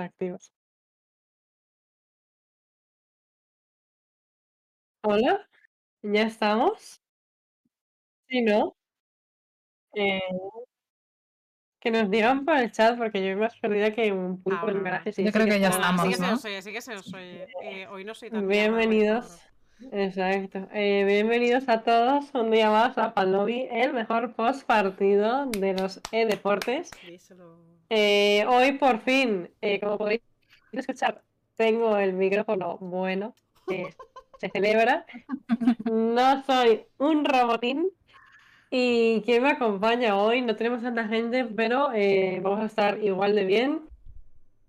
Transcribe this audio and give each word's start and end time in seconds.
activos. 0.00 0.52
Hola, 5.02 5.48
¿ya 6.02 6.22
estamos? 6.22 7.00
Sí, 8.28 8.42
¿no? 8.42 8.76
Eh, 9.94 10.20
que 11.80 11.90
nos 11.90 12.10
digan 12.10 12.44
por 12.44 12.56
el 12.58 12.70
chat, 12.70 12.98
porque 12.98 13.26
yo 13.26 13.36
más 13.38 13.56
perdida 13.58 13.92
que 13.92 14.12
un 14.12 14.42
pulpo 14.42 14.68
en 14.68 14.76
el 14.76 14.82
garaje. 14.82 15.12
Sí, 15.12 15.24
Yo 15.24 15.28
sí 15.28 15.32
creo 15.32 15.46
que 15.46 15.60
ya 15.60 15.68
estamos. 15.68 15.86
estamos, 15.86 16.02
sí 16.02 16.10
que 16.10 16.16
se 16.16 16.22
¿no? 16.22 16.30
nos 16.32 16.44
oye, 16.44 16.62
sí 16.62 16.72
que 16.72 16.82
se 16.82 16.94
nos 16.94 17.14
oye. 17.14 17.46
Eh, 17.62 17.86
hoy 17.88 18.04
no 18.04 18.14
soy 18.14 18.30
tan 18.30 18.46
Bienvenidos. 18.46 19.40
Exacto. 19.92 20.68
Eh, 20.74 21.04
bienvenidos 21.06 21.68
a 21.68 21.80
todos 21.82 22.26
un 22.34 22.50
día 22.50 22.70
más 22.70 22.98
a 22.98 23.14
Palobi, 23.14 23.66
el 23.70 23.94
mejor 23.94 24.34
post 24.34 24.64
partido 24.64 25.46
de 25.46 25.72
los 25.72 26.00
e-deportes. 26.12 26.90
Eh, 27.88 28.44
hoy 28.46 28.72
por 28.72 29.00
fin, 29.00 29.48
eh, 29.62 29.80
como 29.80 29.96
podéis 29.96 30.20
escuchar, 30.72 31.22
tengo 31.56 31.96
el 31.96 32.12
micrófono 32.12 32.76
bueno, 32.78 33.34
se 34.38 34.50
celebra. 34.50 35.06
No 35.90 36.44
soy 36.44 36.84
un 36.98 37.24
robotín. 37.24 37.88
¿Y 38.70 39.22
quién 39.22 39.42
me 39.42 39.50
acompaña 39.50 40.16
hoy? 40.16 40.42
No 40.42 40.54
tenemos 40.56 40.82
tanta 40.82 41.08
gente, 41.08 41.44
pero 41.46 41.88
vamos 42.42 42.60
a 42.60 42.66
estar 42.66 43.02
igual 43.02 43.34
de 43.34 43.44
bien. 43.44 43.80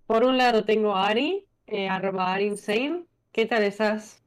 Por 0.08 0.24
un 0.24 0.38
lado 0.38 0.64
tengo 0.64 0.96
a 0.96 1.10
Ari, 1.10 1.46
arroba 1.90 2.34
Ari 2.34 2.46
Insane. 2.46 3.04
¿Qué 3.32 3.46
tal 3.46 3.64
estás? 3.64 4.21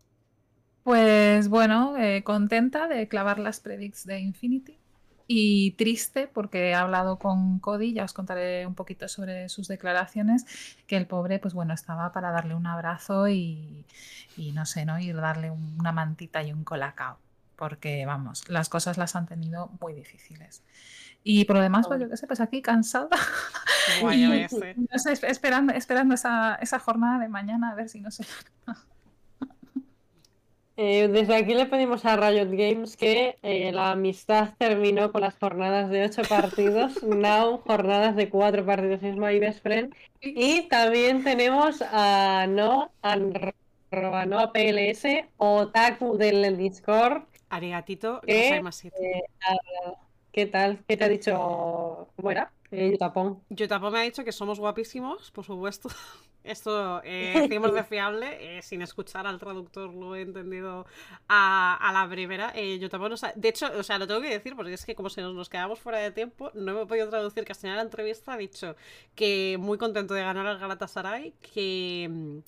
Pues 0.84 1.48
bueno, 1.48 1.96
eh, 1.98 2.22
contenta 2.24 2.88
de 2.88 3.08
clavar 3.08 3.38
las 3.40 3.60
predicts 3.60 4.06
de 4.06 4.20
Infinity 4.20 4.78
y 5.26 5.72
triste 5.72 6.28
porque 6.28 6.70
he 6.70 6.74
hablado 6.74 7.18
con 7.18 7.58
Cody, 7.58 7.94
ya 7.94 8.04
os 8.04 8.12
contaré 8.14 8.66
un 8.66 8.74
poquito 8.76 9.08
sobre 9.08 9.48
sus 9.48 9.68
declaraciones, 9.68 10.44
que 10.86 10.98
el 10.98 11.06
pobre, 11.06 11.38
pues 11.40 11.54
bueno, 11.54 11.74
estaba 11.74 12.12
para 12.12 12.30
darle 12.32 12.54
un 12.54 12.66
abrazo 12.66 13.28
y, 13.28 13.86
y 14.36 14.52
no 14.52 14.66
sé, 14.66 14.84
¿no? 14.86 14.98
Y 14.98 15.12
darle 15.12 15.50
un- 15.50 15.76
una 15.80 15.92
mantita 15.92 16.42
y 16.42 16.52
un 16.52 16.64
colacao, 16.64 17.18
porque 17.56 18.04
vamos, 18.06 18.48
las 18.50 18.68
cosas 18.68 18.98
las 18.98 19.16
han 19.16 19.26
tenido 19.26 19.70
muy 19.80 19.94
difíciles. 19.94 20.62
Y 21.24 21.44
por 21.46 21.56
lo 21.56 21.62
demás, 21.62 21.88
pues 21.88 22.00
yo 22.00 22.10
qué 22.10 22.16
sé, 22.18 22.26
pues 22.26 22.40
aquí 22.40 22.62
cansada. 22.62 23.08
Guay, 23.86 24.22
y, 24.24 24.48
no 24.76 24.98
sé, 24.98 25.12
esp- 25.12 25.28
esperando, 25.30 25.72
esperando 25.74 26.14
esa, 26.14 26.56
esa 26.56 26.78
jornada 26.80 27.18
de 27.20 27.28
mañana 27.28 27.70
a 27.72 27.74
ver 27.76 27.88
si 27.90 28.00
no 28.00 28.10
se 28.10 28.24
Eh, 30.76 31.06
desde 31.08 31.36
aquí 31.36 31.54
le 31.54 31.66
pedimos 31.66 32.04
a 32.04 32.16
Riot 32.16 32.50
Games 32.50 32.96
que 32.96 33.38
eh, 33.42 33.70
la 33.70 33.92
amistad 33.92 34.54
terminó 34.58 35.12
con 35.12 35.20
las 35.20 35.36
jornadas 35.38 35.88
de 35.88 36.04
8 36.04 36.22
partidos, 36.28 37.02
now 37.02 37.58
jornadas 37.58 38.16
de 38.16 38.28
4 38.28 38.66
partidos, 38.66 39.02
es 39.02 39.16
my 39.16 39.38
best 39.38 39.62
friend. 39.62 39.94
Y 40.20 40.68
también 40.68 41.22
tenemos 41.22 41.80
a 41.82 42.46
No, 42.48 42.90
a 43.02 43.16
arroba 43.92 44.26
no 44.26 44.52
PLS, 44.52 45.28
Otaku 45.36 46.16
del 46.16 46.56
Discord. 46.56 47.22
Arigatito, 47.48 48.20
gozaimasu. 48.26 48.88
Eh, 48.88 49.22
¿qué 50.32 50.46
tal? 50.46 50.82
¿Qué 50.88 50.96
te 50.96 51.04
ha 51.04 51.08
dicho? 51.08 52.08
¿Cómo 52.16 52.30
era? 52.30 52.50
Eh, 52.72 52.96
Japón. 52.98 53.40
Yotapo 53.50 53.90
me 53.90 54.00
ha 54.00 54.02
dicho 54.02 54.24
que 54.24 54.32
somos 54.32 54.58
guapísimos, 54.58 55.30
por 55.30 55.44
supuesto. 55.44 55.88
Esto, 56.44 57.00
eh, 57.04 57.32
100% 57.50 57.84
fiable, 57.86 58.58
eh, 58.58 58.62
sin 58.62 58.82
escuchar 58.82 59.26
al 59.26 59.38
traductor 59.38 59.92
lo 59.94 60.14
he 60.14 60.20
entendido 60.20 60.86
a, 61.26 61.74
a 61.80 61.92
la 61.92 62.08
primera. 62.08 62.52
Eh, 62.54 62.78
Yotapo 62.78 63.08
nos 63.08 63.24
ha- 63.24 63.32
De 63.34 63.48
hecho, 63.48 63.66
o 63.78 63.82
sea, 63.82 63.98
lo 63.98 64.06
tengo 64.06 64.20
que 64.20 64.28
decir 64.28 64.54
porque 64.54 64.74
es 64.74 64.84
que 64.84 64.94
como 64.94 65.08
si 65.08 65.22
nos, 65.22 65.34
nos 65.34 65.48
quedamos 65.48 65.80
fuera 65.80 65.98
de 65.98 66.10
tiempo, 66.10 66.50
no 66.54 66.74
me 66.74 66.82
he 66.82 66.86
podido 66.86 67.08
traducir 67.08 67.44
castellano 67.44 67.76
la 67.78 67.82
entrevista. 67.82 68.34
Ha 68.34 68.36
dicho 68.36 68.76
que 69.14 69.56
muy 69.58 69.78
contento 69.78 70.12
de 70.14 70.22
ganar 70.22 70.46
al 70.46 70.58
Galatasaray, 70.58 71.32
que... 71.54 72.42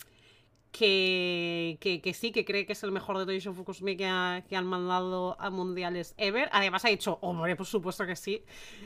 Que, 0.73 1.79
que, 1.81 2.03
que 2.03 2.13
sí, 2.13 2.33
que 2.33 2.45
cree 2.45 2.67
que 2.67 2.75
es 2.75 2.83
el 2.83 2.93
mejor 2.93 3.17
de 3.17 3.25
Toyosho 3.25 3.55
Fukusumi 3.55 3.97
que, 3.97 4.05
ha- 4.07 4.45
que 4.47 4.57
han 4.57 4.67
mandado 4.67 5.35
a 5.41 5.49
mundiales 5.49 6.15
ever. 6.19 6.51
Además 6.53 6.85
ha 6.85 6.89
dicho, 6.89 7.19
hombre, 7.23 7.57
por 7.57 7.65
supuesto 7.65 8.05
que 8.05 8.15
sí, 8.15 8.45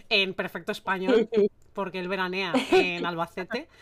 en 0.09 0.35
perfecto 0.35 0.71
español, 0.71 1.29
porque 1.73 1.99
él 1.99 2.07
veranea 2.07 2.52
en 2.71 3.05
Albacete. 3.05 3.69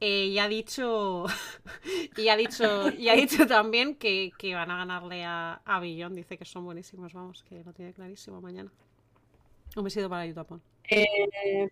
Eh, 0.00 0.26
y 0.26 0.38
ha 0.38 0.48
dicho 0.48 1.26
y 2.16 2.28
ha 2.28 2.36
dicho 2.36 2.90
y 2.90 3.08
ha 3.08 3.14
dicho 3.14 3.46
también 3.46 3.96
que, 3.96 4.30
que 4.38 4.54
van 4.54 4.70
a 4.70 4.78
ganarle 4.78 5.24
a, 5.24 5.60
a. 5.64 5.80
Dice 5.80 6.38
que 6.38 6.44
son 6.44 6.64
buenísimos, 6.64 7.12
vamos, 7.12 7.42
que 7.44 7.64
lo 7.64 7.72
tiene 7.72 7.92
clarísimo 7.92 8.40
mañana. 8.40 8.70
Un 9.76 9.84
besito 9.84 10.08
para 10.08 10.26
Yutapón. 10.26 10.60
Eh, 10.90 11.68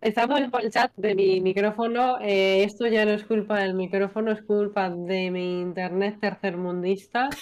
estamos 0.00 0.40
por 0.50 0.62
el 0.64 0.70
chat 0.70 0.92
de 0.96 1.14
mi 1.14 1.40
micrófono. 1.40 2.18
eh, 2.20 2.64
esto 2.64 2.86
ya 2.86 3.04
no 3.04 3.12
es 3.12 3.24
culpa 3.24 3.60
del 3.60 3.74
micrófono, 3.74 4.32
es 4.32 4.42
culpa 4.42 4.90
de 4.90 5.30
mi 5.30 5.60
internet 5.60 6.18
tercermundista 6.20 7.36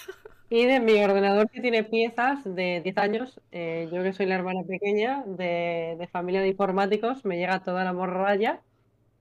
y 0.50 0.66
de 0.66 0.80
mi 0.80 1.02
ordenador 1.04 1.50
que 1.50 1.60
tiene 1.60 1.84
piezas 1.84 2.44
de 2.44 2.80
10 2.82 2.98
años. 2.98 3.40
Eh, 3.52 3.88
yo 3.92 4.02
que 4.02 4.12
soy 4.12 4.26
la 4.26 4.36
hermana 4.36 4.62
pequeña 4.68 5.24
de, 5.26 5.96
de 5.98 6.08
familia 6.08 6.40
de 6.42 6.48
informáticos, 6.48 7.24
me 7.24 7.38
llega 7.38 7.62
toda 7.64 7.84
la 7.84 7.92
morralla. 7.92 8.62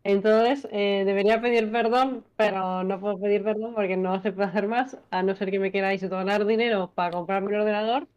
Entonces, 0.03 0.67
eh, 0.71 1.03
debería 1.05 1.41
pedir 1.41 1.71
perdón, 1.71 2.23
pero 2.37 2.83
no 2.83 2.99
puedo 2.99 3.19
pedir 3.19 3.43
perdón 3.43 3.73
porque 3.75 3.97
no 3.97 4.21
se 4.21 4.31
puede 4.31 4.47
hacer 4.47 4.67
más, 4.67 4.97
a 5.11 5.23
no 5.23 5.35
ser 5.35 5.51
que 5.51 5.59
me 5.59 5.71
queráis 5.71 6.07
donar 6.09 6.45
dinero 6.45 6.91
para 6.95 7.11
comprarme 7.11 7.49
un 7.49 7.55
ordenador. 7.55 8.07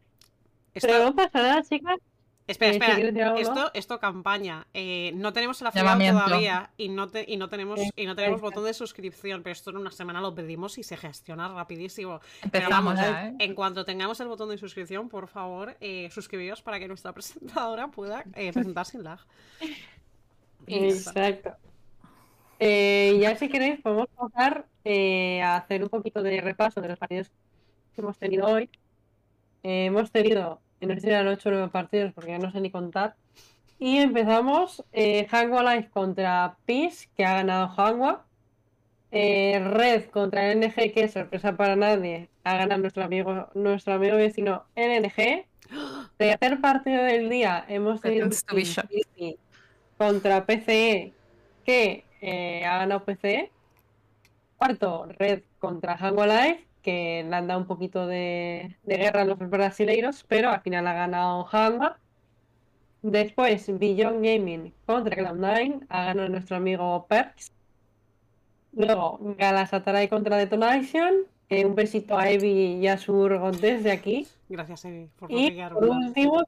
Esto- 0.75 0.89
Pero 0.89 1.05
no 1.05 1.15
pasa 1.17 1.43
nada, 1.43 1.63
chicas. 1.65 1.97
espera, 2.47 2.73
eh, 2.73 2.77
espera. 3.09 3.35
esto, 3.39 3.71
esto 3.75 3.99
campaña. 3.99 4.67
Eh, 4.75 5.11
no 5.17 5.33
tenemos 5.33 5.61
el 5.61 5.67
afiliado 5.67 5.89
Llamamiento. 5.91 6.25
todavía 6.25 6.71
y 6.77 6.89
no, 6.89 7.09
te- 7.09 7.25
y 7.29 7.37
no 7.37 7.49
tenemos, 7.49 7.81
y 7.97 8.07
no 8.07 8.15
tenemos 8.15 8.41
botón 8.41 8.65
de 8.65 8.75
suscripción, 8.75 9.43
pero 9.43 9.53
esto 9.53 9.71
en 9.71 9.77
una 9.79 9.91
semana 9.91 10.21
lo 10.21 10.35
pedimos 10.35 10.79
y 10.79 10.83
se 10.85 10.97
gestiona 10.97 11.49
rapidísimo. 11.49 12.21
Pero 12.51 12.67
empezamos 12.67 12.95
vamos, 12.95 13.01
ya, 13.01 13.29
¿eh? 13.29 13.35
En 13.41 13.55
cuanto 13.55 13.85
tengamos 13.85 14.21
el 14.21 14.29
botón 14.29 14.49
de 14.51 14.57
suscripción, 14.59 15.09
por 15.09 15.27
favor, 15.29 15.77
eh, 15.81 16.09
suscribiros 16.13 16.63
para 16.63 16.79
que 16.79 16.87
nuestra 16.89 17.13
presentadora 17.67 17.89
pueda 17.89 18.25
eh, 18.35 18.53
presentar 18.53 18.87
sin 18.87 19.03
lag. 19.03 19.19
Exacto. 20.67 21.57
Eh, 22.65 23.19
ya 23.21 23.35
si 23.35 23.49
queréis 23.49 23.81
podemos 23.81 24.07
pasar 24.17 24.67
eh, 24.85 25.43
a 25.43 25.57
hacer 25.57 25.83
un 25.83 25.89
poquito 25.89 26.23
de 26.23 26.41
repaso 26.41 26.81
de 26.81 26.87
los 26.87 26.99
partidos 26.99 27.29
que 27.93 28.01
hemos 28.01 28.17
tenido 28.17 28.47
hoy. 28.47 28.71
Eh, 29.65 29.87
hemos 29.87 30.13
tenido, 30.13 30.61
sé 30.81 31.01
si 31.01 31.09
eran 31.09 31.27
8 31.27 31.49
o 31.49 31.53
9 31.53 31.69
partidos 31.73 32.13
porque 32.13 32.31
ya 32.31 32.39
no 32.39 32.53
sé 32.53 32.61
ni 32.61 32.71
contar. 32.71 33.17
Y 33.81 33.99
empezamos 33.99 34.85
eh, 34.93 35.27
Hanwha 35.29 35.75
Life 35.75 35.91
contra 35.91 36.57
Peace, 36.65 37.09
que 37.17 37.25
ha 37.25 37.35
ganado 37.35 37.67
Hanwha. 37.77 38.25
Eh, 39.11 39.59
Red 39.59 40.11
contra 40.11 40.55
NG, 40.55 40.93
que 40.95 41.09
sorpresa 41.09 41.57
para 41.57 41.75
nadie, 41.75 42.29
ha 42.45 42.57
ganado 42.59 42.83
nuestro 42.83 43.03
amigo, 43.03 43.49
nuestro 43.55 43.95
amigo 43.95 44.17
vecino 44.17 44.67
NNG. 44.77 45.47
Tercer 46.17 46.61
partido 46.61 47.03
del 47.03 47.29
día 47.29 47.65
hemos 47.69 48.01
tenido 48.01 48.29
contra 49.99 50.47
PCE, 50.47 51.13
que 51.65 52.05
eh, 52.23 52.65
ha 52.65 52.79
ganado 52.79 53.05
PCE. 53.05 53.51
Cuarto, 54.57 55.07
Red 55.19 55.43
contra 55.59 55.97
Hanwha 55.97 56.27
Life, 56.27 56.67
que 56.83 57.25
le 57.29 57.37
han 57.37 57.49
dado 57.49 57.61
un 57.61 57.67
poquito 57.67 58.07
de, 58.07 58.77
de 58.85 58.97
guerra 58.97 59.23
a 59.23 59.25
los 59.25 59.39
brasileiros, 59.39 60.25
pero 60.29 60.51
al 60.51 60.63
final 60.63 60.87
ha 60.87 60.95
ganado 60.95 61.47
Hanwha. 61.53 61.99
Después, 63.03 63.67
Beyond 63.79 64.25
Gaming 64.25 64.73
contra 64.87 65.17
Cloud9, 65.17 65.87
ha 65.89 66.05
ganado 66.05 66.29
nuestro 66.29 66.57
amigo 66.57 67.07
Perks. 67.09 67.53
Luego, 68.73 69.19
Galatasaray 69.39 70.09
contra 70.09 70.37
Detonation, 70.37 71.27
Eh, 71.55 71.67
un 71.67 71.75
besito 71.75 72.17
a 72.17 72.31
Evi 72.31 72.79
y 72.81 72.87
a 72.87 72.97
su 72.97 73.13
Urgot 73.13 73.57
desde 73.57 73.93
aquí. 73.93 74.27
Gracias, 74.49 74.87
Evi, 74.87 75.11
por 75.19 75.31
Y 75.31 75.51
bloquear. 75.51 75.75
por 75.75 75.85
último, 75.85 76.43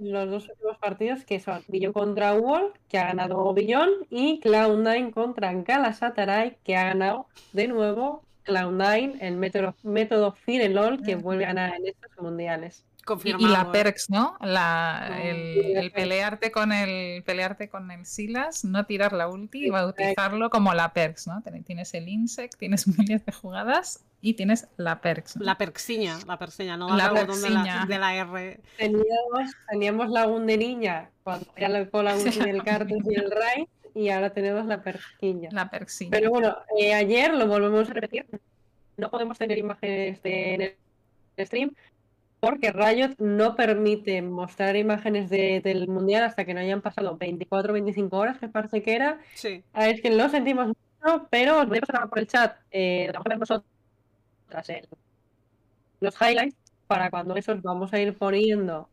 los 0.00 0.28
dos 0.28 0.48
últimos 0.48 0.76
partidos 0.78 1.24
que 1.24 1.38
son 1.38 1.62
Billon 1.68 1.92
contra 1.92 2.34
Wall, 2.34 2.72
que 2.88 2.98
ha 2.98 3.06
ganado 3.06 3.54
Billon, 3.54 3.90
y 4.10 4.40
Cloud9 4.40 5.12
contra 5.12 5.52
Galatasaray, 5.52 6.56
que 6.64 6.74
ha 6.74 6.82
ganado 6.86 7.28
de 7.52 7.68
nuevo 7.68 8.24
Cloud9, 8.44 9.18
el 9.20 9.36
método, 9.36 9.76
método 9.84 10.32
Firelol, 10.32 11.00
que 11.04 11.14
vuelve 11.14 11.44
a 11.44 11.48
ganar 11.54 11.76
en 11.76 11.86
estos 11.86 12.10
mundiales. 12.20 12.84
Y, 13.10 13.12
Confirmado. 13.12 13.48
y 13.48 13.52
la 13.52 13.62
¿eh? 13.62 13.72
Perks, 13.72 14.10
¿no? 14.10 14.36
La, 14.40 15.20
el, 15.22 15.74
la 15.74 15.90
pelearte 15.90 16.52
con 16.52 16.72
el 16.72 17.22
pelearte 17.24 17.68
con 17.68 17.90
el 17.90 18.06
Silas, 18.06 18.64
no 18.64 18.86
tirar 18.86 19.12
la 19.12 19.28
ulti 19.28 19.66
y 19.66 19.70
bautizarlo 19.70 20.48
como 20.48 20.74
la 20.74 20.92
Perks, 20.92 21.26
¿no? 21.26 21.42
Tienes 21.66 21.92
el 21.94 22.08
Insect, 22.08 22.56
tienes 22.56 22.86
miles 22.98 23.26
de 23.26 23.32
jugadas 23.32 24.04
y 24.20 24.34
tienes 24.34 24.68
la 24.76 25.00
Perks. 25.00 25.36
¿no? 25.36 25.44
La 25.44 25.58
perxiña, 25.58 26.18
la 26.26 26.38
persiña, 26.38 26.76
no 26.76 26.96
La 26.96 27.10
botón 27.10 27.42
de 27.42 27.50
la, 27.50 27.86
de 27.88 27.98
la 27.98 28.14
R. 28.14 28.60
Teníamos, 28.76 29.54
teníamos 29.68 30.10
la 30.10 30.28
UN 30.28 30.46
de 30.46 30.58
niña, 30.58 31.10
cuando 31.24 31.46
ya 31.58 31.68
le 31.68 31.88
con 31.90 32.04
la 32.04 32.16
ulti 32.16 32.38
del 32.38 32.62
Cartus 32.62 33.02
y 33.10 33.14
el 33.14 33.30
Rai, 33.30 33.68
y 33.94 34.08
ahora 34.10 34.30
tenemos 34.30 34.66
la 34.66 34.82
Perquilla. 34.82 35.48
La 35.52 35.70
sí. 35.86 36.08
Pero 36.10 36.30
bueno, 36.30 36.56
eh, 36.78 36.94
ayer 36.94 37.34
lo 37.34 37.46
volvemos 37.46 37.90
a 37.90 37.92
repetir. 37.92 38.26
No 38.96 39.10
podemos 39.10 39.38
tener 39.38 39.58
imágenes 39.58 40.22
de, 40.22 40.54
en 40.54 40.62
el 40.62 40.76
stream 41.46 41.74
porque 42.40 42.72
Riot 42.72 43.14
no 43.18 43.54
permite 43.56 44.22
mostrar 44.22 44.76
imágenes 44.76 45.30
de- 45.30 45.60
del 45.62 45.88
mundial 45.88 46.24
hasta 46.24 46.44
que 46.44 46.54
no 46.54 46.60
hayan 46.60 46.82
pasado 46.82 47.16
24 47.18 47.72
o 47.72 47.74
25 47.74 48.16
horas, 48.18 48.40
me 48.42 48.48
parece 48.48 48.82
que 48.82 48.94
era. 48.96 49.20
Sí. 49.34 49.64
Ah, 49.72 49.88
Es 49.88 50.00
que 50.00 50.10
lo 50.10 50.28
sentimos 50.28 50.68
mucho, 50.68 51.28
pero 51.30 51.60
os 51.60 51.68
voy 51.68 51.78
a 51.78 51.80
pasar 51.82 52.08
por 52.08 52.18
el 52.18 52.26
chat. 52.26 52.56
Eh, 52.70 53.10
vamos 53.12 53.26
a 53.26 53.28
ver 53.30 53.38
nosotras, 53.38 53.64
eh, 54.70 54.82
los 56.00 56.14
highlights 56.20 56.56
para 56.86 57.10
cuando 57.10 57.36
esos 57.36 57.62
vamos 57.62 57.92
a 57.92 58.00
ir 58.00 58.16
poniendo 58.18 58.90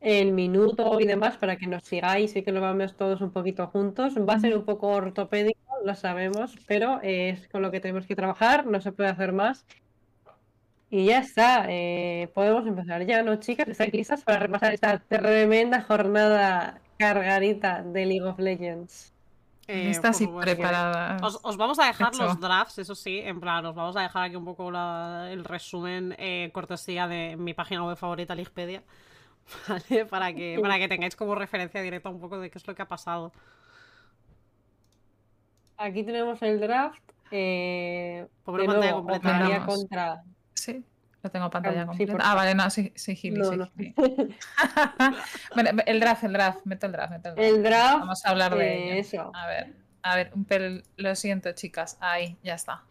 el 0.00 0.32
minuto 0.32 1.00
y 1.00 1.06
demás 1.06 1.38
para 1.38 1.56
que 1.58 1.66
nos 1.68 1.84
sigáis 1.84 2.36
y 2.36 2.42
que 2.44 2.52
lo 2.52 2.60
veamos 2.62 2.96
todos 2.96 3.20
un 3.22 3.32
poquito 3.32 3.68
juntos. 3.68 4.14
Va 4.18 4.34
a 4.34 4.40
ser 4.40 4.56
un 4.56 4.64
poco 4.66 4.88
ortopédico, 4.88 5.60
lo 5.84 5.94
sabemos, 5.96 6.56
pero 6.66 7.00
es 7.02 7.48
con 7.48 7.62
lo 7.62 7.70
que 7.72 7.80
tenemos 7.80 8.06
que 8.06 8.16
trabajar, 8.16 8.66
no 8.66 8.80
se 8.80 8.92
puede 8.92 9.10
hacer 9.10 9.32
más. 9.32 9.66
Y 10.96 11.06
ya 11.06 11.18
está, 11.18 11.64
eh, 11.70 12.30
podemos 12.36 12.64
empezar 12.68 13.04
ya, 13.04 13.20
¿no, 13.24 13.34
chicas? 13.40 13.66
¿Estáis 13.66 13.92
listas 13.92 14.22
para 14.22 14.38
repasar 14.38 14.74
esta 14.74 15.00
tremenda 15.00 15.82
jornada 15.82 16.80
cargadita 16.98 17.82
de 17.82 18.06
League 18.06 18.22
of 18.22 18.38
Legends? 18.38 19.12
Eh, 19.66 19.86
Listas 19.86 20.18
por 20.18 20.22
y 20.22 20.26
supuesto. 20.26 20.52
preparadas. 20.52 21.20
Os, 21.20 21.40
os 21.42 21.56
vamos 21.56 21.80
a 21.80 21.86
dejar 21.86 22.14
Hecho. 22.14 22.22
los 22.22 22.38
drafts, 22.38 22.78
eso 22.78 22.94
sí, 22.94 23.18
en 23.18 23.40
plan, 23.40 23.66
os 23.66 23.74
vamos 23.74 23.96
a 23.96 24.02
dejar 24.02 24.22
aquí 24.22 24.36
un 24.36 24.44
poco 24.44 24.70
la- 24.70 25.30
el 25.32 25.44
resumen 25.44 26.14
eh, 26.16 26.50
cortesía 26.52 27.08
de 27.08 27.36
mi 27.38 27.54
página 27.54 27.82
web 27.84 27.96
favorita, 27.96 28.36
Ligpedia, 28.36 28.84
¿vale? 29.68 30.06
Para 30.06 30.32
que, 30.32 30.60
para 30.62 30.78
que 30.78 30.86
tengáis 30.86 31.16
como 31.16 31.34
referencia 31.34 31.82
directa 31.82 32.08
un 32.08 32.20
poco 32.20 32.38
de 32.38 32.50
qué 32.50 32.58
es 32.58 32.66
lo 32.68 32.74
que 32.76 32.82
ha 32.82 32.88
pasado. 32.88 33.32
Aquí 35.76 36.04
tenemos 36.04 36.40
el 36.42 36.60
draft. 36.60 37.02
Eh, 37.32 38.28
Pobre 38.44 38.62
de 38.62 38.68
pantalla 38.68 39.48
nuevo, 39.48 39.66
contra. 39.66 40.22
Sí, 40.64 40.82
lo 41.22 41.30
tengo 41.30 41.50
pantalla 41.50 41.82
Ah, 41.82 41.86
completa. 41.86 42.16
ah, 42.20 42.34
vale, 42.34 42.54
no, 42.54 42.68
sí, 42.70 42.92
sí, 42.94 43.14
Gili, 43.16 43.38
No. 43.38 43.50
Gili. 43.76 43.94
El 45.86 46.00
draft, 46.00 46.24
el 46.24 46.32
draft, 46.32 46.60
meto 46.64 46.86
el 46.86 46.92
draft, 46.92 47.10
meto 47.12 47.28
el 47.30 47.34
draft. 47.34 47.48
El 47.56 47.62
draft. 47.62 47.98
Vamos 48.00 48.24
a 48.24 48.30
hablar 48.30 48.54
de 48.56 48.84
ello. 48.84 48.94
eso. 49.00 49.30
A 49.34 49.46
ver, 49.46 49.72
a 50.02 50.16
ver, 50.16 50.30
un 50.34 50.44
pel... 50.44 50.84
lo 50.96 51.14
siento, 51.14 51.52
chicas. 51.52 51.96
Ahí, 52.00 52.36
ya 52.42 52.54
está. 52.54 52.82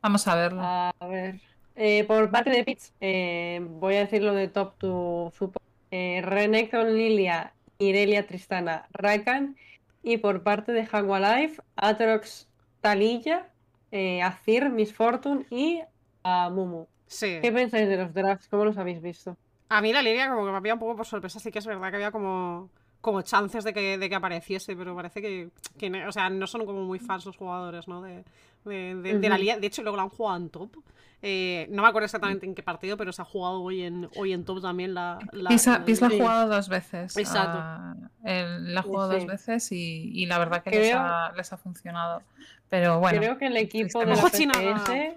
Vamos 0.00 0.26
a 0.26 0.34
verlo. 0.34 0.60
A 0.62 0.92
ver. 1.08 1.40
Eh, 1.74 2.04
por 2.04 2.30
parte 2.30 2.50
de 2.50 2.64
Pitts, 2.64 2.92
eh, 3.00 3.60
voy 3.62 3.96
a 3.96 4.00
decir 4.00 4.22
lo 4.22 4.34
de 4.34 4.48
top 4.48 4.76
to 4.78 5.32
support. 5.36 5.64
Eh, 5.90 6.20
Renekton, 6.22 6.94
Lilia, 6.96 7.52
Irelia, 7.78 8.26
Tristana, 8.26 8.86
Rakan. 8.92 9.56
Y 10.02 10.16
por 10.18 10.42
parte 10.42 10.72
de 10.72 10.84
Hanwha 10.90 11.20
Life, 11.20 11.62
Atrox, 11.76 12.48
Talilla, 12.80 13.46
eh, 13.92 14.20
Azir, 14.20 14.68
Miss 14.70 14.92
Fortune 14.92 15.46
y 15.50 15.80
a 16.24 16.50
Mumu. 16.50 16.86
Sí. 17.12 17.38
¿Qué 17.42 17.52
pensáis 17.52 17.88
de 17.88 17.96
los 17.96 18.14
drafts? 18.14 18.48
¿Cómo 18.48 18.64
los 18.64 18.76
habéis 18.78 19.00
visto? 19.02 19.36
A 19.68 19.80
mí 19.80 19.92
la 19.92 20.02
línea 20.02 20.28
como 20.30 20.44
que 20.44 20.50
me 20.50 20.56
había 20.56 20.74
un 20.74 20.80
poco 20.80 20.96
por 20.96 21.06
sorpresa, 21.06 21.38
sí 21.40 21.50
que 21.50 21.58
es 21.58 21.66
verdad 21.66 21.90
que 21.90 21.96
había 21.96 22.10
como, 22.10 22.70
como 23.00 23.22
chances 23.22 23.64
de 23.64 23.72
que, 23.72 23.98
de 23.98 24.08
que 24.08 24.14
apareciese, 24.14 24.74
pero 24.76 24.94
parece 24.94 25.20
que, 25.22 25.50
que 25.78 25.90
no- 25.90 26.08
o 26.08 26.12
sea, 26.12 26.28
no 26.30 26.46
son 26.46 26.64
como 26.66 26.82
muy 26.82 26.98
fans 26.98 27.24
los 27.26 27.36
jugadores, 27.36 27.86
¿no? 27.88 28.02
De, 28.02 28.24
de, 28.64 28.94
de- 28.96 29.18
de 29.18 29.28
la 29.28 29.36
liga. 29.38 29.56
De 29.58 29.66
hecho, 29.66 29.82
luego 29.82 29.96
la 29.96 30.04
han 30.04 30.08
jugado 30.10 30.36
en 30.38 30.48
top. 30.50 30.76
Eh, 31.24 31.68
no 31.70 31.82
me 31.82 31.88
acuerdo 31.88 32.04
exactamente 32.06 32.46
en 32.46 32.54
qué 32.54 32.62
partido, 32.64 32.96
pero 32.96 33.12
se 33.12 33.22
ha 33.22 33.24
jugado 33.24 33.60
hoy 33.62 33.82
en, 33.82 34.08
hoy 34.16 34.32
en 34.32 34.44
top 34.44 34.60
también 34.60 34.92
la... 34.92 35.18
la- 35.32 35.50
Pisa, 35.50 35.78
la- 35.78 35.84
Pis 35.84 36.00
la 36.00 36.06
ha 36.08 36.10
jugado 36.10 36.48
dos 36.48 36.68
veces. 36.68 37.16
Exacto. 37.16 37.58
ah, 37.62 37.94
él 38.24 38.74
la 38.74 38.80
ha 38.80 38.82
Sí, 38.82 38.88
jugado 38.88 39.12
dos 39.12 39.22
sí. 39.22 39.28
veces 39.28 39.72
y, 39.72 40.10
y 40.12 40.26
la 40.26 40.38
verdad 40.38 40.62
que 40.62 40.70
les, 40.70 40.78
Creo- 40.90 40.98
ha, 41.00 41.32
les 41.36 41.52
ha 41.52 41.56
funcionado. 41.56 42.22
Pero 42.68 42.98
bueno. 43.00 43.18
Creo 43.18 43.38
que 43.38 43.46
el 43.46 43.56
equipo 43.56 44.00
de 44.00 44.06
la. 44.06 44.16
PCS. 44.16 45.14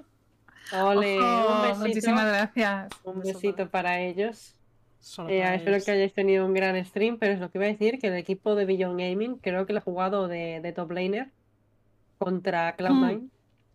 Ole, 0.72 1.18
un 1.20 1.62
besito. 1.64 1.88
muchísimas 1.88 2.26
gracias. 2.28 2.90
Un 3.04 3.22
besito 3.22 3.70
para 3.70 4.00
ellos. 4.02 4.54
Solo 5.00 5.30
Eh, 5.30 5.42
para 5.42 5.56
espero 5.56 5.76
ellos. 5.76 5.86
que 5.86 5.92
hayáis 5.92 6.14
tenido 6.14 6.46
un 6.46 6.54
gran 6.54 6.84
stream, 6.86 7.18
pero 7.20 7.34
es 7.34 7.40
lo 7.40 7.52
que 7.52 7.58
iba 7.60 7.66
a 7.66 7.70
decir, 7.70 8.00
que 8.00 8.08
el 8.08 8.16
equipo 8.16 8.56
de 8.56 8.66
Beyond 8.66 9.00
Gaming 9.00 9.38
creo 9.38 9.66
que 9.66 9.74
lo 9.74 9.80
ha 9.80 9.84
jugado 9.84 10.28
de, 10.28 10.60
de 10.62 10.72
top 10.74 10.92
laner 10.92 11.30
contra 12.18 12.76
Cloud9, 12.76 13.30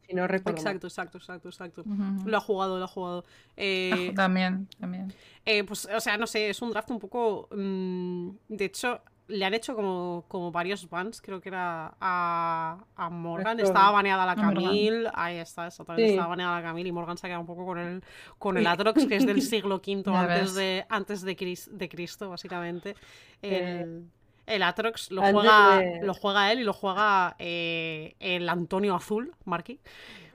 si 0.09 0.15
no 0.15 0.27
recuerdo. 0.27 0.59
Exacto, 0.59 0.89
exacto, 0.89 1.19
exacto, 1.19 1.49
exacto. 1.51 1.85
Lo 2.25 2.37
ha 2.37 2.41
jugado, 2.41 2.79
lo 2.79 2.85
ha 2.85 2.89
jugado. 2.89 3.25
Eh, 3.57 4.13
También, 4.17 4.67
también. 4.81 5.13
Eh, 5.45 5.63
pues, 5.65 5.87
o 5.95 6.01
sea, 6.01 6.17
no 6.19 6.27
sé, 6.27 6.51
es 6.51 6.61
un 6.63 6.71
draft 6.71 6.91
un 6.91 6.99
poco. 6.99 7.49
mm, 7.53 8.31
de 8.49 8.65
hecho, 8.65 9.01
le 9.31 9.45
han 9.45 9.55
hecho 9.55 9.75
como, 9.75 10.25
como 10.29 10.51
varios 10.53 10.89
bans, 10.91 11.21
creo 11.23 11.41
que 11.41 11.49
era 11.49 11.95
a, 12.01 12.77
a 12.97 13.11
Morgan. 13.11 13.59
Esto- 13.59 13.69
Estaba 13.73 13.93
baneada 13.93 14.27
la. 14.27 14.35
Camille. 14.37 15.09
Ahí 15.15 15.37
está, 15.37 15.67
exactamente. 15.69 16.05
Sí. 16.09 16.11
Estaba 16.15 16.29
baneada 16.29 16.57
la 16.57 16.63
Camille 16.63 16.89
y 16.89 16.93
Morgan 16.93 17.17
se 17.17 17.27
ha 17.27 17.29
quedado 17.29 17.41
un 17.41 17.47
poco 17.47 17.65
con 17.65 17.79
el, 17.79 18.03
con 18.39 18.57
el 18.59 18.67
Atrox, 18.67 19.07
que 19.07 19.17
es 19.17 19.27
del 19.27 19.41
siglo 19.43 19.77
V 19.77 20.03
antes, 20.17 20.55
de, 20.55 20.85
antes 20.89 21.23
de, 21.23 21.37
Cris- 21.37 21.71
de 21.71 21.89
Cristo, 21.89 22.29
básicamente. 22.31 22.95
Eh, 23.43 23.81
El, 23.83 24.11
el 24.47 24.63
Atrox 24.63 25.11
lo 25.11 25.23
juega, 25.23 25.79
de- 25.79 26.01
lo 26.03 26.13
juega 26.15 26.53
él 26.53 26.61
y 26.61 26.65
lo 26.65 26.73
juega 26.73 27.37
eh, 27.39 28.17
el 28.21 28.49
Antonio 28.49 28.95
Azul, 28.95 29.35
Marky. 29.45 29.81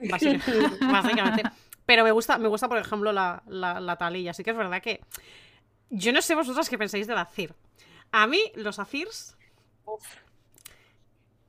Básicamente. 0.10 0.52
básicamente. 0.80 1.42
Pero 1.86 2.02
me 2.04 2.10
gusta, 2.10 2.36
me 2.38 2.48
gusta, 2.48 2.68
por 2.68 2.78
ejemplo, 2.78 3.12
la, 3.12 3.42
la, 3.46 3.78
la 3.80 3.96
talilla. 3.96 4.32
Así 4.32 4.42
que 4.42 4.50
es 4.50 4.56
verdad 4.56 4.82
que. 4.82 5.00
Yo 5.88 6.12
no 6.12 6.20
sé 6.20 6.34
vosotras 6.34 6.68
qué 6.68 6.76
pensáis 6.76 7.06
del 7.06 7.16
Azir. 7.18 7.54
A 8.12 8.26
mí, 8.26 8.52
los 8.54 8.78
Azirs. 8.78 9.36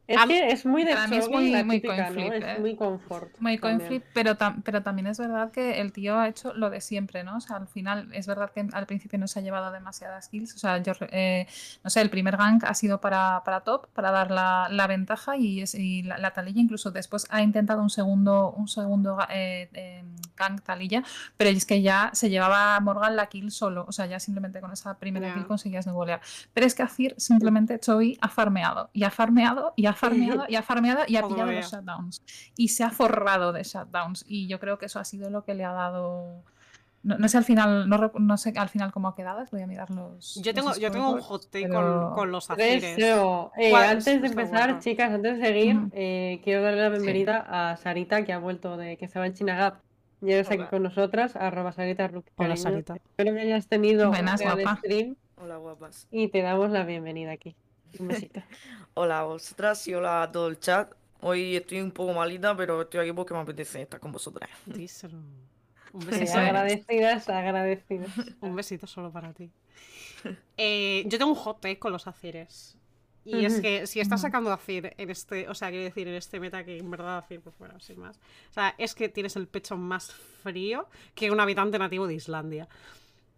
Es 0.07 0.17
A 0.17 0.25
mí- 0.25 0.35
que 0.35 0.47
es 0.51 0.65
muy 0.65 0.85
de 0.85 0.93
Para 0.93 1.07
mí 1.07 1.17
es 1.17 1.27
muy- 1.29 1.63
muy 1.65 1.81
típica, 1.81 1.95
coin 2.07 2.13
flip, 2.13 2.27
¿no? 2.41 2.47
¿eh? 2.47 2.53
Es 2.53 2.59
muy 2.59 2.75
confort. 2.77 3.37
Muy 3.39 3.57
flip, 3.57 4.03
pero, 4.13 4.37
tam- 4.37 4.61
pero 4.63 4.81
también 4.81 5.07
es 5.07 5.17
verdad 5.19 5.51
que 5.51 5.81
el 5.81 5.91
tío 5.91 6.17
ha 6.17 6.29
hecho 6.29 6.53
lo 6.53 6.69
de 6.69 6.79
siempre, 6.79 7.25
¿no? 7.25 7.35
O 7.37 7.41
sea, 7.41 7.57
al 7.57 7.67
final 7.67 8.07
es 8.13 8.25
verdad 8.25 8.51
que 8.51 8.65
al 8.71 8.85
principio 8.85 9.19
no 9.19 9.27
se 9.27 9.39
ha 9.39 9.41
llevado 9.41 9.69
demasiadas 9.71 10.29
kills. 10.29 10.55
O 10.55 10.59
sea, 10.59 10.77
yo, 10.77 10.93
eh, 11.11 11.45
no 11.83 11.89
sé, 11.89 11.99
el 12.01 12.09
primer 12.09 12.37
gank 12.37 12.63
ha 12.63 12.73
sido 12.73 13.01
para, 13.01 13.41
para 13.43 13.61
top, 13.61 13.87
para 13.93 14.11
dar 14.11 14.31
la, 14.31 14.67
la 14.71 14.87
ventaja 14.87 15.35
y, 15.35 15.61
es, 15.61 15.75
y 15.75 16.03
la, 16.03 16.17
la 16.17 16.31
talilla 16.31 16.61
incluso 16.61 16.89
después 16.91 17.27
ha 17.29 17.41
intentado 17.41 17.81
un 17.81 17.89
segundo, 17.89 18.51
un 18.51 18.69
segundo 18.69 19.17
eh, 19.29 19.69
eh, 19.73 20.03
gank 20.37 20.61
talilla, 20.61 21.03
pero 21.35 21.49
es 21.49 21.65
que 21.65 21.81
ya 21.81 22.11
se 22.13 22.29
llevaba 22.29 22.79
Morgan 22.79 23.15
la 23.17 23.25
kill 23.27 23.51
solo. 23.51 23.83
O 23.87 23.91
sea, 23.91 24.05
ya 24.05 24.19
simplemente 24.21 24.61
con 24.61 24.71
esa 24.71 24.97
primera 24.99 25.27
Ya. 25.27 25.33
kill 25.33 25.47
conseguías 25.47 25.85
no 25.85 25.93
golear. 25.93 26.21
Pero 26.53 26.65
es 26.65 26.75
que 26.75 26.83
Azir 26.83 27.13
simplemente 27.17 27.77
Choi 27.79 28.17
ha 28.21 28.29
farmeado 28.29 28.89
y 28.93 29.03
ha 29.03 29.09
farmeado 29.11 29.73
y 29.75 29.85
ha 29.87 29.93
farmeado 29.97 30.45
y 30.47 30.55
ha 30.55 30.61
farmeado 30.63 31.01
y 31.07 31.15
ha 31.17 31.21
Como 31.21 31.35
pillado 31.35 31.49
vea. 31.51 31.61
los 31.61 31.71
shutdowns 31.71 32.21
y 32.55 32.67
se 32.69 32.83
ha 32.83 32.89
forrado 32.91 33.51
de 33.51 33.63
shutdowns 33.63 34.23
y 34.27 34.47
yo 34.47 34.59
creo 34.59 34.77
que 34.77 34.85
eso 34.85 34.99
ha 34.99 35.03
sido 35.05 35.29
lo 35.29 35.43
que 35.43 35.53
le 35.53 35.65
ha 35.65 35.71
dado 35.73 36.43
no, 37.03 37.17
no 37.17 37.27
sé 37.29 37.37
al 37.37 37.43
final 37.45 37.87
no, 37.87 38.11
no 38.15 38.37
sé 38.37 38.53
al 38.57 38.69
final 38.69 38.91
cómo 38.91 39.07
ha 39.09 39.15
quedado 39.15 39.43
voy 39.51 39.61
a 39.61 39.67
mirar 39.67 39.89
los 39.91 40.35
Yo 40.35 40.51
los 40.51 40.55
tengo, 40.55 40.75
yo 40.75 40.91
tengo 40.91 41.11
un 41.11 41.21
hot 41.21 41.43
take 41.49 41.67
pero- 41.67 42.05
con, 42.07 42.13
con 42.15 42.31
los 42.31 42.47
3 42.47 42.77
Azires. 42.83 42.95
0. 42.97 43.51
Eh, 43.57 43.73
antes 43.75 44.05
de 44.21 44.27
empezar, 44.27 44.65
bueno. 44.69 44.79
chicas, 44.81 45.11
antes 45.11 45.37
de 45.39 45.45
seguir, 45.45 45.77
eh, 45.93 46.41
quiero 46.43 46.63
darle 46.63 46.81
la 46.81 46.89
bienvenida 46.89 47.45
a 47.47 47.77
Sarita, 47.77 48.25
que 48.25 48.33
ha 48.33 48.39
vuelto 48.39 48.75
de 48.77 48.97
que 48.97 49.05
estaba 49.05 49.25
en 49.27 49.33
Chinagap. 49.33 49.79
Y 50.21 50.31
está 50.31 50.55
aquí 50.55 50.63
con 50.65 50.81
nosotras, 50.81 51.35
arroba 51.35 51.71
Sarita 51.71 52.07
Ruki, 52.07 52.31
Hola. 52.37 52.57
Sarita. 52.57 52.95
Espero 52.95 53.33
que 53.35 53.41
hayas 53.41 53.67
tenido 53.67 54.09
Buenas, 54.09 54.41
un 54.41 54.47
gran 54.57 54.77
stream 54.77 55.15
Hola, 55.39 55.57
guapas. 55.57 56.07
y 56.09 56.27
te 56.29 56.41
damos 56.41 56.71
la 56.71 56.83
bienvenida 56.83 57.31
aquí. 57.31 57.55
Un 57.99 58.07
besito. 58.07 58.41
Hola 58.93 59.19
a 59.19 59.23
vosotras 59.23 59.87
y 59.87 59.93
hola 59.93 60.23
a 60.23 60.31
todo 60.31 60.47
el 60.47 60.59
chat. 60.59 60.93
Hoy 61.21 61.55
estoy 61.55 61.81
un 61.81 61.91
poco 61.91 62.13
malita, 62.13 62.55
pero 62.55 62.81
estoy 62.81 63.01
aquí 63.01 63.13
porque 63.13 63.33
me 63.33 63.39
apetece 63.41 63.81
estar 63.81 63.99
con 63.99 64.11
vosotras. 64.11 64.49
Díselo. 64.65 65.17
Un 65.93 66.05
Sí, 66.09 66.27
besito, 66.27 66.37
es. 66.37 66.37
agradecidas, 66.37 67.29
agradecidas. 67.29 68.11
un 68.41 68.55
besito 68.55 68.87
solo 68.87 69.11
para 69.11 69.33
ti. 69.33 69.51
Eh, 70.57 71.03
yo 71.07 71.17
tengo 71.17 71.31
un 71.31 71.37
hot 71.37 71.61
take 71.61 71.79
con 71.79 71.91
los 71.91 72.07
Azires. 72.07 72.77
Y 73.23 73.43
es 73.43 73.59
que 73.59 73.87
si 73.87 73.99
está 73.99 74.15
Ujú. 74.15 74.21
sacando 74.21 74.53
a 74.53 74.57
Cir 74.57 74.93
en 74.97 75.09
este, 75.09 75.49
o 75.49 75.53
sea, 75.53 75.69
quiero 75.69 75.83
decir, 75.83 76.07
en 76.07 76.13
este 76.15 76.39
meta 76.39 76.63
que 76.63 76.77
en 76.77 76.89
verdad 76.89 77.25
Cir, 77.27 77.41
pues 77.41 77.57
bueno, 77.57 77.77
sin 77.81 77.99
más. 77.99 78.17
O 78.49 78.53
sea, 78.53 78.73
es 78.77 78.95
que 78.95 79.09
tienes 79.09 79.35
el 79.35 79.47
pecho 79.49 79.75
más 79.75 80.13
frío 80.13 80.87
que 81.13 81.29
un 81.29 81.39
habitante 81.41 81.77
nativo 81.77 82.07
de 82.07 82.13
Islandia. 82.13 82.69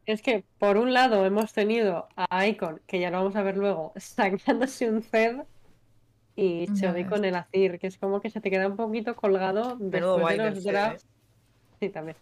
Es 0.05 0.21
que, 0.21 0.43
por 0.57 0.77
un 0.77 0.93
lado, 0.93 1.25
hemos 1.25 1.53
tenido 1.53 2.09
a 2.15 2.45
Icon, 2.47 2.81
que 2.88 2.99
ya 2.99 3.12
lo 3.12 3.17
vamos 3.19 3.35
a 3.35 3.43
ver 3.43 3.57
luego, 3.57 3.93
sacándose 3.97 4.89
un 4.89 5.03
Zed 5.03 5.43
y 6.35 6.71
Chodi 6.73 7.03
ves. 7.03 7.05
con 7.05 7.25
el 7.25 7.35
Azir, 7.35 7.79
que 7.79 7.88
es 7.88 7.97
como 7.97 8.21
que 8.21 8.29
se 8.29 8.41
te 8.41 8.49
queda 8.51 8.67
un 8.67 8.77
poquito 8.77 9.15
colgado 9.15 9.77
después 9.79 10.27
de 10.27 10.38
los 10.38 10.63
Zed, 10.63 10.63
drafts. 10.63 11.05
¿eh? 11.05 11.07
Sí, 11.79 11.89
también. 11.89 12.17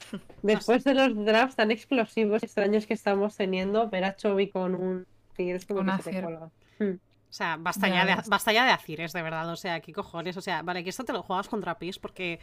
Después 0.42 0.84
de 0.84 0.94
los 0.94 1.14
drafts 1.24 1.56
tan 1.56 1.70
explosivos 1.70 2.42
y 2.42 2.46
extraños 2.46 2.86
que 2.86 2.94
estamos 2.94 3.36
teniendo, 3.36 3.88
ver 3.90 4.04
a 4.04 4.16
Chovy 4.16 4.50
con 4.50 4.74
un 4.74 5.06
Azir 5.32 5.56
es 5.56 5.66
como 5.66 5.80
Un 5.80 5.86
que 5.86 5.92
se 5.92 6.02
te 6.04 6.10
Azir. 6.10 6.20
cuelga. 6.20 6.50
Hmm. 6.78 6.94
O 7.30 7.32
sea, 7.32 7.56
basta 7.58 7.88
Ya 7.88 8.04
ya, 8.04 8.06
de, 8.06 8.22
basta 8.26 8.52
ya 8.52 8.64
de 8.64 8.70
Azires, 8.72 9.12
de 9.12 9.22
verdad. 9.22 9.50
O 9.50 9.56
sea, 9.56 9.80
¿qué 9.80 9.92
cojones? 9.92 10.36
O 10.36 10.40
sea, 10.40 10.62
vale, 10.62 10.82
que 10.84 10.90
esto 10.90 11.04
te 11.04 11.12
lo 11.12 11.22
juegas 11.22 11.48
contra 11.48 11.78
PIS 11.78 11.98
porque. 11.98 12.40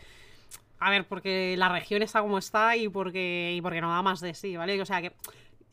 A 0.80 0.90
ver, 0.90 1.06
porque 1.08 1.56
la 1.58 1.70
región 1.70 2.02
está 2.02 2.22
como 2.22 2.38
está 2.38 2.76
y 2.76 2.90
porque, 2.90 3.54
y 3.56 3.62
porque 3.62 3.82
no 3.82 3.90
da 3.90 4.02
más 4.02 4.20
de 4.20 4.34
sí, 4.34 4.56
¿vale? 4.56 4.82
O 4.82 4.86
sea, 4.86 5.02
que. 5.02 5.14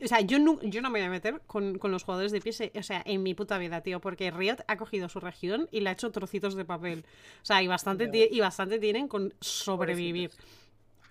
O 0.03 0.09
sea, 0.09 0.21
yo 0.21 0.41
no, 0.41 0.61
yo 0.63 0.83
no 0.83 0.91
me 0.91 0.99
voy 0.99 1.07
a 1.07 1.11
meter 1.11 1.41
con, 1.47 1.79
con 1.79 1.93
los 1.93 2.03
jugadores 2.03 2.33
de 2.33 2.39
eh, 2.45 2.73
o 2.77 2.83
sea, 2.83 3.03
en 3.07 3.23
mi 3.23 3.35
puta 3.35 3.57
vida, 3.59 3.83
tío, 3.83 4.01
porque 4.01 4.33
Riot 4.33 4.57
ha 4.67 4.77
cogido 4.77 5.09
su 5.09 5.21
región 5.21 5.69
y 5.71 5.81
le 5.81 5.91
ha 5.91 5.93
hecho 5.93 6.11
trocitos 6.11 6.57
de 6.57 6.65
papel. 6.65 7.05
O 7.41 7.45
sea, 7.45 7.63
y 7.63 7.69
bastante, 7.69 8.29
y 8.31 8.41
bastante 8.41 8.81
tienen 8.81 9.07
con 9.07 9.33
sobrevivir. 9.41 10.33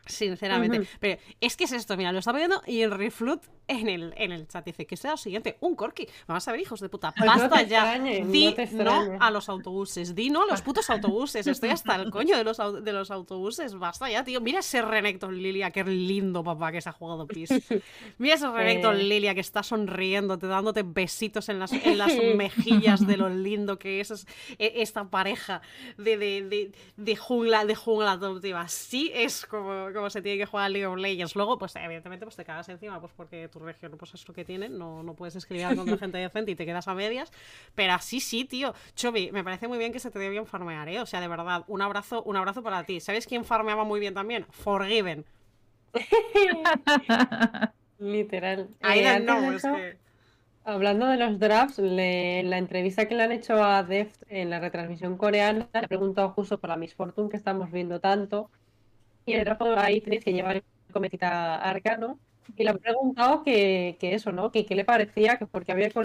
Sinceramente. 0.05 0.87
Pero 0.99 1.21
es 1.39 1.55
que 1.55 1.65
es 1.65 1.71
esto, 1.71 1.95
mira, 1.97 2.11
lo 2.11 2.19
está 2.19 2.31
viendo 2.33 2.61
y 2.65 2.81
el 2.81 2.91
Reflut 2.91 3.41
en 3.67 3.87
el, 3.87 4.13
en 4.17 4.31
el 4.31 4.47
chat 4.47 4.65
dice 4.65 4.85
que 4.85 4.97
sea 4.97 5.11
lo 5.11 5.17
siguiente, 5.17 5.57
un 5.61 5.75
corky. 5.75 6.07
Vamos 6.27 6.45
a 6.47 6.51
ver, 6.51 6.59
hijos 6.59 6.79
de 6.81 6.89
puta, 6.89 7.13
no 7.17 7.25
basta 7.25 7.49
te 7.49 7.67
ya. 7.67 7.95
extrañe, 7.95 8.25
Di 8.25 8.55
no 8.73 8.83
no 9.13 9.17
a 9.21 9.31
los 9.31 9.47
autobuses, 9.47 10.13
di 10.15 10.29
no 10.29 10.43
a 10.43 10.45
los 10.47 10.61
putos 10.61 10.89
autobuses. 10.89 11.45
Estoy 11.47 11.69
hasta 11.69 11.95
el 11.95 12.09
coño 12.09 12.35
de 12.35 12.43
los, 12.43 12.57
de 12.83 12.91
los 12.93 13.11
autobuses. 13.11 13.75
Basta 13.75 14.09
ya, 14.09 14.23
tío. 14.23 14.41
Mira 14.41 14.59
ese 14.59 14.81
Renekton 14.81 15.41
Lilia, 15.41 15.71
qué 15.71 15.83
lindo 15.83 16.43
papá 16.43 16.71
que 16.71 16.81
se 16.81 16.89
ha 16.89 16.91
jugado 16.91 17.25
Pis. 17.27 17.49
Mira 18.17 18.35
ese 18.35 18.49
Renekton 18.51 18.95
Eh. 18.99 19.03
Lilia 19.03 19.33
que 19.35 19.41
está 19.41 19.63
sonriéndote, 19.63 20.47
dándote 20.47 20.83
besitos 20.83 21.47
en 21.47 21.59
las, 21.59 21.71
en 21.71 21.97
las 21.97 22.11
mejillas 22.35 23.05
de 23.07 23.17
lo 23.17 23.29
lindo 23.29 23.77
que 23.79 24.01
es, 24.01 24.11
es- 24.11 24.27
e- 24.57 24.73
esta 24.81 25.05
pareja 25.05 25.61
de, 25.97 26.17
de, 26.17 26.41
de, 26.43 26.71
de 26.97 27.15
jungla, 27.15 27.63
de 27.65 27.75
jungla 27.75 28.13
adoptiva. 28.13 28.61
Así 28.61 29.11
es 29.13 29.45
como, 29.45 29.90
como 29.93 30.10
se 30.10 30.21
tiene 30.21 30.38
que 30.38 30.45
jugar 30.45 30.71
League 30.71 30.86
of 30.86 30.97
Legends. 30.97 31.36
Luego, 31.36 31.58
pues 31.58 31.75
evidentemente, 31.75 32.25
pues 32.25 32.36
te 32.36 32.45
cagas 32.45 32.67
encima, 32.69 32.99
pues 32.99 33.13
porque 33.15 33.47
tu 33.49 33.60
región 33.60 33.93
pues 33.97 34.13
es 34.13 34.27
lo 34.27 34.34
que 34.34 34.45
tiene, 34.45 34.69
no, 34.69 35.04
no 35.04 35.13
puedes 35.15 35.36
escribir 35.36 35.75
contra 35.75 35.97
gente 35.97 36.17
decente 36.17 36.51
y 36.51 36.56
te 36.56 36.65
quedas 36.65 36.88
a 36.88 36.93
medias. 36.95 37.32
Pero 37.75 37.93
así 37.93 38.19
sí, 38.19 38.45
tío. 38.45 38.73
Chobi, 38.95 39.32
me 39.32 39.43
parece 39.43 39.67
muy 39.67 39.77
bien 39.77 39.91
que 39.91 39.99
se 39.99 40.12
te 40.12 40.19
dé 40.19 40.30
bien 40.30 40.45
farmear, 40.45 40.88
¿eh? 40.89 40.99
O 41.01 41.06
sea, 41.06 41.21
de 41.21 41.27
verdad, 41.27 41.63
un 41.67 41.82
abrazo, 41.82 42.23
un 42.23 42.36
abrazo 42.36 42.63
para 42.63 42.84
ti. 42.84 42.99
¿Sabes 42.99 43.27
quién 43.27 43.45
farmeaba 43.45 43.84
muy 43.84 43.99
bien 43.99 44.13
también? 44.13 44.45
Forgiven. 44.49 45.25
Literal. 47.99 48.69
I 48.84 48.99
Eh, 48.99 49.56
es 49.56 49.62
que... 49.63 49.97
Hablando 50.63 51.08
de 51.08 51.17
los 51.17 51.39
drafts, 51.39 51.80
le- 51.80 52.43
la 52.43 52.58
entrevista 52.60 53.08
que 53.08 53.15
le 53.15 53.23
han 53.23 53.32
hecho 53.32 53.63
a 53.63 53.82
Deft 53.84 54.23
en 54.30 54.51
la 54.51 54.60
retransmisión 54.60 55.17
coreana, 55.17 55.67
le 55.73 55.80
he 55.80 55.88
preguntado 55.88 56.30
justo 56.30 56.60
por 56.60 56.69
la 56.69 56.77
Miss 56.77 56.93
Fortune 56.93 57.30
que 57.30 57.38
estamos 57.38 57.71
viendo 57.71 57.99
tanto, 57.99 58.51
y 59.25 59.34
el 59.34 59.43
draft 59.45 59.62
a 59.62 59.91
Itris 59.91 60.23
que 60.23 60.34
lleva 60.34 60.53
el 60.53 60.63
cometita 60.91 61.55
arcano, 61.57 62.19
y 62.55 62.63
le 62.63 62.69
han 62.71 62.77
preguntado 62.79 63.43
que, 63.43 63.97
que 63.99 64.13
eso, 64.13 64.31
¿no? 64.31 64.51
Que 64.51 64.65
qué 64.65 64.75
le 64.75 64.84
parecía, 64.86 65.38
que 65.38 65.45
porque 65.45 65.71
había 65.71 65.89
co- 65.91 66.01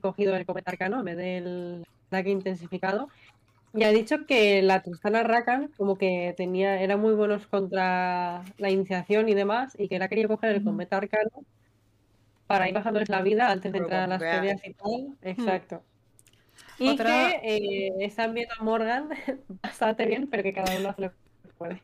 cogido 0.00 0.34
el 0.36 0.46
cometa 0.46 0.70
arcano 0.70 0.98
en 1.00 1.04
vez 1.04 1.16
del 1.16 1.84
ataque 2.08 2.30
intensificado, 2.30 3.08
y 3.72 3.84
ha 3.84 3.90
dicho 3.90 4.26
que 4.26 4.62
la 4.62 4.82
Tristana 4.82 5.22
Rakan 5.22 5.68
como 5.76 5.96
que 5.96 6.34
tenía, 6.36 6.80
era 6.82 6.96
muy 6.96 7.14
buenos 7.14 7.46
contra 7.46 8.42
la 8.58 8.70
iniciación 8.70 9.28
y 9.28 9.34
demás, 9.34 9.74
y 9.78 9.88
que 9.88 9.96
él 9.96 10.02
ha 10.02 10.08
querido 10.08 10.28
coger 10.28 10.56
el 10.56 10.64
cometa 10.64 10.96
arcano 10.96 11.30
para 12.46 12.68
ir 12.68 12.74
bajándoles 12.74 13.08
la 13.08 13.22
vida 13.22 13.50
antes 13.50 13.70
de 13.70 13.78
entrar 13.78 14.02
a 14.02 14.06
las 14.08 14.20
peleas 14.22 14.60
y 14.64 14.74
tal. 14.74 15.16
Exacto. 15.22 15.82
Y 16.80 16.88
Otra- 16.88 17.06
que 17.40 17.40
eh, 17.44 17.92
están 18.00 18.34
viendo 18.34 18.54
a 18.58 18.64
Morgan 18.64 19.08
bastante 19.62 20.06
bien, 20.06 20.26
pero 20.28 20.42
que 20.42 20.52
cada 20.52 20.76
uno 20.78 20.88
hace 20.88 21.02
lo 21.02 21.10
que 21.10 21.16
puede. 21.60 21.80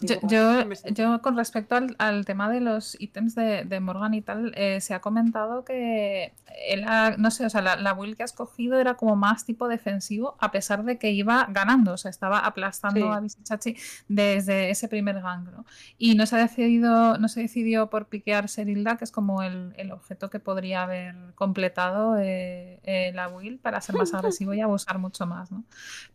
Yo, 0.00 1.20
con 1.22 1.36
respecto 1.36 1.74
al, 1.76 1.94
al 1.98 2.24
tema 2.24 2.48
de 2.48 2.60
los 2.60 2.96
ítems 3.00 3.34
de, 3.34 3.64
de 3.64 3.80
Morgan 3.80 4.14
y 4.14 4.22
tal, 4.22 4.52
eh, 4.56 4.80
se 4.80 4.94
ha 4.94 5.00
comentado 5.00 5.64
que 5.64 6.32
él 6.68 6.84
ha- 6.86 7.16
no 7.18 7.30
sé, 7.30 7.44
o 7.46 7.50
sea, 7.50 7.60
la, 7.62 7.76
la 7.76 7.92
build 7.94 8.16
que 8.16 8.22
ha 8.22 8.26
escogido 8.26 8.78
era 8.80 8.94
como 8.94 9.16
más 9.16 9.44
tipo 9.44 9.68
defensivo, 9.68 10.36
a 10.40 10.50
pesar 10.50 10.84
de 10.84 10.98
que 10.98 11.10
iba 11.10 11.46
ganando, 11.50 11.92
o 11.92 11.96
sea, 11.96 12.10
estaba 12.10 12.38
aplastando 12.40 13.00
Sí. 13.00 13.06
a 13.06 13.20
Visichachi 13.20 13.76
desde 14.08 14.70
ese 14.70 14.88
primer 14.88 15.20
gang, 15.20 15.44
¿no? 15.50 15.64
Y 15.98 16.14
no 16.14 16.24
se 16.26 16.36
ha 16.36 16.38
decidido, 16.38 17.18
no 17.18 17.28
se 17.28 17.40
decidió 17.42 17.90
por 17.90 18.06
piquear 18.06 18.48
Serilda, 18.48 18.96
que 18.96 19.04
es 19.04 19.12
como 19.12 19.42
el, 19.42 19.74
el 19.76 19.92
objeto 19.92 20.30
que 20.30 20.40
podría 20.40 20.84
haber 20.84 21.14
completado 21.34 22.16
eh, 22.18 22.80
eh, 22.84 23.12
la 23.14 23.28
build 23.28 23.60
para 23.60 23.80
ser 23.80 23.96
más 23.96 24.14
agresivo 24.14 24.54
y 24.54 24.60
abusar 24.60 24.98
mucho 24.98 25.26
más, 25.26 25.52
¿no? 25.52 25.64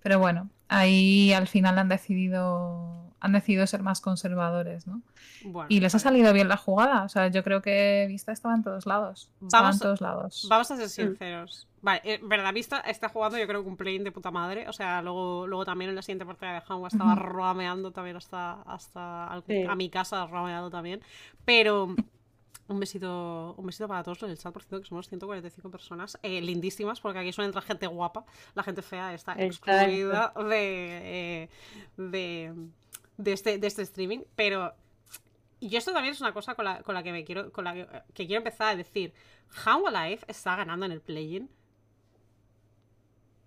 Pero 0.02 0.20
bueno, 0.20 0.50
ahí 0.78 1.34
al 1.34 1.48
final 1.48 1.78
han 1.78 1.90
decidido, 1.90 3.12
han 3.20 3.32
decidido 3.32 3.66
ser 3.68 3.82
más 3.84 4.02
conservadores, 4.02 4.88
¿no? 4.88 5.02
Bueno, 5.46 5.68
Y 5.70 5.80
les 5.80 5.94
ha 5.96 6.00
salido 6.00 6.34
bien 6.34 6.48
la 6.48 6.58
jugada. 6.58 7.04
O 7.04 7.10
sea, 7.10 7.28
yo 7.28 7.44
creo 7.44 7.62
que 7.62 8.06
Vista 8.10 8.32
estaba 8.32 8.56
en 8.56 8.64
todos 8.64 8.86
lados. 8.86 9.30
Estaba 9.42 9.64
Vamos 9.64 9.76
en 9.76 9.82
a- 9.82 9.84
todos 9.84 10.02
lados. 10.02 10.48
Vamos 10.50 10.72
a 10.72 10.76
ser 10.78 10.90
sinceros. 10.90 11.68
Vale, 11.82 12.02
eh, 12.06 12.20
verdad, 12.24 12.54
Vista 12.54 12.80
está 12.80 13.10
jugando 13.10 13.38
yo 13.38 13.46
creo 13.48 13.62
que 13.62 13.70
un 13.70 13.76
play 13.78 14.00
de 14.00 14.12
puta 14.12 14.32
madre. 14.32 14.68
O 14.70 14.74
sea, 14.74 15.02
luego, 15.02 15.48
luego 15.48 15.66
también 15.66 15.90
en 15.90 15.96
la 15.96 16.02
siguiente 16.02 16.26
partida 16.26 16.54
de 16.54 16.62
Hanwha 16.68 16.88
estaba 16.88 17.14
Ujú. 17.14 17.24
roameando 17.24 17.92
también 17.92 18.16
hasta, 18.16 18.62
hasta 18.64 19.28
al- 19.28 19.44
Sí. 19.46 19.64
a 19.64 19.76
mi 19.76 19.90
casa, 19.90 20.26
roameando 20.28 20.70
también. 20.70 21.02
Pero 21.46 21.94
un 22.68 22.80
besito, 22.80 23.56
un 23.58 23.66
besito 23.66 23.88
para 23.88 24.04
todos 24.04 24.22
los 24.22 24.30
del 24.30 24.38
chat, 24.38 24.54
por 24.54 24.64
cierto, 24.64 24.82
que 24.82 24.88
somos 24.90 25.08
145 25.08 25.70
personas, 25.70 26.18
eh, 26.24 26.42
lindísimas, 26.42 27.02
porque 27.02 27.20
aquí 27.20 27.34
suele 27.34 27.48
entrar 27.48 27.64
gente 27.64 27.88
guapa. 27.88 28.26
La 28.56 28.64
gente 28.64 28.82
fea 28.82 29.14
está 29.14 29.34
excluida 29.34 30.34
de, 30.38 31.44
eh, 31.44 31.50
de, 31.98 32.54
de 33.18 33.34
este, 33.34 33.58
de 33.58 33.68
este 33.68 33.82
streaming. 33.82 34.20
Pero 34.36 34.74
y 35.64 35.78
esto 35.78 35.94
también 35.94 36.14
es 36.14 36.20
una 36.20 36.34
cosa 36.34 36.56
con 36.56 36.66
la, 36.66 36.82
con 36.84 36.94
la 36.94 37.04
que 37.04 37.14
me 37.14 37.24
quiero, 37.24 37.52
con 37.52 37.64
la 37.64 37.74
que, 37.74 37.88
que 38.14 38.28
quiero 38.28 38.40
empezar 38.40 38.68
a 38.68 38.76
decir. 38.76 39.14
How 39.66 39.88
Alive 39.88 40.22
está 40.28 40.56
ganando 40.56 40.86
en 40.86 40.92
el 40.92 41.00
play-in 41.00 41.50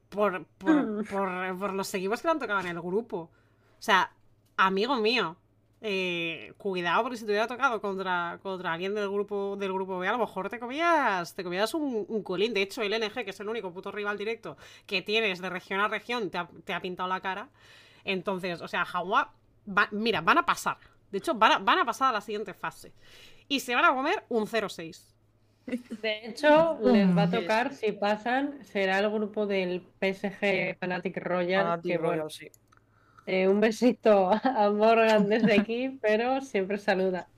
por, 0.09 0.47
por, 0.47 1.05
por, 1.11 1.59
por 1.59 1.73
los 1.75 1.93
equipos 1.93 2.23
que 2.23 2.29
le 2.29 2.33
han 2.33 2.39
tocado 2.39 2.61
en 2.61 2.69
el 2.69 2.81
grupo. 2.81 3.19
O 3.19 3.83
sea, 3.83 4.13
amigo 4.57 4.97
mío, 4.97 5.37
eh, 5.83 6.53
cuidado 6.59 7.03
porque 7.03 7.17
si 7.19 7.25
te 7.25 7.33
hubiera 7.33 7.47
tocado 7.47 7.81
contra, 7.81 8.39
contra 8.43 8.73
alguien 8.73 8.95
del 8.95 9.09
grupo 9.11 9.57
del 9.57 9.73
grupo 9.73 9.99
B, 9.99 10.09
a 10.09 10.13
lo 10.13 10.19
mejor 10.19 10.49
te 10.49 10.59
comías, 10.59 11.35
te 11.35 11.45
comías 11.45 11.75
un, 11.75 12.05
un 12.09 12.23
colín. 12.23 12.55
De 12.55 12.63
hecho, 12.63 12.83
el 12.83 12.93
NG, 12.95 13.25
que 13.25 13.31
es 13.31 13.41
el 13.41 13.49
único 13.49 13.73
puto 13.73 13.93
rival 13.93 14.17
directo 14.19 14.57
que 14.87 15.03
tienes 15.03 15.41
de 15.41 15.51
región 15.51 15.81
a 15.81 15.89
región, 15.89 16.31
te 16.31 16.39
ha, 16.39 16.49
te 16.65 16.73
ha 16.73 16.81
pintado 16.81 17.09
la 17.09 17.21
cara. 17.21 17.49
Entonces, 18.05 18.61
o 18.63 18.69
sea, 18.69 18.85
Jawa, 18.85 19.33
va- 19.69 19.89
mira, 19.93 20.21
van 20.21 20.39
a 20.39 20.47
pasar. 20.47 20.79
De 21.11 21.19
hecho, 21.19 21.35
van 21.35 21.53
a, 21.53 21.59
van 21.59 21.79
a 21.79 21.85
pasar 21.85 22.09
a 22.11 22.13
la 22.13 22.21
siguiente 22.21 22.55
fase. 22.55 22.93
Y 23.49 23.61
se 23.61 23.75
van 23.75 23.85
a 23.85 23.95
comer 23.95 24.25
un 24.29 24.47
0-6. 24.47 25.13
De 26.01 26.27
hecho, 26.27 26.79
les 26.83 27.17
va 27.17 27.23
a 27.25 27.31
tocar, 27.31 27.75
si 27.75 27.91
pasan, 27.93 28.65
será 28.65 28.99
el 29.01 29.11
grupo 29.11 29.47
del 29.47 29.81
PSG 30.01 30.79
Fanatic 30.79 31.17
Royal. 31.19 31.65
Fanatic 31.65 31.93
que, 31.93 31.99
bueno, 31.99 32.13
Royal, 32.25 32.31
sí. 32.31 32.49
Eh, 33.27 33.49
un 33.49 33.61
besito 33.61 34.31
a 34.31 34.71
Morgan 34.71 35.29
desde 35.29 35.61
aquí, 35.61 35.99
pero 36.03 36.41
siempre 36.41 36.79
saluda. 36.79 37.29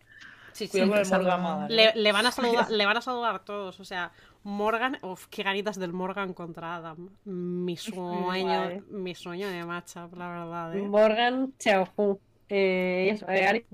Sí, 0.53 0.67
sí. 0.67 0.79
Saluda. 0.79 1.37
Morgan 1.37 1.43
Madre. 1.43 1.75
Le, 1.75 1.93
le 1.95 2.13
van 2.13 2.27
a 2.27 2.31
saludar, 2.33 2.71
le 2.71 2.87
van 2.87 2.97
a 2.97 3.01
saludar 3.01 3.45
todos. 3.45 3.81
O 3.81 3.85
sea, 3.85 4.13
Morgan, 4.43 4.99
uf, 5.03 5.27
qué 5.29 5.43
ganitas 5.43 5.79
del 5.79 5.93
Morgan 5.93 6.33
contra 6.33 6.77
Adam. 6.77 7.11
Mi 7.25 7.77
sueño, 7.77 8.83
mi 8.91 9.15
sueño 9.15 9.49
de 9.49 9.65
matchup, 9.65 10.17
la 10.17 10.29
verdad. 10.29 10.77
¿eh? 10.77 10.83
Morgan 10.83 11.53
Xiaohu. 11.59 12.21
Eh, 12.51 13.11
eso, 13.13 13.29
eh, 13.29 13.47
Ari, 13.47 13.67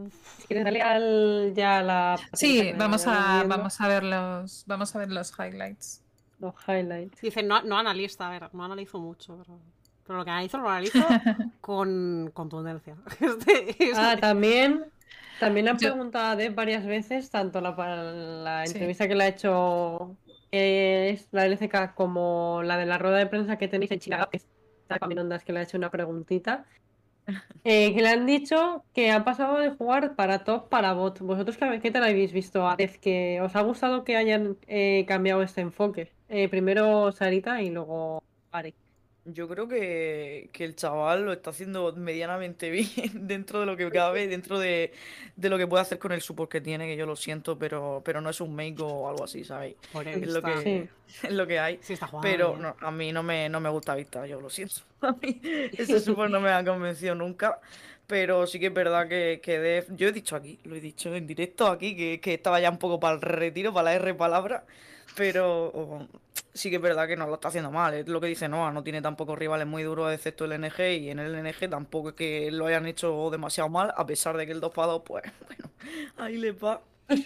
quieres 0.49 0.65
darle 0.65 0.83
al, 0.83 1.53
ya 1.55 1.79
a 1.79 1.83
la. 1.83 2.21
Sí, 2.33 2.73
vamos 2.77 3.07
a, 3.07 3.37
viendo, 3.37 3.57
vamos 3.57 3.81
a 3.81 3.89
ver 3.89 4.03
los, 4.03 4.65
vamos 4.67 4.95
a 4.95 4.99
ver 4.99 5.13
los 5.13 5.33
highlights. 5.39 6.03
Los 6.41 6.55
highlights. 6.67 7.21
Dice, 7.21 7.43
no, 7.45 7.63
no 7.63 7.79
analiza, 7.79 8.27
a 8.27 8.31
ver, 8.31 8.53
no 8.53 8.65
analizo 8.65 8.99
mucho, 8.99 9.39
pero, 9.39 9.61
pero 10.07 10.19
lo 10.19 10.25
que 10.25 10.31
analizo 10.31 10.59
lo 10.59 10.69
analizo 10.69 10.99
con 11.61 12.31
contundencia. 12.35 12.97
Este- 13.21 13.71
este- 13.71 13.93
Ah, 13.97 14.17
también, 14.21 14.85
también 15.41 15.65
le 15.67 15.71
han 15.73 15.79
Yo- 15.79 15.91
preguntado 15.93 16.27
a 16.33 16.37
Dev 16.37 16.55
varias 16.55 16.85
veces, 16.87 17.31
tanto 17.31 17.61
la, 17.61 17.75
para 17.77 18.03
la 18.03 18.67
Sí. 18.67 18.73
entrevista 18.73 19.09
que 19.09 19.15
le 19.15 19.25
ha 19.25 19.29
hecho 19.29 20.17
es 20.51 21.29
la 21.33 21.47
LCK 21.47 21.95
como 21.95 22.61
la 22.65 22.77
de 22.77 22.87
la 22.87 22.97
rueda 22.99 23.17
de 23.19 23.27
prensa 23.27 23.59
que 23.59 23.67
tenéis 23.67 23.91
en 23.91 23.99
Chicago, 23.99 24.29
que 24.31 24.37
está 24.37 24.99
con 25.01 25.19
ondas 25.19 25.43
que 25.45 25.53
le 25.53 25.59
ha 25.61 25.63
hecho 25.63 25.77
una 25.77 25.91
preguntita. 25.91 26.65
eh, 27.65 27.95
que 27.95 28.03
le 28.03 28.09
han 28.11 28.27
dicho 28.27 28.85
que 28.93 29.11
han 29.11 29.25
pasado 29.25 29.59
de 29.59 29.71
jugar 29.71 30.15
para 30.15 30.45
top 30.45 30.69
para 30.69 30.93
bot. 30.93 31.19
¿Vosotros 31.21 31.57
qué, 31.57 31.81
qué 31.81 31.91
tal 31.91 32.05
habéis 32.05 32.33
visto 32.33 32.69
a 32.69 32.77
Dev? 32.77 33.01
¿Que 33.01 33.41
os 33.41 33.57
ha 33.57 33.63
gustado 33.63 34.05
que 34.05 34.17
hayan 34.17 34.59
eh, 34.69 35.05
cambiado 35.09 35.43
este 35.43 35.63
enfoque? 35.63 36.13
Eh, 36.29 36.49
primero 36.51 37.11
Sarita 37.13 37.63
y 37.63 37.71
luego 37.71 38.23
Ari. 38.53 38.75
Yo 39.27 39.49
creo 39.49 39.67
que, 39.67 40.51
que 40.53 40.65
el 40.65 40.77
chaval 40.77 41.25
lo 41.25 41.33
está 41.33 41.51
haciendo 41.51 41.93
medianamente 41.95 42.71
bien 42.71 43.27
dentro 43.27 43.61
de 43.61 43.67
lo 43.67 43.77
que 43.77 43.91
cabe, 43.91 44.29
dentro 44.29 44.59
de, 44.59 44.93
de 45.37 45.49
lo 45.49 45.57
que 45.57 45.67
puede 45.67 45.83
hacer 45.83 45.99
con 45.99 46.13
el 46.13 46.21
support 46.21 46.51
que 46.51 46.61
tiene, 46.61 46.87
que 46.87 46.97
yo 46.97 47.07
lo 47.07 47.17
siento, 47.17 47.59
pero, 47.59 48.03
pero 48.05 48.21
no 48.21 48.29
es 48.29 48.41
un 48.41 48.55
make 48.55 48.77
o 48.81 49.09
algo 49.09 49.25
así, 49.25 49.43
¿sabéis? 49.45 49.77
Por 49.93 50.07
Es 50.07 50.29
lo 50.29 50.43
que, 50.43 50.89
es 51.23 51.31
lo 51.31 51.47
que 51.47 51.59
hay. 51.59 51.79
Sí, 51.81 51.95
está 51.95 52.07
jugando 52.07 52.29
Pero 52.31 52.57
no, 52.57 52.77
a 52.79 52.91
mí 52.91 53.13
no 53.13 53.23
me, 53.23 53.49
no 53.49 53.61
me 53.61 53.71
gusta 53.71 53.95
Vista, 53.95 54.27
yo 54.27 54.41
lo 54.41 54.51
siento. 54.51 54.83
A 55.01 55.13
mí 55.13 55.41
ese 55.43 56.01
support 56.01 56.31
no 56.31 56.41
me 56.41 56.51
ha 56.51 56.65
convencido 56.65 57.15
nunca. 57.15 57.61
Pero 58.07 58.47
sí 58.47 58.61
que 58.61 58.67
es 58.67 58.75
verdad 58.75 59.09
que, 59.09 59.41
que 59.43 59.59
Def, 59.59 59.89
yo 59.97 60.09
he 60.09 60.13
dicho 60.13 60.37
aquí, 60.37 60.59
lo 60.65 60.77
he 60.77 60.81
dicho 60.81 61.15
en 61.15 61.27
directo 61.27 61.69
aquí, 61.69 61.97
que, 61.97 62.21
que 62.21 62.35
estaba 62.35 62.61
ya 62.61 62.71
un 62.71 62.79
poco 62.79 63.01
para 63.01 63.15
el 63.15 63.23
retiro, 63.23 63.73
para 63.73 63.85
la 63.85 63.95
R 63.95 64.15
palabra. 64.15 64.65
Pero 65.17 65.67
oh, 65.75 66.09
sí 66.53 66.71
que 66.71 66.77
es 66.77 66.83
verdad 66.83 67.07
que 67.07 67.17
no 67.17 67.27
lo 67.27 67.35
está 67.35 67.49
haciendo 67.49 67.71
mal. 67.71 67.95
Es 67.95 68.09
lo 68.09 68.21
que 68.21 68.27
dice 68.27 68.49
Noah, 68.49 68.73
no 68.73 68.83
tiene 68.83 69.01
tampoco 69.03 69.37
rivales 69.37 69.67
muy 69.67 69.83
duros 69.85 70.13
excepto 70.13 70.45
el 70.45 70.53
NG. 70.61 70.81
Y 71.03 71.11
en 71.11 71.19
el 71.21 71.35
NG 71.43 71.69
tampoco 71.71 72.11
es 72.11 72.15
que 72.17 72.51
lo 72.51 72.67
hayan 72.67 72.87
hecho 72.87 73.29
demasiado 73.31 73.69
mal, 73.71 73.93
a 73.97 74.07
pesar 74.07 74.37
de 74.37 74.47
que 74.47 74.53
el 74.53 74.61
2 74.61 74.73
para 74.73 74.89
2, 74.93 75.03
pues 75.05 75.25
bueno, 75.49 75.71
ahí 76.17 76.37
le 76.37 76.53
va. 76.53 76.81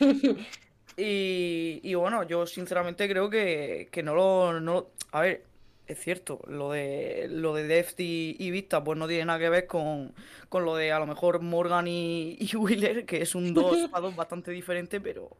Y, 0.96 1.81
y 1.85 1.94
bueno, 1.94 2.24
yo 2.24 2.44
sinceramente 2.46 3.09
creo 3.09 3.31
que, 3.31 3.88
que 3.92 4.03
no 4.03 4.14
lo, 4.14 4.59
no 4.61 4.72
lo- 4.74 4.90
A 5.12 5.20
ver, 5.20 5.44
es 5.87 6.01
cierto, 6.01 6.40
lo 6.48 6.72
de 6.72 7.29
lo 7.31 7.55
de 7.55 7.64
Deft 7.68 8.01
y, 8.01 8.35
y 8.38 8.51
Vista 8.51 8.83
pues 8.83 8.98
no 8.98 9.07
tiene 9.07 9.24
nada 9.27 9.38
que 9.38 9.48
ver 9.48 9.66
con, 9.68 10.12
con 10.48 10.64
lo 10.64 10.74
de 10.77 10.90
a 10.92 10.98
lo 10.98 11.07
mejor 11.07 11.40
Morgan 11.40 11.87
y, 11.87 12.37
y 12.40 12.57
Wheeler, 12.57 13.07
que 13.07 13.22
es 13.22 13.35
un 13.37 13.55
2 13.55 13.87
para 13.90 14.03
2 14.03 14.16
bastante 14.16 14.51
diferente, 14.51 15.01
pero 15.01 15.37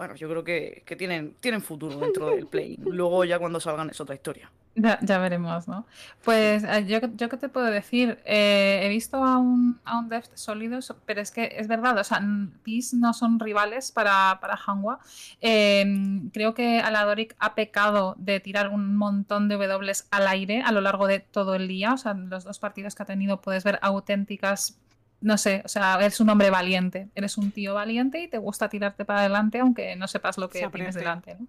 bueno, 0.00 0.14
yo 0.14 0.30
creo 0.30 0.42
que, 0.42 0.82
que 0.86 0.96
tienen, 0.96 1.34
tienen 1.40 1.60
futuro 1.60 1.98
dentro 1.98 2.30
del 2.30 2.46
play. 2.46 2.78
Luego 2.82 3.22
ya 3.26 3.38
cuando 3.38 3.60
salgan 3.60 3.90
es 3.90 4.00
otra 4.00 4.14
historia. 4.14 4.50
Ya, 4.74 4.98
ya 5.02 5.18
veremos, 5.18 5.68
¿no? 5.68 5.84
Pues 6.24 6.64
eh, 6.64 6.86
yo, 6.86 7.00
yo 7.16 7.28
qué 7.28 7.36
te 7.36 7.50
puedo 7.50 7.66
decir, 7.66 8.18
Eh, 8.24 8.80
he 8.82 8.88
visto 8.88 9.22
a 9.22 9.36
un, 9.36 9.78
a 9.84 9.98
un 9.98 10.08
Deft 10.08 10.34
sólido, 10.36 10.78
pero 11.04 11.20
es 11.20 11.30
que 11.30 11.52
es 11.54 11.68
verdad, 11.68 11.98
o 11.98 12.04
sea, 12.04 12.22
Peace 12.64 12.96
no 12.96 13.12
son 13.12 13.38
rivales 13.38 13.92
para, 13.92 14.38
para 14.40 14.56
Hanwha. 14.56 15.00
Eh, 15.42 15.84
creo 16.32 16.54
que 16.54 16.78
Aladoric 16.78 17.36
ha 17.38 17.54
pecado 17.54 18.14
de 18.16 18.40
tirar 18.40 18.68
un 18.68 18.96
montón 18.96 19.50
de 19.50 19.58
W 19.58 19.92
al 20.10 20.28
aire 20.28 20.62
a 20.62 20.72
lo 20.72 20.80
largo 20.80 21.08
de 21.08 21.20
todo 21.20 21.56
el 21.56 21.68
día, 21.68 21.92
o 21.92 21.98
sea, 21.98 22.12
en 22.12 22.30
los 22.30 22.44
dos 22.44 22.58
partidos 22.58 22.94
que 22.94 23.02
ha 23.02 23.06
tenido 23.06 23.42
puedes 23.42 23.64
ver 23.64 23.78
auténticas, 23.82 24.78
no 25.20 25.38
sé, 25.38 25.62
o 25.64 25.68
sea, 25.68 25.96
eres 25.96 26.20
un 26.20 26.30
hombre 26.30 26.50
valiente, 26.50 27.08
eres 27.14 27.36
un 27.36 27.50
tío 27.50 27.74
valiente 27.74 28.22
y 28.22 28.28
te 28.28 28.38
gusta 28.38 28.68
tirarte 28.68 29.04
para 29.04 29.20
adelante 29.20 29.60
aunque 29.60 29.96
no 29.96 30.08
sepas 30.08 30.38
lo 30.38 30.48
que 30.48 30.68
tienes 30.68 30.94
delante, 30.94 31.36
¿no? 31.38 31.46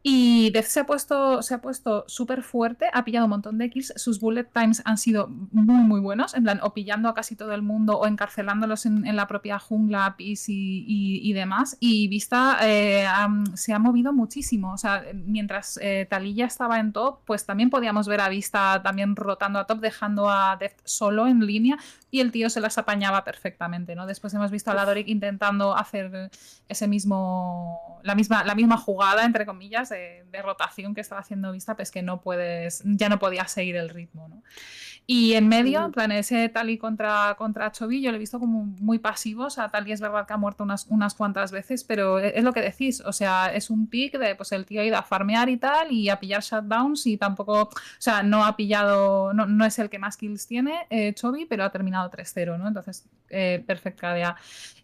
Y 0.00 0.50
Death 0.52 0.66
se 0.66 0.80
ha 0.80 0.86
puesto, 0.86 1.42
se 1.42 1.54
ha 1.54 1.60
puesto 1.60 2.04
súper 2.06 2.42
fuerte, 2.42 2.86
ha 2.94 3.04
pillado 3.04 3.26
un 3.26 3.30
montón 3.30 3.58
de 3.58 3.68
kills. 3.68 3.92
Sus 3.96 4.20
bullet 4.20 4.44
times 4.44 4.80
han 4.84 4.96
sido 4.96 5.26
muy, 5.28 5.82
muy 5.84 6.00
buenos, 6.00 6.34
en 6.34 6.44
plan, 6.44 6.60
o 6.62 6.72
pillando 6.72 7.08
a 7.08 7.14
casi 7.14 7.34
todo 7.34 7.52
el 7.52 7.62
mundo 7.62 7.98
o 7.98 8.06
encarcelándolos 8.06 8.86
en, 8.86 9.04
en 9.06 9.16
la 9.16 9.26
propia 9.26 9.58
jungla, 9.58 10.14
Peace 10.16 10.52
y, 10.52 10.84
y- 10.86 11.28
y 11.28 11.32
demás. 11.32 11.76
Y 11.80 12.08
Vista 12.08 12.58
eh, 12.62 13.06
se 13.54 13.72
ha 13.74 13.78
movido 13.80 14.12
muchísimo. 14.12 14.72
O 14.72 14.78
sea, 14.78 15.04
mientras 15.14 15.78
eh, 15.82 16.06
Taliyah 16.08 16.46
estaba 16.46 16.78
en 16.78 16.92
top, 16.92 17.18
pues 17.26 17.44
también 17.44 17.68
podíamos 17.68 18.06
ver 18.06 18.20
a 18.20 18.28
Vista 18.28 18.80
también 18.84 19.16
rotando 19.16 19.58
a 19.58 19.66
top, 19.66 19.80
dejando 19.80 20.30
a 20.30 20.56
Death 20.58 20.80
solo 20.84 21.26
en 21.26 21.44
línea 21.44 21.76
y 22.10 22.20
el 22.20 22.32
tío 22.32 22.48
se 22.48 22.60
las 22.60 22.78
apañaba 22.78 23.24
perfectamente, 23.24 23.94
¿no? 23.94 24.06
Después 24.06 24.32
hemos 24.32 24.50
visto 24.50 24.70
a 24.70 24.74
Ladoric 24.74 25.08
intentando 25.08 25.76
hacer 25.76 26.30
ese 26.68 26.88
mismo, 26.88 28.00
la 28.02 28.14
misma, 28.14 28.44
la 28.44 28.54
misma 28.54 28.76
jugada, 28.78 29.24
entre 29.24 29.44
comillas, 29.44 29.87
de, 29.88 30.24
de 30.30 30.42
rotación 30.42 30.94
que 30.94 31.00
estaba 31.00 31.20
haciendo 31.20 31.52
Vista, 31.52 31.76
pues 31.76 31.90
que 31.90 32.02
no 32.02 32.20
puedes, 32.20 32.82
ya 32.84 33.08
no 33.08 33.18
podía 33.18 33.46
seguir 33.46 33.76
el 33.76 33.88
ritmo, 33.88 34.28
¿no? 34.28 34.42
Y 35.10 35.32
en 35.32 35.48
medio, 35.48 35.86
en 35.86 35.92
plan, 35.92 36.12
ese 36.12 36.50
Tali 36.50 36.76
contra, 36.76 37.34
contra 37.38 37.72
Chovy, 37.72 38.02
yo 38.02 38.10
lo 38.10 38.16
he 38.16 38.20
visto 38.20 38.38
como 38.38 38.64
muy 38.64 38.98
pasivo, 38.98 39.44
o 39.44 39.50
sea, 39.50 39.70
Tali 39.70 39.90
es 39.90 40.02
verdad 40.02 40.26
que 40.26 40.34
ha 40.34 40.36
muerto 40.36 40.64
unas, 40.64 40.86
unas 40.90 41.14
cuantas 41.14 41.50
veces, 41.50 41.82
pero 41.82 42.18
e, 42.18 42.28
es, 42.28 42.34
es 42.34 42.44
lo 42.44 42.52
que 42.52 42.60
decís, 42.60 43.00
o 43.00 43.14
sea, 43.14 43.50
es 43.54 43.70
un 43.70 43.86
pick 43.86 44.18
de, 44.18 44.34
pues 44.34 44.52
el 44.52 44.66
tío 44.66 44.82
ha 44.82 44.84
ido 44.84 44.98
a 44.98 45.02
farmear 45.02 45.48
y 45.48 45.56
tal, 45.56 45.90
y 45.92 46.10
a 46.10 46.20
pillar 46.20 46.42
shutdowns, 46.42 47.06
y 47.06 47.16
tampoco, 47.16 47.62
o 47.62 47.70
sea, 47.96 48.22
no 48.22 48.44
ha 48.44 48.54
pillado, 48.54 49.32
no, 49.32 49.46
no 49.46 49.64
es 49.64 49.78
el 49.78 49.88
que 49.88 49.98
más 49.98 50.18
kills 50.18 50.46
tiene, 50.46 50.86
eh, 50.90 51.14
Chovy, 51.14 51.46
pero 51.46 51.64
ha 51.64 51.70
terminado 51.70 52.10
3-0, 52.10 52.58
¿no? 52.58 52.68
Entonces, 52.68 53.06
eh, 53.30 53.64
perfecta 53.66 54.14
idea. 54.14 54.36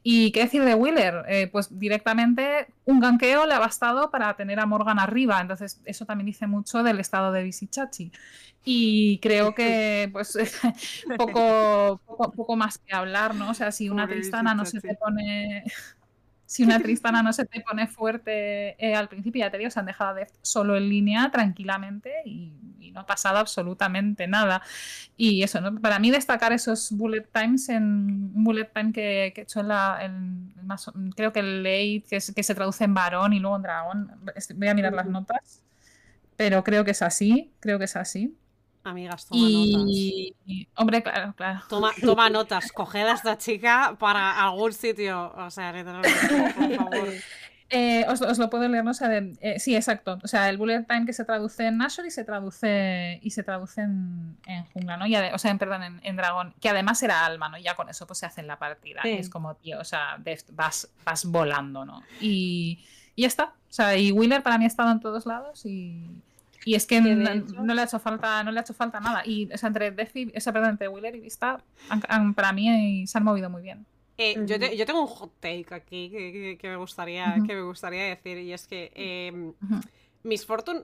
¿Y 0.07 0.33
qué 0.33 0.41
decir 0.41 0.63
de 0.63 0.75
Wheeler? 0.75 1.25
Eh, 1.29 1.49
pues 1.51 1.79
directamente 1.79 2.67
un 2.85 3.01
ganqueo 3.01 3.47
le 3.47 3.55
ha 3.55 3.59
bastado 3.59 4.11
para 4.11 4.37
tener 4.37 4.61
a 4.61 4.67
Morgan 4.67 4.99
arriba. 4.99 5.41
Entonces, 5.41 5.81
eso 5.87 6.05
también 6.05 6.27
dice 6.27 6.47
mucho 6.47 6.83
del 6.83 7.01
estado 7.01 7.33
de 7.33 7.43
Visichachi. 7.43 8.13
Y 8.67 9.19
creo 9.21 9.55
que, 9.55 10.11
pues, 10.13 10.37
poco, 11.17 12.03
poco, 12.05 12.33
poco 12.33 12.55
más 12.55 12.77
que 12.77 12.95
hablar, 12.95 13.35
¿no? 13.35 13.51
O 13.51 13.55
sea, 13.55 13.73
si 13.73 13.89
una 13.89 14.05
Pobre 14.05 14.17
Tristana 14.17 14.55
no 14.55 14.67
se 14.67 14.79
te 14.79 14.95
pone. 14.95 15.65
Si 16.55 16.63
una 16.65 16.79
Tristana 16.83 17.23
no 17.23 17.33
se 17.33 17.47
te 17.47 17.61
pone 17.61 17.87
fuerte 17.89 18.77
eh, 18.85 18.95
al 18.95 19.09
principio, 19.09 19.41
ya 19.41 19.51
te 19.51 19.59
digo, 19.59 19.71
se 19.71 19.81
han 19.81 19.87
dejado 19.87 20.15
de 20.15 20.27
solo 20.43 20.77
en 20.77 20.89
línea 20.89 21.31
tranquilamente 21.33 22.13
y, 22.25 22.53
y 22.81 22.93
no 22.93 23.01
ha 23.01 23.07
pasado 23.07 23.39
absolutamente 23.39 24.27
nada. 24.29 24.63
Y 25.17 25.43
eso, 25.43 25.61
¿no? 25.61 25.81
Para 25.81 25.99
mí 25.99 26.11
destacar 26.11 26.53
esos 26.53 26.93
bullet 26.93 27.23
times 27.33 27.69
en 27.69 27.85
un 28.35 28.45
bullet 28.45 28.67
time 28.75 28.93
que, 28.93 29.33
que 29.35 29.43
he 29.43 29.45
hecho 29.45 29.61
en 29.61 29.69
la, 29.69 29.99
en- 30.05 30.55
en 30.59 30.67
más, 30.67 30.91
creo 31.17 31.33
que 31.33 31.41
el 31.41 31.63
late, 31.63 32.05
que, 32.09 32.17
es- 32.17 32.33
que 32.35 32.43
se 32.43 32.55
traduce 32.55 32.85
en 32.85 32.95
varón 32.95 33.33
y 33.33 33.41
luego 33.41 33.57
en 33.57 33.63
dragón. 33.63 34.11
Voy 34.57 34.69
a 34.69 34.75
mirar 34.75 34.93
las 34.95 35.09
notas, 35.11 35.63
pero 36.37 36.65
creo 36.65 36.85
que 36.85 36.93
es 36.93 37.03
así, 37.03 37.55
creo 37.61 37.79
que 37.79 37.87
es 37.87 37.97
así. 37.97 38.37
Amigas, 38.85 39.27
toma 39.27 39.49
notas. 39.49 39.83
Y, 39.89 40.35
y- 40.47 40.69
hombre, 40.77 41.03
claro, 41.03 41.33
claro. 41.37 41.63
Toma, 41.69 41.91
toma 42.03 42.29
notas, 42.31 42.71
coged 42.71 43.07
a 43.07 43.13
esta 43.15 43.39
chica 43.39 43.97
para 43.99 44.43
algún 44.45 44.73
sitio. 44.75 45.33
O 45.37 45.51
sea, 45.51 45.73
literalmente, 45.73 46.53
por 46.55 46.77
favor. 46.77 47.09
Eh, 47.71 48.05
os, 48.09 48.21
os 48.21 48.39
lo 48.39 48.51
puedo 48.51 48.69
leer, 48.69 48.85
¿no? 48.85 48.91
O 48.91 48.95
sea, 48.95 49.09
de- 49.09 49.33
eh, 49.41 49.59
sí, 49.59 49.75
exacto. 49.75 50.19
O 50.23 50.29
sea, 50.29 50.51
el 50.51 50.59
bullet 50.59 50.85
time 50.87 51.07
que 51.07 51.15
se 51.15 51.25
traduce 51.25 51.67
en 51.67 51.79
Nashor 51.79 52.05
y 52.07 52.11
se 52.11 52.23
traduce 52.23 53.19
y 53.23 53.31
se 53.31 53.43
traduce 53.43 53.81
en, 53.81 54.37
en 54.47 54.65
jungla, 54.67 54.99
¿no? 54.99 55.07
Y 55.07 55.15
ade- 55.15 55.33
o 55.35 55.39
sea, 55.39 55.51
en, 55.51 55.59
perdón, 55.59 55.83
en, 55.83 56.01
en 56.05 56.15
dragón, 56.17 56.55
que 56.61 56.69
además 56.69 57.03
era 57.03 57.25
alma, 57.25 57.49
¿no? 57.49 57.57
Y 57.57 57.63
ya 57.63 57.75
con 57.75 57.89
eso 57.89 58.07
pues 58.07 58.19
se 58.19 58.27
hace 58.27 58.43
en 58.43 58.49
la 58.49 58.59
partida. 58.59 59.01
Sí. 59.03 59.09
Es 59.13 59.31
como, 59.31 59.55
tío, 59.57 59.81
o 59.81 59.85
sea, 59.85 60.19
de- 60.19 60.39
vas, 60.53 60.91
vas 61.07 61.25
volando, 61.25 61.87
¿no? 61.87 62.03
Y, 62.21 62.85
y 63.17 63.23
ya 63.23 63.29
está. 63.29 63.45
O 63.45 63.73
sea, 63.73 63.97
y 63.97 64.13
Wheeler 64.13 64.43
para 64.43 64.59
mí 64.59 64.65
ha 64.65 64.69
estado 64.69 64.93
en 64.93 65.01
todos 65.01 65.25
lados 65.25 65.65
y, 65.65 66.07
y 66.65 66.75
es 66.75 66.87
que 66.87 67.01
no, 67.01 67.75
le 67.75 67.81
ha 67.81 67.85
hecho 67.85 67.99
falta, 67.99 68.43
no 68.45 68.51
le 68.53 68.59
ha 68.59 68.63
hecho 68.63 68.75
falta 68.75 69.01
nada. 69.01 69.23
Y 69.27 69.53
o 69.53 69.59
sea, 69.59 69.67
entre 69.69 69.91
Def 69.91 70.15
y, 70.17 70.33
o 70.37 70.41
sea, 70.41 70.53
perdón, 70.53 70.71
entre 70.71 70.89
Wheeler 70.89 71.15
y 71.17 71.21
Vista, 71.21 71.63
han- 71.89 72.03
han- 72.09 72.35
para 72.35 72.53
mí 72.53 72.69
eh, 73.03 73.07
se 73.07 73.19
han 73.19 73.25
movido 73.25 73.51
muy 73.51 73.63
bien. 73.63 73.85
Eh, 74.17 74.35
yo, 74.47 74.59
te- 74.59 74.77
yo 74.77 74.87
tengo 74.87 75.01
un 75.03 75.09
hot 75.09 75.33
take 75.41 75.67
aquí 75.75 76.09
que, 76.11 76.33
que- 76.33 76.59
que 76.59 76.69
me, 76.69 76.77
gustaría, 76.77 77.35
que 77.47 77.55
me 77.55 77.63
gustaría 77.63 78.05
decir 78.05 78.39
y 78.39 78.53
es 78.53 78.67
que 78.67 78.91
eh. 78.95 79.53
Miss 80.23 80.47
Fortune, 80.47 80.83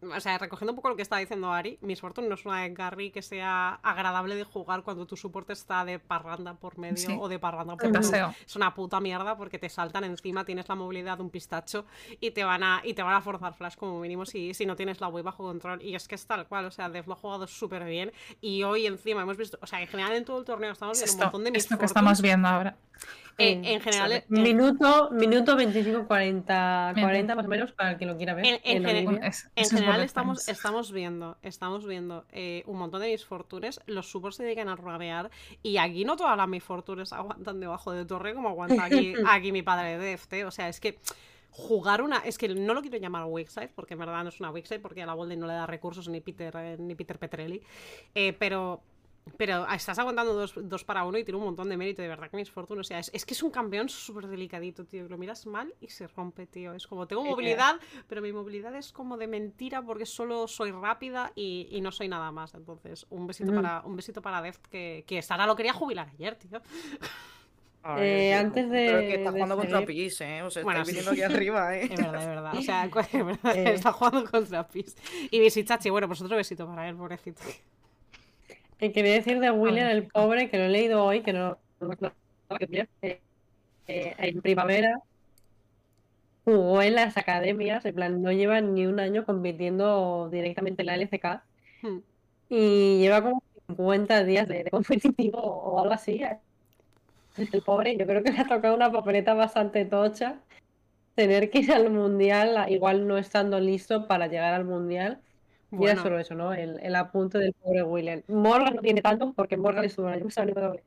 o 0.00 0.20
sea, 0.20 0.38
recogiendo 0.38 0.72
un 0.72 0.76
poco 0.76 0.88
lo 0.90 0.96
que 0.96 1.02
estaba 1.02 1.18
diciendo 1.20 1.52
Ari, 1.52 1.78
Miss 1.82 2.00
Fortune 2.00 2.28
no 2.28 2.34
es 2.36 2.44
una 2.46 2.66
Garry 2.68 3.10
que 3.10 3.20
sea 3.22 3.74
agradable 3.82 4.36
de 4.36 4.44
jugar 4.44 4.82
cuando 4.82 5.06
tu 5.06 5.16
soporte 5.16 5.52
está 5.52 5.84
de 5.84 5.98
parranda 5.98 6.54
por 6.54 6.78
medio 6.78 6.96
Sí. 6.96 7.16
o 7.18 7.28
de 7.28 7.38
parranda 7.38 7.74
De 7.74 7.78
por 7.78 7.86
medio. 7.88 8.00
paseo. 8.00 8.34
Es 8.46 8.54
una 8.56 8.74
puta 8.74 9.00
mierda 9.00 9.36
porque 9.36 9.58
te 9.58 9.68
saltan 9.68 10.04
encima, 10.04 10.44
tienes 10.44 10.68
la 10.68 10.74
movilidad 10.76 11.16
de 11.16 11.22
un 11.24 11.30
pistacho 11.30 11.84
y 12.20 12.30
te 12.30 12.44
van 12.44 12.62
a, 12.62 12.80
y 12.84 12.94
te 12.94 13.02
van 13.02 13.14
a 13.14 13.20
forzar 13.20 13.54
flash 13.54 13.74
como 13.76 13.98
mínimo 14.00 14.24
si, 14.24 14.54
si 14.54 14.66
no 14.66 14.76
tienes 14.76 15.00
la 15.00 15.08
wave 15.08 15.22
bajo 15.22 15.42
control. 15.42 15.82
Y 15.82 15.94
es 15.94 16.06
que 16.06 16.14
es 16.14 16.26
tal 16.26 16.46
cual, 16.46 16.66
o 16.66 16.70
sea, 16.70 16.88
Dev 16.88 17.06
lo 17.06 17.14
ha 17.14 17.16
jugado 17.16 17.46
súper 17.46 17.84
bien 17.84 18.12
y 18.40 18.62
hoy 18.62 18.86
encima 18.86 19.22
hemos 19.22 19.36
visto, 19.36 19.58
o 19.60 19.66
sea, 19.66 19.80
en 19.80 19.88
general 19.88 20.12
en 20.12 20.24
todo 20.24 20.38
el 20.38 20.44
torneo 20.44 20.72
estamos 20.72 20.96
Es 21.00 21.04
viendo 21.04 21.12
un 21.12 21.18
esto, 21.18 21.24
montón 21.26 21.44
de 21.44 21.50
Miss 21.50 21.64
esto 21.64 21.78
que 21.78 21.84
estamos 21.86 22.20
viendo 22.22 22.46
ahora. 22.48 22.76
Eh, 23.40 23.60
en 23.62 23.80
general, 23.80 24.10
en- 24.12 24.24
Minuto, 24.28 25.10
minuto 25.12 25.54
25, 25.54 26.08
40, 26.08 26.92
Bien. 26.94 27.06
40 27.06 27.34
más 27.36 27.46
o 27.46 27.48
menos 27.48 27.70
para 27.72 27.92
el 27.92 27.96
que 27.96 28.04
lo 28.04 28.16
quiera 28.16 28.34
ver. 28.34 28.44
En- 28.44 28.54
en 28.64 28.84
en 28.84 28.84
general-. 28.84 29.20
Es- 29.24 29.48
estamos, 30.02 30.48
estamos 30.48 30.90
viendo, 30.92 31.38
estamos 31.42 31.86
viendo 31.86 32.24
eh, 32.32 32.64
un 32.66 32.78
montón 32.78 33.00
de 33.00 33.08
mis 33.12 33.24
fortunes, 33.24 33.80
los 33.86 34.10
supports 34.10 34.38
se 34.38 34.42
dedican 34.42 34.68
a 34.68 34.74
rabear 34.74 35.30
y 35.62 35.76
aquí 35.76 36.04
no 36.04 36.16
todas 36.16 36.36
las 36.36 36.48
mis 36.48 36.64
fortunes 36.64 37.12
aguantan 37.12 37.60
debajo 37.60 37.92
de 37.92 38.04
torre 38.04 38.34
como 38.34 38.48
aguanta 38.48 38.84
aquí, 38.84 39.14
aquí 39.30 39.52
mi 39.52 39.62
padre 39.62 39.98
de 39.98 40.04
Deft, 40.04 40.32
¿eh? 40.32 40.44
o 40.44 40.50
sea, 40.50 40.68
es 40.68 40.80
que 40.80 40.98
jugar 41.50 42.02
una, 42.02 42.18
es 42.18 42.38
que 42.38 42.48
no 42.48 42.74
lo 42.74 42.82
quiero 42.82 42.98
llamar 42.98 43.24
weak 43.26 43.48
side 43.48 43.70
porque 43.74 43.94
en 43.94 44.00
verdad 44.00 44.22
no 44.24 44.30
es 44.30 44.40
una 44.40 44.50
weak 44.50 44.66
side 44.66 44.80
porque 44.80 45.02
a 45.02 45.06
la 45.06 45.14
Bolden 45.14 45.38
no 45.38 45.46
le 45.46 45.52
da 45.54 45.66
recursos 45.66 46.08
ni 46.08 46.20
Peter, 46.20 46.52
eh, 46.56 46.76
ni 46.78 46.96
Peter 46.96 47.18
Petrelli, 47.20 47.62
eh, 48.16 48.32
pero... 48.36 48.82
Pero 49.36 49.66
estás 49.68 49.98
aguantando 49.98 50.32
dos, 50.34 50.54
dos 50.56 50.84
para 50.84 51.04
uno 51.04 51.18
y 51.18 51.24
tiene 51.24 51.38
un 51.38 51.44
montón 51.44 51.68
de 51.68 51.76
mérito, 51.76 52.02
de 52.02 52.08
verdad 52.08 52.30
que 52.30 52.36
mis 52.36 52.50
fortunas. 52.50 52.86
O 52.86 52.88
sea, 52.88 52.98
es, 52.98 53.10
es 53.12 53.24
que 53.26 53.34
es 53.34 53.42
un 53.42 53.50
campeón 53.50 53.88
súper 53.88 54.26
delicadito, 54.26 54.84
tío. 54.84 55.08
Lo 55.08 55.18
miras 55.18 55.46
mal 55.46 55.72
y 55.80 55.88
se 55.88 56.06
rompe, 56.08 56.46
tío. 56.46 56.72
Es 56.72 56.86
como, 56.86 57.06
tengo 57.06 57.22
Sí, 57.22 57.28
movilidad, 57.28 57.76
pero 58.08 58.22
mi 58.22 58.32
movilidad 58.32 58.74
es 58.76 58.92
como 58.92 59.16
de 59.16 59.26
mentira 59.26 59.82
porque 59.82 60.06
solo 60.06 60.48
soy 60.48 60.70
rápida 60.72 61.32
y, 61.34 61.68
y 61.70 61.80
no 61.80 61.92
soy 61.92 62.08
nada 62.08 62.30
más. 62.32 62.54
Entonces, 62.54 63.06
un 63.10 63.26
besito 63.26 63.54
para 63.54 63.82
un 63.84 63.96
besito 63.96 64.22
para 64.22 64.40
Deft 64.42 64.66
que, 64.66 65.04
que 65.06 65.20
Sara 65.22 65.46
lo 65.46 65.56
quería 65.56 65.72
jubilar 65.72 66.08
ayer, 66.08 66.34
tío. 66.36 66.60
Ver, 67.84 67.98
Eh, 68.02 68.34
antes 68.34 68.66
creo 68.66 68.98
de- 68.98 69.06
que 69.08 69.14
está 69.14 69.30
jugando 69.32 69.56
contra 69.56 69.86
Pis, 69.86 70.20
¿eh? 70.20 70.42
O 70.42 70.50
sea, 70.50 70.62
Bueno, 70.62 70.80
estáis 70.80 70.98
sí. 70.98 71.00
viniendo 71.04 71.10
aquí 71.26 71.34
arriba, 71.34 71.76
¿eh? 71.76 71.84
Es 71.84 71.96
verdad, 71.96 72.20
es 72.22 72.26
verdad. 72.28 72.54
O 72.56 72.62
sea, 72.62 72.84
es 73.12 73.24
verdad, 73.24 73.56
Eh. 73.56 73.72
está 73.74 73.92
jugando 73.92 74.30
contra 74.30 74.66
Pis. 74.68 74.96
Y 75.30 75.40
Visichachi, 75.40 75.88
bueno, 75.88 76.06
pues 76.06 76.20
otro 76.20 76.36
besito 76.36 76.66
para 76.66 76.88
él, 76.88 76.96
pobrecito. 76.96 77.40
Eh, 78.80 78.92
quería 78.92 79.14
decir 79.14 79.40
de 79.40 79.50
William, 79.50 79.88
el 79.88 80.06
pobre, 80.06 80.48
que 80.50 80.58
lo 80.58 80.64
he 80.64 80.68
leído 80.68 81.04
hoy, 81.04 81.22
que 81.22 81.32
no 81.32 81.58
que 82.58 82.88
eh, 83.02 83.20
eh, 83.86 84.14
en 84.18 84.40
primavera 84.40 85.00
jugó 86.44 86.80
en 86.82 86.94
las 86.94 87.16
academias, 87.16 87.84
en 87.84 87.94
plan, 87.94 88.22
no 88.22 88.32
lleva 88.32 88.60
ni 88.60 88.86
un 88.86 89.00
año 89.00 89.24
compitiendo 89.24 90.28
directamente 90.30 90.82
en 90.82 90.86
la 90.86 90.94
LCK 90.94 91.42
Hmm. 91.82 91.98
y 92.48 92.98
lleva 92.98 93.22
como 93.22 93.42
50 93.68 94.24
días 94.24 94.48
de, 94.48 94.64
de 94.64 94.70
competitivo 94.70 95.38
o 95.38 95.80
algo 95.80 95.94
así. 95.94 96.22
El 97.36 97.62
pobre, 97.62 97.96
yo 97.96 98.06
creo 98.06 98.22
que 98.22 98.32
le 98.32 98.40
ha 98.40 98.48
tocado 98.48 98.74
una 98.74 98.90
papeleta 98.90 99.34
bastante 99.34 99.84
tocha 99.84 100.40
tener 101.14 101.50
que 101.50 101.60
ir 101.60 101.72
al 101.72 101.90
mundial, 101.90 102.66
igual 102.68 103.06
no 103.06 103.18
estando 103.18 103.60
listo 103.60 104.06
para 104.08 104.26
llegar 104.26 104.54
al 104.54 104.64
mundial. 104.64 105.20
Bueno, 105.70 106.02
solo 106.02 106.18
eso, 106.18 106.34
¿no? 106.34 106.52
El, 106.52 106.78
el 106.80 106.96
apunte 106.96 107.38
del 107.38 107.52
pobre 107.52 107.82
William. 107.82 108.22
Morgan 108.28 108.76
no 108.76 108.82
tiene 108.82 109.02
tanto 109.02 109.32
porque 109.34 109.56
Morgan 109.56 109.84
pasado 109.84 110.08
en 110.12 110.20
W. 110.54 110.82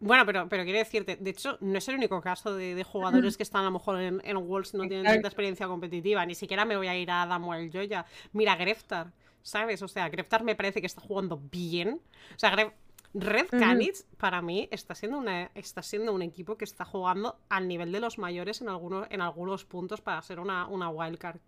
bueno 0.00 0.26
pero, 0.26 0.48
pero 0.48 0.64
quiero 0.64 0.78
decirte, 0.78 1.16
de 1.16 1.30
hecho, 1.30 1.56
no 1.60 1.78
es 1.78 1.88
el 1.88 1.94
único 1.96 2.20
caso 2.20 2.54
de, 2.54 2.74
de 2.74 2.84
jugadores 2.84 3.36
que 3.36 3.42
están 3.44 3.62
a 3.62 3.66
lo 3.66 3.70
mejor 3.72 4.00
en, 4.00 4.20
en 4.24 4.36
y 4.36 4.40
no 4.76 4.88
tienen 4.88 5.04
tanta 5.04 5.28
experiencia 5.28 5.66
competitiva. 5.68 6.26
Ni 6.26 6.34
siquiera 6.34 6.64
me 6.64 6.76
voy 6.76 6.88
a 6.88 6.96
ir 6.96 7.10
a 7.10 7.26
Damuel 7.26 7.70
Joya. 7.72 8.04
Mira, 8.32 8.56
Greftar, 8.56 9.12
¿sabes? 9.42 9.82
O 9.82 9.88
sea, 9.88 10.08
Greftar 10.08 10.42
me 10.42 10.56
parece 10.56 10.80
que 10.80 10.86
está 10.86 11.00
jugando 11.00 11.40
bien. 11.50 12.00
O 12.34 12.38
sea, 12.38 12.54
Gref- 12.56 12.72
Red. 13.16 13.46
Canids, 13.48 14.06
para 14.18 14.42
mí, 14.42 14.68
está 14.72 14.96
siendo, 14.96 15.18
una, 15.18 15.48
está 15.54 15.82
siendo 15.82 16.12
un 16.12 16.22
equipo 16.22 16.56
que 16.56 16.64
está 16.64 16.84
jugando 16.84 17.38
al 17.48 17.68
nivel 17.68 17.92
de 17.92 18.00
los 18.00 18.18
mayores 18.18 18.60
en 18.60 18.68
algunos, 18.68 19.06
en 19.10 19.20
algunos 19.20 19.64
puntos 19.64 20.00
para 20.00 20.20
ser 20.22 20.40
una, 20.40 20.66
una 20.66 20.88
wildcard. 20.88 21.38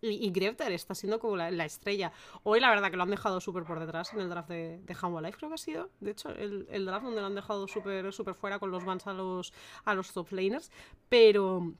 Y, 0.00 0.26
y 0.26 0.30
Greftar 0.30 0.70
está 0.72 0.94
siendo 0.94 1.18
como 1.18 1.36
la, 1.36 1.50
la 1.50 1.64
estrella. 1.64 2.12
Hoy, 2.44 2.60
la 2.60 2.70
verdad, 2.70 2.90
que 2.90 2.96
lo 2.96 3.02
han 3.02 3.10
dejado 3.10 3.40
súper 3.40 3.64
por 3.64 3.80
detrás 3.80 4.12
en 4.12 4.20
el 4.20 4.28
draft 4.28 4.48
de, 4.48 4.80
de 4.82 4.96
Humble 5.02 5.26
Life, 5.26 5.38
creo 5.38 5.50
que 5.50 5.54
ha 5.54 5.58
sido. 5.58 5.90
De 6.00 6.12
hecho, 6.12 6.30
el, 6.30 6.66
el 6.70 6.86
draft 6.86 7.04
donde 7.04 7.20
lo 7.20 7.26
han 7.26 7.34
dejado 7.34 7.66
súper 7.66 8.12
súper 8.12 8.34
fuera 8.34 8.58
con 8.58 8.70
los 8.70 8.84
bans 8.84 9.06
a 9.06 9.12
los, 9.12 9.52
a 9.84 9.94
los 9.94 10.12
top 10.12 10.32
laners. 10.32 10.70
Pero. 11.08 11.74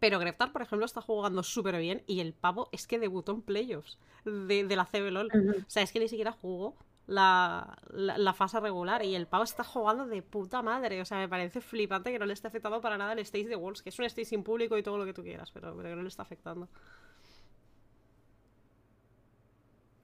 Pero 0.00 0.18
Greftar, 0.18 0.52
por 0.52 0.60
ejemplo, 0.60 0.84
está 0.84 1.00
jugando 1.00 1.42
súper 1.42 1.78
bien 1.78 2.02
y 2.06 2.20
el 2.20 2.34
pavo 2.34 2.68
es 2.72 2.86
que 2.86 2.98
debutó 2.98 3.32
en 3.32 3.40
playoffs 3.40 3.98
de, 4.24 4.64
de 4.64 4.76
la 4.76 4.84
CBLOL. 4.84 5.28
Ujú. 5.32 5.60
O 5.60 5.64
sea, 5.70 5.82
es 5.82 5.92
que 5.92 6.00
ni 6.00 6.08
siquiera 6.08 6.32
jugó 6.32 6.76
la, 7.06 7.78
la, 7.90 8.18
la 8.18 8.34
fase 8.34 8.60
regular 8.60 9.02
y 9.02 9.14
el 9.14 9.26
pavo 9.26 9.44
está 9.44 9.64
jugando 9.64 10.04
de 10.04 10.20
puta 10.20 10.60
madre. 10.62 11.00
O 11.00 11.04
sea, 11.06 11.18
me 11.18 11.28
parece 11.28 11.60
flipante 11.62 12.10
que 12.12 12.18
no 12.18 12.26
le 12.26 12.34
esté 12.34 12.48
afectando 12.48 12.82
para 12.82 12.98
nada 12.98 13.14
el 13.14 13.20
stage 13.20 13.46
de 13.46 13.56
Worlds, 13.56 13.82
que 13.82 13.88
es 13.90 13.98
un 13.98 14.04
stage 14.04 14.26
sin 14.26 14.42
público 14.42 14.76
y 14.76 14.82
todo 14.82 14.98
lo 14.98 15.06
que 15.06 15.14
tú 15.14 15.22
quieras, 15.22 15.50
pero, 15.52 15.74
pero 15.74 15.88
que 15.88 15.96
no 15.96 16.02
le 16.02 16.08
está 16.08 16.22
afectando. 16.22 16.68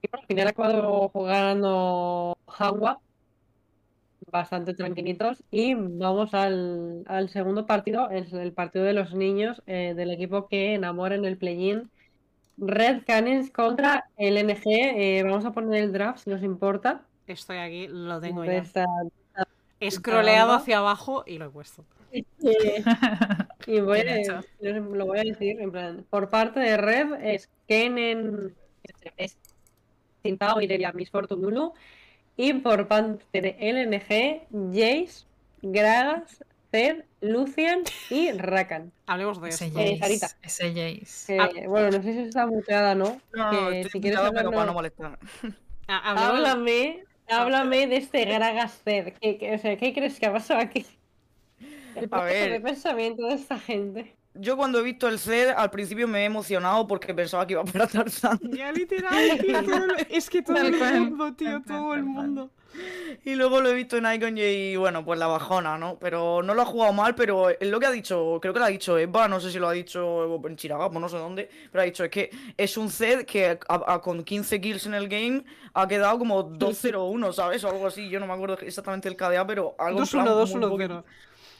al 0.11 0.25
final 0.27 0.47
acabado 0.47 1.09
jugando 1.09 2.37
Hanwha, 2.47 2.99
bastante 4.31 4.73
tranquilitos. 4.73 5.43
Y 5.51 5.73
vamos 5.75 6.33
al, 6.33 7.03
al 7.07 7.29
segundo 7.29 7.65
partido, 7.65 8.09
es 8.09 8.31
el 8.33 8.53
partido 8.53 8.85
de 8.85 8.93
los 8.93 9.13
niños 9.13 9.61
eh, 9.65 9.93
del 9.95 10.11
equipo 10.11 10.47
que 10.47 10.73
enamora 10.75 11.15
en 11.15 11.25
el 11.25 11.37
play-in. 11.37 11.89
Red 12.57 13.03
Canids 13.05 13.49
contra 13.51 14.05
el 14.17 14.37
NG. 14.45 14.61
Eh, 14.65 15.23
vamos 15.23 15.45
a 15.45 15.51
poner 15.51 15.83
el 15.83 15.91
draft 15.93 16.19
si 16.23 16.29
nos 16.29 16.43
importa. 16.43 17.01
Estoy 17.27 17.57
aquí, 17.57 17.87
lo 17.87 18.19
tengo 18.19 18.45
ya. 18.45 18.57
esta- 18.57 18.85
scrolleado 19.89 20.49
banda. 20.49 20.61
hacia 20.61 20.77
abajo 20.77 21.23
y 21.25 21.39
lo 21.39 21.45
he 21.45 21.49
puesto. 21.49 21.83
Eh, 22.11 22.23
y 23.67 23.79
voy 23.79 23.99
a, 24.01 24.41
lo 24.61 25.05
voy 25.07 25.19
a 25.19 25.23
decir, 25.23 25.59
en 25.59 25.71
plan, 25.71 26.05
por 26.09 26.29
parte 26.29 26.59
de 26.59 26.77
Red 26.77 27.13
es 27.23 27.49
Kenen, 27.67 28.53
es 29.17 29.37
Tintao, 30.21 30.57
Miss 30.93 31.11
y 32.37 32.53
por 32.53 32.87
parte 32.87 33.41
de 33.41 33.55
LNG, 33.59 34.47
Jace, 34.73 35.25
Gragas, 35.61 36.43
Zed, 36.71 37.03
Lucian 37.19 37.83
y 38.09 38.31
Rakan. 38.31 38.91
Hablemos 39.05 39.41
de 39.41 39.49
Ese 39.49 39.67
esto. 39.67 39.79
Eh, 39.79 39.97
Sarita. 39.99 40.27
Ese 40.41 40.69
Jace. 40.69 41.37
Que, 41.53 41.63
Ah. 41.65 41.67
bueno, 41.67 41.97
no 41.97 42.03
sé 42.03 42.13
si 42.13 42.19
está 42.19 42.45
muteada, 42.47 42.95
¿no? 42.95 43.19
No, 43.33 43.51
no, 43.51 43.69
Que 43.69 43.81
estoy 43.81 43.91
si 43.91 44.01
quieres 44.01 44.19
invitado, 44.19 44.31
pero 44.33 44.51
para 44.51 44.65
no 44.65 44.73
molestar. 44.73 45.19
Ah, 45.87 46.13
Háblame, 46.61 47.03
háblame 47.27 47.87
de 47.87 47.97
este 47.97 48.25
Gragas 48.25 48.79
Zed. 48.83 49.13
¿Qué, 49.19 49.37
qué- 49.37 49.53
o 49.55 49.57
sea, 49.57 49.75
¿qué 49.77 49.93
crees 49.93 50.19
que 50.19 50.25
ha 50.27 50.31
pasado 50.33 50.61
aquí? 50.61 50.85
El 51.95 52.07
ver. 52.07 52.51
de 52.53 52.61
pensamiento 52.61 53.27
de 53.27 53.33
esta 53.35 53.59
gente. 53.59 54.15
Yo 54.33 54.55
cuando 54.55 54.79
he 54.79 54.81
visto 54.83 55.07
el 55.09 55.19
CED, 55.19 55.49
al 55.57 55.69
principio 55.71 56.07
me 56.07 56.21
he 56.21 56.25
emocionado 56.25 56.87
porque 56.87 57.13
pensaba 57.13 57.45
que 57.45 57.53
iba 57.53 57.63
para 57.65 57.85
Tarzán. 57.87 58.39
Ya 58.51 58.71
literal, 58.71 59.13
tío, 59.41 59.59
es 60.09 60.29
que 60.29 60.41
todo 60.41 60.55
el 60.57 60.71
mundo, 61.09 61.33
tío, 61.33 61.61
todo 61.67 61.93
el 61.93 62.03
mundo. 62.03 62.49
Y 63.25 63.35
luego 63.35 63.59
lo 63.59 63.69
he 63.69 63.73
visto 63.73 63.97
en 63.97 64.05
Icon 64.11 64.37
y 64.37 64.77
bueno, 64.77 65.03
pues 65.03 65.19
la 65.19 65.27
bajona, 65.27 65.77
¿no? 65.77 65.97
Pero 65.99 66.41
no 66.41 66.53
lo 66.53 66.61
ha 66.61 66.65
jugado 66.65 66.93
mal, 66.93 67.13
pero 67.15 67.49
es 67.49 67.67
lo 67.69 67.77
que 67.81 67.85
ha 67.87 67.91
dicho, 67.91 68.39
creo 68.41 68.53
que 68.53 68.59
lo 68.59 68.65
ha 68.65 68.69
dicho 68.69 68.97
Eva, 68.97 69.27
no 69.27 69.41
sé 69.41 69.51
si 69.51 69.59
lo 69.59 69.67
ha 69.67 69.73
dicho 69.73 70.39
en 70.47 70.55
Chiragamo, 70.55 70.97
no 70.97 71.09
sé 71.09 71.17
dónde, 71.17 71.49
pero 71.69 71.81
ha 71.81 71.85
dicho, 71.85 72.05
es 72.05 72.09
que 72.09 72.31
es 72.55 72.77
un 72.77 72.89
Zed 72.89 73.25
que 73.25 73.59
a- 73.67 73.93
a- 73.93 74.01
con 74.01 74.23
15 74.23 74.61
kills 74.61 74.85
en 74.85 74.93
el 74.93 75.09
game 75.09 75.43
ha 75.73 75.85
quedado 75.85 76.17
como 76.17 76.43
2-0-1, 76.49 77.33
¿sabes? 77.33 77.61
O 77.65 77.69
algo 77.69 77.85
así, 77.87 78.07
yo 78.07 78.21
no 78.21 78.27
me 78.27 78.33
acuerdo 78.33 78.57
exactamente 78.61 79.09
el 79.09 79.17
KDA, 79.17 79.45
pero 79.45 79.75
algo 79.77 79.99
en 79.99 80.05
2-1, 80.05 80.11
plan 80.11 80.25
muy 80.25 80.33
2-1, 80.45 80.61
poco- 80.61 80.77
0. 80.77 81.03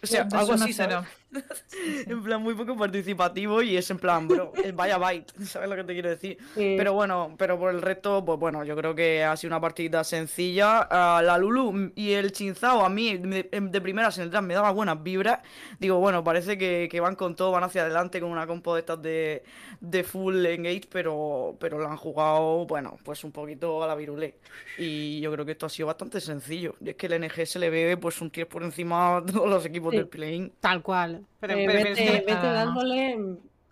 O 0.04 0.08
sea, 0.08 0.22
algo 0.32 0.54
así, 0.54 0.74
¿sabes? 0.74 0.96
En 2.08 2.24
plan 2.24 2.42
muy 2.42 2.54
poco 2.54 2.76
participativo 2.78 3.62
y 3.62 3.78
es 3.78 3.90
en 3.90 3.98
plan, 3.98 4.28
bro, 4.28 4.52
el 4.64 4.74
vaya 4.74 4.98
byte, 4.98 5.34
¿sabes 5.46 5.70
lo 5.70 5.76
que 5.76 5.84
te 5.84 5.94
quiero 5.94 6.10
decir? 6.10 6.38
Sí. 6.56 6.76
Pero 6.78 6.94
bueno, 6.94 7.36
pero 7.38 7.58
por 7.58 7.74
el 7.74 7.82
resto, 7.82 8.24
pues 8.26 8.38
bueno, 8.40 8.64
yo 8.64 8.76
creo 8.76 8.94
que 8.94 9.24
ha 9.24 9.36
sido 9.38 9.50
una 9.50 9.62
partida 9.62 10.04
sencilla. 10.04 10.88
Ah, 10.92 11.22
la 11.24 11.38
Lulu 11.38 11.92
y 11.96 12.12
el 12.14 12.32
Chinzao 12.32 12.84
a 12.86 12.90
mí 12.90 13.18
de, 13.18 13.50
de 13.50 13.82
primeras 13.82 14.18
en 14.18 14.26
el 14.26 14.32
draft 14.32 14.48
me 14.48 14.54
daba 14.54 14.72
buenas 14.72 15.02
vibras. 15.02 15.40
Digo, 15.80 16.00
bueno, 16.00 16.24
parece 16.24 16.58
que, 16.58 16.88
que 16.92 17.00
van 17.00 17.16
con 17.16 17.36
todo, 17.36 17.52
van 17.52 17.64
hacia 17.64 17.84
adelante 17.84 18.20
con 18.20 18.30
una 18.32 18.46
compo 18.48 18.74
de 18.76 18.80
estas 18.82 19.02
de, 19.02 19.44
de 19.80 20.04
full 20.04 20.46
engage, 20.46 20.88
pero, 20.92 21.56
pero 21.60 21.80
lo 21.80 21.88
han 21.90 21.98
jugado, 21.98 22.66
bueno, 22.66 22.98
pues 23.04 23.24
un 23.24 23.32
poquito 23.32 23.84
a 23.84 23.88
la 23.88 23.96
virulé. 23.96 24.36
Y 24.78 25.20
yo 25.22 25.32
creo 25.32 25.46
que 25.46 25.54
esto 25.54 25.66
ha 25.66 25.70
sido 25.70 25.88
bastante 25.88 26.20
sencillo. 26.20 26.76
Y 26.82 26.90
es 26.90 26.96
que 26.96 27.08
el 27.08 27.22
NG 27.22 27.46
se 27.46 27.60
le 27.60 27.70
ve 27.70 27.98
pues 27.98 28.20
un 28.22 28.30
tier 28.32 28.48
por 28.48 28.64
encima 28.64 29.22
de 29.22 29.32
todos 29.34 29.50
los 29.50 29.66
equipos 29.66 29.92
Sí. 29.92 29.98
del 29.98 30.08
play 30.08 30.52
Tal 30.60 30.82
cual. 30.82 31.21
Pero, 31.40 31.54
Eh, 31.54 31.64
pero- 31.68 31.72
pero 31.84 31.90
vete, 31.96 32.24
que- 32.26 32.32
Ah. 32.34 32.54
dándole, 32.54 33.18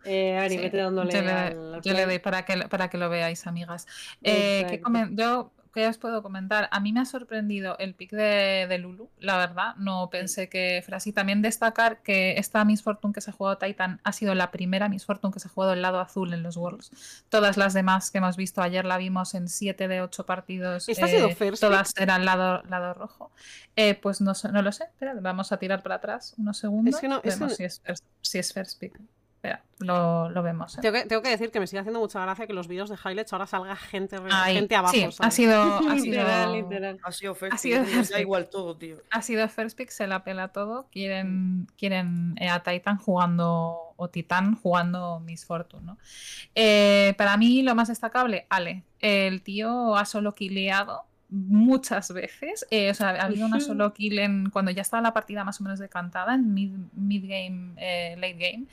eh, 0.06 0.38
Ari, 0.38 0.56
Sí, 0.56 0.58
vete 0.62 0.78
dándole 0.78 1.12
yo 1.14 1.22
le, 1.22 1.32
al- 1.32 1.74
al 1.76 1.82
yo 1.82 1.92
le 1.92 2.04
play. 2.04 2.06
doy 2.06 2.20
para 2.20 2.46
que, 2.46 2.58
para 2.70 2.90
que 2.90 2.98
lo 2.98 3.10
veáis, 3.10 3.46
amigas. 3.48 3.86
Eh, 4.24 4.66
¿qué 4.68 4.76
Exacto. 4.76 4.84
comen- 4.90 5.16
yo, 5.18 5.52
¿qué 5.74 5.88
os 5.88 5.98
puedo 5.98 6.22
comentar? 6.24 6.68
A 6.72 6.80
mí 6.80 6.92
me 6.94 7.00
ha 7.02 7.06
sorprendido 7.06 7.78
el 7.80 7.94
pick 7.94 8.12
de, 8.12 8.66
de 8.68 8.78
Lulu, 8.78 9.10
la 9.20 9.38
verdad. 9.38 9.76
No 9.78 10.10
pensé 10.10 10.50
que 10.50 10.82
fuera 10.84 10.98
así. 10.98 11.14
También 11.14 11.42
destacar 11.42 12.02
que 12.02 12.38
esta 12.38 12.64
Miss 12.66 12.82
Fortune 12.84 13.14
que 13.14 13.22
se 13.22 13.30
ha 13.30 13.34
jugado 13.34 13.58
Titan 13.58 14.00
ha 14.04 14.12
sido 14.12 14.36
la 14.36 14.52
primera 14.52 14.90
Miss 14.90 15.06
Fortune 15.06 15.34
que 15.34 15.40
se 15.40 15.48
ha 15.48 15.52
jugado 15.52 15.74
el 15.74 15.82
lado 15.82 16.00
azul 16.00 16.34
en 16.34 16.44
los 16.44 16.58
Worlds. 16.58 17.24
Todas 17.30 17.58
las 17.58 17.74
demás 17.74 18.12
que 18.12 18.18
hemos 18.20 18.38
visto 18.38 18.62
ayer 18.62 18.86
la 18.86 18.98
vimos 18.98 19.34
en 19.36 19.48
7 19.48 19.88
de 19.88 20.02
8 20.02 20.26
partidos. 20.26 20.90
¿Esta 20.90 21.06
ha 21.06 21.10
sido 21.10 21.28
eh, 21.30 21.36
first 21.36 21.62
todas 21.62 21.94
eran 21.98 22.26
lado, 22.26 22.64
lado 22.64 22.94
rojo. 22.94 23.32
Eh, 23.76 23.96
pues 23.96 24.22
no, 24.22 24.34
no 24.52 24.62
lo 24.62 24.72
sé. 24.72 24.86
Espera, 24.86 25.14
vamos 25.20 25.52
a 25.52 25.58
tirar 25.58 25.84
para 25.84 25.96
atrás 25.96 26.34
unos 26.38 26.58
segundos. 26.58 27.00
que 27.00 27.08
no- 27.08 27.22
es 27.24 27.38
que 27.38 27.50
si, 27.50 27.64
es 27.64 27.80
first, 27.82 28.06
si 28.22 28.40
es 28.40 28.54
first 28.54 28.80
pick. 28.80 29.00
Espera, 29.40 29.64
lo, 29.80 30.30
lo 30.30 30.44
vemos. 30.44 30.78
¿eh? 30.78 30.82
Tengo 30.82 30.94
que, 30.96 31.06
tengo 31.06 31.22
que 31.22 31.30
decir 31.30 31.50
que 31.50 31.62
me 31.62 31.68
sigue 31.68 31.80
haciendo 31.80 32.02
mucha 32.02 32.20
gracia 32.20 32.46
que 32.46 32.52
los 32.52 32.68
vídeos 32.68 32.90
de 32.90 32.98
highlights 32.98 33.32
ahora 33.32 33.48
salga 33.48 33.74
gente, 33.78 34.18
Ahí, 34.30 34.56
gente 34.56 34.76
abajo. 34.76 34.92
sí, 34.94 35.08
ha 35.18 35.32
sido, 35.32 35.62
ha 35.64 35.80
Literal, 35.96 36.52
sido, 36.52 36.54
literal. 36.56 37.00
Ha 37.02 37.12
sido 37.14 37.36
first 37.36 37.58
sido 37.60 37.86
pick, 37.86 37.94
first 37.94 38.12
da 38.12 38.20
igual 38.20 38.50
todo, 38.50 38.76
tío. 38.76 38.98
ha 39.10 39.22
sido 39.22 39.48
first 39.48 39.78
pick, 39.78 39.92
se 39.92 40.08
la 40.08 40.26
pela 40.26 40.50
todo. 40.50 40.90
Quieren, 40.92 41.68
quieren 41.78 42.36
eh, 42.42 42.50
a 42.50 42.60
Titan 42.64 42.98
jugando, 42.98 43.94
o 43.96 44.10
Titan 44.10 44.56
jugando 44.56 45.22
Miss 45.22 45.46
Fortune, 45.46 45.86
¿no? 45.86 45.98
Eh, 46.54 47.14
para 47.18 47.38
mí, 47.38 47.62
lo 47.62 47.76
más 47.76 47.88
destacable, 47.88 48.46
Ale. 48.50 48.84
El 49.00 49.42
tío 49.42 49.96
ha 49.96 50.04
solo 50.04 50.36
kileado 50.36 51.06
muchas 51.30 52.12
veces. 52.14 52.66
eh, 52.72 52.90
o 52.90 52.94
sea, 52.94 53.10
ha 53.10 53.26
habido 53.26 53.46
una 53.46 53.60
solo 53.60 53.94
kill 53.94 54.20
en, 54.20 54.50
cuando 54.50 54.72
ya 54.72 54.82
estaba 54.82 55.02
la 55.02 55.14
partida 55.14 55.44
más 55.44 55.60
o 55.62 55.64
menos 55.64 55.80
decantada, 55.80 56.34
en 56.36 56.54
mid, 56.54 56.72
mid 56.94 57.22
game, 57.24 57.74
eh, 57.78 58.16
late 58.18 58.34
game. 58.34 58.66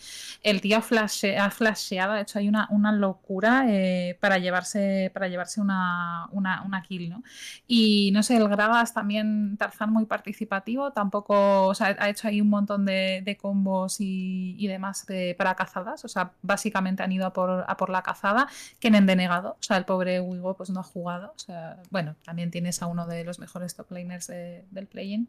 El 0.43 0.61
tío 0.61 0.79
ha, 0.79 0.83
flashe- 0.83 1.37
ha 1.39 1.51
flasheado, 1.51 2.13
ha 2.13 2.21
hecho 2.21 2.39
ahí 2.39 2.49
una, 2.49 2.67
una 2.71 2.93
locura 2.93 3.65
eh, 3.69 4.17
para 4.21 4.39
llevarse, 4.39 5.11
para 5.13 5.29
llevarse 5.29 5.61
una, 5.61 6.29
una, 6.33 6.63
una 6.63 6.83
kill, 6.83 7.11
¿no? 7.11 7.23
Y 7.67 8.11
no 8.13 8.23
sé, 8.23 8.37
el 8.37 8.49
Gragas 8.49 8.95
también, 8.95 9.57
Tarzán 9.59 9.93
muy 9.93 10.07
participativo, 10.07 10.93
tampoco, 10.93 11.67
o 11.67 11.75
sea, 11.75 11.97
ha 11.99 12.09
hecho 12.09 12.29
ahí 12.29 12.41
un 12.41 12.49
montón 12.49 12.85
de, 12.87 13.23
de 13.25 13.37
combos 13.37 14.01
y, 14.01 14.57
y 14.59 14.67
demás 14.67 15.07
de- 15.07 15.35
para 15.39 15.55
cazadas, 15.55 16.05
o 16.05 16.09
sea, 16.09 16.33
básicamente 16.43 17.03
han 17.03 17.13
ido 17.13 17.27
a 17.27 17.33
por, 17.33 17.65
a 17.67 17.77
por 17.77 17.91
la 17.91 18.03
cazada, 18.03 18.49
que 18.81 18.89
han 18.89 19.07
denegado, 19.07 19.51
o 19.61 19.63
sea, 19.63 19.77
el 19.77 19.85
pobre 19.85 20.21
Wigo 20.21 20.57
pues 20.57 20.71
no 20.71 20.81
ha 20.81 20.83
jugado, 20.83 21.33
o 21.37 21.39
sea, 21.39 21.77
bueno, 21.91 22.15
también 22.25 22.45
tienes 22.51 22.82
a 22.82 22.86
uno 22.86 23.07
de 23.07 23.24
los 23.24 23.38
mejores 23.38 23.74
top 23.74 23.90
laners 23.90 24.26
de- 24.26 24.64
del 24.70 24.86
play-in. 24.86 25.28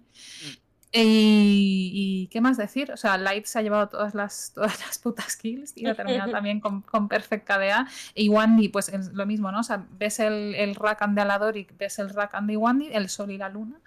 Y, 0.93 1.91
y, 1.93 2.27
qué 2.27 2.39
más 2.39 2.55
decir, 2.55 2.93
o 2.93 2.97
sea, 2.97 3.17
Light 3.17 3.45
se 3.45 3.59
ha 3.59 3.61
llevado 3.61 3.89
todas 3.89 4.15
las, 4.15 4.51
todas 4.55 4.79
las 4.79 4.97
putas 4.99 5.35
kills 5.35 5.73
y 5.75 5.85
ha 5.85 5.95
terminado 5.95 6.31
también 6.31 6.61
con, 6.61 6.81
con 6.81 7.09
Perfect 7.09 7.45
KDA. 7.45 7.87
Y 8.15 8.29
Wandy, 8.29 8.69
pues 8.69 8.89
es 8.89 9.11
lo 9.13 9.25
mismo, 9.25 9.51
¿no? 9.51 9.59
O 9.59 9.63
sea, 9.63 9.85
ves 9.91 10.19
el, 10.19 10.55
el 10.55 10.75
Rakan 10.75 11.13
de 11.13 11.21
Alador 11.21 11.57
y 11.57 11.67
ves 11.77 11.99
el 11.99 12.09
Rakan 12.09 12.47
de 12.47 12.55
Wandy, 12.55 12.89
el 12.93 13.09
sol 13.09 13.31
y 13.31 13.37
la 13.37 13.49
luna. 13.49 13.79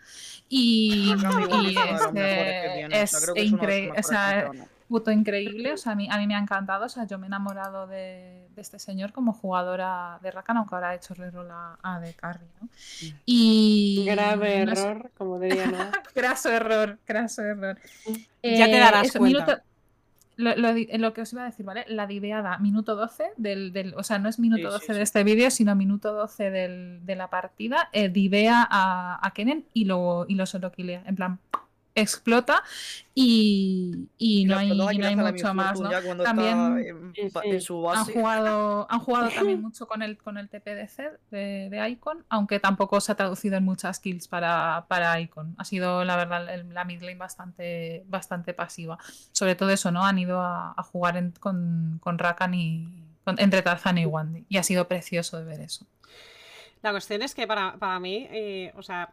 Y, 0.48 1.14
y 1.62 1.76
es, 2.90 3.14
es 3.34 3.44
increíble. 3.44 3.98
O 3.98 4.02
sea, 4.02 4.50
puto 4.90 5.10
increíble, 5.12 5.72
o 5.72 5.76
sea, 5.76 5.92
a 5.92 5.94
mí, 5.94 6.08
a 6.10 6.18
mí 6.18 6.26
me 6.26 6.34
ha 6.34 6.38
encantado, 6.40 6.84
o 6.86 6.88
sea, 6.88 7.06
yo 7.06 7.16
me 7.18 7.26
he 7.26 7.28
enamorado 7.28 7.86
de, 7.86 8.48
de 8.54 8.60
este 8.60 8.78
señor 8.80 9.12
como 9.12 9.32
jugadora 9.32 10.18
de 10.20 10.30
Rakan, 10.32 10.56
aunque 10.58 10.74
ahora 10.74 10.88
ha 10.90 10.94
hecho 10.96 11.14
reroll 11.14 11.48
a, 11.50 11.78
a 11.80 12.00
de 12.00 12.12
Carry, 12.14 12.46
¿no? 12.60 12.68
Y... 13.24 14.04
Grave 14.06 14.66
no 14.66 14.74
sé- 14.74 14.82
error, 14.82 15.10
como 15.16 15.38
diría, 15.38 15.66
¿no? 15.68 15.78
Craso 16.14 16.50
error, 16.50 16.98
craso 17.04 17.42
error. 17.42 17.78
Ya 18.42 18.66
te 18.66 18.76
Eh, 18.76 18.80
darás 18.80 19.06
eso, 19.06 19.18
cuenta. 19.20 19.38
minuto- 19.46 19.62
lo, 20.36 20.56
lo 20.56 20.72
lo 20.98 21.12
que 21.12 21.20
os 21.20 21.32
iba 21.34 21.42
a 21.42 21.46
decir, 21.46 21.64
¿vale? 21.66 21.84
La 21.86 22.06
diveada, 22.06 22.58
minuto 22.58 22.96
12 22.96 23.30
del, 23.36 23.72
del- 23.72 23.94
o 23.94 24.02
sea, 24.02 24.18
no 24.18 24.28
es 24.28 24.38
minuto 24.38 24.62
Sí, 24.68 24.72
12 24.72 24.86
sí, 24.86 24.92
de 24.92 24.98
sí. 24.98 25.02
este 25.02 25.22
vídeo, 25.22 25.50
sino 25.50 25.74
minuto 25.76 26.12
12 26.14 26.50
del- 26.50 27.00
de 27.06 27.14
la 27.14 27.28
partida, 27.28 27.90
eh, 27.92 28.08
divea 28.08 28.66
a, 28.68 29.24
a 29.24 29.30
Kennen 29.32 29.66
y 29.72 29.84
lo, 29.84 30.24
y 30.28 30.34
lo 30.34 30.46
soloquilea, 30.46 31.02
en 31.06 31.14
plan, 31.14 31.38
explota 31.94 32.62
y, 33.14 34.08
y 34.16 34.44
no, 34.44 34.56
hay, 34.56 34.76
no 34.76 34.86
hay 34.88 35.16
mucho 35.16 35.52
más, 35.54 35.80
¿no? 35.80 35.90
También- 36.22 36.78
está 36.78 36.88
en, 36.90 37.14
Sí, 37.14 37.28
ba- 37.34 37.42
sí. 37.42 37.48
en 37.50 37.60
su 37.60 37.90
Han 37.90 38.04
jugado, 38.04 38.86
han 38.90 39.00
jugado 39.00 39.28
también 39.34 39.60
mucho 39.60 39.86
con 39.86 40.02
el, 40.02 40.16
con 40.16 40.38
el 40.38 40.48
TPDC 40.48 41.18
de, 41.30 41.68
de 41.70 41.88
Icon, 41.90 42.24
aunque 42.28 42.60
tampoco 42.60 43.00
se 43.00 43.12
ha 43.12 43.14
traducido 43.16 43.56
en 43.56 43.64
muchas 43.64 43.98
kills 44.00 44.28
para, 44.28 44.86
para 44.88 45.20
Icon. 45.20 45.54
Ha 45.58 45.64
sido, 45.64 46.04
la 46.04 46.16
verdad, 46.16 46.52
el- 46.54 46.72
la 46.72 46.84
mid 46.84 47.00
lane 47.02 47.16
bastante, 47.16 48.04
bastante 48.06 48.54
pasiva. 48.54 48.98
Sobre 49.32 49.54
todo 49.56 49.70
eso, 49.70 49.90
¿no? 49.90 50.04
Han 50.04 50.18
ido 50.18 50.40
a, 50.40 50.72
a 50.76 50.82
jugar 50.82 51.16
en- 51.16 51.32
con, 51.32 51.98
con 52.00 52.18
Rakan 52.18 52.54
y. 52.54 53.04
con- 53.24 53.38
entre 53.40 53.62
Tarzan 53.62 53.98
y 53.98 54.06
Wandy. 54.06 54.46
Y 54.48 54.56
ha 54.56 54.62
sido 54.62 54.86
precioso 54.88 55.38
de 55.38 55.44
ver 55.44 55.60
eso. 55.60 55.86
La 56.82 56.92
cuestión 56.92 57.20
es 57.22 57.34
que 57.34 57.46
para, 57.46 57.76
para 57.76 58.00
mí, 58.00 58.26
eh, 58.30 58.72
o 58.76 58.82
sea, 58.82 59.12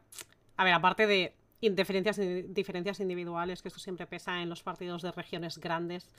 a 0.56 0.64
ver, 0.64 0.74
aparte 0.74 1.06
de 1.06 1.34
in- 1.62 1.76
diferencias, 1.76 2.99
individuales, 2.99 3.62
que 3.62 3.68
esto 3.70 3.80
siempre 3.80 4.08
pesa 4.08 4.41
en 4.41 4.49
los 4.49 4.64
partidos 4.64 5.01
de 5.01 5.12
regiones 5.12 5.58
grandes 5.60 6.10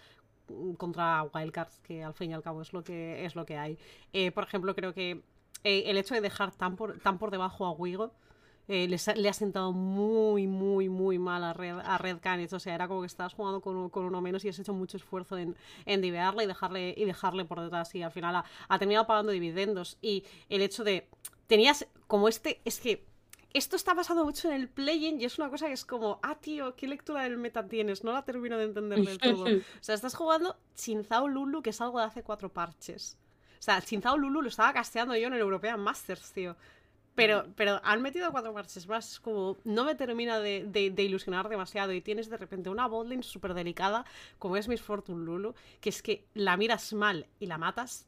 mm, 0.49 0.73
contra 0.75 1.25
wildcards, 1.35 1.79
que 1.81 2.03
al 2.05 2.15
fin 2.15 2.31
y 2.31 2.35
al 2.35 2.43
cabo 2.43 2.63
es 2.63 2.73
lo 2.73 2.83
que, 2.85 3.25
es 3.25 3.35
lo 3.37 3.45
que 3.47 3.57
hay. 3.57 3.79
Eh, 4.13 4.31
por 4.33 4.45
ejemplo, 4.45 4.75
creo 4.75 4.95
que 4.95 5.23
eh, 5.65 5.85
el 5.87 5.99
hecho 5.99 6.15
de 6.15 6.21
dejar 6.21 6.53
tan 6.55 6.77
por, 6.77 6.99
tan 7.01 7.19
por 7.19 7.31
debajo 7.31 7.67
a 7.67 7.73
Wigo 7.73 8.13
eh, 8.69 8.87
les 8.87 9.09
ha- 9.09 9.15
le 9.15 9.29
ha 9.31 9.33
sentado 9.33 9.73
muy, 9.73 10.47
muy, 10.47 10.91
muy 10.91 11.19
mal 11.19 11.43
a 11.43 11.55
Red, 11.55 11.79
a 11.83 11.97
Red 11.97 12.19
Canids. 12.21 12.53
O 12.53 12.61
sea, 12.61 12.75
era 12.75 12.87
como 12.87 13.01
que 13.01 13.07
estabas 13.07 13.33
jugando 13.33 13.63
con 13.63 14.05
uno 14.05 14.21
menos 14.21 14.45
y 14.45 14.51
has 14.51 14.59
hecho 14.59 14.75
mucho 14.75 14.99
esfuerzo 14.99 15.39
en, 15.39 15.57
en 15.87 16.03
divearle 16.03 16.45
y 16.45 16.47
dejarle, 16.47 16.95
y 16.97 17.05
dejarle 17.07 17.47
por 17.47 17.61
detrás. 17.63 17.95
Y 17.95 18.03
al 18.03 18.13
final 18.13 18.37
ha, 18.37 18.45
ha 18.69 18.79
terminado 18.79 19.07
pagando 19.07 19.33
dividendos. 19.33 19.97
Y 20.03 20.25
el 20.51 20.61
hecho 20.63 20.85
de. 20.85 21.09
Tenías 21.47 21.87
como 22.07 22.29
este. 22.29 22.61
Es 22.67 22.79
que. 22.79 23.08
Esto 23.55 23.77
está 23.77 23.95
pasando 23.95 24.25
mucho 24.25 24.49
en 24.49 24.55
el 24.55 24.69
play-in 24.69 25.21
y 25.21 25.25
es 25.25 25.39
una 25.39 25.49
cosa 25.49 25.67
que 25.69 25.73
es 25.73 25.85
como, 25.85 26.21
ah, 26.23 26.35
tío, 26.37 26.77
¿qué 26.77 26.87
lectura 26.87 27.23
del 27.23 27.39
meta 27.39 27.67
tienes? 27.67 28.05
No 28.05 28.13
la 28.13 28.23
termino 28.25 28.59
de 28.59 28.65
entender 28.65 29.01
del 29.05 29.19
todo. 29.19 29.45
O 29.81 29.83
sea, 29.83 29.95
estás 29.95 30.15
jugando 30.15 30.57
Chinzao 30.75 31.29
Lulu, 31.29 31.63
que 31.63 31.71
es 31.71 31.81
algo 31.81 31.99
de 31.99 32.05
hace 32.05 32.23
cuatro 32.23 32.51
parches. 32.53 33.17
O 33.59 33.63
sea, 33.63 33.81
Chinzao 33.81 34.17
Lulu 34.19 34.43
lo 34.43 34.49
estaba 34.49 34.73
casteando 34.73 35.17
yo 35.17 35.27
en 35.29 35.33
el 35.35 35.41
European 35.41 35.81
Masters, 35.81 36.31
tío. 36.33 36.57
Pero, 37.15 37.47
pero 37.57 37.81
han 37.83 38.01
metido 38.01 38.31
cuatro 38.31 38.53
parches 38.55 38.87
más. 38.87 39.13
Es 39.15 39.19
como, 39.21 39.57
no 39.65 39.85
me 39.85 39.97
termina 39.97 40.39
de, 40.39 40.65
de- 40.69 40.91
de 40.91 41.03
ilusionar 41.03 41.49
demasiado. 41.49 41.93
Y 41.93 42.01
tienes 42.01 42.29
de 42.29 42.37
repente 42.37 42.71
una 42.71 42.87
botlane 42.87 43.25
súper 43.25 43.55
delicada, 43.55 44.05
como 44.39 44.57
es 44.57 44.69
Miss 44.69 44.83
Fortune 44.83 45.25
Lulu, 45.25 45.55
que 45.81 45.89
es 45.89 46.01
que 46.03 46.27
la 46.35 46.57
miras 46.57 46.93
mal 46.93 47.27
y 47.41 47.47
la 47.47 47.59
matas. 47.59 48.07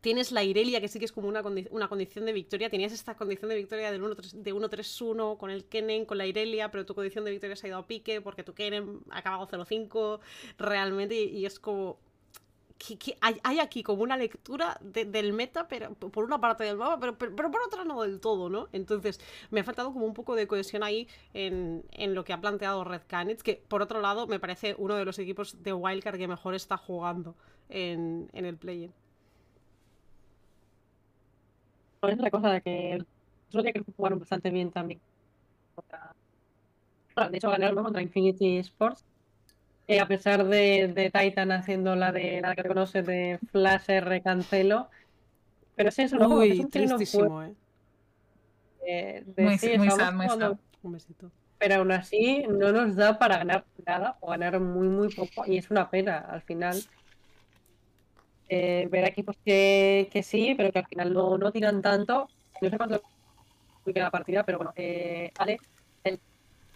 Tienes 0.00 0.30
la 0.30 0.44
Irelia, 0.44 0.80
que 0.80 0.86
sí 0.88 0.98
que 1.00 1.04
es 1.06 1.12
como 1.12 1.26
una, 1.28 1.42
condi- 1.42 1.66
una 1.72 1.88
condición 1.88 2.24
de 2.24 2.32
victoria. 2.32 2.70
Tenías 2.70 2.92
esta 2.92 3.16
condición 3.16 3.48
de 3.48 3.56
victoria 3.56 3.90
del 3.90 4.02
1-3 4.02 4.30
de 4.32 4.54
1-3-1 4.54 5.36
con 5.38 5.50
el 5.50 5.64
Kennen, 5.64 6.04
con 6.06 6.18
la 6.18 6.26
Irelia, 6.26 6.70
pero 6.70 6.86
tu 6.86 6.94
condición 6.94 7.24
de 7.24 7.32
victoria 7.32 7.56
se 7.56 7.66
ha 7.66 7.70
ido 7.70 7.78
a 7.78 7.86
pique 7.86 8.20
porque 8.20 8.44
tu 8.44 8.54
Kennen 8.54 9.00
ha 9.10 9.18
acabado 9.18 9.46
0-5 9.48 10.20
realmente. 10.56 11.14
Y, 11.16 11.44
es 11.46 11.58
como. 11.58 11.98
hay, 13.20 13.58
aquí 13.58 13.82
como 13.82 14.04
una 14.04 14.16
lectura 14.16 14.78
de- 14.80 15.04
del 15.04 15.32
meta, 15.32 15.66
pero 15.66 15.94
por 15.94 16.24
una 16.24 16.40
parte 16.40 16.62
del 16.62 16.76
mapa, 16.76 17.00
pero, 17.00 17.18
pero, 17.18 17.34
pero 17.34 17.50
por 17.50 17.62
otra 17.62 17.84
no 17.84 18.02
del 18.02 18.20
todo, 18.20 18.48
¿no? 18.48 18.68
Entonces, 18.72 19.20
me 19.50 19.60
ha 19.60 19.64
faltado 19.64 19.92
como 19.92 20.06
un 20.06 20.14
poco 20.14 20.36
de 20.36 20.46
cohesión 20.46 20.84
ahí 20.84 21.08
en, 21.34 21.84
en 21.90 22.14
lo 22.14 22.22
que 22.24 22.32
ha 22.32 22.40
planteado 22.40 22.84
Red 22.84 23.02
Canids, 23.08 23.42
que 23.42 23.54
por 23.66 23.82
otro 23.82 24.00
lado 24.00 24.28
me 24.28 24.38
parece 24.38 24.76
uno 24.78 24.94
de 24.94 25.04
los 25.04 25.18
equipos 25.18 25.60
de 25.62 25.72
Wildcard 25.72 26.18
que 26.18 26.28
mejor 26.28 26.54
está 26.54 26.76
jugando 26.76 27.34
en, 27.68 28.30
en 28.32 28.44
el 28.44 28.56
play-in. 28.56 28.92
Es 32.02 32.18
la 32.18 32.30
cosa 32.30 32.50
de 32.52 32.60
que 32.62 32.92
el 32.92 33.06
otro 33.48 33.62
día 33.62 33.72
que 33.72 33.82
jugaron 33.96 34.18
bastante 34.18 34.50
bien 34.50 34.70
también. 34.70 35.00
Bueno, 37.14 37.30
de 37.30 37.36
hecho, 37.38 37.50
ganaron 37.50 37.76
¿no? 37.76 37.82
contra 37.84 38.02
Infinity 38.02 38.58
Sports. 38.58 39.04
Eh, 39.88 40.00
a 40.00 40.06
pesar 40.06 40.44
de, 40.44 40.92
de 40.94 41.10
Titan 41.10 41.50
haciendo 41.50 41.96
la 41.96 42.12
de 42.12 42.40
la 42.40 42.54
que 42.54 42.62
reconoce 42.62 43.02
de 43.02 43.38
Flash 43.50 43.88
R 43.88 44.22
cancelo. 44.22 44.88
Pero 45.74 45.88
es 45.88 45.98
eso, 45.98 46.16
¿no? 46.18 46.28
Que 46.28 46.34
es 46.52 46.58
Uy, 46.58 46.60
un 46.64 46.70
tristísimo, 46.70 47.42
¿eh? 47.42 47.54
de- 48.84 49.24
Muy- 49.36 49.58
sí, 49.58 49.78
muy 49.78 49.90
sad. 49.90 50.14
Un 50.82 50.92
besito. 50.92 51.30
pero 51.58 51.74
aún 51.76 51.90
así 51.90 52.44
no 52.48 52.70
nos 52.72 52.94
da 52.94 53.18
para 53.18 53.38
ganar 53.38 53.64
nada 53.84 54.16
o 54.20 54.30
ganar 54.30 54.60
muy 54.60 54.88
muy 54.88 55.08
poco 55.08 55.44
y 55.46 55.58
es 55.58 55.70
una 55.70 55.90
pena 55.90 56.18
al 56.18 56.42
final 56.42 56.80
eh, 58.48 58.88
ver 58.90 59.04
equipos 59.06 59.36
que, 59.44 60.08
que 60.12 60.22
sí 60.22 60.54
pero 60.56 60.72
que 60.72 60.78
al 60.80 60.86
final 60.86 61.12
no, 61.12 61.38
no 61.38 61.52
tiran 61.52 61.82
tanto 61.82 62.28
no 62.60 62.70
sé 62.70 62.76
cuánto 62.76 63.02
queda 63.84 64.04
la 64.04 64.10
partida 64.10 64.44
pero 64.44 64.58
bueno 64.58 64.72
eh, 64.76 65.30
Ale 65.38 65.58
el 66.04 66.20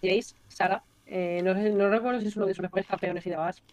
Jace 0.01 0.35
Sara 0.47 0.83
eh, 1.05 1.41
no, 1.43 1.53
sé- 1.53 1.71
no 1.71 1.89
recuerdo 1.89 2.21
si 2.21 2.27
es 2.27 2.35
uno 2.37 2.45
de 2.47 2.53
sus 2.53 2.63
mejores 2.63 2.87
campeones 2.87 3.25
y 3.25 3.29
demás 3.29 3.63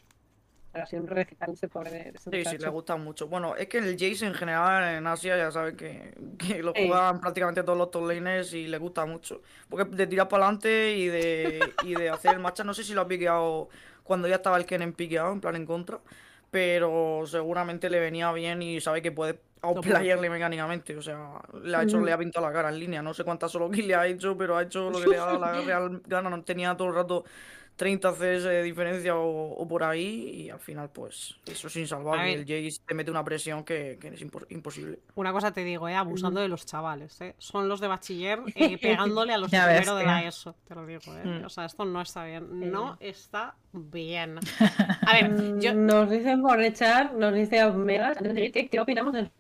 pero 0.73 0.85
ha 0.85 0.87
sido 0.87 1.03
un 1.03 1.09
recital 1.09 1.51
ese 1.53 1.69
pobre 1.69 1.91
de, 1.91 2.13
de 2.13 2.19
Sí, 2.19 2.45
sí, 2.45 2.59
le 2.59 2.69
gusta 2.69 2.95
mucho. 2.95 3.27
Bueno, 3.27 3.57
es 3.57 3.67
que 3.67 3.79
el 3.79 3.95
Jace 3.99 4.25
en 4.25 4.35
general 4.35 4.95
en 4.95 5.05
Asia 5.09 5.37
ya 5.37 5.51
saben 5.51 5.77
que, 5.77 6.15
que 6.39 6.63
lo 6.63 6.73
Sí. 6.75 6.87
juegan 6.87 7.21
prácticamente 7.21 7.65
todos 7.65 7.77
los 7.77 7.91
top 7.91 8.07
laners 8.07 8.53
y 8.55 8.69
le 8.69 8.79
gusta 8.79 9.05
mucho. 9.05 9.43
Porque 9.69 9.85
de 9.97 10.07
tirar 10.07 10.29
para 10.29 10.45
adelante 10.45 10.95
y 10.97 11.09
de, 11.09 11.77
y 11.81 11.95
de 11.95 12.09
hacer 12.11 12.31
el 12.35 12.39
matcha, 12.39 12.63
no 12.63 12.73
sé 12.73 12.85
si 12.85 12.95
lo 12.95 13.01
ha 13.01 13.09
piqueado 13.09 13.69
cuando 14.05 14.29
ya 14.29 14.37
estaba 14.37 14.59
el 14.59 14.65
Kennen 14.67 14.93
piqueado, 14.93 15.33
en 15.33 15.41
plan 15.41 15.57
en 15.57 15.67
contra, 15.67 16.01
pero 16.51 17.23
seguramente 17.27 17.89
le 17.91 18.01
venía 18.01 18.33
bien 18.33 18.63
y 18.63 18.81
sabe 18.81 19.03
que 19.03 19.13
puede 19.13 19.41
outplayerle 19.63 20.31
mecánicamente. 20.31 20.97
O 20.97 21.03
sea, 21.03 21.41
le 21.63 21.77
ha 21.77 21.83
hecho, 21.83 21.97
Ujú. 21.99 22.07
le 22.07 22.13
ha 22.13 22.19
pintado 22.19 22.47
la 22.47 22.53
cara 22.53 22.71
en 22.71 22.79
línea. 22.79 23.03
No 23.03 23.15
sé 23.15 23.25
cuántas 23.25 23.53
solo 23.53 23.71
kills 23.71 23.87
le 23.87 23.95
ha 23.95 24.07
hecho, 24.07 24.37
pero 24.37 24.57
ha 24.57 24.63
hecho 24.63 24.91
lo 24.91 25.01
que 25.01 25.07
le 25.09 25.19
ha 25.19 25.27
dado 25.27 25.39
la 25.39 25.53
real 25.61 26.03
gana. 26.07 26.31
No 26.31 26.43
tenía 26.43 26.77
todo 26.77 26.89
el 26.89 26.95
rato 26.95 27.25
30 27.81 28.12
CS 28.12 28.43
de 28.45 28.62
diferencia 28.62 29.16
o, 29.16 29.53
o 29.55 29.66
por 29.66 29.83
ahí 29.83 30.28
y 30.35 30.51
al 30.51 30.61
final 30.61 30.91
pues 30.91 31.35
eso 31.47 31.68
es 31.68 31.76
insalvable. 31.76 32.22
ver. 32.24 32.39
El 32.41 32.41
Jace 32.47 32.83
te 32.87 32.93
mete 32.95 33.11
una 33.11 33.24
presión 33.24 33.64
que, 33.64 33.97
que 33.99 34.09
es 34.09 34.20
impo- 34.22 34.45
imposible. 34.51 34.99
Una 35.14 35.33
cosa 35.33 35.51
te 35.51 35.64
digo, 35.64 35.89
¿eh? 35.89 35.95
Abusando 35.95 36.41
de 36.41 36.49
los 36.49 36.66
chavales, 36.66 37.18
¿eh? 37.22 37.35
Son 37.39 37.70
los 37.70 37.81
de 37.81 37.89
bachiller 37.89 38.41
eh, 38.55 38.76
pegándole 38.76 39.33
a 39.33 39.39
los 39.39 39.51
de 39.51 39.57
Ya 39.57 39.66
ves, 39.66 39.78
primero 39.78 39.97
de 39.97 40.05
la. 40.05 40.22
ESO, 40.24 40.55
te 40.68 40.74
lo 40.74 40.85
digo, 40.85 41.01
¿eh? 41.16 41.24
Mm. 41.24 41.45
O 41.47 41.49
sea, 41.49 41.64
esto 41.64 41.87
no 41.87 42.03
está 42.03 42.24
bien. 42.26 42.70
No 42.70 42.99
está 43.01 43.55
bien. 43.72 44.39
A 45.07 45.22
Mm, 45.22 45.31
ver, 45.31 45.59
yo... 45.61 45.74
nos 45.74 46.11
dicen 46.11 46.43
por 46.43 46.61
echar 46.62 47.14
nos 47.14 47.33
dice 47.33 47.59
seguir, 47.61 48.53
¿qué, 48.53 48.68
qué 48.68 48.78
opinamos 48.78 49.14
del 49.14 49.31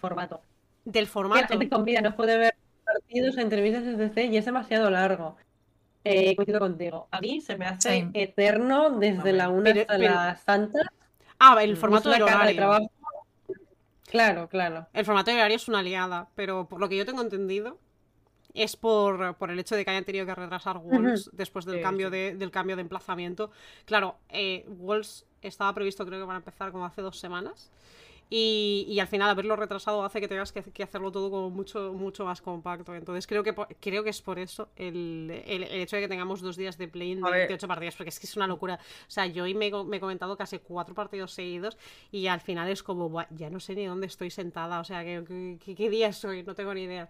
formato 0.00 0.40
Del 0.84 0.92
Que 0.92 1.00
la 1.00 1.06
formato... 1.08 1.48
gente 1.48 1.68
con 1.68 1.84
vida 1.84 2.00
no 2.02 2.14
puede 2.14 2.38
ver 2.38 2.54
partidos, 2.84 3.36
entrevistas, 3.36 3.82
etc. 3.84 4.30
y 4.32 4.36
es 4.36 4.44
demasiado 4.44 4.90
largo. 4.90 5.36
Eh, 6.04 6.36
coincido 6.36 6.60
contigo. 6.60 7.08
A 7.10 7.20
mí 7.20 7.40
se 7.40 7.56
me 7.56 7.64
hace 7.66 8.00
Sí. 8.02 8.10
eterno 8.14 8.90
desde 8.90 9.32
la 9.32 9.48
una 9.48 9.64
Pero- 9.72 9.80
hasta 9.82 9.96
pero- 9.98 10.14
las 10.14 10.44
tantas. 10.44 10.86
Ah, 11.38 11.56
el 11.62 11.76
formato 11.76 12.10
del 12.10 12.18
carga 12.20 12.32
de 12.32 12.36
horario. 12.42 12.56
trabajo. 12.56 12.90
Claro, 14.10 14.48
claro. 14.48 14.86
El 14.92 15.04
formato 15.04 15.30
de 15.30 15.38
horario 15.38 15.56
es 15.56 15.66
una 15.68 15.80
aliada, 15.80 16.28
pero 16.34 16.68
por 16.68 16.78
lo 16.78 16.88
que 16.88 16.96
yo 16.96 17.04
tengo 17.06 17.22
entendido 17.22 17.78
es 18.52 18.76
por, 18.76 19.34
por 19.36 19.50
el 19.50 19.58
hecho 19.58 19.74
de 19.74 19.84
que 19.84 19.90
hayan 19.90 20.04
tenido 20.04 20.26
que 20.26 20.34
retrasar 20.34 20.78
Wolves 20.78 21.30
después 21.32 21.64
del 21.64 21.76
Sí, 21.78 21.82
cambio 21.82 22.08
sí. 22.08 22.12
de, 22.16 22.34
del 22.36 22.50
cambio 22.52 22.76
de 22.76 22.82
emplazamiento. 22.82 23.50
Claro, 23.84 24.16
eh, 24.28 24.64
Wolves 24.68 25.26
estaba 25.42 25.72
previsto 25.74 26.06
creo 26.06 26.20
que 26.20 26.26
van 26.26 26.36
a 26.36 26.38
empezar 26.38 26.70
como 26.70 26.84
hace 26.84 27.02
dos 27.02 27.18
semanas. 27.18 27.72
Y, 28.30 28.86
y 28.88 28.98
al 29.00 29.06
final 29.06 29.28
haberlo 29.30 29.54
retrasado 29.54 30.02
hace 30.04 30.20
que 30.20 30.26
tengas 30.28 30.50
que, 30.50 30.62
que 30.62 30.82
hacerlo 30.82 31.12
todo 31.12 31.30
como 31.30 31.50
mucho, 31.50 31.92
mucho 31.92 32.24
más 32.24 32.40
compacto. 32.40 32.94
Entonces 32.94 33.26
creo 33.26 33.42
que 33.42 33.54
creo 33.80 34.02
que 34.02 34.10
es 34.10 34.22
por 34.22 34.38
eso 34.38 34.70
el, 34.76 35.30
el- 35.46 35.62
el 35.64 35.80
hecho 35.82 35.96
de 35.96 36.02
que 36.02 36.08
tengamos 36.08 36.40
dos 36.40 36.56
días 36.56 36.76
de 36.78 36.88
play-in 36.88 37.20
de 37.20 37.28
A 37.28 37.30
ver. 37.30 37.38
28 37.40 37.68
partidas, 37.68 37.94
porque 37.96 38.08
es 38.08 38.18
que 38.18 38.26
es 38.26 38.36
una 38.36 38.46
locura. 38.46 38.74
O 39.06 39.10
sea, 39.10 39.26
yo 39.26 39.44
hoy 39.44 39.54
me, 39.54 39.66
he 39.66 39.70
co- 39.70 39.84
me 39.84 39.98
he 39.98 40.00
comentado 40.00 40.36
casi 40.36 40.58
cuatro 40.58 40.94
partidos 40.94 41.32
seguidos 41.32 41.76
y 42.10 42.26
al 42.26 42.40
final 42.40 42.68
es 42.70 42.82
como, 42.82 43.08
"Buah, 43.08 43.26
ya 43.30 43.50
no 43.50 43.60
sé 43.60 43.74
ni 43.74 43.84
dónde 43.86 44.06
estoy 44.06 44.30
sentada. 44.30 44.80
O 44.80 44.84
sea, 44.84 45.04
¿qué, 45.04 45.58
qué, 45.64 45.74
qué- 45.74 45.90
día 45.90 46.08
es 46.08 46.24
hoy? 46.24 46.42
No 46.42 46.54
tengo 46.54 46.72
ni 46.74 46.82
idea. 46.84 47.08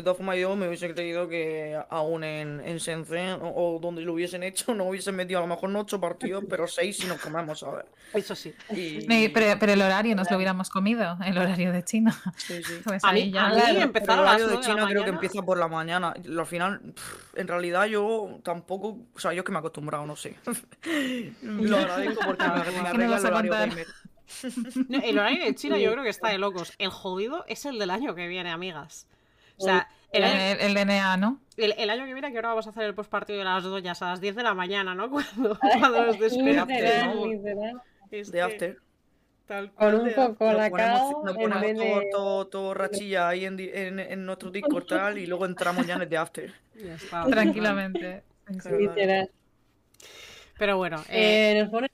De 0.00 0.04
todas 0.04 0.16
formas, 0.16 0.38
yo 0.38 0.56
me 0.56 0.66
hubiese 0.66 0.92
creído 0.94 1.28
que 1.28 1.78
aún 1.90 2.24
en, 2.24 2.60
en 2.64 2.78
Shenzhen 2.78 3.42
o, 3.42 3.52
o 3.54 3.78
donde 3.80 4.00
lo 4.00 4.14
hubiesen 4.14 4.42
hecho, 4.42 4.74
no 4.74 4.84
hubiesen 4.84 5.14
metido 5.14 5.40
a 5.40 5.42
lo 5.42 5.46
mejor 5.46 5.68
no 5.68 5.80
ocho 5.80 6.00
partidos, 6.00 6.42
pero 6.48 6.66
seis 6.66 6.96
si 6.96 7.06
nos 7.06 7.20
comemos, 7.20 7.62
a 7.62 7.70
ver. 7.70 7.86
Eso 8.14 8.34
sí. 8.34 8.54
Y... 8.70 9.06
Pero, 9.06 9.58
pero 9.60 9.72
el 9.72 9.82
horario 9.82 10.16
nos 10.16 10.30
lo 10.30 10.36
hubiéramos 10.38 10.70
comido, 10.70 11.18
el 11.22 11.36
horario 11.36 11.70
de 11.70 11.84
China. 11.84 12.18
Sí, 12.36 12.62
sí. 12.62 12.80
Pues 12.84 13.04
A 13.04 13.12
mí, 13.12 13.20
ahí 13.20 13.30
ya. 13.30 13.46
a 13.46 13.48
mí 13.50 13.54
Claro, 13.56 13.72
Pero 13.74 13.84
empezar 13.84 14.18
el 14.18 14.20
horario 14.20 14.46
de 14.46 14.52
9 14.54 14.62
de 14.62 14.68
la 14.68 14.74
China 14.74 14.88
creo 14.88 15.04
que 15.04 15.10
empieza 15.10 15.42
por 15.42 15.58
la 15.58 15.68
mañana. 15.68 16.14
Y 16.24 16.38
Al 16.38 16.46
final, 16.46 16.80
pff, 16.80 17.38
en 17.38 17.46
realidad 17.46 17.84
yo 17.84 18.40
tampoco, 18.42 18.98
o 19.14 19.18
sea, 19.20 19.34
yo 19.34 19.40
es 19.40 19.44
que 19.44 19.52
me 19.52 19.58
he 19.58 19.60
acostumbrado, 19.60 20.06
no 20.06 20.16
sé. 20.16 20.36
Lo 21.42 21.76
agradezco 21.76 22.22
porque 22.24 22.48
me, 22.48 22.54
me 22.54 22.64
¿Qué 22.64 22.82
me 22.82 22.88
arregla 22.88 23.18
el 23.18 23.26
horario 23.26 23.52
gamer. 23.52 23.86
No, 24.88 25.00
el 25.02 25.18
horario 25.18 25.44
de 25.44 25.54
China 25.54 25.76
yo 25.76 25.90
creo 25.92 26.04
que 26.04 26.10
está 26.10 26.28
de 26.28 26.38
locos. 26.38 26.72
El 26.78 26.90
jodido 26.90 27.44
es 27.48 27.64
el 27.66 27.78
del 27.78 27.90
año 27.90 28.14
que 28.14 28.28
viene, 28.28 28.50
amigas. 28.50 29.06
O 29.60 29.64
sea, 29.64 29.88
el 30.12 30.24
año, 30.24 30.34
El, 30.40 30.60
el 30.60 30.74
DNA, 30.74 31.16
¿no? 31.18 31.40
el- 31.56 31.74
el 31.76 31.90
año 31.90 32.06
que 32.06 32.12
viene 32.14 32.30
que 32.32 32.38
ahora 32.38 32.48
vamos 32.50 32.66
a 32.66 32.70
hacer 32.70 32.84
el 32.84 32.94
postpartido 32.94 33.38
de 33.38 33.44
las 33.44 33.62
doñas 33.62 34.00
a 34.02 34.10
las 34.10 34.20
10 34.20 34.34
de 34.34 34.42
la 34.42 34.54
mañana, 34.54 34.94
¿no? 34.94 35.10
Cuando, 35.10 35.58
cuando 35.58 36.06
nos 36.06 36.18
despedimos. 36.18 36.66
De 38.32 38.40
after. 38.42 38.78
tal 39.46 39.68
Con 39.72 39.76
cual 39.76 39.94
un 39.96 40.04
de 40.06 40.10
poco 40.12 40.52
la 40.52 40.70
ponemos, 40.70 41.12
en 41.28 41.34
ponemos 41.34 41.74
todo, 41.76 42.00
de. 42.00 42.08
todo, 42.10 42.46
todo 42.48 42.74
rachilla 42.74 43.28
ahí 43.28 43.44
en, 43.44 43.58
en, 43.60 44.00
en 44.00 44.26
nuestro 44.26 44.50
Discord 44.50 44.86
tal 44.86 45.18
y 45.18 45.26
luego 45.26 45.44
entramos 45.46 45.86
ya 45.86 45.94
en 45.94 46.02
el 46.02 46.08
de 46.08 46.16
after. 46.16 46.54
Ya 46.74 46.94
está. 46.94 47.24
Tranquilamente. 47.30 48.22
Claro. 48.62 48.78
Literal. 48.78 49.30
Pero 50.58 50.76
bueno, 50.76 50.98
eh, 51.08 51.52
Eh, 51.52 51.62
nos 51.62 51.70
pone. 51.70 51.88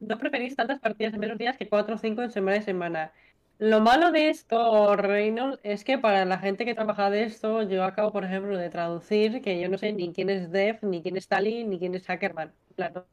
No 0.00 0.18
preferís 0.18 0.54
tantas 0.54 0.78
partidas 0.78 1.14
en 1.14 1.20
menos 1.20 1.38
días 1.38 1.56
que 1.56 1.68
4 1.68 1.94
o 1.94 1.98
5 1.98 2.22
en 2.22 2.30
semana 2.30 2.58
y 2.58 2.62
semana. 2.62 3.12
Lo 3.58 3.80
malo 3.80 4.12
de 4.12 4.28
esto, 4.28 4.96
Reynolds, 4.96 5.58
es 5.62 5.82
que 5.84 5.98
para 5.98 6.24
la 6.26 6.38
gente 6.38 6.64
que 6.66 6.74
trabaja 6.74 7.08
de 7.10 7.22
esto, 7.24 7.62
yo 7.62 7.84
acabo, 7.84 8.12
por 8.12 8.24
ejemplo, 8.24 8.56
de 8.58 8.68
traducir 8.70 9.40
que 9.42 9.58
yo 9.60 9.68
no 9.70 9.78
sé 9.78 9.92
ni 9.94 10.12
quién 10.12 10.28
es 10.28 10.50
Dev, 10.50 10.78
ni 10.82 11.02
quién 11.02 11.16
es 11.16 11.26
Tali, 11.28 11.64
ni 11.64 11.78
quién 11.78 11.94
es 11.94 12.04
Hackerman. 12.06 12.54
Claro, 12.74 13.08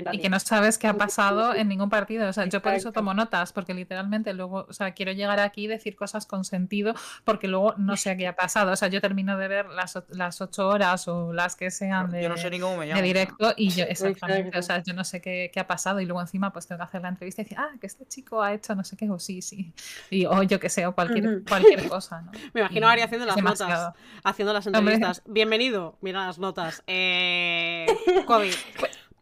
Y 0.00 0.04
nadie. 0.04 0.20
que 0.20 0.28
no 0.30 0.40
sabes 0.40 0.78
qué 0.78 0.86
ha 0.86 0.94
pasado 0.94 1.54
en 1.54 1.68
ningún 1.68 1.90
partido. 1.90 2.28
O 2.28 2.32
sea, 2.32 2.46
yo 2.46 2.62
por 2.62 2.74
eso 2.74 2.92
tomo 2.92 3.14
notas, 3.14 3.52
porque 3.52 3.74
literalmente 3.74 4.32
luego, 4.34 4.66
o 4.68 4.72
sea, 4.72 4.92
quiero 4.92 5.12
llegar 5.12 5.40
aquí 5.40 5.64
y 5.64 5.66
decir 5.66 5.96
cosas 5.96 6.26
con 6.26 6.44
sentido, 6.44 6.94
porque 7.24 7.48
luego 7.48 7.74
no 7.76 7.96
sé 7.96 8.16
qué 8.16 8.26
ha 8.26 8.36
pasado. 8.36 8.72
O 8.72 8.76
sea, 8.76 8.88
yo 8.88 9.00
termino 9.00 9.36
de 9.36 9.48
ver 9.48 9.66
las, 9.66 9.98
las 10.08 10.40
ocho 10.40 10.68
horas 10.68 11.08
o 11.08 11.32
las 11.32 11.56
que 11.56 11.70
sean 11.70 12.10
de, 12.10 12.22
Yo 12.22 12.28
no 12.28 12.36
sé 12.36 12.50
ni 12.50 12.58
cómo 12.58 12.76
me 12.76 12.86
de 12.86 12.92
llamo. 12.92 13.02
directo 13.02 13.52
y 13.56 13.70
yo, 13.70 13.84
exactamente, 13.84 14.58
o 14.58 14.62
sea, 14.62 14.82
yo 14.82 14.94
no 14.94 15.04
sé 15.04 15.20
qué, 15.20 15.50
qué 15.52 15.60
ha 15.60 15.66
pasado 15.66 16.00
y 16.00 16.06
luego 16.06 16.20
encima 16.20 16.52
pues 16.52 16.66
tengo 16.66 16.78
que 16.78 16.84
hacer 16.84 17.02
la 17.02 17.08
entrevista 17.08 17.42
y 17.42 17.44
decir, 17.44 17.58
ah, 17.58 17.70
que 17.80 17.86
este 17.86 18.06
chico 18.06 18.42
ha 18.42 18.52
hecho 18.52 18.74
no 18.74 18.84
sé 18.84 18.96
qué, 18.96 19.08
o 19.10 19.18
sí, 19.18 19.42
sí, 19.42 19.72
y, 20.10 20.26
o 20.26 20.42
yo 20.42 20.58
que 20.60 20.68
sé, 20.68 20.86
o 20.86 20.94
cualquier, 20.94 21.42
cualquier 21.44 21.88
cosa, 21.88 22.22
¿no? 22.22 22.32
me 22.54 22.60
imagino 22.60 22.86
y 22.86 22.90
Ari 22.90 23.02
haciendo 23.02 23.26
las 23.26 23.36
notas. 23.42 23.94
Haciendo 24.24 24.52
las 24.52 24.66
Hombre. 24.66 24.94
entrevistas. 24.94 25.22
Bienvenido. 25.26 25.96
Mira 26.00 26.26
las 26.26 26.38
notas. 26.38 26.82
Eh, 26.86 27.86
COVID. 28.26 28.54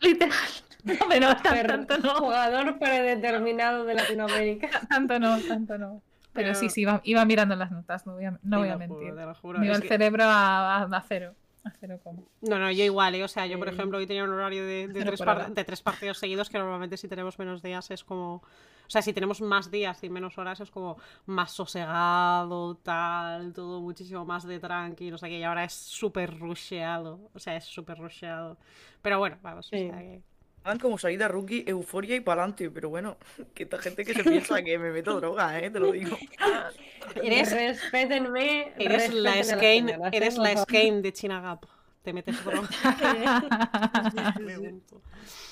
Literal. 0.01 0.37
No, 0.83 0.95
pero 1.11 1.29
no, 1.29 1.37
tan- 1.37 1.53
Per- 1.53 1.67
tanto 1.67 1.99
no. 1.99 2.15
Jugador 2.15 2.79
predeterminado 2.79 3.85
de 3.85 3.95
Latinoamérica. 3.95 4.69
Tanto 4.89 5.19
no, 5.19 5.39
tanto 5.41 5.77
no. 5.77 6.01
Pero 6.33 6.49
Pero- 6.49 6.55
sí, 6.55 6.71
sí, 6.71 6.81
iba, 6.81 7.03
iba 7.05 7.23
mirando 7.27 7.55
las 7.55 7.71
notas, 7.71 8.07
no 8.07 8.15
voy 8.15 8.25
a, 8.25 8.31
no 8.31 8.39
Te 8.41 8.57
voy 8.57 8.69
a 8.69 8.73
lo 8.73 8.79
mentir. 8.79 8.97
juro, 9.11 9.15
te 9.15 9.27
lo 9.27 9.35
juro. 9.35 9.59
Me 9.59 9.67
iba 9.67 9.75
el 9.77 9.83
que- 9.83 9.89
cerebro 9.89 10.25
a, 10.25 10.79
a- 10.79 10.83
a 10.85 11.03
cero. 11.03 11.35
A 11.65 11.71
cero 11.79 12.01
coma. 12.03 12.23
No, 12.41 12.59
no, 12.59 12.71
yo 12.71 12.83
igual, 12.85 13.15
¿eh? 13.15 13.23
O 13.25 13.29
sea, 13.29 13.45
yo 13.47 13.59
por 13.59 13.69
Eh, 13.69 13.73
ejemplo 13.73 13.99
hoy 13.99 14.07
tenía 14.07 14.25
un 14.25 14.31
horario 14.31 14.65
de, 14.65 14.89
tres 14.91 15.21
par- 15.21 15.53
de 15.53 15.65
tres 15.65 15.83
partidos 15.83 16.17
seguidos 16.17 16.49
que 16.49 16.57
normalmente 16.57 16.97
si 16.97 17.09
tenemos 17.09 17.39
menos 17.39 17.63
días 17.63 17.91
es 17.91 18.03
como... 18.03 18.43
O 18.91 18.93
sea, 18.93 19.03
si 19.03 19.13
tenemos 19.13 19.41
más 19.41 19.71
días 19.71 20.03
y 20.03 20.11
menos 20.11 20.37
horas 20.37 20.59
es 20.59 20.69
como 20.69 20.97
más 21.27 21.53
sosegado, 21.53 22.75
tal, 22.83 23.53
todo 23.53 23.81
muchísimo 23.81 24.25
más 24.25 24.45
de 24.45 24.59
tranqui, 24.59 25.13
no 25.13 25.17
sé 25.17 25.29
qué, 25.29 25.39
y 25.39 25.45
ahora 25.45 25.63
es 25.63 25.73
súper 25.73 26.37
rusheado. 26.37 27.21
O 27.33 27.39
sea, 27.39 27.55
es 27.55 27.65
súper 27.67 27.99
rusheado. 27.99 28.57
Pero 29.01 29.21
bueno, 29.21 29.39
vamos, 29.43 29.69
o 29.69 29.77
Sí. 29.77 29.87
sea 29.87 29.97
que... 29.99 30.21
Van 30.65 30.81
como 30.81 30.99
salida 30.99 31.29
rookie, 31.29 31.63
euforia 31.69 32.17
y 32.17 32.21
pa'lante, 32.21 32.69
pero 32.69 32.89
bueno, 32.89 33.17
que 33.55 33.63
esta 33.63 33.79
gente 33.79 34.05
que 34.05 34.13
se 34.13 34.25
piensa 34.25 34.61
que 34.61 34.77
me 34.77 34.91
meto 34.91 35.21
droga, 35.21 35.57
eh, 35.61 35.71
te 35.71 35.79
lo 35.79 35.93
digo. 35.93 36.19
Eres, 37.23 37.53
Respétenme. 37.53 38.73
eres 38.77 39.15
la 39.15 39.41
Skane, 39.45 39.93
¿eh? 39.93 39.99
eres 40.11 40.37
la. 40.37 40.57
Skane 40.57 41.01
de 41.01 41.13
China 41.13 41.41
Gap. 41.41 41.65
Te 42.03 42.13
metes 42.13 42.45
droga. 42.45 42.69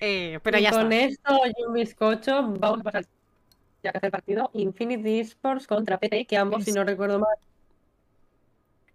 Eh, 0.00 0.38
pero 0.42 0.58
y 0.58 0.62
ya 0.62 0.70
con 0.70 0.92
está. 0.92 1.06
esto 1.36 1.40
y 1.56 1.64
un 1.64 1.72
bizcocho, 1.74 2.42
vamos 2.58 2.80
a 2.80 2.82
pasar 2.84 3.04
ya 3.82 3.92
que 3.92 3.98
hace 3.98 4.06
el 4.06 4.12
partido 4.12 4.50
Infinity 4.54 5.20
Sports 5.20 5.66
contra 5.66 5.98
PT, 5.98 6.26
que 6.26 6.36
ambos, 6.36 6.64
si 6.64 6.72
no 6.72 6.84
recuerdo 6.84 7.18
mal, 7.20 7.36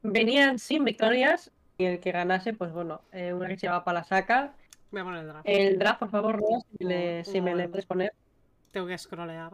venían 0.01 0.59
sin 0.59 0.83
victorias. 0.85 1.51
Y 1.77 1.85
el 1.85 1.99
que 1.99 2.11
ganase, 2.11 2.53
pues 2.53 2.71
bueno, 2.71 3.01
eh, 3.11 3.33
una 3.33 3.47
que 3.47 3.57
se 3.57 3.65
llama 3.67 3.83
Palasaca. 3.83 4.53
Voy 4.91 5.01
a 5.01 5.03
poner 5.05 5.19
el 5.21 5.27
draft. 5.27 5.45
El 5.49 5.79
draft, 5.79 5.99
por 5.99 6.09
favor, 6.11 6.39
Roa, 6.39 6.59
si, 6.77 6.83
le- 6.85 7.19
Un- 7.19 7.25
si 7.25 7.41
me 7.41 7.55
le 7.55 7.67
puedes 7.67 7.85
poner. 7.87 8.13
Tengo 8.71 8.85
que 8.87 8.97
scrollear. 8.97 9.53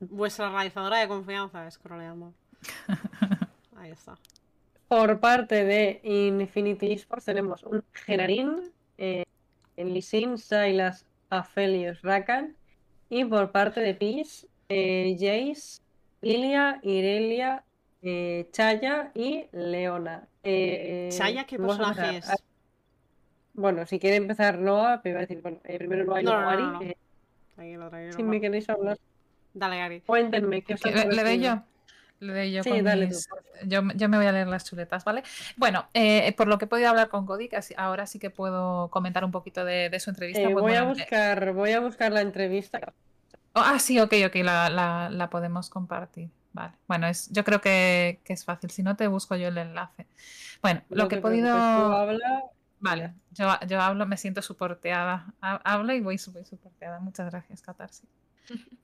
Vuestra 0.00 0.50
realizadora 0.50 0.98
de 0.98 1.08
confianza 1.08 1.68
scrolleando. 1.70 2.32
Ahí 3.76 3.90
está. 3.90 4.16
Por 4.88 5.18
parte 5.18 5.64
de 5.64 6.00
Infinity 6.04 6.92
Sports 6.92 7.24
tenemos 7.24 7.62
un 7.64 7.82
Genarin, 7.92 8.60
eh, 8.98 9.24
Lisin, 9.76 10.38
Silas, 10.38 11.04
Aphelios, 11.30 12.00
Rakan. 12.02 12.56
Y 13.08 13.24
por 13.24 13.52
parte 13.52 13.80
de 13.80 13.94
Peace, 13.94 14.46
eh, 14.68 15.16
Jace, 15.18 15.80
Lilia, 16.22 16.80
Irelia, 16.82 17.64
eh, 18.02 18.48
Chaya 18.52 19.12
y 19.14 19.46
Leona. 19.52 20.28
Eh, 20.42 21.08
Chaya, 21.16 21.44
¿qué 21.44 21.58
personaje 21.58 22.18
es? 22.18 22.26
Bueno, 23.54 23.86
si 23.86 23.98
quiere 23.98 24.16
empezar 24.16 24.58
Noah, 24.58 25.00
pero 25.02 25.14
iba 25.14 25.18
a 25.20 25.26
decir, 25.26 25.40
bueno, 25.40 25.58
eh, 25.64 25.78
primero 25.78 26.04
Noah 26.04 26.20
y 26.20 26.24
No, 26.24 26.40
no, 26.40 26.48
Ari. 26.50 26.62
no, 26.62 26.72
no. 26.72 26.82
eh, 26.82 26.96
Tranquilo, 27.54 27.88
tranquilo. 27.88 28.16
si 28.16 28.22
me 28.22 28.40
queréis 28.40 28.68
hablar, 28.68 28.98
Dale, 29.54 29.78
Gary. 29.78 30.00
cuéntenme 30.02 30.60
qué 30.62 30.74
os 30.74 30.84
¿Le, 30.84 31.06
le 31.06 31.22
doy 31.24 31.40
yo? 31.40 31.62
Le 32.18 32.50
yo 32.50 32.62
Sí, 32.62 32.70
mis- 32.72 33.28
yo, 33.66 33.82
yo 33.94 34.08
me 34.08 34.16
voy 34.16 34.26
a 34.26 34.32
leer 34.32 34.46
las 34.48 34.64
chuletas, 34.64 35.04
¿vale? 35.04 35.22
Bueno, 35.56 35.86
eh, 35.92 36.32
por 36.36 36.48
lo 36.48 36.56
que 36.58 36.64
he 36.64 36.68
podido 36.68 36.88
hablar 36.88 37.08
con 37.08 37.26
así- 37.54 37.74
ahora 37.76 38.06
sí 38.06 38.18
que 38.18 38.30
puedo 38.30 38.88
comentar 38.90 39.24
un 39.24 39.30
poquito 39.32 39.64
de, 39.64 39.90
de 39.90 40.00
su 40.00 40.10
entrevista. 40.10 40.42
Eh, 40.42 40.50
pues 40.50 40.62
voy, 40.62 40.72
a 40.74 40.82
bueno, 40.84 40.92
eh, 40.92 41.02
buscar, 41.02 41.52
voy 41.52 41.72
a 41.72 41.80
buscar 41.80 42.12
la 42.12 42.22
entrevista. 42.22 42.80
oh, 43.52 43.60
ah, 43.64 43.78
sí, 43.78 44.00
ok, 44.00 44.14
ok, 44.26 44.36
la, 44.36 44.70
la- 44.70 45.10
la 45.10 45.28
podemos 45.30 45.68
compartir. 45.68 46.30
Vale. 46.52 46.72
Bueno, 46.88 47.06
es, 47.06 47.30
yo 47.30 47.44
creo 47.44 47.60
que, 47.60 48.20
que 48.24 48.32
es 48.32 48.44
fácil. 48.46 48.70
Si 48.70 48.82
no, 48.82 48.96
te 48.96 49.08
busco 49.08 49.36
yo 49.36 49.48
el 49.48 49.58
enlace. 49.58 50.06
Bueno, 50.62 50.82
lo 50.88 51.06
que 51.08 51.16
he 51.16 51.20
podido. 51.20 51.50
habla. 51.52 52.44
Vale, 52.78 53.14
yo, 53.32 53.48
yo 53.68 53.80
hablo, 53.80 54.06
me 54.06 54.16
siento 54.16 54.40
soporteada. 54.40 55.34
Ha- 55.42 55.60
Hablo 55.64 55.92
y 55.92 56.00
voy 56.00 56.16
súper 56.16 56.46
soporteada. 56.46 56.98
Muchas 57.00 57.30
gracias, 57.30 57.60
Catarsis. 57.60 58.08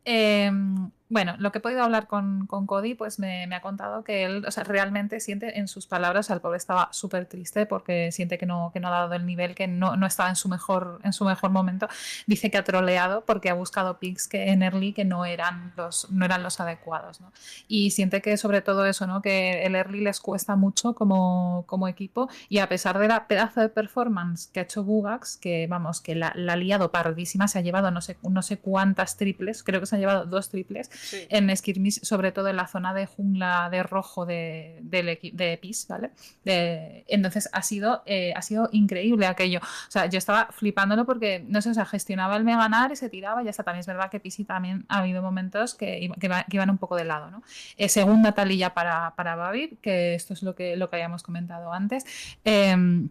Em, 0.04 0.90
bueno, 1.12 1.34
lo 1.38 1.52
que 1.52 1.58
he 1.58 1.60
podido 1.60 1.82
hablar 1.82 2.06
con, 2.06 2.46
con 2.46 2.66
Cody, 2.66 2.94
pues 2.94 3.18
me, 3.18 3.46
me 3.46 3.54
ha 3.54 3.60
contado 3.60 4.02
que 4.02 4.24
él, 4.24 4.46
o 4.46 4.50
sea, 4.50 4.64
realmente 4.64 5.20
siente 5.20 5.58
en 5.58 5.68
sus 5.68 5.86
palabras, 5.86 6.30
el 6.30 6.40
pobre 6.40 6.56
estaba 6.56 6.88
súper 6.90 7.26
triste 7.26 7.66
porque 7.66 8.10
siente 8.12 8.38
que 8.38 8.46
no, 8.46 8.70
que 8.72 8.80
no 8.80 8.88
ha 8.88 8.92
dado 8.92 9.12
el 9.12 9.26
nivel, 9.26 9.54
que 9.54 9.68
no, 9.68 9.94
no 9.96 10.06
estaba 10.06 10.30
en 10.30 10.36
su, 10.36 10.48
mejor, 10.48 11.00
en 11.04 11.12
su 11.12 11.26
mejor 11.26 11.50
momento. 11.50 11.86
Dice 12.26 12.50
que 12.50 12.56
ha 12.56 12.64
troleado 12.64 13.26
porque 13.26 13.50
ha 13.50 13.54
buscado 13.54 13.98
picks 13.98 14.26
que 14.26 14.52
en 14.52 14.62
early 14.62 14.94
que 14.94 15.04
no 15.04 15.26
eran 15.26 15.74
los, 15.76 16.10
no 16.10 16.24
eran 16.24 16.42
los 16.42 16.60
adecuados, 16.60 17.20
¿no? 17.20 17.30
Y 17.68 17.90
siente 17.90 18.22
que 18.22 18.38
sobre 18.38 18.62
todo 18.62 18.86
eso, 18.86 19.06
¿no? 19.06 19.20
Que 19.20 19.66
el 19.66 19.74
early 19.74 20.00
les 20.00 20.18
cuesta 20.18 20.56
mucho 20.56 20.94
como, 20.94 21.64
como 21.66 21.88
equipo 21.88 22.30
y 22.48 22.56
a 22.58 22.70
pesar 22.70 22.98
de 22.98 23.08
la 23.08 23.26
pedazo 23.26 23.60
de 23.60 23.68
performance 23.68 24.48
que 24.50 24.60
ha 24.60 24.62
hecho 24.62 24.82
Bugax, 24.82 25.36
que 25.36 25.66
vamos, 25.68 26.00
que 26.00 26.14
la, 26.14 26.32
la 26.36 26.54
ha 26.54 26.56
liado 26.56 26.90
pardísima, 26.90 27.48
se 27.48 27.58
ha 27.58 27.62
llevado 27.62 27.90
no 27.90 28.00
sé, 28.00 28.16
no 28.22 28.40
sé 28.40 28.56
cuántas 28.56 29.18
triples, 29.18 29.62
creo 29.62 29.78
que 29.78 29.84
se 29.84 29.96
han 29.96 30.00
llevado 30.00 30.24
dos 30.24 30.48
triples 30.48 30.90
En 31.28 31.54
skirmish, 31.56 32.00
sobre 32.02 32.32
todo 32.32 32.48
en 32.48 32.56
la 32.56 32.66
zona 32.66 32.94
de 32.94 33.06
jungla 33.06 33.68
de 33.70 33.82
rojo 33.82 34.26
de, 34.26 34.80
equi- 34.82 35.32
de 35.32 35.58
PIS, 35.58 35.86
¿vale? 35.88 36.10
De- 36.44 37.04
entonces 37.08 37.48
ha 37.52 37.62
sido, 37.62 38.02
eh, 38.06 38.32
ha 38.36 38.42
sido 38.42 38.68
increíble 38.72 39.26
aquello. 39.26 39.60
O 39.62 39.90
sea, 39.90 40.06
yo 40.06 40.18
estaba 40.18 40.48
flipándolo 40.52 41.04
porque, 41.06 41.44
no 41.48 41.60
sé, 41.62 41.70
o 41.70 41.74
gestionaba 41.86 42.36
el 42.36 42.44
mega 42.44 42.58
ganar 42.58 42.92
y 42.92 42.96
se 42.96 43.08
tiraba, 43.08 43.42
y 43.42 43.44
ya 43.46 43.50
está. 43.50 43.62
También 43.64 43.80
es 43.80 43.86
verdad 43.86 44.10
que 44.10 44.20
Pisi 44.20 44.44
también 44.44 44.84
ha 44.88 44.98
habido 44.98 45.22
momentos 45.22 45.74
que, 45.74 46.10
que 46.20 46.56
iban 46.56 46.70
un 46.70 46.78
poco 46.78 46.96
de 46.96 47.04
lado, 47.04 47.30
¿no? 47.30 47.42
Eh, 47.76 47.88
segunda 47.88 48.32
talilla 48.32 48.74
para, 48.74 49.14
para 49.16 49.36
Babir, 49.36 49.78
que 49.78 50.14
esto 50.14 50.34
es 50.34 50.42
lo 50.42 50.54
que, 50.54 50.76
lo 50.76 50.90
que 50.90 50.96
habíamos 50.96 51.22
comentado 51.22 51.72
antes. 51.72 52.04
Em, 52.44 53.08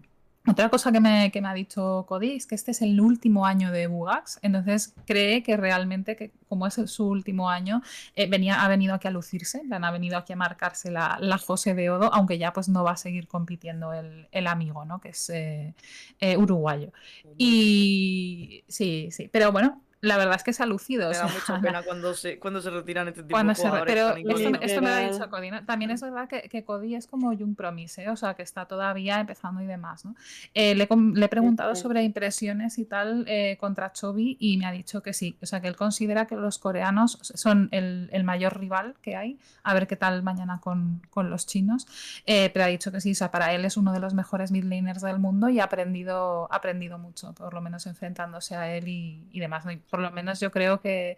otra 0.47 0.69
cosa 0.69 0.91
que 0.91 0.99
me, 0.99 1.31
que 1.31 1.39
me 1.39 1.47
ha 1.49 1.53
dicho 1.53 2.05
Cody 2.07 2.31
es 2.31 2.47
que 2.47 2.55
este 2.55 2.71
es 2.71 2.81
el 2.81 2.99
último 2.99 3.45
año 3.45 3.71
de 3.71 3.85
Bugax, 3.85 4.39
entonces 4.41 4.95
cree 5.05 5.43
que 5.43 5.55
realmente, 5.55 6.15
que 6.15 6.31
como 6.49 6.65
es 6.65 6.79
su 6.85 7.07
último 7.07 7.49
año, 7.49 7.83
eh, 8.15 8.27
venía, 8.27 8.63
ha 8.63 8.67
venido 8.67 8.95
aquí 8.95 9.07
a 9.07 9.11
lucirse, 9.11 9.61
ha 9.69 9.91
venido 9.91 10.17
aquí 10.17 10.33
a 10.33 10.35
marcarse 10.35 10.89
la, 10.89 11.17
la 11.21 11.37
José 11.37 11.75
de 11.75 11.91
Odo, 11.91 12.11
aunque 12.13 12.39
ya 12.39 12.53
pues 12.53 12.69
no 12.69 12.83
va 12.83 12.93
a 12.93 12.97
seguir 12.97 13.27
compitiendo 13.27 13.93
el, 13.93 14.27
el 14.31 14.47
amigo, 14.47 14.83
¿no? 14.83 14.99
Que 14.99 15.09
es 15.09 15.29
eh, 15.29 15.75
eh, 16.19 16.37
uruguayo. 16.37 16.91
Y 17.37 18.63
sí, 18.67 19.09
sí, 19.11 19.29
pero 19.31 19.51
bueno, 19.51 19.81
la 20.01 20.17
verdad 20.17 20.35
es 20.35 20.43
que 20.43 20.53
se 20.53 20.63
ha 20.63 20.65
lucido. 20.65 21.09
Me 21.09 21.17
o 21.17 21.19
da 21.19 21.27
mucha 21.27 21.59
pena 21.61 21.83
cuando 21.83 22.13
se, 22.13 22.39
cuando 22.39 22.61
se 22.61 22.69
retiran 22.69 23.07
este 23.07 23.23
tipo 23.23 23.33
Cuando 23.35 23.53
de 23.53 23.53
re- 23.53 23.69
jugadores 23.69 23.93
pero 23.93 24.15
esto, 24.17 24.51
esto 24.61 24.81
me 24.81 24.89
lo 24.89 24.95
ha 24.95 24.99
dicho 24.99 25.29
Cody, 25.29 25.51
¿no? 25.51 25.65
También 25.65 25.91
es 25.91 26.01
verdad 26.01 26.27
que, 26.27 26.49
que 26.49 26.63
Cody 26.65 26.95
es 26.95 27.07
como 27.07 27.33
Young 27.33 27.55
Promise, 27.55 28.03
¿eh? 28.03 28.09
o 28.09 28.15
sea, 28.15 28.33
que 28.33 28.41
está 28.43 28.65
todavía 28.65 29.19
empezando 29.19 29.61
y 29.61 29.65
demás, 29.67 30.05
¿no? 30.05 30.15
Eh, 30.53 30.75
le, 30.75 30.87
le 31.15 31.25
he 31.25 31.29
preguntado 31.29 31.75
sí. 31.75 31.81
sobre 31.83 32.03
impresiones 32.03 32.77
y 32.79 32.85
tal 32.85 33.25
eh, 33.27 33.57
contra 33.59 33.91
Chovy 33.93 34.37
y 34.39 34.57
me 34.57 34.65
ha 34.65 34.71
dicho 34.71 35.01
que 35.03 35.13
sí, 35.13 35.37
o 35.41 35.45
sea, 35.45 35.61
que 35.61 35.67
él 35.67 35.75
considera 35.75 36.25
que 36.25 36.35
los 36.35 36.57
coreanos 36.57 37.19
son 37.21 37.69
el, 37.71 38.09
el 38.11 38.23
mayor 38.23 38.59
rival 38.59 38.95
que 39.01 39.15
hay, 39.15 39.39
a 39.63 39.73
ver 39.73 39.87
qué 39.87 39.95
tal 39.95 40.23
mañana 40.23 40.59
con, 40.61 41.01
con 41.09 41.29
los 41.29 41.45
chinos, 41.47 41.87
Eh, 42.25 42.49
pero 42.53 42.65
ha 42.65 42.67
dicho 42.67 42.91
que 42.91 43.01
sí, 43.01 43.11
o 43.11 43.15
sea, 43.15 43.31
para 43.31 43.53
él 43.53 43.65
es 43.65 43.77
uno 43.77 43.93
de 43.93 43.99
los 43.99 44.13
mejores 44.13 44.51
mid 44.51 44.63
laners 44.63 45.01
del 45.01 45.19
mundo 45.19 45.49
y 45.49 45.59
ha 45.59 45.65
aprendido, 45.65 46.47
ha 46.51 46.57
aprendido 46.57 46.97
mucho, 46.97 47.33
por 47.33 47.53
lo 47.53 47.61
menos 47.61 47.85
enfrentándose 47.87 48.55
a 48.55 48.73
él 48.75 48.87
y, 48.87 49.27
y 49.31 49.39
demás, 49.39 49.65
¿no? 49.65 49.71
Y 49.71 49.77
por 49.91 49.99
lo 49.99 50.09
menos 50.09 50.39
yo 50.39 50.49
creo 50.51 50.81
que 50.81 51.17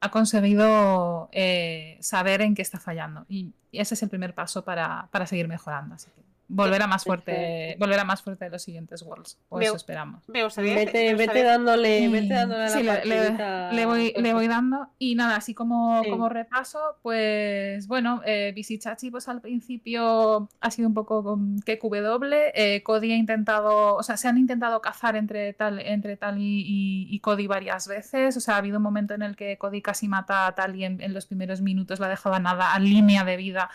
ha 0.00 0.10
conseguido 0.10 1.28
eh, 1.32 1.98
saber 2.00 2.40
en 2.40 2.54
qué 2.54 2.62
está 2.62 2.80
fallando. 2.80 3.26
Y, 3.28 3.52
ese 3.72 3.94
es 3.94 4.02
el 4.02 4.10
primer 4.10 4.34
paso 4.34 4.64
para, 4.64 5.08
para 5.10 5.26
seguir 5.26 5.48
mejorando. 5.48 5.94
Así 5.94 6.10
que 6.10 6.22
volverá 6.54 6.86
más 6.86 7.04
fuerte, 7.04 7.32
Exacto. 7.70 7.84
volverá 7.84 8.04
más 8.04 8.22
fuerte 8.22 8.44
de 8.44 8.50
los 8.50 8.62
siguientes 8.62 9.02
Worlds. 9.02 9.38
O 9.48 9.58
Veo- 9.58 9.68
eso 9.68 9.76
esperamos. 9.76 10.22
Me 10.28 10.44
gustaría 10.44 10.74
decir- 10.74 10.86
Vete, 10.92 11.10
me 11.12 11.14
vete 11.26 11.42
dándole, 11.42 12.00
Y- 12.00 12.08
vete 12.08 12.34
dándole 12.34 12.62
a 12.64 12.66
la 12.68 12.70
sí, 12.70 12.82
le, 12.82 13.76
le- 13.76 13.86
voy, 13.86 14.12
le 14.16 14.34
voy 14.34 14.48
dando. 14.48 14.88
Y 14.98 15.14
nada, 15.14 15.36
así 15.36 15.54
como, 15.54 16.02
Sí. 16.04 16.10
como 16.10 16.28
repaso, 16.28 16.78
pues 17.02 17.86
bueno, 17.86 18.20
eh, 18.24 18.52
Visichachi 18.54 19.10
pues 19.10 19.28
al 19.28 19.40
principio 19.40 20.48
ha 20.60 20.70
sido 20.70 20.88
un 20.88 20.94
poco 20.94 21.22
con 21.24 21.58
QW. 21.60 22.50
Eh, 22.54 22.82
Cody 22.84 23.12
ha 23.12 23.16
intentado, 23.16 23.96
o 23.96 24.02
sea, 24.02 24.16
se 24.16 24.28
han 24.28 24.38
intentado 24.38 24.80
cazar 24.80 25.16
entre 25.16 25.52
tal, 25.54 25.80
entre 25.80 26.16
tal 26.16 26.38
y, 26.38 26.60
y- 26.66 27.06
y 27.14 27.20
Cody 27.20 27.46
varias 27.46 27.88
veces. 27.88 28.36
O 28.36 28.40
sea, 28.40 28.54
ha 28.54 28.58
habido 28.58 28.76
un 28.76 28.82
momento 28.82 29.14
en 29.14 29.22
el 29.22 29.36
que 29.36 29.56
Cody 29.58 29.80
casi 29.82 30.08
mata 30.08 30.46
a 30.46 30.54
Tali 30.54 30.84
en, 30.84 31.00
en 31.00 31.14
los 31.14 31.26
primeros 31.26 31.60
minutos, 31.60 32.00
la 32.00 32.08
dejaba 32.08 32.38
nada 32.38 32.74
a 32.74 32.78
línea 32.78 33.24
de 33.24 33.36
vida. 33.36 33.70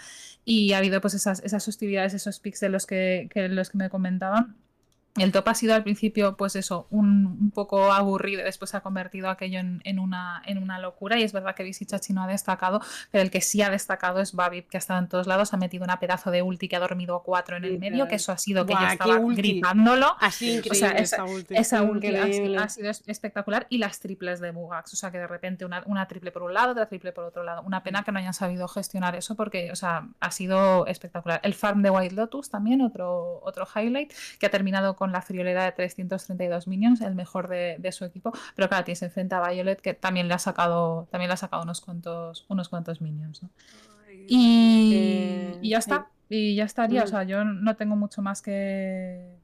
Y 0.46 0.72
ha 0.74 0.78
habido 0.78 1.02
pues 1.02 1.14
esas, 1.14 1.42
esas 1.44 1.68
hostilidades, 1.68 2.14
esos 2.14 2.40
pics 2.40 2.62
de 2.62 2.67
los 2.70 2.86
que, 2.86 3.30
que 3.32 3.50
los 3.50 3.70
que 3.70 3.78
me 3.78 3.90
comentaban. 3.90 4.56
El 5.20 5.32
top 5.32 5.48
ha 5.50 5.54
sido 5.56 5.74
al 5.76 5.84
principio, 5.84 6.36
pues 6.38 6.56
eso, 6.56 6.88
un, 6.90 7.26
un 7.26 7.52
poco 7.52 7.92
aburrido, 7.92 8.44
después 8.44 8.72
se 8.72 8.78
ha 8.78 8.82
convertido 8.82 9.30
aquello 9.30 9.60
en, 9.60 9.82
en 9.84 10.00
una, 10.00 10.42
en 10.46 10.58
una 10.58 10.80
locura 10.80 11.18
y 11.20 11.24
es 11.24 11.34
verdad 11.34 11.56
que 11.56 11.64
Visichachi 11.64 12.14
no 12.14 12.24
ha 12.24 12.28
destacado, 12.28 12.82
pero 13.12 13.22
el 13.24 13.32
que 13.32 13.42
sí 13.42 13.62
ha 13.62 13.70
destacado 13.70 14.20
es 14.20 14.34
Babip, 14.34 14.70
que 14.70 14.78
ha 14.78 14.80
estado 14.80 15.00
en 15.00 15.08
todos 15.08 15.28
lados, 15.28 15.54
ha 15.54 15.58
metido 15.58 15.84
una 15.84 16.00
pedazo 16.00 16.32
de 16.32 16.42
ulti 16.42 16.68
que 16.68 16.76
ha 16.76 16.80
dormido 16.80 17.16
a 17.16 17.24
cuatro 17.24 17.58
en 17.58 17.64
el 17.66 17.80
medio, 17.80 18.08
que 18.08 18.16
eso 18.16 18.32
ha 18.32 18.38
sido 18.38 18.66
que 18.66 18.74
Buah, 18.74 18.82
yo 18.84 18.88
qué 18.88 18.94
estaba 18.94 19.20
gritándolo. 19.36 20.16
Así 20.20 20.62
O 20.70 20.74
sea, 20.74 20.92
esa- 20.92 21.16
esa 21.18 21.24
ulti. 21.26 21.56
Esa 21.56 21.82
ulti 21.82 22.16
ha, 22.16 22.70
sido 22.70 22.90
es- 22.90 23.04
espectacular 23.08 23.66
y 23.70 23.78
las 23.80 24.00
triples 24.00 24.40
de 24.40 24.52
Bugax, 24.52 24.94
o 24.94 24.96
sea 24.96 25.12
que 25.12 25.18
de 25.20 25.28
repente 25.28 25.66
una, 25.66 25.84
una 25.86 26.08
triple 26.08 26.32
por 26.32 26.44
un 26.44 26.54
lado, 26.54 26.72
otra 26.72 26.88
triple 26.88 27.12
por 27.12 27.24
otro 27.26 27.44
lado. 27.44 27.62
Una 27.64 27.84
pena 27.84 28.04
que 28.04 28.12
no 28.12 28.20
hayan 28.20 28.34
sabido 28.34 28.68
gestionar 28.68 29.16
eso 29.16 29.36
porque, 29.36 29.72
o 29.72 29.76
sea, 29.76 30.08
ha 30.20 30.32
sido 30.32 30.86
espectacular. 30.88 31.40
El 31.44 31.54
farm 31.54 31.82
de 31.82 31.90
White 31.90 32.16
Lotus 32.16 32.50
también, 32.50 32.82
otro, 32.82 33.40
otro 33.44 33.68
highlight, 33.76 34.14
que 34.40 34.46
ha 34.46 34.50
terminado 34.52 34.96
con 34.96 35.07
la 35.12 35.22
friolera 35.22 35.66
de 35.66 35.72
332 35.72 36.68
minions, 36.68 37.02
el 37.02 37.16
mejor 37.16 37.48
de, 37.48 37.76
de 37.80 37.92
su 37.92 38.06
equipo, 38.06 38.32
pero 38.56 38.68
claro, 38.70 38.84
tienes 38.86 39.02
enfrente 39.04 39.36
a 39.36 39.48
Violet 39.50 39.80
que 39.82 39.94
también 39.94 40.28
le 40.28 40.34
ha 40.34 40.40
sacado, 40.40 41.08
también 41.12 41.30
le 41.30 41.34
ha 41.34 41.38
sacado 41.38 41.64
unos 41.64 41.82
cuantos, 41.82 42.46
unos 42.50 42.70
cuantos 42.70 43.02
minions. 43.02 43.44
¿no? 43.44 43.50
Y, 44.28 44.94
Eh, 44.96 45.60
y 45.62 45.70
ya 45.70 45.82
sí. 45.82 45.90
está. 45.90 46.08
Y 46.30 46.56
ya 46.56 46.66
estaría. 46.66 47.04
O 47.04 47.06
Mm. 47.06 47.10
sea, 47.10 47.24
yo 47.24 47.44
no 47.46 47.76
tengo 47.76 47.96
mucho 47.96 48.22
más 48.22 48.42
que. 48.42 49.36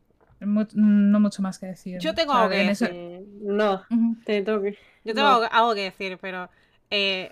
mu- 0.41 0.67
no 0.73 1.19
mucho 1.21 1.41
más 1.41 1.57
que 1.57 1.67
decir. 1.67 1.99
Yo 1.99 2.13
tengo 2.13 2.33
O 2.33 2.35
sea, 2.35 2.43
algo 2.43 2.51
que 2.53 2.61
en 2.63 2.69
eso- 2.69 2.85
Eh, 2.91 3.23
no, 3.41 3.75
Ujú. 3.89 4.17
te 4.25 4.41
toque. 4.41 4.77
Yo 5.05 5.13
tengo 5.13 5.27
No. 5.29 5.35
algo, 5.35 5.47
algo 5.49 5.73
que 5.75 5.83
decir, 5.83 6.17
pero 6.21 6.49
eh, 6.89 7.31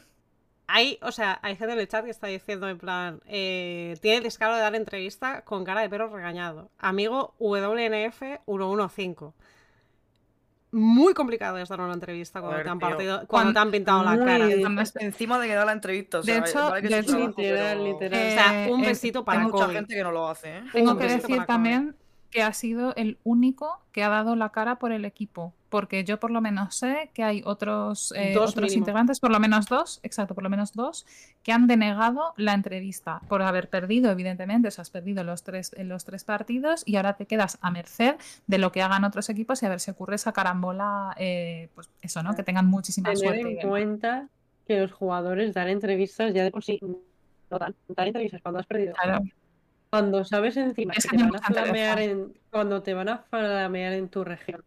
hay, 0.73 0.97
o 1.01 1.11
sea, 1.11 1.39
hay 1.41 1.55
gente 1.55 1.73
en 1.73 1.79
el 1.79 1.87
chat 1.87 2.05
que 2.05 2.11
está 2.11 2.27
diciendo 2.27 2.69
en 2.69 2.77
plan, 2.77 3.19
eh, 3.25 3.97
tiene 4.01 4.17
el 4.17 4.23
descaro 4.23 4.55
de 4.55 4.61
dar 4.61 4.73
entrevista 4.75 5.41
con 5.41 5.65
cara 5.65 5.81
de 5.81 5.89
perro 5.89 6.07
regañado. 6.15 6.69
Amigo 6.79 7.33
WNF 7.39 8.21
115. 8.45 9.33
Muy 10.73 11.13
complicado 11.13 11.57
es 11.57 11.67
dar 11.67 11.81
una 11.81 11.93
entrevista 11.93 12.39
cuando, 12.39 12.63
te, 12.63 12.69
han 12.69 12.79
tío. 12.79 12.87
partido, 12.89 13.13
cuando 13.15 13.27
Cuando- 13.27 13.53
te 13.53 13.59
han 13.59 13.71
pintado 13.71 14.03
la 14.05 14.11
Muy 14.11 14.25
cara. 14.25 14.49
Encima 15.01 15.37
de 15.37 15.47
que 15.47 15.53
da 15.55 15.65
la 15.65 15.73
entrevista. 15.73 16.19
O 16.19 16.23
De 16.23 16.37
hecho- 16.37 16.69
vale 16.69 16.81
que 16.81 16.87
de 16.93 16.99
es 16.99 17.05
su 17.05 17.11
hecho- 17.11 17.17
trabajo, 17.19 17.41
Literal, 17.41 17.77
pero 17.77 17.83
literal. 17.91 18.19
O 18.19 18.31
sea, 18.31 18.73
un 18.73 18.83
Eh, 18.83 18.87
besito 18.87 19.19
eh, 19.19 19.23
para 19.25 19.39
Hay 19.41 19.47
mucha 19.47 19.65
Kobe. 19.65 19.73
gente 19.75 19.93
que 19.95 20.03
no 20.03 20.11
lo 20.13 20.29
hace, 20.29 20.57
¿eh? 20.59 20.63
Tengo 20.71 20.97
que 20.97 21.07
decir 21.07 21.43
también 21.45 21.93
que 22.31 22.41
ha 22.41 22.53
sido 22.53 22.95
el 22.95 23.17
único 23.23 23.79
que 23.91 24.03
ha 24.03 24.09
dado 24.09 24.35
la 24.35 24.49
cara 24.49 24.79
por 24.79 24.91
el 24.91 25.05
equipo. 25.05 25.53
Porque 25.69 26.03
yo 26.03 26.19
por 26.19 26.31
lo 26.31 26.41
menos 26.41 26.75
sé 26.75 27.11
que 27.13 27.23
hay 27.23 27.43
otros, 27.45 28.13
eh, 28.17 28.33
Dos 28.33 28.51
otros 28.51 28.75
integrantes, 28.75 29.21
por 29.21 29.31
lo 29.31 29.39
menos 29.39 29.67
dos, 29.67 29.99
exacto, 30.03 30.33
por 30.33 30.43
lo 30.43 30.49
menos 30.49 30.73
dos, 30.73 31.05
que 31.43 31.53
han 31.53 31.67
denegado 31.67 32.33
la 32.35 32.53
entrevista 32.53 33.21
por 33.29 33.41
haber 33.41 33.69
perdido, 33.69 34.11
evidentemente, 34.11 34.67
o 34.67 34.71
sea, 34.71 34.81
has 34.81 34.89
perdido 34.89 35.23
los 35.23 35.43
tres, 35.43 35.71
en 35.77 35.87
los 35.87 36.03
tres 36.03 36.25
partidos 36.25 36.83
y 36.85 36.97
ahora 36.97 37.13
te 37.13 37.25
quedas 37.25 37.57
a 37.61 37.71
merced 37.71 38.15
de 38.47 38.57
lo 38.57 38.73
que 38.73 38.81
hagan 38.81 39.05
otros 39.05 39.29
equipos 39.29 39.63
y 39.63 39.65
a 39.65 39.69
ver 39.69 39.79
si 39.79 39.91
ocurre 39.91 40.15
esa 40.15 40.33
carambola, 40.33 41.15
eh, 41.17 41.69
pues 41.73 41.89
eso, 42.01 42.21
¿no? 42.21 42.35
Que 42.35 42.43
tengan 42.43 42.67
muchísima 42.67 43.09
Tener 43.13 43.19
suerte. 43.19 43.61
en 43.61 43.69
cuenta 43.69 44.27
que 44.67 44.79
los 44.79 44.91
jugadores 44.91 45.53
dan 45.53 45.69
entrevistas 45.69 46.33
ya 46.33 46.43
de 46.43 46.51
por 46.51 46.63
sí. 46.63 46.79
No 47.49 47.59
dan, 47.59 47.75
dan 47.87 48.07
entrevistas 48.07 48.41
cuando 48.41 48.59
has 48.59 48.65
perdido. 48.65 48.93
Claro. 48.93 49.21
Cuando 49.91 50.23
sabes 50.23 50.55
encima 50.55 50.93
Es 50.95 51.05
que 51.05 51.17
que 51.17 51.17
te 51.17 51.29
van 51.29 51.35
a 51.35 51.47
flamear 51.47 51.99
en, 51.99 52.33
cuando 52.49 52.81
te 52.81 52.93
van 52.93 53.09
a 53.09 53.17
flamear 53.17 53.91
en 53.93 54.07
tu 54.07 54.23
región, 54.23 54.63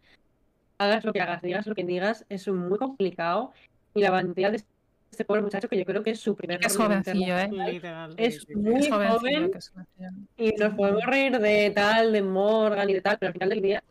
hagas 0.76 1.04
lo 1.04 1.12
que 1.14 1.20
hagas, 1.22 1.40
digas 1.40 1.66
lo 1.66 1.74
que 1.74 1.82
digas, 1.82 2.26
es 2.28 2.46
muy 2.48 2.78
complicado. 2.78 3.52
Y 3.94 4.02
la 4.02 4.10
valentía 4.10 4.50
de 4.50 4.62
este 5.10 5.24
pobre 5.24 5.40
muchacho, 5.40 5.68
que 5.68 5.78
yo 5.78 5.86
creo 5.86 6.02
que 6.02 6.10
es 6.10 6.20
su 6.20 6.36
primer 6.36 6.58
Que 6.60 6.66
es 6.66 6.76
jovencillo, 6.76 7.38
¿eh? 7.38 7.48
Literal. 7.50 8.14
Es 8.18 8.46
muy 8.54 8.80
Es 8.80 8.90
joven 8.90 9.50
que 9.50 9.58
es 9.58 9.68
jovencillo. 9.70 10.10
y 10.36 10.52
nos 10.52 10.74
podemos 10.74 11.06
reír 11.06 11.38
de 11.38 11.70
tal, 11.70 12.12
de 12.12 12.20
Morgan 12.20 12.90
y 12.90 12.94
de 12.94 13.00
tal, 13.00 13.18
pero 13.18 13.28
al 13.28 13.32
final 13.32 13.48
del 13.48 13.62
día 13.62 13.84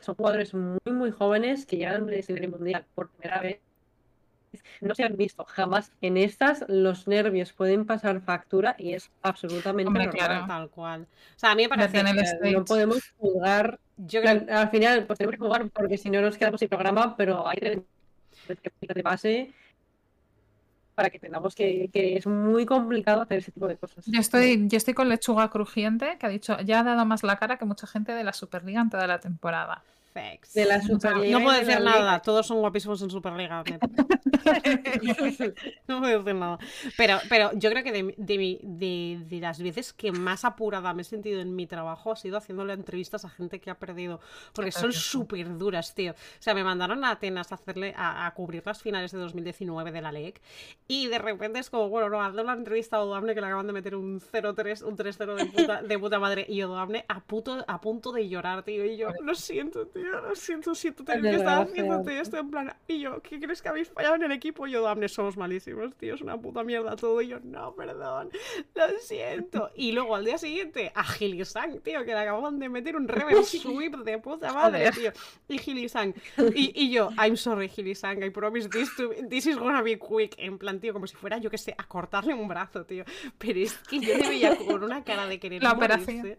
son 0.00 0.14
jugadores 0.14 0.54
muy, 0.54 0.78
muy 0.92 1.10
jóvenes 1.10 1.66
que 1.66 1.78
llegan 1.78 2.06
de 2.06 2.20
escenario 2.20 2.50
mundial 2.50 2.84
por 2.94 3.08
primera 3.10 3.40
vez. 3.40 3.58
No 4.80 4.94
se 4.94 5.04
han 5.04 5.16
visto 5.16 5.44
jamás. 5.44 5.92
En 6.00 6.16
estas 6.16 6.64
los 6.68 7.06
nervios 7.08 7.52
pueden 7.52 7.86
pasar 7.86 8.20
factura 8.20 8.74
y 8.78 8.94
es 8.94 9.10
absolutamente 9.22 9.88
Hombre, 9.88 10.06
normal. 10.06 10.26
claro. 10.26 10.46
Tal 10.46 10.70
cual. 10.70 11.02
O 11.02 11.38
sea, 11.38 11.52
a 11.52 11.54
mí 11.54 11.62
me 11.62 11.68
parece. 11.68 11.98
stage. 11.98 12.52
no 12.52 12.64
podemos 12.64 13.14
jugar. 13.18 13.78
Yo 13.96 14.20
creo 14.20 14.32
Al, 14.32 14.46
al 14.50 14.70
final, 14.70 15.06
pues 15.06 15.18
tenemos 15.18 15.38
que 15.38 15.44
jugar 15.44 15.68
porque 15.70 15.98
si 15.98 16.10
no 16.10 16.20
nos 16.20 16.36
quedamos 16.36 16.60
sin 16.60 16.68
programa, 16.68 17.16
pero 17.16 17.48
hay 17.48 17.56
que 17.58 17.82
que 18.56 18.94
te 18.94 19.02
pase 19.02 19.52
para 20.94 21.10
que 21.10 21.20
tengamos 21.20 21.54
que, 21.54 21.90
que 21.92 22.16
es 22.16 22.26
muy 22.26 22.66
complicado 22.66 23.22
hacer 23.22 23.38
ese 23.38 23.52
tipo 23.52 23.68
de 23.68 23.76
cosas. 23.76 24.04
Yo 24.06 24.18
estoy, 24.18 24.66
yo 24.66 24.76
estoy 24.76 24.94
con 24.94 25.08
lechuga 25.08 25.48
crujiente, 25.48 26.16
que 26.18 26.26
ha 26.26 26.28
dicho, 26.28 26.58
ya 26.62 26.80
ha 26.80 26.82
dado 26.82 27.04
más 27.06 27.22
la 27.22 27.36
cara 27.36 27.56
que 27.56 27.64
mucha 27.64 27.86
gente 27.86 28.12
de 28.12 28.24
la 28.24 28.32
Superliga 28.32 28.80
en 28.80 28.90
toda 28.90 29.06
la 29.06 29.20
temporada. 29.20 29.84
De 30.54 30.64
la 30.64 30.80
Superliga 30.82 31.38
No 31.38 31.44
puedo 31.44 31.58
de 31.58 31.64
decir 31.64 31.80
la 31.82 31.90
nada, 31.90 32.00
Liga. 32.12 32.22
todos 32.22 32.46
son 32.46 32.58
guapísimos 32.60 33.00
en 33.02 33.10
Superliga. 33.10 33.62
no 35.88 36.00
puedo 36.00 36.18
decir 36.22 36.34
nada. 36.34 36.58
Pero, 36.96 37.18
pero 37.28 37.50
yo 37.54 37.70
creo 37.70 37.82
que 37.84 37.92
de, 37.92 38.14
de, 38.16 38.58
de- 38.62 39.18
de 39.26 39.40
las 39.40 39.60
veces 39.62 39.92
que 39.92 40.12
más 40.12 40.44
apurada 40.44 40.92
me 40.94 41.02
he 41.02 41.04
sentido 41.04 41.40
en 41.40 41.54
mi 41.54 41.66
trabajo 41.66 42.12
ha 42.12 42.16
sido 42.16 42.36
haciéndole 42.38 42.72
entrevistas 42.72 43.24
a 43.24 43.28
gente 43.28 43.60
que 43.60 43.70
ha 43.70 43.78
perdido. 43.78 44.20
Porque 44.52 44.72
son 44.72 44.92
súper 44.92 45.56
duras, 45.58 45.94
tío. 45.94 46.12
O 46.12 46.14
sea, 46.42 46.54
me 46.54 46.64
mandaron 46.64 47.04
a 47.04 47.10
Atenas 47.12 47.52
a 47.52 47.56
hacerle 47.56 47.94
a, 47.96 48.26
a 48.26 48.34
cubrir 48.34 48.62
las 48.64 48.82
finales 48.82 49.12
de 49.12 49.18
2019 49.18 49.92
de 49.92 50.00
la 50.02 50.12
LEC. 50.12 50.40
Y 50.86 51.06
de 51.08 51.18
repente 51.18 51.58
es 51.58 51.70
como, 51.70 51.88
bueno, 51.88 52.08
no, 52.08 52.22
hazle 52.22 52.42
una 52.42 52.52
entrevista 52.54 52.96
a 52.96 53.00
Odoamne 53.02 53.34
que 53.34 53.40
le 53.40 53.46
acaban 53.46 53.66
de 53.66 53.72
meter 53.72 53.94
un 53.96 54.20
0-3, 54.20 54.82
un 54.84 54.96
3-0 54.96 55.34
de 55.34 55.46
puta, 55.46 55.82
de 55.82 55.98
puta 55.98 56.18
madre. 56.18 56.46
Y 56.48 56.62
Odoamne 56.62 57.04
a, 57.08 57.20
puto, 57.20 57.64
a 57.66 57.80
punto 57.80 58.12
de 58.12 58.28
llorar, 58.28 58.62
tío. 58.62 58.84
Y 58.84 58.96
yo, 58.96 59.08
lo 59.22 59.34
siento, 59.34 59.86
tío, 59.86 60.07
lo 60.08 60.34
siento, 60.34 60.74
siento 60.74 61.04
tener 61.04 61.22
que 61.22 61.36
estar 61.36 61.62
haciéndote 61.62 62.20
esto 62.20 62.38
en 62.38 62.50
plan. 62.50 62.74
Y 62.86 63.00
yo, 63.00 63.20
¿qué 63.22 63.38
crees 63.40 63.62
que 63.62 63.68
habéis 63.68 63.88
fallado 63.88 64.16
en 64.16 64.24
el 64.24 64.32
equipo? 64.32 64.66
Y 64.66 64.72
yo, 64.72 64.80
Odoamne, 64.80 65.08
somos 65.08 65.36
malísimos, 65.36 65.94
tío, 65.96 66.14
es 66.14 66.20
una 66.20 66.38
puta 66.40 66.64
mierda 66.64 66.96
todo. 66.96 67.20
Y 67.22 67.28
yo, 67.28 67.40
no, 67.42 67.74
perdón, 67.74 68.30
lo 68.74 68.84
siento. 69.00 69.70
Y 69.74 69.92
luego 69.92 70.16
al 70.16 70.24
día 70.24 70.38
siguiente, 70.38 70.92
a 70.94 71.04
Gilisang, 71.04 71.80
tío, 71.80 72.00
que 72.04 72.12
le 72.12 72.18
acababan 72.20 72.58
de 72.58 72.68
meter 72.68 72.96
un 72.96 73.08
reverse 73.08 73.58
sweep 73.62 73.96
de 73.98 74.18
puta 74.18 74.52
madre, 74.52 74.90
tío. 74.92 75.12
Y 75.48 75.58
Gilisang. 75.58 76.14
Y, 76.54 76.72
y 76.74 76.90
yo, 76.90 77.10
I'm 77.18 77.36
sorry, 77.36 77.68
Gilisang, 77.68 78.22
I 78.22 78.30
promise 78.30 78.68
this, 78.68 78.94
to, 78.96 79.10
this 79.28 79.46
is 79.46 79.56
gonna 79.56 79.82
be 79.82 79.98
quick. 79.98 80.34
En 80.38 80.58
plan, 80.58 80.80
tío, 80.80 80.92
como 80.92 81.06
si 81.06 81.16
fuera, 81.16 81.38
yo 81.38 81.50
que 81.50 81.58
sé, 81.58 81.74
a 81.76 81.84
cortarle 81.84 82.34
un 82.34 82.48
brazo, 82.48 82.84
tío. 82.84 83.04
Pero 83.38 83.58
es 83.60 83.74
que 83.78 84.00
yo 84.00 84.16
le 84.16 84.28
veía 84.28 84.56
con 84.56 84.82
una 84.82 85.04
cara 85.04 85.26
de 85.26 85.38
querer 85.38 85.62
La 85.62 85.74
morirse. 85.74 86.02
operación. 86.02 86.38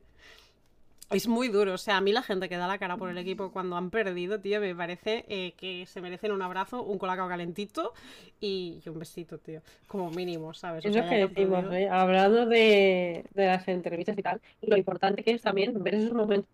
Es 1.12 1.28
muy 1.28 1.48
duro, 1.50 1.74
o 1.74 1.78
sea, 1.80 1.98
a 1.98 2.02
mí 2.02 2.12
la 2.14 2.22
gente 2.22 2.50
que 2.50 2.58
da 2.58 2.68
la 2.68 2.78
cara 2.78 2.96
por 2.98 3.10
el 3.10 3.18
equipo 3.18 3.52
cuando 3.52 3.76
han 3.78 3.90
perdido, 3.90 4.40
tío, 4.40 4.60
me 4.62 4.76
parece 4.76 5.26
eh, 5.28 5.54
que 5.58 5.88
se 5.88 6.02
merecen 6.02 6.32
un 6.32 6.42
abrazo, 6.44 6.84
un 6.84 7.00
colacao 7.00 7.28
calentito 7.28 7.94
y, 8.40 8.80
y 8.86 8.90
un 8.90 9.00
besito, 9.00 9.40
tío. 9.40 9.64
Como 9.88 10.12
mínimo, 10.12 10.54
¿sabes? 10.54 10.88
O 10.88 10.92
Es 10.92 10.94
sea, 10.94 11.04
que 11.08 11.16
decimos, 11.16 11.66
perdido. 11.66 11.74
¿eh? 11.74 11.90
hablando 11.90 12.46
de, 12.46 13.26
de 13.34 13.46
las 13.48 13.68
entrevistas 13.68 14.18
y 14.18 14.22
tal, 14.22 14.40
lo 14.62 14.78
importante 14.78 15.24
que 15.24 15.32
es 15.32 15.42
también 15.42 15.82
ver 15.84 15.96
esos 15.96 16.14
momentos 16.14 16.50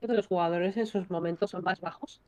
de 0.00 0.14
los 0.14 0.26
jugadores 0.28 0.76
en 0.76 0.86
sus 0.86 1.10
momentos 1.10 1.50
son 1.50 1.64
más 1.64 1.80
bajos. 1.80 2.22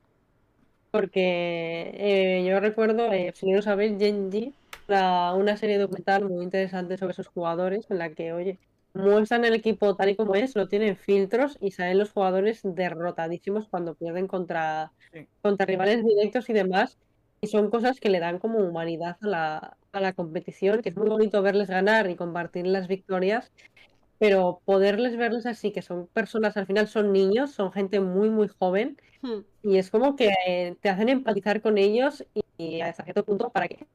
Porque 0.91 1.91
eh, 1.95 2.45
yo 2.49 2.59
recuerdo, 2.61 3.12
eh, 3.12 3.33
si 3.35 3.47
no 3.49 3.57
lo 3.57 3.62
sabéis, 3.62 3.97
Genji, 3.99 4.55
una, 4.89 5.35
una 5.35 5.57
serie 5.57 5.79
documental 5.79 6.25
muy 6.29 6.43
interesante 6.45 6.97
sobre 6.99 7.12
esos 7.12 7.29
jugadores, 7.29 7.89
en 7.91 7.99
la 7.99 8.11
que, 8.11 8.33
oye, 8.33 8.59
muestran 8.95 9.45
el 9.45 9.55
equipo 9.55 9.95
tal 9.97 10.11
y 10.11 10.16
como 10.16 10.34
es, 10.34 10.57
lo 10.57 10.68
tienen 10.68 10.97
filtros 10.97 11.57
y 11.61 11.72
salen 11.72 11.99
los 11.99 12.12
jugadores 12.12 12.61
derrotadísimos 12.64 13.68
cuando 13.68 13.95
pierden 13.95 14.26
contra, 14.28 14.93
Sí. 15.12 15.26
contra 15.43 15.66
rivales 15.66 16.05
directos 16.05 16.49
y 16.51 16.53
demás. 16.53 16.99
Y 17.43 17.47
son 17.49 17.70
cosas 17.70 18.01
que 18.01 18.11
le 18.11 18.20
dan 18.20 18.38
como 18.38 18.59
humanidad 18.59 19.16
a 19.22 19.26
la, 19.26 19.76
a 19.93 20.01
la 20.01 20.12
competición, 20.12 20.82
que 20.82 20.91
es 20.91 20.97
muy 20.97 21.09
bonito 21.09 21.41
verles 21.43 21.68
ganar 21.68 22.11
y 22.11 22.16
compartir 22.16 22.66
las 22.66 22.86
victorias, 22.86 23.51
pero 24.18 24.61
poderles 24.64 25.16
verles 25.16 25.47
así, 25.47 25.72
que 25.72 25.82
son 25.82 26.07
personas, 26.09 26.57
al 26.57 26.66
final 26.66 26.88
son 26.88 27.12
niños, 27.12 27.53
son 27.53 27.72
gente 27.72 28.01
muy, 28.01 28.30
muy 28.30 28.49
joven, 28.49 28.99
Hmm. 29.22 29.41
y 29.62 29.76
es 29.78 29.91
como 29.91 30.16
que 30.16 30.76
te 30.80 30.88
hacen 30.88 31.09
empatizar 31.11 31.62
con 31.62 31.78
ellos 31.78 32.24
y, 32.34 32.43
y 32.57 32.80
hasta 32.80 33.05
cierto 33.05 33.24
punto 33.24 33.51
para 33.51 33.68
que 33.68 33.86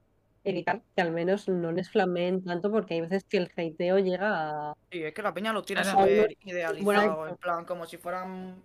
evitar 0.46 0.82
que 0.96 1.02
al 1.02 1.12
menos 1.12 1.48
no 1.50 1.72
les 1.72 1.90
flameen 1.90 2.44
tanto, 2.44 2.72
porque 2.72 2.94
hay 2.96 3.02
veces 3.02 3.24
que 3.26 3.38
el 3.38 3.52
hateo 3.56 4.00
llega 4.00 4.70
a... 4.72 4.74
Sí, 4.92 5.04
es 5.04 5.14
que 5.14 5.22
la 5.22 5.34
peña 5.34 5.52
lo 5.52 5.64
tiene 5.64 5.84
súper 5.84 6.38
idealizado, 6.42 6.84
Bueno, 6.86 7.28
en 7.28 7.36
plan, 7.38 7.66
como 7.66 7.86
si 7.86 7.98
fueran 7.98 8.56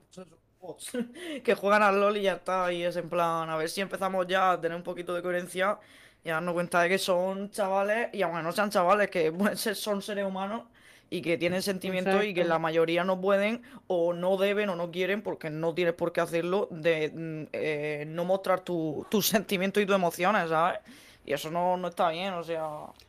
bots, 0.60 0.92
que 1.44 1.54
juegan 1.54 1.82
al 1.82 1.98
LOL 2.00 2.16
y 2.18 2.22
ya 2.22 2.34
está, 2.34 2.72
y 2.72 2.82
es 2.84 2.96
en 2.96 3.08
plan, 3.08 3.48
a 3.50 3.56
ver 3.56 3.68
si 3.68 3.80
empezamos 3.80 4.26
ya 4.26 4.52
a 4.52 4.60
tener 4.60 4.76
un 4.76 4.82
poquito 4.84 5.14
de 5.14 5.22
coherencia 5.22 5.78
y 6.22 6.28
a 6.28 6.34
darnos 6.34 6.52
cuenta 6.54 6.82
de 6.82 6.90
que 6.90 6.98
son 6.98 7.50
chavales, 7.50 8.10
y 8.12 8.22
aunque 8.22 8.42
no 8.42 8.52
sean 8.52 8.70
chavales, 8.70 9.08
que 9.10 9.32
pueden 9.32 9.56
ser- 9.56 9.74
son 9.76 10.02
seres 10.02 10.24
humanos 10.26 10.64
y 11.12 11.22
que 11.22 11.36
tienen 11.38 11.60
sentimientos 11.62 12.22
y 12.24 12.34
que 12.34 12.44
la 12.44 12.58
mayoría 12.60 13.02
no 13.02 13.20
pueden 13.20 13.62
o 13.88 14.12
no 14.12 14.36
deben 14.36 14.68
o 14.68 14.76
no 14.76 14.92
quieren, 14.92 15.22
porque 15.22 15.50
no 15.50 15.74
tienes 15.74 15.94
por 15.94 16.12
qué 16.12 16.20
hacerlo, 16.20 16.68
de 16.70 17.10
mm, 17.12 17.48
eh, 17.52 18.04
no 18.06 18.24
mostrar 18.24 18.60
tu- 18.60 19.04
tus 19.10 19.26
sentimientos 19.26 19.82
y 19.82 19.86
tus 19.86 19.96
emociones, 19.96 20.50
¿sabes? 20.50 20.78
Y 21.24 21.32
eso 21.34 21.50
no, 21.50 21.76
no 21.76 21.88
está 21.88 22.10
bien, 22.10 22.32
o 22.34 22.42
sea... 22.42 22.66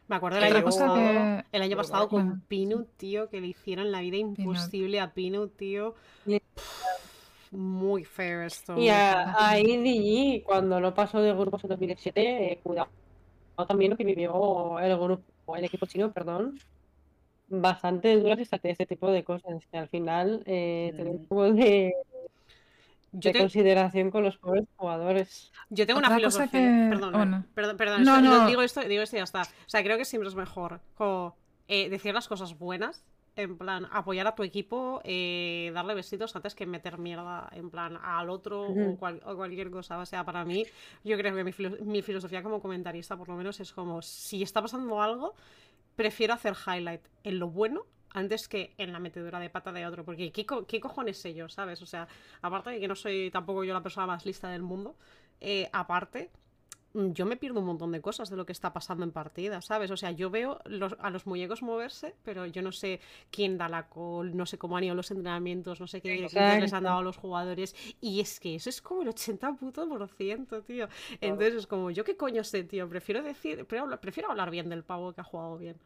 Me 0.08 0.18
acuerdo 0.18 0.38
el 0.38 0.44
año 0.44 0.64
cosa 0.64 0.80
pasado, 0.86 0.96
que- 0.96 1.44
el 1.54 1.62
año 1.62 1.78
pasado 1.78 2.08
bueno. 2.10 2.30
con 2.32 2.42
Pinut, 2.42 2.88
tío, 2.98 3.30
que 3.30 3.42
le 3.42 3.48
hicieron 3.48 3.92
la 3.92 4.02
vida 4.02 4.18
imposible 4.18 5.00
a 5.00 5.14
Pinut, 5.14 5.56
tío. 5.56 5.96
Pff, 6.26 7.52
Muy 7.54 8.04
feo 8.04 8.42
esto. 8.44 8.78
Y 8.78 8.90
a, 8.90 9.34
a 9.50 9.60
IDG, 9.60 10.44
cuando 10.44 10.80
lo 10.80 10.94
pasó 10.94 11.20
de 11.22 11.34
grupos 11.34 11.64
en 11.64 11.70
2017, 11.70 12.52
eh, 12.54 12.60
cuidado 12.62 12.90
también 13.68 13.92
lo 13.92 13.98
que 13.98 14.04
vivió 14.06 14.80
el 14.80 14.98
grupo, 14.98 15.56
el 15.56 15.64
equipo 15.66 15.86
chino, 15.86 16.12
perdón, 16.12 16.60
bastante 17.48 18.18
duras 18.20 18.40
este, 18.40 18.70
este 18.72 18.86
tipo 18.86 19.10
de 19.12 19.24
cosas. 19.24 19.64
Que 19.72 19.78
al 19.78 19.88
final, 19.90 20.42
eh, 20.46 20.94
tener 20.96 21.14
un 21.14 21.22
Mm. 21.24 21.26
poco 21.28 21.52
de, 21.54 21.94
Yo, 23.14 23.30
de 23.30 23.34
te- 23.34 23.40
consideración 23.40 24.10
con 24.12 24.24
los 24.24 24.38
pobres 24.38 24.66
jugadores. 24.78 25.52
yo 25.70 25.86
tengo 25.86 26.00
una 26.00 26.08
Otra 26.08 26.18
filosofía. 26.18 26.50
que- 26.52 26.88
Perdón, 26.90 27.12
bueno. 27.14 27.46
perdón, 27.54 27.78
perdón, 27.78 28.04
No, 28.04 28.18
esto- 28.18 28.30
no. 28.30 28.48
digo 28.48 28.62
esto, 28.62 28.82
digo 28.82 29.02
esto 29.04 29.16
y 29.18 29.20
ya 29.20 29.24
está. 29.24 29.42
O 29.42 29.46
sea, 29.70 29.84
creo 29.84 29.98
que 29.98 30.06
siempre 30.06 30.30
es 30.30 30.36
mejor 30.36 30.80
como, 30.96 31.36
eh, 31.68 31.90
decir 31.90 32.14
las 32.14 32.28
cosas 32.28 32.58
buenas. 32.58 33.06
En 33.38 33.58
plan, 33.58 33.88
apoyar 33.94 34.28
a 34.28 34.36
tu 34.36 34.44
equipo, 34.44 35.00
eh, 35.06 35.72
darle 35.74 35.94
besitos 35.94 36.36
antes 36.36 36.54
que 36.54 36.66
meter 36.66 36.98
mierda, 36.98 37.48
en 37.54 37.70
plan, 37.70 37.98
al 38.04 38.30
otro 38.30 38.64
o, 38.64 38.72
Ujú. 38.72 38.98
cual- 38.98 39.22
o 39.26 39.36
cualquier 39.38 39.72
cosa. 39.72 39.98
O 40.00 40.06
sea, 40.06 40.26
para 40.26 40.44
mí, 40.44 40.66
yo 41.06 41.18
creo 41.18 41.34
que 41.34 41.44
mi, 41.46 41.54
filo- 41.54 41.78
mi 41.82 42.02
filosofía 42.02 42.44
como 42.44 42.62
comentarista, 42.62 43.16
por 43.16 43.30
lo 43.30 43.36
menos, 43.36 43.60
es 43.62 43.72
como, 43.72 44.02
si 44.02 44.44
está 44.44 44.62
pasando 44.62 45.02
algo, 45.02 45.34
prefiero 45.96 46.34
hacer 46.34 46.56
highlight 46.68 47.02
en 47.24 47.40
lo 47.40 47.48
bueno 47.50 47.84
antes 48.14 48.48
que 48.48 48.74
en 48.78 48.92
la 48.94 49.00
metedura 49.00 49.40
de 49.40 49.50
pata 49.50 49.72
de 49.72 49.86
otro. 49.88 50.04
Porque 50.06 50.32
¿qué, 50.32 50.46
co- 50.46 50.66
qué 50.66 50.80
cojones 50.80 51.18
sé 51.18 51.34
yo, 51.34 51.50
sabes? 51.50 51.82
O 51.82 51.86
sea, 51.86 52.08
aparte 52.42 52.72
de 52.72 52.80
que 52.80 52.88
no 52.88 52.96
soy 52.96 53.32
tampoco 53.32 53.64
yo 53.64 53.74
la 53.74 53.84
persona 53.84 54.08
más 54.08 54.26
lista 54.26 54.50
del 54.50 54.62
mundo, 54.64 54.96
eh, 55.40 55.70
aparte, 55.74 56.30
mm, 56.94 57.12
yo 57.14 57.26
me 57.26 57.38
pierdo 57.38 57.60
un 57.62 57.66
montón 57.68 57.92
de 57.92 58.02
cosas 58.02 58.30
de 58.30 58.36
lo 58.36 58.46
que 58.46 58.52
está 58.52 58.74
pasando 58.74 59.04
en 59.06 59.12
partida, 59.12 59.62
¿sabes? 59.62 59.92
O 59.92 59.98
sea, 59.98 60.12
yo 60.12 60.30
veo 60.30 60.60
los- 60.66 60.96
a 61.00 61.10
los 61.10 61.26
muñecos 61.26 61.62
moverse, 61.64 62.16
pero 62.24 62.46
yo 62.46 62.62
no 62.62 62.72
sé 62.72 63.00
quién 63.32 63.58
da 63.58 63.70
la 63.70 63.88
call, 63.90 64.36
no 64.36 64.46
sé 64.46 64.58
cómo 64.58 64.78
han 64.78 64.84
ido 64.84 64.96
los 64.96 65.12
entrenamientos, 65.12 65.80
no 65.80 65.88
sé 65.88 66.02
qué 66.02 66.30
les 66.60 66.74
han 66.74 66.84
dado 66.86 67.00
a 67.00 67.04
los 67.04 67.18
jugadores. 67.18 67.76
Y 68.02 68.20
es 68.20 68.40
que 68.40 68.56
eso 68.56 68.70
es 68.70 68.82
como 68.82 69.02
el 69.04 69.10
80 69.10 69.54
puto 69.54 69.88
por 69.88 70.08
ciento, 70.10 70.62
tío. 70.64 70.88
Entonces 71.22 71.56
es 71.56 71.68
como, 71.68 71.92
¿yo 71.92 72.04
qué 72.04 72.18
coño 72.18 72.44
sé, 72.44 72.64
tío? 72.64 72.88
Prefiero 72.90 73.24
decir, 73.24 73.66
prefiero 73.66 74.30
hablar 74.32 74.52
bien 74.52 74.70
del 74.70 74.84
pavo 74.84 75.14
que 75.14 75.22
ha 75.22 75.24
jugado 75.24 75.58
bien. 75.58 75.78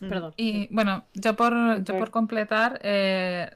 Perdón. 0.00 0.32
Y 0.36 0.72
bueno, 0.74 1.04
yo 1.14 1.36
por, 1.36 1.84
yo 1.84 1.98
por 1.98 2.10
completar, 2.10 2.80
eh, 2.82 3.50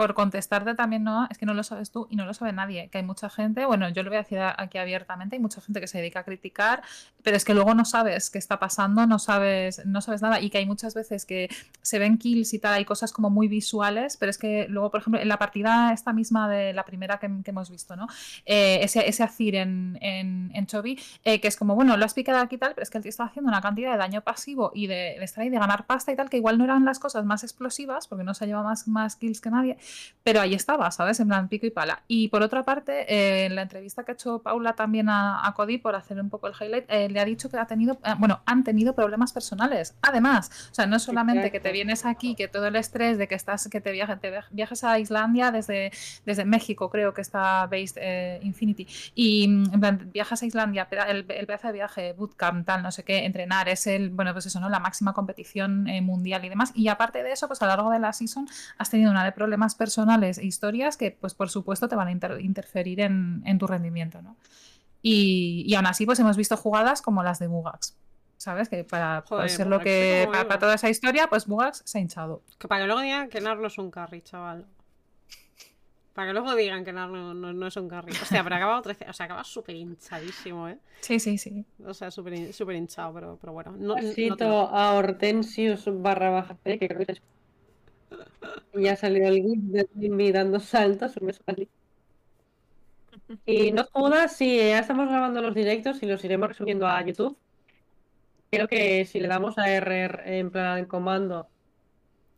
por 0.00 0.14
contestarte 0.14 0.74
también, 0.74 1.04
Noah, 1.04 1.28
es 1.30 1.36
que 1.36 1.44
no 1.44 1.52
lo 1.52 1.62
sabes 1.62 1.90
tú 1.90 2.06
y 2.08 2.16
no 2.16 2.24
lo 2.24 2.32
sabe 2.32 2.54
nadie, 2.54 2.88
que 2.88 2.96
hay 2.96 3.04
mucha 3.04 3.28
gente, 3.28 3.66
bueno, 3.66 3.90
yo 3.90 4.02
lo 4.02 4.08
voy 4.08 4.16
a 4.16 4.22
decir 4.22 4.38
aquí 4.38 4.78
abiertamente, 4.78 5.36
hay 5.36 5.42
mucha 5.42 5.60
gente 5.60 5.78
que 5.78 5.86
se 5.86 5.98
dedica 5.98 6.20
a 6.20 6.24
criticar, 6.24 6.82
pero 7.22 7.36
es 7.36 7.44
que 7.44 7.52
luego 7.52 7.74
no 7.74 7.84
sabes 7.84 8.30
qué 8.30 8.38
está 8.38 8.58
pasando, 8.58 9.06
no 9.06 9.18
sabes, 9.18 9.84
no 9.84 10.00
sabes 10.00 10.22
nada 10.22 10.40
y 10.40 10.48
que 10.48 10.56
hay 10.56 10.64
muchas 10.64 10.94
veces 10.94 11.26
que 11.26 11.50
se 11.82 11.98
ven 11.98 12.16
kills 12.16 12.54
y 12.54 12.58
tal, 12.58 12.72
hay 12.72 12.86
cosas 12.86 13.12
como 13.12 13.28
muy 13.28 13.46
visuales, 13.46 14.16
pero 14.16 14.30
es 14.30 14.38
que 14.38 14.68
luego, 14.70 14.90
por 14.90 15.02
ejemplo, 15.02 15.20
en 15.20 15.28
la 15.28 15.38
partida 15.38 15.92
esta 15.92 16.14
misma 16.14 16.48
de 16.48 16.72
la 16.72 16.86
primera 16.86 17.18
que, 17.18 17.26
hemos 17.44 17.68
visto, 17.68 17.94
¿no? 17.94 18.06
Eh, 18.46 18.78
ese, 18.80 19.06
ese 19.06 19.22
Azir 19.22 19.54
en, 19.56 19.98
en, 20.00 20.50
en 20.54 20.66
Chovy, 20.66 20.98
eh, 21.24 21.42
que 21.42 21.48
es 21.48 21.58
como, 21.58 21.74
bueno, 21.74 21.98
lo 21.98 22.06
has 22.06 22.14
picado 22.14 22.38
aquí 22.38 22.54
y 22.54 22.58
tal, 22.58 22.72
pero 22.72 22.84
es 22.84 22.88
que 22.88 22.96
el 22.96 23.02
tío 23.02 23.10
está 23.10 23.24
haciendo 23.24 23.50
una 23.50 23.60
cantidad 23.60 23.92
de 23.92 23.98
daño 23.98 24.22
pasivo 24.22 24.72
y 24.74 24.86
de, 24.86 25.16
de 25.18 25.24
estar 25.24 25.42
ahí, 25.42 25.50
de 25.50 25.58
ganar 25.58 25.84
pasta 25.84 26.10
y 26.10 26.16
tal, 26.16 26.30
que 26.30 26.38
igual 26.38 26.56
no 26.56 26.64
eran 26.64 26.86
las 26.86 26.98
cosas 26.98 27.26
más 27.26 27.44
explosivas, 27.44 28.08
porque 28.08 28.24
no 28.24 28.32
se 28.32 28.46
lleva 28.46 28.62
más, 28.62 28.88
más 28.88 29.16
kills 29.16 29.42
que 29.42 29.50
nadie, 29.50 29.76
pero 30.22 30.40
ahí 30.40 30.54
estaba, 30.54 30.90
¿sabes? 30.90 31.18
En 31.20 31.28
plan 31.28 31.48
pico 31.48 31.66
y 31.66 31.70
pala. 31.70 32.02
Y 32.06 32.28
por 32.28 32.42
otra 32.42 32.64
parte, 32.64 33.12
eh, 33.12 33.46
en 33.46 33.54
la 33.54 33.62
entrevista 33.62 34.04
que 34.04 34.12
ha 34.12 34.14
hecho 34.14 34.40
Paula 34.42 34.74
también 34.74 35.08
a, 35.08 35.46
a 35.46 35.54
Cody, 35.54 35.78
por 35.78 35.94
hacer 35.94 36.20
un 36.20 36.28
poco 36.30 36.46
el 36.46 36.54
highlight, 36.58 36.84
eh, 36.88 37.08
le 37.08 37.20
ha 37.20 37.24
dicho 37.24 37.48
que 37.48 37.56
ha 37.56 37.66
tenido, 37.66 37.98
eh, 38.04 38.14
bueno, 38.18 38.40
han 38.46 38.64
tenido 38.64 38.94
problemas 38.94 39.32
personales. 39.32 39.94
Además, 40.02 40.68
o 40.70 40.74
sea, 40.74 40.86
no 40.86 40.96
es 40.96 41.02
solamente 41.02 41.50
que 41.50 41.60
te 41.60 41.72
vienes 41.72 42.04
aquí, 42.04 42.34
que 42.34 42.48
todo 42.48 42.66
el 42.66 42.76
estrés 42.76 43.18
de 43.18 43.28
que 43.28 43.34
estás, 43.34 43.68
que 43.68 43.80
te, 43.80 43.92
viaje, 43.92 44.16
te 44.16 44.32
viajes 44.50 44.84
a 44.84 44.98
Islandia 44.98 45.50
desde, 45.50 45.90
desde 46.26 46.44
México, 46.44 46.90
creo 46.90 47.14
que 47.14 47.22
está 47.22 47.66
based 47.66 47.96
eh, 47.96 48.40
Infinity, 48.42 48.86
y 49.14 49.48
mm, 49.48 49.74
en 49.74 49.80
plan, 49.80 50.10
viajas 50.12 50.42
a 50.42 50.46
Islandia, 50.46 50.88
el, 51.08 51.26
el 51.28 51.46
pedazo 51.46 51.68
de 51.68 51.72
viaje, 51.72 52.12
bootcamp, 52.12 52.66
tal, 52.66 52.82
no 52.82 52.92
sé 52.92 53.04
qué, 53.04 53.24
entrenar, 53.24 53.68
es 53.68 53.86
el, 53.86 54.10
bueno, 54.10 54.32
pues 54.32 54.46
eso, 54.46 54.60
¿no? 54.60 54.68
La 54.68 54.80
máxima 54.80 55.12
competición 55.12 55.88
eh, 55.88 56.00
mundial 56.00 56.44
y 56.44 56.48
demás. 56.48 56.72
Y 56.74 56.88
aparte 56.88 57.22
de 57.22 57.32
eso, 57.32 57.46
pues 57.48 57.60
a 57.62 57.66
lo 57.66 57.70
largo 57.70 57.90
de 57.90 57.98
la 57.98 58.12
season 58.12 58.48
has 58.78 58.90
tenido 58.90 59.10
una 59.10 59.24
de 59.24 59.32
problemas 59.32 59.69
personales 59.74 60.38
e 60.38 60.44
historias 60.46 60.96
que, 60.96 61.10
pues 61.12 61.34
por 61.34 61.50
supuesto, 61.50 61.88
te 61.88 61.96
van 61.96 62.08
a 62.08 62.12
inter- 62.12 62.40
interferir 62.40 63.00
en, 63.00 63.42
en 63.46 63.58
tu 63.58 63.66
rendimiento, 63.66 64.22
¿no? 64.22 64.36
Y, 65.02 65.64
y 65.66 65.74
aún 65.74 65.86
así, 65.86 66.04
pues 66.06 66.18
hemos 66.20 66.36
visto 66.36 66.56
jugadas 66.56 67.00
como 67.02 67.22
las 67.22 67.38
de 67.38 67.46
Bugax. 67.46 67.96
¿Sabes? 68.36 68.70
Que 68.70 68.84
para, 68.84 69.22
Joder, 69.28 69.50
ser 69.50 69.66
lo 69.66 69.80
que. 69.80 70.26
Para, 70.32 70.58
toda 70.58 70.74
esa 70.74 70.88
historia, 70.88 71.26
pues 71.28 71.46
Bugax 71.46 71.82
se 71.84 71.98
ha 71.98 72.00
hinchado. 72.00 72.42
Que 72.58 72.68
para 72.68 72.82
que 72.82 72.86
luego 72.86 73.02
digan 73.02 73.28
que 73.28 73.40
Nar 73.42 73.58
no 73.58 73.66
es 73.66 73.76
un 73.76 73.90
carry, 73.90 74.22
chaval. 74.22 74.64
Para 76.14 76.28
que 76.28 76.32
luego 76.32 76.54
digan 76.54 76.82
que 76.84 76.92
Nar 76.92 77.08
no, 77.10 77.34
no- 77.34 77.66
es 77.66 77.76
un 77.76 77.88
carry. 77.88 78.12
Hostia, 78.12 78.42
pero 78.42 78.56
acaba 78.56 78.80
O 78.80 79.12
sea, 79.12 79.26
acaba 79.26 79.44
súper 79.44 79.76
hinchadísimo, 79.76 80.68
¿eh? 80.68 80.78
Sí, 81.00 81.20
sí, 81.20 81.36
sí. 81.38 81.64
O 81.84 81.92
sea, 81.94 82.10
súper 82.10 82.32
hin- 82.34 82.52
súper 82.52 82.76
hinchado, 82.76 83.12
pero, 83.14 83.38
pero 83.40 83.52
bueno. 83.52 83.72
No, 83.78 83.94
no 83.96 84.36
te- 84.36 84.44
a 84.46 84.92
Hortensius 84.94 85.84
barra 86.02 86.30
baja 86.30 86.56
C, 86.64 86.78
que 86.78 86.88
creo 86.88 87.06
que 87.06 87.12
es... 87.12 87.22
Ya 88.74 88.96
salió 88.96 89.26
el 89.28 89.42
gif 89.42 89.60
de 89.62 89.84
Timmy 89.84 90.32
dando 90.32 90.60
saltos. 90.60 91.14
Y 93.46 93.72
no 93.72 93.84
jodas, 93.92 94.36
sí, 94.36 94.56
ya 94.56 94.80
estamos 94.80 95.08
grabando 95.08 95.42
los 95.42 95.54
directos 95.54 96.02
y 96.02 96.06
los 96.06 96.24
iremos 96.24 96.56
subiendo 96.56 96.86
a 96.86 97.04
YouTube. 97.04 97.36
Creo 98.50 98.66
que 98.68 99.04
si 99.04 99.20
le 99.20 99.28
damos 99.28 99.58
a 99.58 99.70
RR 99.70 100.38
en 100.38 100.50
plan 100.50 100.84
comando, 100.86 101.48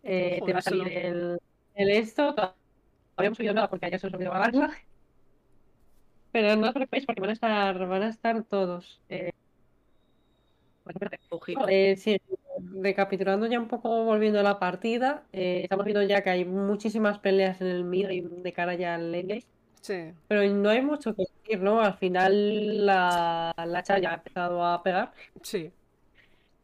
eh, 0.03 0.41
te 0.45 0.53
va 0.53 0.61
a 0.61 0.63
salir 0.63 0.89
el, 0.89 1.39
el 1.75 1.91
esto. 1.91 2.35
Hemos 3.19 3.37
subido 3.39 3.55
nada 3.55 3.71
porque 3.71 3.87
ayer 3.87 4.01
se 4.01 4.09
nos 4.09 4.15
olvidó 4.15 4.31
grabarla. 4.31 4.73
Pero 6.33 6.49
no 6.57 6.67
os 6.69 6.75
preocupéis 6.75 7.07
porque 7.07 7.23
van 7.25 7.31
a 7.31 7.39
estar, 7.39 7.75
van 7.93 8.03
a 8.03 8.09
estar 8.15 8.37
todos. 8.45 8.85
Eh, 9.09 9.33
bueno. 10.85 10.99
Eh, 11.69 11.97
sí, 11.97 12.19
recapitulando 12.81 13.47
ya 13.47 13.59
un 13.61 13.69
poco, 13.69 14.05
volviendo 14.05 14.41
a 14.41 14.43
la 14.43 14.59
partida, 14.59 15.25
eh, 15.33 15.61
estamos 15.65 15.85
viendo 15.85 16.03
ya 16.03 16.23
que 16.23 16.31
hay 16.31 16.45
muchísimas 16.45 17.19
peleas 17.19 17.61
en 17.61 17.67
el 17.69 17.85
mid 17.85 18.09
y 18.11 18.21
de 18.23 18.53
cara 18.53 18.75
ya 18.75 18.95
al 18.97 19.13
game, 19.13 19.45
Sí. 19.81 20.13
pero 20.29 20.43
no 20.55 20.69
hay 20.71 20.81
mucho 20.83 21.15
que 21.15 21.25
decir, 21.43 21.61
¿no? 21.61 21.81
Al 21.81 21.95
final 21.99 22.87
la, 22.87 23.53
la 23.67 23.83
Chaya 23.83 24.11
ha 24.13 24.15
empezado 24.15 24.65
a 24.65 24.83
pegar, 24.83 25.13
Sí. 25.43 25.73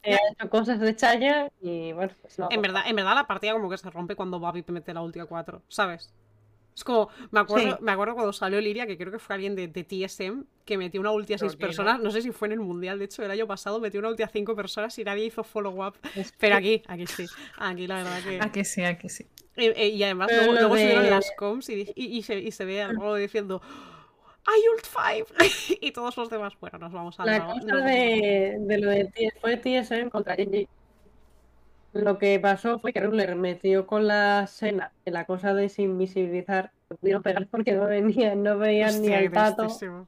eh, 0.03 0.15
ha 0.15 0.33
hecho 0.33 0.51
cosas 0.51 0.79
de 0.81 0.95
Chaya 0.95 1.51
y 1.61 1.93
bueno, 1.93 2.13
pues 2.23 2.39
no. 2.39 2.49
En 2.51 2.63
verdad, 2.63 2.83
en 2.87 2.97
verdad 2.97 3.15
la 3.15 3.27
partida 3.27 3.53
como 3.53 3.69
que 3.69 3.79
se 3.79 3.91
rompe 3.91 4.15
cuando 4.17 4.39
Babi 4.41 4.65
mete 4.69 4.95
la 4.95 5.03
ulti 5.03 5.19
a 5.21 5.27
4, 5.27 5.63
¿sabes? 5.69 6.13
Es 6.79 6.85
como, 6.85 7.09
me 7.33 7.41
acuerdo, 7.41 7.73
Sí. 7.77 7.83
me 7.83 7.91
acuerdo 7.91 8.15
cuando 8.15 8.33
salió 8.33 8.61
Liria, 8.61 8.87
que 8.87 8.97
creo 8.97 9.11
que 9.11 9.19
fue 9.19 9.35
alguien 9.35 9.57
de, 9.57 9.67
de 9.67 9.83
TSM, 9.83 10.45
que 10.65 10.79
metió 10.79 11.01
una 11.01 11.11
ulti 11.11 11.33
a 11.35 11.37
Pero 11.37 11.49
6 11.51 11.55
aquí, 11.55 11.61
¿no? 11.63 11.67
personas, 11.67 12.01
no 12.01 12.11
sé 12.13 12.23
si 12.23 12.31
fue 12.31 12.47
en 12.47 12.53
el 12.53 12.61
Mundial, 12.61 13.01
de 13.01 13.07
hecho 13.07 13.25
el 13.25 13.31
año 13.33 13.49
pasado 13.49 13.81
metió 13.81 13.99
una 13.99 14.11
ulti 14.11 14.23
a 14.23 14.29
5 14.29 14.55
personas 14.55 14.97
y 14.97 15.03
nadie 15.03 15.25
hizo 15.25 15.43
follow-up. 15.43 15.95
Pero 16.39 16.55
aquí, 16.55 16.85
aquí 16.87 17.07
sí, 17.09 17.27
aquí 17.59 17.89
la 17.89 17.97
verdad 17.97 18.21
que... 18.23 18.39
Aquí 18.41 18.65
sí, 18.65 18.85
aquí 18.85 19.09
sí. 19.09 19.27
Eh, 19.57 19.73
eh, 19.77 19.89
y 19.89 20.03
además 20.05 20.29
Pero 20.29 20.43
luego, 20.43 20.53
luego 20.61 20.77
subieron 20.77 21.03
de- 21.03 21.11
las 21.11 21.33
comms 21.37 21.69
y, 21.69 21.93
y- 21.97 22.17
y 22.19 22.23
se, 22.23 22.39
y 22.39 22.53
se 22.53 22.65
ve 22.65 22.81
algo 22.81 23.17
diciendo 23.17 23.61
¡Hay 24.47 24.61
Ult 24.73 24.87
5! 25.27 25.79
y 25.81 25.91
todos 25.91 26.17
los 26.17 26.31
demás, 26.31 26.53
bueno, 26.61 26.79
nos 26.79 26.93
vamos 26.93 27.19
a 27.19 27.25
La 27.27 27.45
cosa 27.45 27.77
de, 27.79 28.57
de 28.61 28.79
lo 28.79 28.89
de 28.89 29.07
T- 29.07 29.33
fue 29.41 29.57
TSM 29.57 30.11
contra 30.11 30.37
GG. 30.37 30.69
Lo 31.93 32.19
que 32.19 32.39
pasó 32.39 32.79
fue 32.79 32.93
que 32.93 33.01
Ruler 33.01 33.35
metió 33.35 33.87
con 33.87 34.07
la 34.07 34.47
Sena 34.47 34.93
en 35.05 35.15
la 35.15 35.25
cosa 35.25 35.55
de 35.55 35.73
invisibilizar. 35.79 36.73
Pudieron 37.01 37.23
pegar 37.23 37.47
porque 37.49 37.73
no 37.73 37.87
venían, 37.87 38.43
no 38.43 38.59
veían 38.59 39.01
ni 39.03 39.13
al 39.13 39.31
pato. 39.31 39.65
tristísimo. 39.65 40.07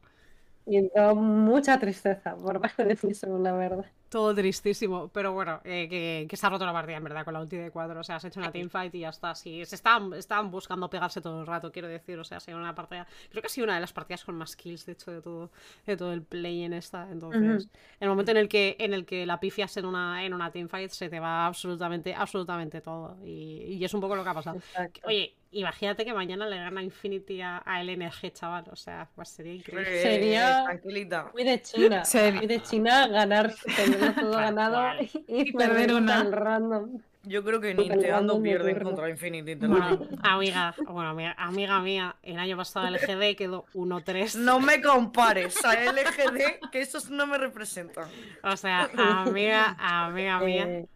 Y 0.67 0.77
entró 0.77 1.15
mucha 1.15 1.79
tristeza 1.79 2.37
por 2.37 2.61
parte 2.61 2.85
de 2.85 2.95
Tyson, 2.95 3.43
la 3.43 3.53
verdad. 3.53 3.87
Todo 4.09 4.35
tristísimo, 4.35 5.09
pero 5.09 5.33
bueno, 5.33 5.61
eh, 5.65 5.89
que, 5.89 6.27
que 6.29 6.37
se 6.37 6.45
ha 6.45 6.51
roto 6.51 6.67
la 6.67 6.73
partida 6.73 6.97
en 6.97 7.05
verdad 7.05 7.25
con 7.25 7.33
la 7.33 7.41
ulti 7.41 7.57
de 7.57 7.71
4. 7.71 8.01
O 8.01 8.05
sea, 8.05 8.17
has 8.17 8.25
hecho 8.25 8.41
una 8.41 8.51
teamfight 8.51 8.93
y 8.95 9.01
ya 9.01 9.11
está. 9.11 9.35
Sí, 9.37 9.65
se 9.65 9.77
estaban, 9.77 10.13
estaban 10.15 10.51
buscando 10.51 10.91
pegarse 10.91 11.21
todo 11.21 11.41
el 11.41 11.47
rato, 11.47 11.71
quiero 11.71 11.87
decir. 11.87 12.19
O 12.19 12.25
sea, 12.25 12.39
ha 12.39 12.41
sido 12.41 12.59
una 12.59 12.75
partida. 12.75 13.07
Creo 13.31 13.41
que 13.41 13.47
ha 13.47 13.51
sido 13.51 13.67
una 13.67 13.77
de 13.77 13.81
las 13.81 13.93
partidas 13.93 14.25
con 14.25 14.35
más 14.35 14.57
kills, 14.57 14.85
de 14.85 14.93
hecho, 14.93 15.13
de 15.13 15.23
todo, 15.23 15.53
de 15.87 15.97
todo 15.97 16.13
el 16.13 16.23
play 16.23 16.65
en 16.65 16.73
esta. 16.73 17.09
Entonces, 17.11 17.65
en 17.65 17.71
el 18.01 18.09
momento 18.09 18.33
en 18.33 18.39
el 18.39 18.49
que, 18.49 18.77
en 18.81 18.95
el 18.95 19.07
que 19.07 19.27
la 19.27 19.39
pifias 19.39 19.77
en 19.77 19.87
una, 19.87 20.25
en 20.25 20.35
una 20.35 20.51
teamfight, 20.51 20.91
se 20.91 21.09
te 21.09 21.21
va 21.21 21.47
absolutamente, 21.47 22.13
absolutamente 22.15 22.81
todo. 22.81 23.17
Y, 23.25 23.77
y 23.79 23.85
es 23.85 23.95
un 23.95 24.01
poco 24.01 24.17
lo 24.17 24.25
que 24.25 24.31
ha 24.31 24.35
pasado. 24.35 24.57
Exacto. 24.57 25.01
Oye, 25.05 25.40
imagínate 25.53 26.05
que 26.05 26.13
mañana 26.15 26.47
le 26.49 26.57
gana 26.57 26.83
Infinity 26.83 27.41
a, 27.43 27.59
a 27.59 27.83
LNG, 27.83 28.33
chaval. 28.33 28.65
O 28.71 28.77
sea, 28.77 29.09
pues 29.15 29.29
sería 29.31 29.55
increíble. 29.55 30.03
Sería- 30.03 30.65
Tranquilita. 30.65 31.31
Muy 31.33 31.45
de 31.45 31.61
China. 31.63 32.03
Muy 32.37 32.47
de 32.47 32.63
China 32.63 33.09
ganar, 33.09 33.53
tenerlo 33.77 34.13
todo 34.21 34.33
ganado 34.33 35.03
y, 35.03 35.11
Y 35.49 35.53
perder 35.53 35.95
una. 35.95 36.23
tan 36.23 36.33
random. 36.33 37.01
Yo 37.25 37.45
creo 37.45 37.61
que 37.61 37.73
Súper 37.73 37.97
ni 37.97 38.03
Teando 38.03 38.17
random 38.17 38.43
de 38.43 38.49
pierden 38.49 38.75
turno. 38.77 38.89
contra 38.91 39.11
Infinity. 39.11 39.55
Bueno, 39.57 40.09
amiga, 40.23 40.75
bueno, 40.87 41.11
amiga, 41.11 41.35
amiga 41.37 41.81
mía, 41.81 42.17
el 42.23 42.39
año 42.39 42.57
pasado 42.57 42.87
el 42.89 42.97
GD 42.99 43.37
quedó 43.37 43.67
1-3. 43.75 44.37
No 44.37 44.59
me 44.59 44.81
compares 44.81 45.63
a 45.63 45.75
LGD, 45.75 46.71
que 46.73 46.81
esos 46.81 47.11
no 47.11 47.27
me 47.27 47.37
representan. 47.37 48.09
O 48.43 48.57
sea, 48.57 48.89
amiga, 48.97 49.77
amiga 49.79 50.41
mía. 50.41 50.65
Eh, 50.67 50.87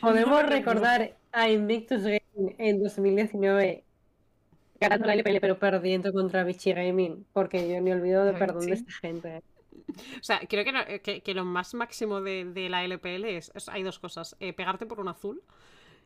podemos 0.00 0.44
recordar 0.46 1.16
a 1.32 1.48
Invictus 1.48 2.02
Gaming 2.02 2.54
en 2.58 2.80
2019 2.80 3.82
ganando 4.82 5.06
la 5.06 5.14
LPL 5.14 5.40
pero 5.40 5.58
perdiendo 5.58 6.12
contra 6.12 6.44
Vichy 6.44 6.72
Gaming 6.72 7.24
porque 7.32 7.68
yo 7.68 7.80
ni 7.80 7.92
olvido 7.92 8.24
de 8.24 8.32
perdón 8.34 8.66
de 8.66 8.72
esta 8.74 8.92
gente. 8.92 9.42
O 10.18 10.22
sea, 10.22 10.40
creo 10.48 10.64
que, 10.64 10.72
no- 10.72 10.84
que, 11.02 11.22
que 11.22 11.34
lo 11.34 11.44
más 11.44 11.74
máximo 11.74 12.20
de, 12.20 12.44
de 12.44 12.68
la 12.68 12.84
LPL 12.84 13.24
es, 13.36 13.50
es- 13.54 13.68
hay 13.68 13.82
dos 13.82 13.98
cosas. 13.98 14.36
eh, 14.40 14.52
pegarte 14.52 14.86
por 14.86 15.00
un 15.00 15.08
azul, 15.08 15.42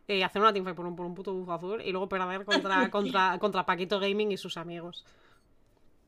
eh, 0.09 0.25
hacer 0.25 0.41
una 0.43 0.53
teamfight 0.53 0.77
por 0.77 0.87
un, 0.87 0.97
por 0.97 1.07
un 1.07 1.15
puto 1.15 1.33
buff 1.35 1.49
azul 1.51 1.83
y 1.83 1.91
luego 1.93 2.09
perder 2.09 2.45
contra, 2.45 2.91
contra, 2.91 3.39
contra 3.39 3.67
Paquito 3.67 3.99
Gaming 4.01 4.33
y 4.33 4.37
sus 4.37 4.57
amigos. 4.57 5.05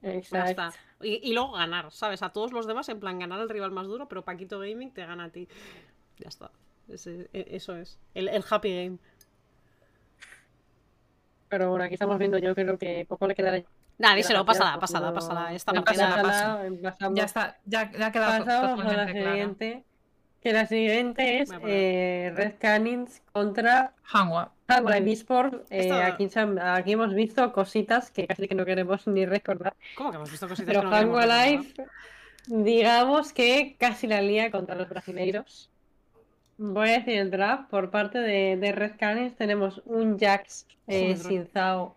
Ya 0.03 0.15
Exacto. 0.15 0.51
está. 0.51 0.73
Y, 1.03 1.29
y 1.29 1.33
luego 1.33 1.53
ganar, 1.53 1.91
¿sabes? 1.91 2.23
A 2.23 2.31
todos 2.33 2.53
los 2.53 2.67
demás, 2.67 2.89
en 2.89 3.01
plan, 3.01 3.19
ganar 3.19 3.41
al 3.41 3.49
rival 3.49 3.73
más 3.73 3.87
duro, 3.87 4.09
pero 4.09 4.25
Paquito 4.25 4.59
Gaming 4.61 4.93
te 4.93 5.05
gana 5.05 5.25
a 5.25 5.29
ti. 5.31 5.49
Ya 6.19 6.29
está. 6.29 6.51
Ese- 6.89 7.29
e- 7.33 7.49
eso 7.51 7.77
es. 7.77 7.99
El, 8.15 8.29
el 8.29 8.45
happy 8.49 8.75
game. 8.75 8.99
Pero 11.49 11.71
bueno, 11.71 11.85
aquí 11.85 11.95
estamos 11.95 12.19
viendo, 12.19 12.39
yo 12.39 12.55
creo 12.55 12.79
que 12.79 13.07
poco 13.09 13.27
le 13.27 13.35
quedará. 13.35 13.63
Nada, 13.99 14.15
díselo, 14.15 14.45
pasada, 14.45 14.79
pasada, 14.79 15.13
pasada. 15.13 15.53
Esta 15.53 15.73
no 15.73 15.83
partida 15.83 16.23
pasa. 16.23 16.63
pasamos. 16.83 17.19
Ya 17.19 17.25
está, 17.25 17.59
ya, 17.65 17.91
ya 17.91 18.07
ha 18.07 18.13
quedado 18.13 18.45
Pasamos 18.45 18.87
a 18.87 18.97
la 18.97 19.07
siguiente. 19.07 19.85
Que 20.41 20.53
la 20.53 20.67
siguiente 20.67 21.41
es 21.41 21.51
eh, 21.67 22.33
Red 22.37 22.55
Cannons 22.61 23.23
contra 23.33 23.93
Hanwha. 24.05 24.53
Live 24.69 25.11
Esports. 25.11 25.57
Eh, 25.71 25.91
aquí, 25.93 26.29
aquí 26.61 26.93
hemos 26.93 27.15
visto 27.15 27.53
cositas 27.53 28.11
que 28.11 28.27
casi 28.27 28.47
que 28.47 28.55
no 28.55 28.65
queremos 28.65 29.07
ni 29.07 29.27
recordar. 29.27 29.75
¿Cómo 29.97 30.11
que 30.11 30.17
hemos 30.17 30.31
visto 30.31 30.47
cositas 30.47 30.75
Pero 30.75 30.91
que 30.91 31.05
no? 31.07 31.21
Live, 31.21 31.75
digamos 32.47 33.33
que 33.33 33.77
casi 33.81 34.07
la 34.07 34.21
lía 34.21 34.51
contra 34.51 34.77
los 34.77 34.89
brasileiros. 34.89 35.71
Voy 36.59 36.89
a 36.89 36.99
decir 36.99 37.15
el 37.19 37.31
draft. 37.31 37.71
Por 37.71 37.91
parte 37.91 38.19
de, 38.19 38.57
de 38.57 38.73
Red 38.73 38.97
Cannons 38.99 39.37
tenemos 39.37 39.81
un 39.87 40.19
Jax, 40.19 40.67
eh. 40.89 41.17
Sinzao, 41.17 41.97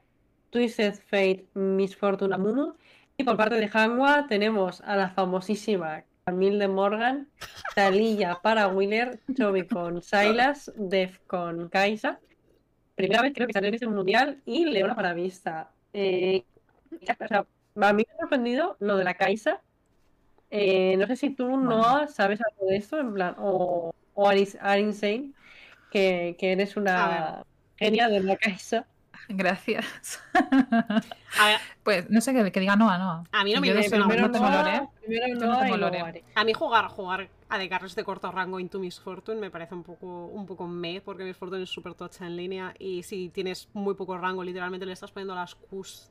Twisted 0.52 0.94
Fate, 0.94 1.48
Miss 1.56 1.96
Fortuna 1.96 2.38
Mumu. 2.38 2.74
Y 3.18 3.24
por 3.24 3.38
parte 3.38 3.56
de 3.56 3.70
Hanwha 3.74 4.28
tenemos 4.28 4.82
a 4.82 4.96
la 4.96 5.10
famosísima 5.10 6.04
Camille 6.26 6.60
de 6.60 6.68
Morgan, 6.68 7.28
Talilla 7.76 8.40
para 8.42 8.68
Wheeler, 8.68 9.20
Chovy 9.36 9.68
con 9.68 10.02
Silas, 10.04 10.72
Def 10.76 11.20
con 11.26 11.68
Kaisa. 11.70 12.20
Primera 12.96 13.24
vez 13.24 13.34
creo 13.34 13.48
que 13.48 13.54
salió 13.54 13.70
en 13.70 13.74
este 13.74 13.88
mundial 13.88 14.42
y 14.46 14.66
Leona 14.66 14.96
para 14.96 15.14
Vista. 15.14 15.72
Eh, 15.94 16.44
o 16.92 17.28
sea, 17.28 17.46
a 17.76 17.94
mí 17.94 18.04
me 18.08 18.14
ha 18.14 18.20
sorprendido 18.20 18.78
lo 18.80 18.98
de 18.98 19.04
la 19.06 19.16
Kaisa. 19.16 19.60
Eh, 20.52 20.98
no 20.98 21.08
sé 21.08 21.16
si 21.16 21.32
tú, 21.32 21.58
Noah, 21.58 22.08
sabes 22.08 22.40
algo 22.42 22.70
de 22.70 22.76
esto, 22.76 23.00
en 23.00 23.14
plan, 23.14 23.36
o, 23.40 23.96
o 24.22 24.28
Aris- 24.28 24.58
Arinsane, 24.62 25.32
que, 25.92 26.36
que 26.40 26.52
eres 26.54 26.76
A 26.78 26.82
una 26.82 27.44
genia 27.78 28.08
de 28.08 28.22
la 28.22 28.36
Kaisa. 28.38 28.86
Gracias. 29.30 30.20
A 30.34 31.48
ver, 31.48 31.60
Pues 31.84 32.10
no 32.10 32.22
sé 32.22 32.34
qué, 32.34 32.52
que 32.52 32.60
diga 32.60 32.76
Noah, 32.76 32.98
Noah. 32.98 33.24
A 33.32 33.44
mí 33.44 33.54
no 33.54 33.62
me 33.62 33.68
primero 33.74 34.06
mucho. 34.08 34.18
no 34.22 34.32
tengo 34.32 34.50
Noah, 34.50 34.64
lore. 34.64 34.90
primero 35.02 35.28
Yo 35.28 35.48
no 35.48 35.60
tengo 35.60 35.78
lore. 35.78 36.24
A 36.36 36.44
mí 36.44 36.54
jugar, 36.54 36.88
jugar 36.88 37.30
a 37.50 37.58
de 37.58 37.70
carros 37.70 37.96
de 37.96 38.04
corto 38.04 38.32
rango 38.32 38.60
Into 38.60 38.80
Miss 38.80 39.00
Fortune 39.00 39.40
me 39.40 39.52
parece 39.52 39.76
un 39.76 39.84
poco, 39.84 40.26
un 40.28 40.46
poco 40.46 40.68
meh, 40.68 41.02
porque 41.02 41.24
Miss 41.24 41.38
Fortune 41.38 41.64
es 41.64 41.70
súper 41.70 41.94
tocha 41.96 42.26
en 42.26 42.36
línea 42.38 42.74
y 42.80 43.04
si 43.04 43.30
tienes 43.30 43.70
muy 43.74 43.94
poco 43.96 44.18
rango, 44.18 44.44
literalmente 44.44 44.86
le 44.86 44.94
estás 44.94 45.12
poniendo 45.12 45.36
las 45.36 45.56
Qs 45.56 46.10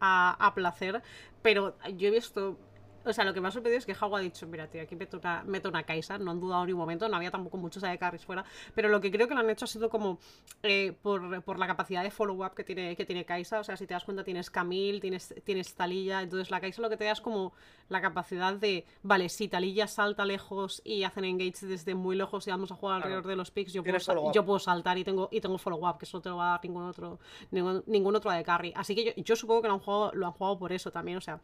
a, 0.00 0.36
a 0.46 0.54
placer. 0.54 1.02
Pero 1.42 1.76
yo 1.96 2.08
he 2.08 2.10
visto. 2.10 2.58
O 3.06 3.12
sea, 3.12 3.24
lo 3.24 3.34
que 3.34 3.40
me 3.40 3.48
ha 3.48 3.50
sorprendido 3.50 3.78
es 3.78 3.86
que 3.86 3.94
Hawa 3.98 4.18
ha 4.18 4.22
dicho, 4.22 4.46
mira, 4.46 4.66
tío, 4.66 4.82
aquí 4.82 4.96
meto 4.96 5.18
una, 5.18 5.42
meto 5.44 5.68
una 5.68 5.82
Kaisa, 5.82 6.16
no 6.18 6.30
han 6.30 6.40
dudado 6.40 6.64
ni 6.64 6.72
un 6.72 6.78
momento, 6.78 7.08
no 7.08 7.16
había 7.16 7.30
tampoco 7.30 7.56
muchos 7.58 7.82
de 7.82 7.98
carries 7.98 8.24
fuera, 8.24 8.44
pero 8.74 8.88
lo 8.88 9.00
que 9.00 9.10
creo 9.10 9.28
que 9.28 9.34
lo 9.34 9.40
han 9.40 9.50
hecho 9.50 9.66
ha 9.66 9.68
sido 9.68 9.90
como 9.90 10.18
eh, 10.62 10.96
por, 11.02 11.42
por 11.42 11.58
la 11.58 11.66
capacidad 11.66 12.02
de 12.02 12.10
follow-up 12.10 12.54
que 12.54 12.64
tiene, 12.64 12.96
que 12.96 13.04
tiene 13.04 13.24
Kaisa, 13.24 13.60
o 13.60 13.64
sea, 13.64 13.76
si 13.76 13.86
te 13.86 13.94
das 13.94 14.04
cuenta 14.04 14.24
tienes 14.24 14.50
Camille, 14.50 15.00
tienes, 15.00 15.34
tienes 15.44 15.74
Talilla, 15.74 16.22
entonces 16.22 16.50
la 16.50 16.60
Kaisa 16.60 16.80
lo 16.80 16.88
que 16.88 16.96
te 16.96 17.04
da 17.04 17.12
es 17.12 17.20
como 17.20 17.52
la 17.90 18.00
capacidad 18.00 18.54
de, 18.54 18.86
vale, 19.02 19.28
si 19.28 19.48
Talilla 19.48 19.86
salta 19.86 20.24
lejos 20.24 20.80
y 20.84 21.02
hacen 21.04 21.24
engage 21.24 21.66
desde 21.66 21.94
muy 21.94 22.16
lejos 22.16 22.46
y 22.46 22.50
vamos 22.50 22.72
a 22.72 22.74
jugar 22.74 22.94
Claro. 23.02 23.06
alrededor 23.16 23.26
de 23.28 23.36
los 23.36 23.50
picks, 23.50 23.72
yo 23.72 23.82
puedo, 23.82 24.32
yo 24.32 24.44
puedo 24.44 24.58
saltar 24.58 24.96
y 24.98 25.04
tengo, 25.04 25.28
y 25.30 25.40
tengo 25.40 25.58
follow-up, 25.58 25.98
que 25.98 26.04
eso 26.06 26.20
te 26.20 26.28
lo 26.30 26.36
va 26.36 26.46
a 26.46 26.50
dar 26.52 26.60
ningún 26.64 26.84
otro, 26.84 27.18
ningún, 27.50 27.82
ningún 27.86 28.16
otro 28.16 28.30
de 28.30 28.42
carry. 28.44 28.72
Así 28.76 28.94
que 28.94 29.04
yo, 29.04 29.12
yo 29.16 29.36
supongo 29.36 29.62
que 29.62 29.68
lo 29.68 29.74
han, 29.74 29.80
jugado, 29.80 30.12
lo 30.14 30.26
han 30.26 30.32
jugado 30.32 30.58
por 30.58 30.72
eso 30.72 30.90
también, 30.90 31.18
o 31.18 31.20
sea, 31.20 31.40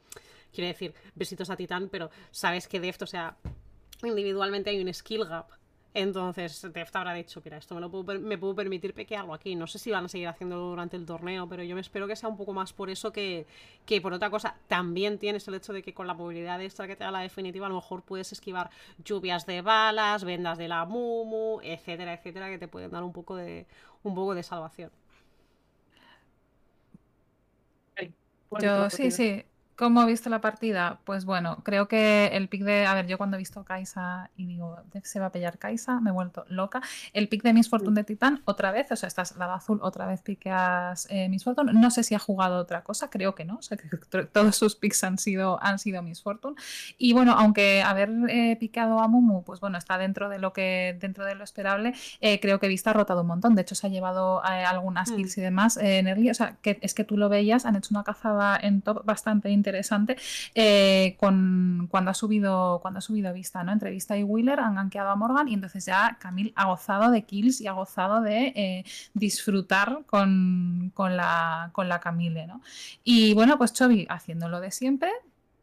quiero 0.52 0.68
decir, 0.68 0.94
besitos 1.14 1.50
a 1.50 1.56
Titán, 1.56 1.88
pero 1.90 2.10
sabes 2.30 2.68
que 2.68 2.80
Deft, 2.80 3.02
o 3.02 3.06
sea, 3.06 3.36
individualmente 4.04 4.70
hay 4.70 4.80
un 4.80 4.92
skill 4.92 5.24
gap. 5.26 5.48
Entonces, 5.92 6.62
Deft 6.72 6.94
habrá 6.94 7.14
dicho, 7.14 7.42
mira, 7.44 7.56
esto 7.56 7.74
me, 7.74 7.80
lo 7.80 7.90
puedo, 7.90 8.04
per- 8.04 8.20
me 8.20 8.38
puedo 8.38 8.54
permitir 8.54 8.94
pequearlo 8.94 9.34
aquí. 9.34 9.56
No 9.56 9.66
sé 9.66 9.78
si 9.80 9.90
van 9.90 10.04
a 10.04 10.08
seguir 10.08 10.28
haciéndolo 10.28 10.62
durante 10.66 10.96
el 10.96 11.04
torneo, 11.04 11.48
pero 11.48 11.64
yo 11.64 11.74
me 11.74 11.80
espero 11.80 12.06
que 12.06 12.14
sea 12.14 12.28
un 12.28 12.36
poco 12.36 12.52
más 12.52 12.72
por 12.72 12.90
eso 12.90 13.12
que, 13.12 13.44
que 13.86 14.00
por 14.00 14.12
otra 14.12 14.30
cosa. 14.30 14.54
También 14.68 15.18
tienes 15.18 15.48
el 15.48 15.54
hecho 15.54 15.72
de 15.72 15.82
que 15.82 15.92
con 15.92 16.06
la 16.06 16.14
movilidad 16.14 16.62
extra 16.62 16.86
que 16.86 16.94
te 16.94 17.02
da 17.02 17.10
la 17.10 17.20
definitiva, 17.20 17.66
a 17.66 17.70
lo 17.70 17.74
mejor 17.74 18.02
puedes 18.02 18.30
esquivar 18.30 18.70
lluvias 19.04 19.46
de 19.46 19.62
balas, 19.62 20.22
vendas 20.22 20.58
de 20.58 20.68
la 20.68 20.84
Mumu, 20.84 21.60
etcétera, 21.62 22.14
etcétera, 22.14 22.48
que 22.50 22.58
te 22.58 22.68
pueden 22.68 22.92
dar 22.92 23.02
un 23.02 23.12
poco 23.12 23.34
de, 23.34 23.66
un 24.04 24.14
poco 24.14 24.34
de 24.36 24.44
salvación. 24.44 24.92
Yo 28.58 28.90
sí, 28.90 29.10
sí. 29.10 29.44
¿Cómo 29.80 30.02
he 30.02 30.06
visto 30.06 30.28
la 30.28 30.42
partida? 30.42 30.98
Pues 31.04 31.24
bueno, 31.24 31.62
creo 31.64 31.88
que 31.88 32.26
el 32.34 32.48
pick 32.50 32.64
de. 32.64 32.84
A 32.84 32.92
ver, 32.92 33.06
yo 33.06 33.16
cuando 33.16 33.36
he 33.36 33.38
visto 33.38 33.64
Kaisa 33.64 34.28
y 34.36 34.44
digo, 34.44 34.76
"Def 34.92 35.06
se 35.06 35.18
va 35.20 35.26
a 35.26 35.32
pillar 35.32 35.56
Kaisa, 35.56 36.00
me 36.02 36.10
he 36.10 36.12
vuelto 36.12 36.44
loca. 36.50 36.82
El 37.14 37.28
pick 37.30 37.42
de 37.42 37.54
Miss 37.54 37.70
Fortune 37.70 37.94
de 37.98 38.04
Titán, 38.04 38.42
otra 38.44 38.72
vez, 38.72 38.92
o 38.92 38.96
sea, 38.96 39.06
estás 39.06 39.34
lado 39.38 39.54
azul, 39.54 39.78
otra 39.80 40.06
vez 40.06 40.20
piqueas 40.20 41.06
eh, 41.08 41.30
Miss 41.30 41.44
Fortune. 41.44 41.72
No 41.72 41.90
sé 41.90 42.02
si 42.04 42.14
ha 42.14 42.18
jugado 42.18 42.58
otra 42.58 42.84
cosa, 42.84 43.08
creo 43.08 43.34
que 43.34 43.46
no. 43.46 43.56
O 43.56 43.62
sea, 43.62 43.78
que 43.78 43.88
todos 44.34 44.54
sus 44.54 44.76
picks 44.76 45.02
han 45.02 45.16
sido, 45.16 45.58
han 45.62 45.78
sido 45.78 46.02
Miss 46.02 46.20
Fortune. 46.22 46.56
Y 46.98 47.14
bueno, 47.14 47.32
aunque 47.38 47.80
haber 47.80 48.10
eh, 48.28 48.56
picado 48.60 48.98
a 49.00 49.08
Mumu, 49.08 49.44
pues 49.44 49.60
bueno, 49.60 49.78
está 49.78 49.96
dentro 49.96 50.28
de 50.28 50.38
lo 50.40 50.52
que, 50.52 50.98
dentro 51.00 51.24
de 51.24 51.34
lo 51.36 51.42
esperable, 51.44 51.94
eh, 52.20 52.38
creo 52.38 52.60
que 52.60 52.68
Vista 52.68 52.90
ha 52.90 52.92
rotado 52.92 53.22
un 53.22 53.28
montón. 53.28 53.54
De 53.54 53.62
hecho, 53.62 53.74
se 53.74 53.86
ha 53.86 53.90
llevado 53.90 54.42
eh, 54.44 54.62
algunas 54.62 55.10
Mm. 55.10 55.16
kills 55.16 55.38
y 55.38 55.40
demás 55.40 55.78
eh, 55.78 56.00
en 56.00 56.06
early. 56.06 56.28
O 56.28 56.34
sea, 56.34 56.56
que 56.60 56.78
es 56.82 56.92
que 56.92 57.04
tú 57.04 57.16
lo 57.16 57.30
veías, 57.30 57.64
han 57.64 57.76
hecho 57.76 57.94
una 57.94 58.04
cazada 58.04 58.58
en 58.60 58.82
top 58.82 59.06
bastante 59.06 59.48
interesante 59.48 59.69
eh, 60.54 61.16
con, 61.18 61.86
cuando, 61.90 62.10
ha 62.10 62.14
subido, 62.14 62.78
cuando 62.82 62.98
ha 62.98 63.00
subido 63.00 63.32
Vista, 63.32 63.62
¿no? 63.64 63.72
Entre 63.72 63.90
Vista 63.90 64.16
y 64.16 64.22
Wheeler 64.22 64.60
han 64.60 64.74
gankeado 64.74 65.10
a 65.10 65.16
Morgan 65.16 65.48
y 65.48 65.54
entonces 65.54 65.84
ya 65.86 66.16
Camille 66.20 66.52
ha 66.56 66.66
gozado 66.66 67.10
de 67.10 67.22
kills 67.22 67.60
y 67.60 67.66
ha 67.66 67.72
gozado 67.72 68.20
de 68.20 68.52
eh, 68.56 68.84
disfrutar 69.14 70.00
con, 70.06 70.90
con 70.94 71.16
la, 71.16 71.70
con 71.72 71.88
la 71.88 72.00
Camille, 72.00 72.46
¿no? 72.46 72.60
Y 73.04 73.34
bueno, 73.34 73.58
pues 73.58 73.72
Chovy 73.72 74.06
haciéndolo 74.08 74.60
de 74.60 74.70
siempre. 74.70 75.10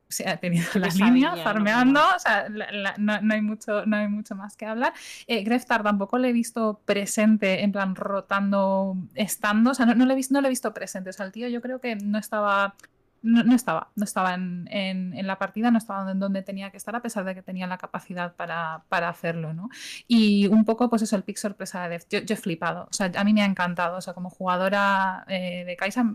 Se 0.10 0.26
ha 0.30 0.38
tenido 0.38 0.66
la 0.76 0.88
línea, 0.88 1.36
no 1.36 1.44
farmeando, 1.44 2.00
puedo 2.00 2.16
o 2.16 2.20
sea, 2.20 2.48
la- 2.48 2.72
la- 2.72 2.96
no, 2.98 3.20
no 3.22 3.34
hay 3.34 3.42
mucho, 3.42 3.86
no 3.86 3.98
hay 3.98 4.08
mucho 4.08 4.36
más 4.36 4.56
que 4.56 4.66
hablar. 4.66 4.94
Eh, 5.28 5.44
Greftar 5.44 5.84
tampoco 5.84 6.18
le 6.18 6.30
he 6.30 6.32
visto 6.32 6.80
presente, 6.86 7.62
en 7.62 7.74
plan 7.74 7.94
rotando, 7.94 8.96
estando, 9.16 9.72
o 9.72 9.74
sea, 9.74 9.86
no, 9.86 9.96
no 9.96 10.06
le 10.06 10.14
he 10.14 10.16
visto, 10.16 10.34
no 10.34 10.40
le 10.40 10.48
he 10.48 10.50
visto 10.50 10.74
presente. 10.74 11.10
O 11.10 11.14
sea, 11.14 11.26
el 11.26 11.34
tío 11.34 11.50
yo 11.50 11.62
creo 11.62 11.82
que 11.82 11.98
no 11.98 12.18
estaba 12.18 12.76
no, 13.22 13.56
estaba, 13.56 13.92
no 13.96 14.04
estaba 14.04 14.34
en, 14.34 14.68
en- 14.72 15.28
la 15.28 15.38
partida, 15.40 15.72
no 15.72 15.78
estaba 15.78 16.10
en 16.12 16.20
donde 16.20 16.42
tenía 16.44 16.72
que 16.72 16.78
estar, 16.78 16.96
a 16.96 17.02
pesar 17.02 17.26
de 17.26 17.36
que 17.36 17.42
tenía 17.44 17.68
la 17.68 17.78
capacidad 17.78 18.36
para, 18.36 18.84
para 18.90 19.10
hacerlo, 19.10 19.54
¿no? 19.54 19.70
Y 20.08 20.48
un 20.48 20.66
poco, 20.66 20.90
pues 20.90 21.02
eso, 21.02 21.16
el 21.16 21.24
pick 21.24 21.38
sorpresa 21.38 21.84
de 21.84 21.90
Def. 21.90 22.06
Yo, 22.10 22.20
yo 22.20 22.34
he 22.36 22.38
flipado, 22.38 22.86
o 22.90 22.94
sea, 22.94 23.12
a 23.16 23.24
mí 23.24 23.34
me 23.34 23.42
ha 23.42 23.46
encantado, 23.46 23.98
o 23.98 24.02
sea, 24.02 24.14
como 24.14 24.30
jugadora 24.30 25.26
eh, 25.28 25.64
de 25.66 25.76
Kaisa, 25.76 26.14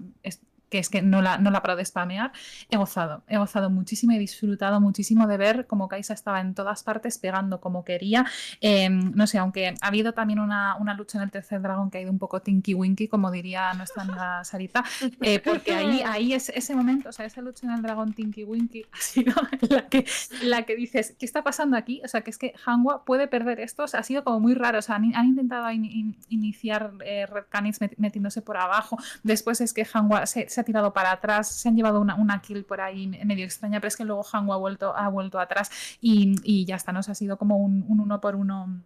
que 0.73 0.79
es 0.79 0.89
que 0.89 1.03
no 1.03 1.21
la, 1.21 1.37
no 1.37 1.51
la 1.51 1.61
paro 1.61 1.77
de 1.77 1.85
spamear, 1.85 2.33
he 2.71 2.79
gozado, 2.79 3.23
he 3.29 3.37
gozado 3.37 3.69
muchísimo, 3.69 4.13
he 4.15 4.19
disfrutado 4.19 4.81
muchísimo 4.81 5.27
de 5.27 5.37
ver 5.37 5.67
cómo 5.67 5.87
Kaisa 5.87 6.15
estaba 6.15 6.41
en 6.41 6.55
todas 6.55 6.83
partes 6.83 7.19
pegando 7.19 7.61
como 7.61 7.85
quería. 7.85 8.25
Eh, 8.63 8.89
no 8.89 9.27
sé, 9.27 9.37
aunque 9.37 9.75
ha 9.83 9.87
habido 9.87 10.15
también 10.15 10.39
una, 10.41 10.77
una 10.77 10.95
lucha 10.95 11.19
en 11.19 11.25
el 11.25 11.31
tercer 11.31 11.61
dragón 11.61 11.91
que 11.91 11.99
ha 11.99 12.01
ido 12.01 12.11
un 12.11 12.19
poco 12.19 12.41
tinky 12.41 12.73
winky, 12.73 13.07
como 13.07 13.31
diría 13.31 13.75
nuestra 13.75 14.05
amiga 14.05 14.43
Sarita, 14.45 14.83
eh, 15.21 15.41
porque 15.41 15.73
ahí, 15.75 16.03
ahí 16.07 16.33
es, 16.33 16.49
ese 16.49 16.75
momento, 16.75 17.11
o 17.11 17.13
sea, 17.13 17.27
esa 17.27 17.43
lucha 17.43 17.67
en 17.67 17.75
el 17.75 17.83
dragón 17.83 18.15
Tinky 18.15 18.45
Winky 18.45 18.87
ha 18.93 18.97
sido 18.97 19.35
la 19.69 19.89
que, 19.91 20.07
la 20.43 20.63
que 20.63 20.75
dices, 20.75 21.15
¿qué 21.19 21.27
está 21.27 21.45
pasando 21.45 21.77
aquí? 21.77 22.01
O 22.03 22.09
sea, 22.09 22.23
que 22.23 22.31
es 22.31 22.39
que 22.39 22.55
Hanwha 22.65 23.05
puede 23.05 23.29
perder 23.29 23.61
esto, 23.61 23.83
o 23.85 23.89
sea, 23.89 24.01
ha 24.01 24.03
sido 24.05 24.25
como 24.25 24.41
muy 24.41 24.55
raro, 24.55 24.79
o 24.79 24.83
sea, 24.83 24.97
han, 24.97 25.05
intentado 25.27 25.71
in- 25.71 25.85
in- 25.85 26.17
iniciar 26.31 26.93
eh, 27.05 27.27
Red 27.27 27.45
Canids 27.51 27.81
met- 27.83 27.95
metiéndose 27.99 28.41
por 28.41 28.57
abajo, 28.57 28.97
después 29.23 29.61
es 29.61 29.75
que 29.75 29.85
Hanwha 29.85 30.25
se, 30.27 30.49
se 30.49 30.62
ha 30.63 30.65
tirado 30.65 30.93
para 30.93 31.13
atrás, 31.13 31.49
se 31.49 31.69
han 31.69 31.77
llevado 31.77 32.01
una, 32.01 32.15
una 32.17 32.41
kill 32.41 32.65
por 32.65 32.81
ahí 32.81 33.07
medio 33.07 33.45
extraña, 33.45 33.79
pero 33.81 33.89
es 33.89 33.97
que 33.97 34.05
luego 34.05 34.25
Hanwha 34.33 34.55
ha 34.55 34.59
vuelto, 34.59 34.97
ha 34.97 35.09
vuelto 35.09 35.39
atrás 35.39 35.71
y, 36.01 36.35
y 36.43 36.65
ya 36.65 36.77
está, 36.77 36.93
¿no? 36.93 37.01
O 37.01 37.03
sea, 37.03 37.13
ha 37.13 37.15
sido 37.15 37.37
como 37.37 37.57
un, 37.59 37.85
un 37.89 38.01
uno 38.01 38.21
por 38.21 38.35
uno 38.37 38.83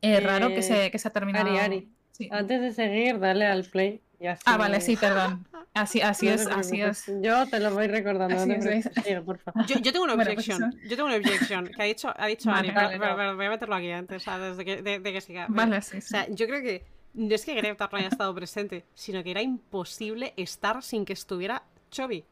eh, 0.00 0.20
raro 0.20 0.48
que 0.48 0.58
Eh, 0.58 0.62
se, 0.62 0.90
que 0.90 0.98
se 0.98 1.08
ha 1.08 1.10
terminado. 1.12 1.48
Ari, 1.48 1.58
Ari, 1.58 1.88
Sí. 2.12 2.28
Antes 2.32 2.60
de 2.60 2.72
seguir, 2.72 3.18
dale 3.20 3.46
al 3.46 3.64
play. 3.64 4.00
Y 4.20 4.26
así, 4.26 4.42
Ah, 4.46 4.56
vale, 4.56 4.80
sí, 4.80 4.96
perdón. 4.96 5.46
Así, 5.74 6.00
así 6.00 6.26
no 6.26 6.32
es, 6.32 6.46
así 6.48 6.80
es. 6.80 7.04
Yo 7.22 7.46
te 7.46 7.60
lo 7.60 7.72
voy 7.72 7.86
recordando. 7.86 8.34
Así 8.36 8.48
no 8.48 8.54
te 8.54 8.58
es, 8.58 8.64
preocupes. 8.66 8.94
¿veis? 8.96 9.04
Sigue, 9.06 9.20
por 9.22 9.38
favor. 9.38 9.64
Yo, 9.66 9.76
yo 9.78 9.92
tengo 9.92 10.04
una 10.04 10.16
Bueno, 10.16 10.32
pues 10.34 10.48
objection. 10.48 10.74
Yo 10.88 10.96
tengo 10.96 11.04
una 11.06 11.16
objection. 11.16 11.68
Que 11.68 11.82
ha 11.82 11.84
dicho, 11.84 12.12
ha 12.16 12.26
dicho 12.26 12.50
Vale, 12.50 12.58
Ani, 12.60 12.68
pero- 12.74 12.86
vale, 12.86 12.98
pero- 12.98 13.10
no. 13.12 13.16
pero 13.16 13.36
voy 13.36 13.46
a 13.46 13.50
meterlo 13.50 13.74
aquí 13.76 13.90
antes, 13.92 14.16
o 14.16 14.24
sea, 14.24 14.38
desde 14.40 14.64
que, 14.64 14.82
de, 14.82 14.98
de 14.98 15.12
que 15.12 15.20
siga. 15.20 15.46
Vale, 15.48 15.80
sí, 15.82 15.98
O 15.98 16.00
sí. 16.00 16.08
sea, 16.08 16.26
yo 16.28 16.46
creo 16.48 16.60
que 16.62 16.84
no 17.14 17.34
es 17.34 17.44
que 17.44 17.54
Greta 17.54 17.88
no 17.90 17.98
haya 17.98 18.08
estado 18.08 18.34
presente, 18.34 18.84
sino 18.94 19.22
que 19.22 19.30
era 19.30 19.42
imposible 19.42 20.34
estar 20.36 20.82
sin 20.82 21.04
que 21.04 21.12
estuviera 21.14 21.62
Chovy. 21.90 22.24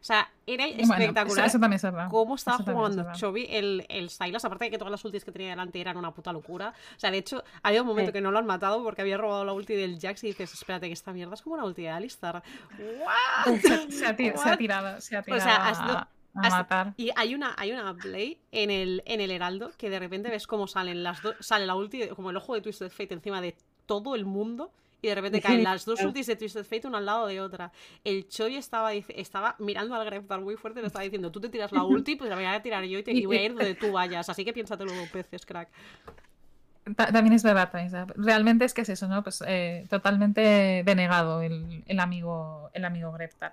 O 0.00 0.06
sea, 0.06 0.30
era 0.46 0.66
Bueno, 0.66 0.82
eso- 0.82 0.92
espectacular 0.92 1.46
eso, 1.46 1.58
también 1.58 1.76
es 1.76 1.82
verdad. 1.82 2.08
cómo 2.10 2.34
estaba 2.34 2.58
Eso 2.58 2.70
es 2.70 2.76
jugando 2.76 2.96
verdad. 3.04 3.14
Chovy 3.14 3.46
el, 3.48 3.86
el 3.88 4.10
Silas, 4.10 4.44
aparte 4.44 4.66
de 4.66 4.70
que 4.72 4.76
todas 4.76 4.90
las 4.90 5.02
ultis 5.02 5.24
que 5.24 5.32
tenía 5.32 5.48
delante 5.50 5.80
eran 5.80 5.96
una 5.96 6.12
puta 6.12 6.30
locura. 6.30 6.74
O 6.94 7.00
sea, 7.00 7.10
de 7.10 7.16
hecho, 7.18 7.42
había 7.62 7.80
un 7.80 7.88
momento 7.88 8.10
Sí. 8.10 8.12
que 8.12 8.20
no 8.20 8.30
lo 8.30 8.38
han 8.38 8.44
matado 8.44 8.82
porque 8.82 9.00
había 9.00 9.16
robado 9.16 9.46
la 9.46 9.54
ulti 9.54 9.72
del 9.74 9.98
Jax 9.98 10.24
y 10.24 10.26
dices, 10.28 10.52
espérate, 10.52 10.88
que 10.88 10.92
esta 10.92 11.12
mierda 11.14 11.32
es 11.34 11.40
como 11.42 11.54
una 11.54 11.64
ulti 11.64 11.82
de 11.82 11.88
Alistar. 11.88 12.42
¿What? 12.78 13.56
Se, 13.60 13.90
se 13.92 14.06
ha, 14.06 14.14
ti- 14.16 14.32
se 14.36 14.48
ha 14.50 14.56
tirado, 14.58 15.00
se 15.00 15.16
ha 15.16 15.20
O 15.20 15.22
tirado 15.22 15.42
sea, 15.42 15.68
has- 15.68 15.78
a, 15.80 15.86
no, 16.34 16.42
a 16.42 16.50
matar. 16.50 16.92
Y 16.98 17.10
hay 17.16 17.34
una, 17.34 17.54
hay 17.56 17.72
una 17.72 17.94
play 17.94 18.38
en 18.52 18.70
el, 18.70 19.02
en 19.06 19.22
el 19.22 19.30
Heraldo 19.30 19.70
que 19.78 19.88
de 19.88 19.98
repente 20.00 20.28
ves 20.28 20.46
cómo 20.46 20.66
salen 20.66 21.02
las 21.02 21.22
dos, 21.22 21.34
sale 21.40 21.64
la 21.64 21.76
ulti, 21.76 22.08
como 22.08 22.28
el 22.28 22.36
ojo 22.36 22.54
de 22.54 22.60
Twisted 22.60 22.90
Fate 22.90 23.14
encima 23.14 23.40
de 23.40 23.56
todo 23.86 24.14
el 24.14 24.24
mundo. 24.24 24.70
Y 25.02 25.08
de 25.08 25.14
repente 25.16 25.38
caen 25.42 25.58
las 25.64 25.84
dos 25.84 26.00
ultis 26.06 26.26
de 26.26 26.36
Twisted 26.36 26.64
Fate 26.64 26.86
una 26.88 26.96
al 26.96 27.04
lado 27.04 27.26
de 27.26 27.38
otra. 27.40 27.70
El 28.04 28.26
Choi 28.26 28.56
estaba, 28.56 28.94
estaba 28.94 29.54
mirando 29.58 29.94
al 29.94 30.04
Greftar 30.06 30.40
muy 30.40 30.56
fuerte 30.56 30.80
y 30.80 30.82
le 30.82 30.86
estaba 30.86 31.02
diciendo, 31.02 31.30
tú 31.30 31.40
te 31.42 31.50
tiras 31.50 31.72
la 31.72 31.84
ulti, 31.84 32.16
pues 32.16 32.30
la 32.30 32.36
voy 32.36 32.46
a 32.46 32.62
tirar 32.62 32.82
yo 32.84 32.98
y, 32.98 33.02
te- 33.02 33.12
y 33.12 33.26
voy 33.26 33.36
a 33.36 33.42
ir 33.44 33.54
donde 33.54 33.74
tú 33.74 33.92
vayas. 33.92 34.26
Así 34.30 34.46
que 34.46 34.54
piénsatelo 34.54 34.94
dos 34.94 35.12
veces, 35.12 35.44
crack. 35.44 35.68
Ta- 36.96 37.06
También 37.10 37.32
es 37.32 37.42
verdad, 37.42 37.70
también 37.70 37.86
es 37.86 37.92
verdad. 37.92 38.14
Realmente 38.18 38.66
es 38.66 38.74
que 38.74 38.82
es 38.82 38.88
eso, 38.90 39.08
¿no? 39.08 39.22
Pues 39.22 39.42
eh, 39.46 39.86
totalmente 39.88 40.82
denegado 40.84 41.40
el, 41.40 41.82
el 41.86 41.98
amigo, 42.00 42.70
el 42.74 42.84
amigo 42.84 43.10
Greftar. 43.12 43.52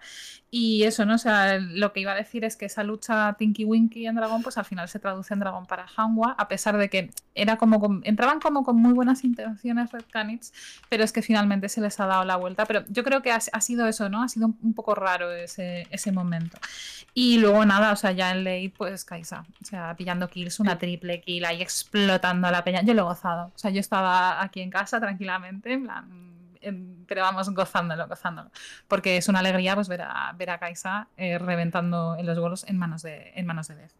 Y 0.49 0.83
eso, 0.83 1.05
¿no? 1.05 1.15
O 1.15 1.17
sea, 1.17 1.57
lo 1.59 1.93
que 1.93 2.01
iba 2.01 2.11
a 2.11 2.15
decir 2.15 2.43
es 2.43 2.57
que 2.57 2.65
esa 2.65 2.83
lucha 2.83 3.33
Tinky 3.39 3.63
Winky 3.63 4.05
en 4.05 4.15
Dragón, 4.15 4.43
pues 4.43 4.57
al 4.57 4.65
final 4.65 4.89
se 4.89 4.99
traduce 4.99 5.33
en 5.33 5.39
Dragón 5.39 5.65
para 5.65 5.85
Hanwha, 5.95 6.35
a 6.37 6.47
pesar 6.49 6.75
de 6.77 6.89
que 6.89 7.09
era 7.33 7.55
como 7.55 7.79
con- 7.79 8.01
entraban 8.03 8.41
como 8.41 8.65
con 8.65 8.75
muy 8.75 8.91
buenas 8.91 9.23
intenciones 9.23 9.91
Red 9.93 10.03
Canids, 10.11 10.51
pero 10.89 11.05
es 11.05 11.13
que 11.13 11.21
finalmente 11.21 11.69
se 11.69 11.79
les 11.79 11.97
ha 12.01 12.07
dado 12.07 12.25
la 12.25 12.35
vuelta. 12.35 12.65
Pero 12.65 12.83
yo 12.89 13.03
creo 13.05 13.21
que 13.21 13.31
ha, 13.31 13.39
ha 13.53 13.61
sido 13.61 13.87
eso, 13.87 14.09
¿no? 14.09 14.23
Ha 14.23 14.27
sido 14.27 14.47
un, 14.47 14.57
un 14.61 14.73
poco 14.73 14.93
raro 14.93 15.31
ese, 15.31 15.87
ese 15.89 16.11
momento. 16.11 16.57
Y 17.13 17.37
luego 17.39 17.65
nada, 17.65 17.91
o 17.91 17.95
sea, 17.95 18.11
ya 18.11 18.31
en 18.31 18.43
late, 18.43 18.73
pues 18.77 19.03
Kaisa, 19.05 19.45
o 19.61 19.65
sea, 19.65 19.95
pillando 19.95 20.29
kills, 20.29 20.59
una 20.59 20.77
triple 20.77 21.21
kill 21.21 21.43
ahí 21.45 21.61
explotando 21.61 22.47
a 22.47 22.51
la 22.51 22.63
peña. 22.63 22.81
Yo 22.83 22.93
lo 22.93 23.05
O 23.23 23.57
sea, 23.57 23.71
yo 23.71 23.79
estaba 23.79 24.41
aquí 24.41 24.61
en 24.61 24.69
casa 24.69 24.99
tranquilamente, 24.99 25.73
en 25.73 25.83
plan, 25.83 26.55
en- 26.61 27.05
pero 27.07 27.21
vamos, 27.21 27.49
gozándolo, 27.53 28.07
gozándolo. 28.07 28.49
Porque 28.87 29.17
es 29.17 29.27
una 29.27 29.39
alegría 29.39 29.75
pues 29.75 29.87
ver 29.87 30.01
a, 30.03 30.33
ver 30.37 30.49
a 30.49 30.59
Kaisa 30.59 31.07
eh, 31.17 31.37
reventando 31.37 32.15
en 32.17 32.25
los 32.25 32.39
golos 32.39 32.65
en 32.67 32.77
manos 32.77 33.01
de, 33.01 33.31
en 33.35 33.45
manos 33.45 33.67
de 33.67 33.75
Death. 33.75 33.91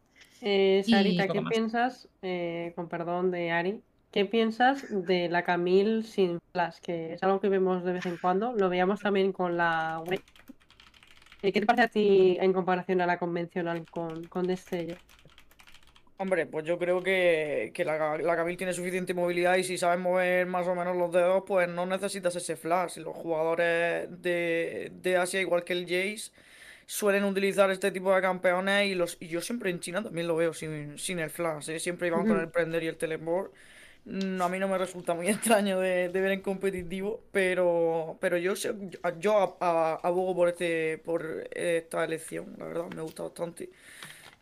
Eh, 0.41 0.83
Sarita, 0.85 1.27
¿qué 1.27 1.41
más. 1.41 1.51
piensas, 1.53 2.09
eh, 2.21 2.73
con 2.75 2.87
perdón 2.87 3.31
de 3.31 3.51
Ari, 3.51 3.83
qué 4.11 4.25
piensas 4.25 4.85
de 4.89 5.29
la 5.29 5.43
Camille 5.43 6.03
sin 6.03 6.39
flash? 6.53 6.77
Que 6.81 7.13
es 7.13 7.23
algo 7.23 7.39
que 7.39 7.49
vemos 7.49 7.83
de 7.83 7.93
vez 7.93 8.05
en 8.05 8.17
cuando, 8.17 8.53
lo 8.53 8.69
veíamos 8.69 9.01
también 9.01 9.33
con 9.33 9.57
la 9.57 10.01
¿Qué 11.41 11.51
te 11.51 11.65
parece 11.65 11.83
a 11.83 11.87
ti 11.87 12.37
en 12.39 12.53
comparación 12.53 13.01
a 13.01 13.07
la 13.07 13.17
convencional 13.17 13.85
con, 13.89 14.27
con 14.27 14.45
destello? 14.45 14.95
Hombre, 16.21 16.45
pues 16.45 16.65
yo 16.65 16.77
creo 16.77 17.01
que, 17.01 17.71
que 17.73 17.83
la, 17.83 18.15
la 18.19 18.35
Camille 18.35 18.55
tiene 18.57 18.73
suficiente 18.73 19.13
movilidad 19.15 19.55
y 19.55 19.63
si 19.63 19.75
sabes 19.79 19.99
mover 19.99 20.45
más 20.45 20.67
o 20.67 20.75
menos 20.75 20.95
los 20.95 21.11
dedos, 21.11 21.43
pues 21.47 21.67
no 21.67 21.87
necesitas 21.87 22.35
ese 22.35 22.55
flash. 22.55 22.97
Los 22.97 23.15
jugadores 23.15 24.07
de, 24.21 24.91
de 25.01 25.17
Asia, 25.17 25.41
igual 25.41 25.63
que 25.63 25.73
el 25.73 25.85
Jace, 25.85 26.31
suelen 26.85 27.23
utilizar 27.23 27.71
este 27.71 27.91
tipo 27.91 28.13
de 28.13 28.21
campeones 28.21 28.87
y, 28.91 28.95
los, 28.95 29.17
y 29.19 29.29
yo 29.29 29.41
siempre 29.41 29.71
en 29.71 29.79
China 29.79 30.03
también 30.03 30.27
lo 30.27 30.35
veo 30.35 30.53
sin, 30.53 30.97
sin 30.99 31.17
el 31.19 31.31
flash. 31.31 31.69
¿eh? 31.71 31.79
Siempre 31.79 32.07
iban 32.09 32.25
con 32.27 32.39
el 32.39 32.49
prender 32.49 32.83
y 32.83 32.87
el 32.87 32.97
teleport. 32.97 33.51
Mm, 34.05 34.41
A 34.41 34.49
mí 34.49 34.59
no 34.59 34.67
me 34.67 34.77
resulta 34.77 35.15
muy 35.15 35.27
extraño 35.29 35.79
de, 35.79 36.09
de 36.09 36.21
ver 36.21 36.33
en 36.33 36.41
competitivo, 36.41 37.23
pero, 37.31 38.17
pero 38.21 38.37
yo, 38.37 38.53
yo 39.19 39.57
a- 39.61 39.99
abogo 40.03 40.35
por, 40.35 40.49
este, 40.49 40.99
por 40.99 41.47
esta 41.51 42.03
elección, 42.05 42.55
la 42.59 42.65
verdad, 42.65 42.85
me 42.95 43.01
gusta 43.01 43.23
bastante. 43.23 43.69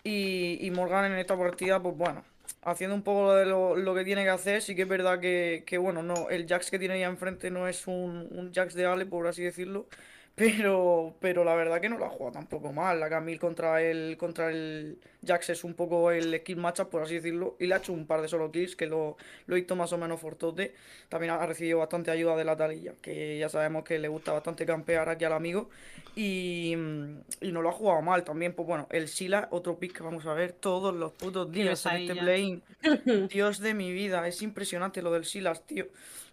Y, 0.03 0.71
Morgan 0.73 1.11
en 1.11 1.17
esta 1.17 1.37
partida, 1.37 1.81
pues 1.81 1.95
bueno, 1.97 2.23
haciendo 2.63 2.95
un 2.95 3.03
poco 3.03 3.33
de 3.35 3.45
lo, 3.45 3.75
lo 3.75 3.93
que 3.93 4.05
tiene 4.05 4.23
que 4.23 4.29
hacer, 4.29 4.61
sí 4.61 4.75
que 4.75 4.83
es 4.83 4.87
verdad 4.87 5.19
que, 5.19 5.63
que, 5.65 5.77
bueno, 5.77 6.03
no, 6.03 6.29
el 6.29 6.47
Jax 6.47 6.71
que 6.71 6.79
tiene 6.79 6.99
ya 6.99 7.07
enfrente 7.07 7.51
no 7.51 7.67
es 7.67 7.87
un, 7.87 8.27
un 8.31 8.51
Jax 8.53 8.73
de 8.75 8.85
Ale, 8.85 9.05
por 9.05 9.27
así 9.27 9.43
decirlo, 9.43 9.87
pero, 10.39 11.17
pero 11.19 11.43
la 11.43 11.53
verdad 11.53 11.81
que 11.81 11.89
no 11.89 11.97
la 11.97 12.05
ha 12.05 12.09
jugado 12.09 12.31
tampoco 12.31 12.71
mal. 12.71 12.97
La 12.97 13.09
Camille 13.09 13.37
contra 13.37 13.81
el, 13.81 14.15
contra 14.17 14.49
el 14.49 14.97
Jax 15.25 15.49
es 15.49 15.65
un 15.65 15.73
poco 15.73 16.11
el 16.11 16.33
skill 16.39 16.55
matchup, 16.55 16.89
por 16.89 17.01
así 17.03 17.15
decirlo, 17.15 17.57
y 17.59 17.67
le 17.67 17.75
ha 17.75 17.79
hecho 17.79 17.91
un 17.91 18.07
par 18.07 18.21
de 18.21 18.29
solo 18.29 18.49
kills 18.49 18.77
que 18.77 18.87
lo, 18.87 19.17
lo 19.47 19.55
visto 19.55 19.75
más 19.75 19.91
o 19.91 19.97
menos 19.97 20.21
fortote. 20.21 20.73
También 21.09 21.33
ha 21.33 21.45
recibido 21.45 21.79
bastante 21.79 22.09
ayuda 22.09 22.37
de 22.37 22.45
la 22.45 22.55
Talilla, 22.55 22.93
que 23.01 23.37
ya 23.37 23.49
sabemos 23.49 23.83
que 23.83 23.99
le 23.99 24.07
gusta 24.07 24.31
bastante 24.31 24.65
campear 24.65 25.09
aquí 25.09 25.25
al 25.25 25.33
amigo. 25.33 25.69
Y, 26.15 26.71
y 27.41 27.51
no 27.51 27.61
lo 27.61 27.69
ha 27.69 27.73
jugado 27.73 28.01
mal 28.01 28.23
también. 28.23 28.53
Pues 28.53 28.65
bueno, 28.65 28.87
el 28.91 29.09
Sila, 29.09 29.49
otro 29.51 29.77
pick 29.77 29.97
que 29.97 30.03
vamos 30.03 30.25
a 30.25 30.33
ver 30.33 30.53
todos 30.53 30.95
los 30.95 31.11
putos 31.11 31.51
días 31.51 31.85
en 31.85 31.95
este 31.97 32.15
play. 32.15 32.61
Dios 33.29 33.59
de 33.59 33.73
mi 33.73 33.91
vida, 33.91 34.25
es 34.25 34.41
impresionante 34.41 35.01
lo 35.01 35.11
del 35.11 35.25
Silas, 35.25 35.67
tío. 35.67 35.87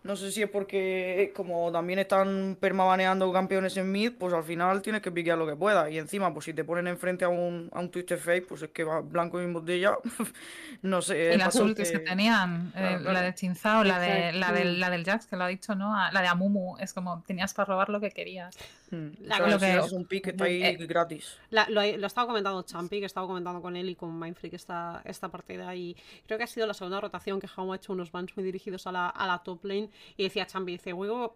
No 0.06 0.16
sé 0.16 0.30
si 0.30 0.42
es 0.42 0.48
porque 0.48 1.32
como 1.34 1.70
también 1.72 1.98
están 1.98 2.56
permabaneando 2.60 3.32
campeones 3.32 3.76
en 3.76 3.90
mid, 3.90 4.12
pues 4.18 4.32
al 4.32 4.44
final 4.44 4.80
tienes 4.82 5.02
que 5.02 5.10
piquear 5.10 5.36
lo 5.36 5.46
que 5.46 5.56
puedas. 5.56 5.90
Y 5.90 5.98
encima, 5.98 6.32
pues 6.32 6.44
si 6.46 6.54
te 6.54 6.64
ponen 6.64 6.86
enfrente 6.86 7.24
a 7.24 7.28
un, 7.28 7.68
a 7.72 7.80
un 7.80 7.90
Twisted 7.90 8.18
Fate, 8.18 8.42
pues 8.42 8.62
es 8.62 8.70
que 8.70 8.84
va 8.84 9.00
blanco 9.00 9.40
y 9.42 9.52
botella. 9.52 9.96
no 10.82 11.02
sé, 11.02 11.36
las 11.36 11.46
bastante- 11.48 11.68
ultis 11.70 11.90
que 11.90 11.98
tenían, 11.98 12.68
eh, 12.76 12.98
Claro, 13.00 13.12
la 13.12 13.22
de 13.22 13.34
Chinzao, 13.34 13.84
la 13.84 13.98
de, 13.98 14.32
la, 14.32 14.52
del, 14.52 14.78
la 14.80 14.90
del 14.90 15.04
Jax, 15.04 15.26
que 15.26 15.36
lo 15.36 15.44
ha 15.44 15.48
dicho, 15.48 15.74
¿no? 15.74 15.94
A- 15.98 16.12
La 16.12 16.22
de 16.22 16.28
Amumu, 16.28 16.76
es 16.78 16.92
como 16.92 17.22
tenías 17.26 17.52
para 17.54 17.66
robar 17.66 17.88
lo 17.88 18.00
que 18.00 18.10
querías. 18.10 18.56
Mm, 18.90 19.08
La- 19.22 19.38
lo 19.40 19.58
que- 19.58 19.76
es 19.78 19.92
un 19.92 20.04
pick 20.06 20.24
que 20.24 20.30
está 20.30 20.44
ahí 20.44 20.62
eh, 20.62 20.76
gratis. 20.86 21.36
La- 21.50 21.68
lo, 21.68 21.80
estaba 21.80 22.26
comentando 22.26 22.62
Champi, 22.62 23.00
que 23.00 23.06
estaba 23.06 23.26
comentando 23.26 23.60
con 23.60 23.76
él 23.76 23.88
y 23.88 23.94
con 23.96 24.18
Mindfreak 24.18 24.54
esta, 24.54 25.02
esta 25.04 25.28
partida. 25.28 25.74
Y 25.74 25.96
creo 26.26 26.38
que 26.38 26.44
ha 26.44 26.46
sido 26.46 26.66
la 26.66 26.74
segunda 26.74 27.00
rotación 27.00 27.40
que 27.40 27.48
Jaume 27.48 27.72
ha 27.72 27.76
hecho 27.76 27.92
unos 27.92 28.12
bans 28.12 28.36
muy 28.36 28.44
dirigidos 28.44 28.86
a 28.86 28.92
la, 28.92 29.08
a 29.08 29.26
la 29.26 29.38
top 29.38 29.64
lane. 29.64 29.90
Y 30.16 30.22
decía 30.24 30.46
Champi, 30.46 30.72
dice, 30.72 30.92
huevo. 30.92 31.34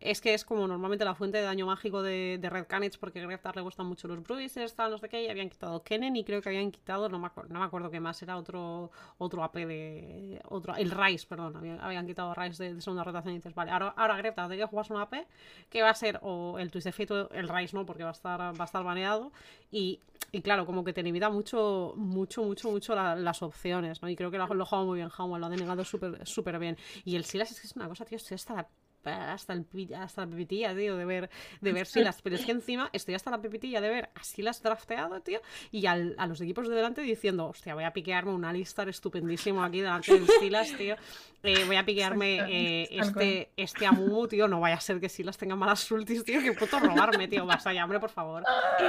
Es 0.00 0.20
que 0.20 0.34
es 0.34 0.44
como 0.44 0.68
normalmente 0.68 1.04
la 1.04 1.14
fuente 1.14 1.38
de 1.38 1.44
daño 1.44 1.66
mágico 1.66 2.02
de, 2.02 2.38
de 2.40 2.50
Red 2.50 2.66
Canids, 2.66 2.98
porque 2.98 3.20
a 3.20 3.52
le 3.54 3.60
gustan 3.62 3.86
mucho 3.86 4.06
los 4.08 4.22
bruisers, 4.22 4.74
tal, 4.74 4.90
no 4.90 4.98
sé 4.98 5.08
qué, 5.08 5.22
y 5.24 5.28
habían 5.28 5.48
quitado 5.48 5.82
Kennen 5.82 6.14
y 6.16 6.24
creo 6.24 6.42
que 6.42 6.50
habían 6.50 6.70
quitado, 6.70 7.08
no 7.08 7.18
me 7.18 7.26
acuerdo, 7.28 7.52
no 7.52 7.60
me 7.60 7.66
acuerdo 7.66 7.90
qué 7.90 7.98
más, 8.00 8.20
era 8.22 8.36
otro, 8.36 8.90
otro 9.18 9.42
AP 9.42 9.64
de. 9.66 10.40
otro 10.48 10.76
El 10.76 10.90
Rice, 10.90 11.26
perdón, 11.26 11.56
habían, 11.56 11.80
habían 11.80 12.06
quitado 12.06 12.34
Rice 12.34 12.62
de, 12.62 12.74
de 12.74 12.80
segunda 12.82 13.04
rotación 13.04 13.34
dices, 13.34 13.54
vale, 13.54 13.70
ahora, 13.70 13.94
ahora 13.96 14.16
tiene 14.22 14.56
que 14.58 14.66
jugarse 14.66 14.92
un 14.92 15.00
AP 15.00 15.26
que 15.70 15.82
va 15.82 15.90
a 15.90 15.94
ser 15.94 16.18
o 16.22 16.58
el 16.58 16.70
Twisted 16.70 16.92
Fate 16.92 17.14
o 17.14 17.30
el 17.30 17.48
Rice, 17.48 17.74
¿no? 17.76 17.86
Porque 17.86 18.02
va 18.04 18.10
a 18.10 18.12
estar, 18.12 18.40
va 18.40 18.52
a 18.58 18.64
estar 18.64 18.84
baneado. 18.84 19.32
Y, 19.70 20.00
y 20.32 20.42
claro, 20.42 20.66
como 20.66 20.84
que 20.84 20.92
te 20.92 21.02
limita 21.02 21.30
mucho, 21.30 21.94
mucho, 21.96 22.42
mucho, 22.42 22.70
mucho 22.70 22.94
la- 22.94 23.14
las 23.16 23.42
opciones, 23.42 24.02
¿no? 24.02 24.08
Y 24.08 24.16
creo 24.16 24.30
que 24.30 24.38
lo, 24.38 24.46
lo 24.52 24.62
ha 24.62 24.66
jugado 24.66 24.86
muy 24.86 24.98
bien 24.98 25.10
Howell, 25.16 25.40
lo 25.40 25.46
ha 25.46 25.50
denegado 25.50 25.84
súper 25.84 26.26
súper 26.26 26.58
bien. 26.58 26.76
Y 27.04 27.16
el 27.16 27.24
Silas 27.24 27.50
es 27.50 27.60
que 27.60 27.66
es 27.66 27.76
una 27.76 27.88
cosa, 27.88 28.04
tío, 28.04 28.18
se 28.18 28.34
está 28.34 28.68
hasta, 29.12 29.52
el, 29.52 29.66
hasta 29.96 30.22
la 30.24 30.30
pipitilla, 30.30 30.74
tío, 30.74 30.96
de 30.96 31.04
ver, 31.04 31.30
de 31.60 31.72
ver 31.72 31.86
Silas. 31.86 32.20
Pero 32.22 32.36
es 32.36 32.44
que 32.44 32.52
encima 32.52 32.88
estoy 32.92 33.14
hasta 33.14 33.30
la 33.30 33.40
pipitilla 33.40 33.80
de 33.80 33.88
ver 33.88 34.10
a 34.14 34.22
Silas 34.22 34.62
drafteado, 34.62 35.20
tío, 35.20 35.40
y 35.70 35.86
al- 35.86 36.14
a 36.18 36.26
los 36.26 36.40
equipos 36.40 36.68
de 36.68 36.74
delante 36.74 37.00
diciendo, 37.02 37.46
hostia, 37.48 37.74
voy 37.74 37.84
a 37.84 37.92
piquearme 37.92 38.32
un 38.32 38.44
Alistar 38.44 38.88
estupendísimo 38.88 39.62
aquí 39.62 39.80
delante 39.80 40.12
del 40.14 40.26
Silas, 40.40 40.72
tío. 40.76 40.96
Eh, 41.42 41.64
voy 41.64 41.76
a 41.76 41.84
piquearme 41.84 42.40
eh, 42.48 42.88
este, 42.90 43.50
este 43.56 43.86
Amumu, 43.86 44.26
tío. 44.26 44.48
No 44.48 44.58
vaya 44.58 44.76
a 44.76 44.80
ser 44.80 44.98
que 44.98 45.08
Silas 45.08 45.36
tenga 45.38 45.54
malas 45.54 45.88
ultis, 45.92 46.24
tío. 46.24 46.40
Que 46.40 46.52
puto 46.52 46.80
robarme, 46.80 47.28
tío. 47.28 47.46
Basta 47.46 47.72
ya, 47.72 47.84
hombre, 47.84 48.00
por 48.00 48.10
favor. 48.10 48.42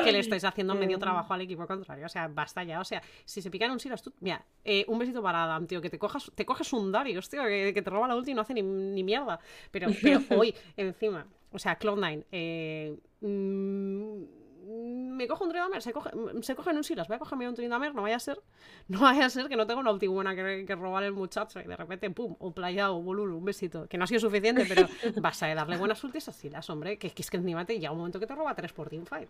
Que 0.04 0.12
le 0.12 0.20
estáis 0.20 0.44
haciendo 0.44 0.74
medio 0.74 0.98
trabajo 0.98 1.34
al 1.34 1.42
equipo 1.42 1.68
contrario. 1.68 2.08
O 2.08 2.10
sea, 2.10 2.28
basta 2.28 2.64
ya. 2.64 2.80
O 2.80 2.84
sea, 2.84 3.02
si 3.26 3.42
se 3.44 3.52
pican 3.52 3.70
un 3.70 3.80
Silas, 3.80 4.02
tú. 4.02 4.12
Mira, 4.22 4.44
eh, 4.64 4.86
un 4.88 4.98
besito 4.98 5.22
para 5.22 5.44
Adam, 5.44 5.68
tío. 5.68 5.82
Que 5.82 5.90
te 5.92 6.00
cojas, 6.00 6.32
te 6.34 6.46
coges 6.48 6.74
un 6.74 6.92
Darius, 6.92 7.30
tío. 7.30 7.44
Que, 7.44 7.72
que 7.76 7.82
te 7.84 7.90
roba 7.92 8.08
la 8.08 8.16
ulti 8.16 8.32
y 8.32 8.34
no 8.34 8.42
hace 8.42 8.56
ni, 8.56 8.64
ni 8.64 9.04
mierda. 9.04 9.40
Pero, 9.70 9.90
pero 10.10 10.22
hoy, 10.42 10.56
encima. 10.76 11.28
O 11.52 11.60
sea, 11.60 11.78
Cloud9. 11.80 12.26
Eh, 12.32 12.98
mm, 13.22 14.24
me 14.68 15.28
cojo 15.28 15.46
un 15.46 15.50
Tryndamere, 15.50 15.82
se, 15.82 15.94
coge, 15.94 16.12
se 16.42 16.56
cogen 16.56 16.78
un 16.78 16.84
Silas, 16.84 17.08
voy 17.08 17.16
a 17.16 17.20
cogerme 17.20 17.48
un 17.48 17.56
Tryndamere, 17.56 17.94
no 17.94 18.02
vaya 18.02 18.18
a 18.18 18.20
ser, 18.20 18.40
no 18.88 19.00
vaya 19.00 19.26
a 19.26 19.30
ser 19.30 19.48
que 19.48 19.56
no 19.56 19.66
tenga 19.66 19.80
una 19.80 19.92
ulti 19.92 20.08
buena 20.08 20.36
que, 20.36 20.66
que 20.68 20.76
robar 20.76 21.04
el 21.04 21.14
muchacho 21.14 21.60
y 21.60 21.64
de 21.64 21.76
repente, 21.76 22.10
pum, 22.10 22.36
un 22.40 22.54
playado, 22.54 23.02
bolulu, 23.02 23.38
un 23.38 23.46
besito, 23.46 23.88
que 23.88 23.98
no 23.98 24.04
ha 24.04 24.08
sido 24.08 24.20
suficiente, 24.20 24.66
pero 24.68 24.88
vas 25.22 25.42
a 25.44 25.54
darle 25.56 25.78
buenas 25.78 26.04
ultis 26.04 26.28
a 26.28 26.34
Silas, 26.34 26.70
hombre, 26.70 26.98
que, 26.98 27.10
que 27.12 27.22
es 27.22 27.30
que 27.30 27.38
encima 27.38 27.66
te 27.66 27.80
llega 27.80 27.92
un 27.92 27.98
momento 27.98 28.20
que 28.20 28.28
te 28.28 28.36
roba 28.36 28.54
3 28.54 28.74
por 28.74 28.90
teamfight. 28.90 29.30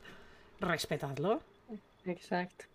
Respetadlo. 0.59 1.41
Exacto. 2.05 2.65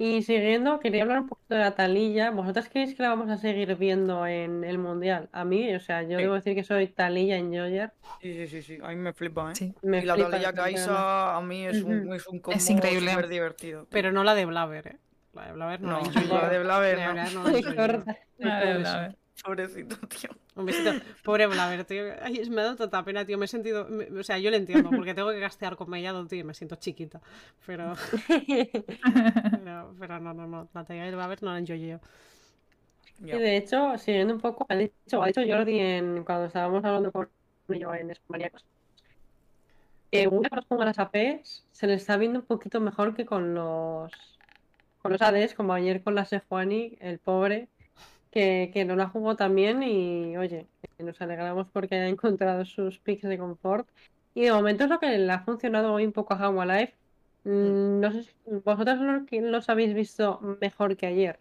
Y 0.00 0.22
siguiendo, 0.22 0.78
quería 0.78 1.02
hablar 1.02 1.20
un 1.20 1.28
poquito 1.28 1.54
de 1.54 1.60
la 1.60 1.74
talilla. 1.74 2.30
¿Vosotras 2.30 2.68
creéis 2.68 2.94
que 2.94 3.02
la 3.02 3.08
vamos 3.08 3.28
a 3.30 3.36
seguir 3.36 3.74
viendo 3.74 4.24
en 4.26 4.62
el 4.62 4.78
Mundial? 4.78 5.28
A 5.32 5.44
mí, 5.44 5.74
o 5.74 5.80
sea, 5.80 6.02
yo 6.02 6.16
Sí. 6.18 6.22
debo 6.22 6.34
decir 6.34 6.54
que 6.54 6.62
soy 6.62 6.86
talilla 6.86 7.36
en 7.36 7.48
Joyer. 7.52 7.90
Sí, 8.22 8.32
sí, 8.34 8.46
sí, 8.46 8.62
sí. 8.62 8.78
A 8.82 8.88
mí 8.90 8.96
me 8.96 9.12
flipa, 9.12 9.50
¿eh? 9.50 9.54
Sí. 9.56 9.74
Me 9.82 9.98
y 9.98 10.04
la 10.06 10.14
flipa, 10.14 10.30
flipa. 10.30 10.52
Kaisa 10.52 11.36
a 11.36 11.40
mí 11.42 11.66
es 11.66 11.82
un, 11.82 12.02
Ujú. 12.04 12.14
es 12.14 12.26
un 12.28 12.38
combo 12.38 12.60
increíble. 12.70 13.10
súper 13.10 13.28
divertido. 13.28 13.80
tío. 13.82 13.88
Pero 13.90 14.12
no 14.12 14.22
la 14.22 14.36
de 14.36 14.44
Blaver, 14.44 14.86
¿eh? 14.86 14.96
La 15.34 15.46
de 15.46 15.52
Blaver 15.52 15.80
no, 15.80 16.00
No, 16.00 16.10
la 16.38 16.48
de 16.48 16.58
Blaver 16.60 16.98
La 16.98 17.04
de 17.24 17.34
no. 17.34 17.42
Blaver 17.42 18.76
no 18.76 18.78
la. 18.80 19.16
Pobrecito, 19.44 19.96
tío. 20.08 20.30
Un 20.56 20.66
besito. 20.66 20.90
Pobre 21.22 21.46
Blaver, 21.46 21.84
tío. 21.84 22.04
Ay, 22.20 22.42
me 22.50 22.60
ha 22.60 22.64
dado 22.64 22.76
tanta 22.76 23.04
pena, 23.04 23.24
tío. 23.24 23.38
Me 23.38 23.44
he 23.44 23.48
sentido. 23.48 23.86
me- 23.88 24.06
o 24.20 24.24
sea, 24.24 24.38
yo 24.38 24.50
le 24.50 24.56
entiendo, 24.56 24.90
porque 24.90 25.14
tengo 25.14 25.30
que 25.30 25.38
gastear 25.38 25.76
con 25.76 25.88
Mellado, 25.90 26.26
tío, 26.26 26.40
y 26.40 26.44
me 26.44 26.54
siento 26.54 26.76
chiquita. 26.76 27.20
Pero. 27.66 27.94
Pero, 29.64 29.94
pero 29.98 30.20
no, 30.20 30.34
no, 30.34 30.46
no. 30.46 30.68
La 30.74 30.84
talla 30.84 31.04
de 31.04 31.12
Blaver 31.14 31.42
no 31.42 31.52
la 31.52 31.58
enjoy 31.58 31.86
yo. 31.86 32.00
Y 33.20 33.26
de 33.26 33.56
hecho, 33.56 33.96
siguiendo 33.98 34.34
un 34.34 34.40
poco, 34.40 34.66
ha 34.68 34.74
dicho, 34.76 35.22
ha 35.22 35.26
dicho 35.26 35.40
Jordi 35.46 35.78
en, 35.80 36.24
cuando 36.24 36.46
estábamos 36.46 36.84
hablando 36.84 37.10
con 37.12 37.28
yo 37.68 37.92
en 37.94 38.10
Esmaníacos, 38.10 38.64
que 40.10 40.28
una 40.28 40.48
vez 40.50 40.64
con 40.66 40.78
las 40.78 40.98
APs 40.98 41.64
se 41.72 41.86
le 41.86 41.94
está 41.94 42.16
viendo 42.16 42.40
un 42.40 42.46
poquito 42.46 42.80
mejor 42.80 43.14
que 43.14 43.26
con 43.26 43.54
los 43.54 44.12
con 45.02 45.12
los 45.12 45.22
ADs, 45.22 45.54
como 45.54 45.72
ayer 45.74 46.02
con 46.02 46.14
la 46.14 46.24
Sejuani, 46.24 46.96
el 47.00 47.18
pobre, 47.20 47.68
que, 48.30 48.70
que 48.72 48.84
no 48.84 48.96
la 48.96 49.08
jugó 49.08 49.36
tan 49.36 49.54
bien 49.54 49.82
y 49.82 50.36
oye, 50.36 50.66
nos 50.98 51.20
alegramos 51.20 51.66
porque 51.72 51.94
haya 51.96 52.08
encontrado 52.08 52.64
sus 52.64 52.98
picks 52.98 53.22
de 53.22 53.38
confort. 53.38 53.88
Y 54.34 54.42
de 54.42 54.52
momento 54.52 54.84
es 54.84 54.90
lo 54.90 54.98
que 55.00 55.18
le 55.18 55.32
ha 55.32 55.40
funcionado 55.40 55.92
hoy 55.94 56.06
un 56.06 56.12
poco 56.12 56.34
a 56.34 56.66
Life. 56.66 56.94
Mm, 57.44 58.00
No 58.00 58.12
sé 58.12 58.22
si 58.24 58.32
vosotros 58.64 58.98
los 59.30 59.68
habéis 59.68 59.94
visto 59.94 60.40
mejor 60.60 60.96
que 60.96 61.06
ayer. 61.06 61.40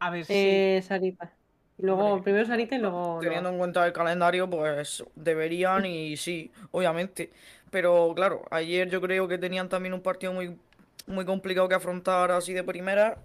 A 0.00 0.10
ver 0.10 0.24
si. 0.24 0.34
Eh, 0.34 0.82
Sarita. 0.82 1.32
Luego, 1.78 2.04
Hombre, 2.04 2.24
primero 2.24 2.46
Sarita 2.46 2.76
y 2.76 2.78
luego. 2.78 3.20
Teniendo 3.20 3.48
en 3.50 3.58
cuenta 3.58 3.86
el 3.86 3.92
calendario, 3.92 4.48
pues 4.48 5.04
deberían 5.14 5.86
y 5.86 6.16
sí, 6.16 6.50
obviamente. 6.70 7.30
Pero 7.70 8.12
claro, 8.14 8.44
ayer 8.50 8.88
yo 8.90 9.00
creo 9.00 9.28
que 9.28 9.38
tenían 9.38 9.68
también 9.68 9.94
un 9.94 10.02
partido 10.02 10.32
muy, 10.32 10.56
muy 11.06 11.24
complicado 11.24 11.68
que 11.68 11.74
afrontar 11.74 12.30
así 12.30 12.52
de 12.52 12.64
primera. 12.64 13.18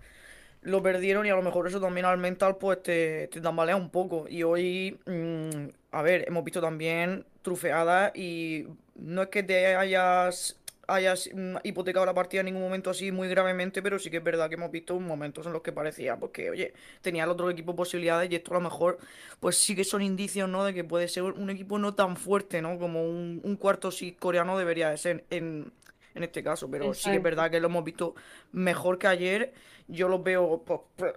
Lo 0.61 0.81
perdieron 0.81 1.25
y 1.25 1.29
a 1.29 1.35
lo 1.35 1.41
mejor 1.43 1.67
eso 1.67 1.79
también 1.79 2.05
al 2.05 2.17
mental 2.17 2.57
pues 2.57 2.83
te, 2.83 3.27
te 3.27 3.41
tambalea 3.41 3.75
un 3.75 3.89
poco. 3.89 4.27
Y 4.27 4.43
hoy, 4.43 4.99
mm, 5.05 5.69
a 5.91 6.01
ver, 6.01 6.25
hemos 6.27 6.43
visto 6.43 6.61
también 6.61 7.25
trufeadas 7.41 8.11
y 8.15 8.67
no 8.95 9.21
es 9.21 9.29
que 9.29 9.43
te 9.43 9.75
hayas, 9.75 10.59
hayas 10.87 11.29
mm, 11.33 11.57
hipotecado 11.63 12.05
la 12.05 12.13
partida 12.13 12.41
en 12.41 12.47
ningún 12.47 12.63
momento 12.63 12.89
así 12.89 13.11
muy 13.11 13.29
gravemente, 13.29 13.81
pero 13.81 13.99
sí 13.99 14.09
que 14.09 14.17
es 14.17 14.23
verdad 14.23 14.49
que 14.49 14.55
hemos 14.55 14.71
visto 14.71 14.99
momentos 14.99 15.45
en 15.45 15.53
los 15.53 15.61
que 15.61 15.71
parecía 15.71 16.17
porque, 16.17 16.49
oye, 16.49 16.73
tenía 17.01 17.23
el 17.23 17.29
otro 17.29 17.49
equipo 17.49 17.75
posibilidades 17.75 18.29
y 18.31 18.35
esto 18.35 18.51
a 18.51 18.55
lo 18.55 18.61
mejor 18.61 18.97
pues 19.39 19.57
sí 19.57 19.75
que 19.75 19.83
son 19.83 20.01
indicios, 20.01 20.49
¿no? 20.49 20.65
De 20.65 20.73
que 20.73 20.83
puede 20.83 21.07
ser 21.07 21.23
un 21.23 21.49
equipo 21.49 21.79
no 21.79 21.93
tan 21.93 22.17
fuerte, 22.17 22.61
¿no? 22.61 22.77
Como 22.79 23.03
un, 23.07 23.41
un 23.43 23.55
cuarto 23.55 23.91
sí 23.91 24.13
coreano 24.13 24.57
debería 24.57 24.89
de 24.89 24.97
ser 24.97 25.23
en, 25.29 25.71
en 26.15 26.23
este 26.23 26.43
caso. 26.43 26.69
Pero 26.69 26.93
sí 26.93 27.09
que 27.09 27.17
es 27.17 27.23
verdad 27.23 27.51
que 27.51 27.59
lo 27.59 27.67
hemos 27.67 27.83
visto 27.83 28.15
mejor 28.51 28.97
que 28.97 29.07
ayer. 29.07 29.53
Yo 29.89 30.09
los 30.09 30.21
veo 30.23 30.63
pues, 30.65 30.81
pues, 30.97 31.13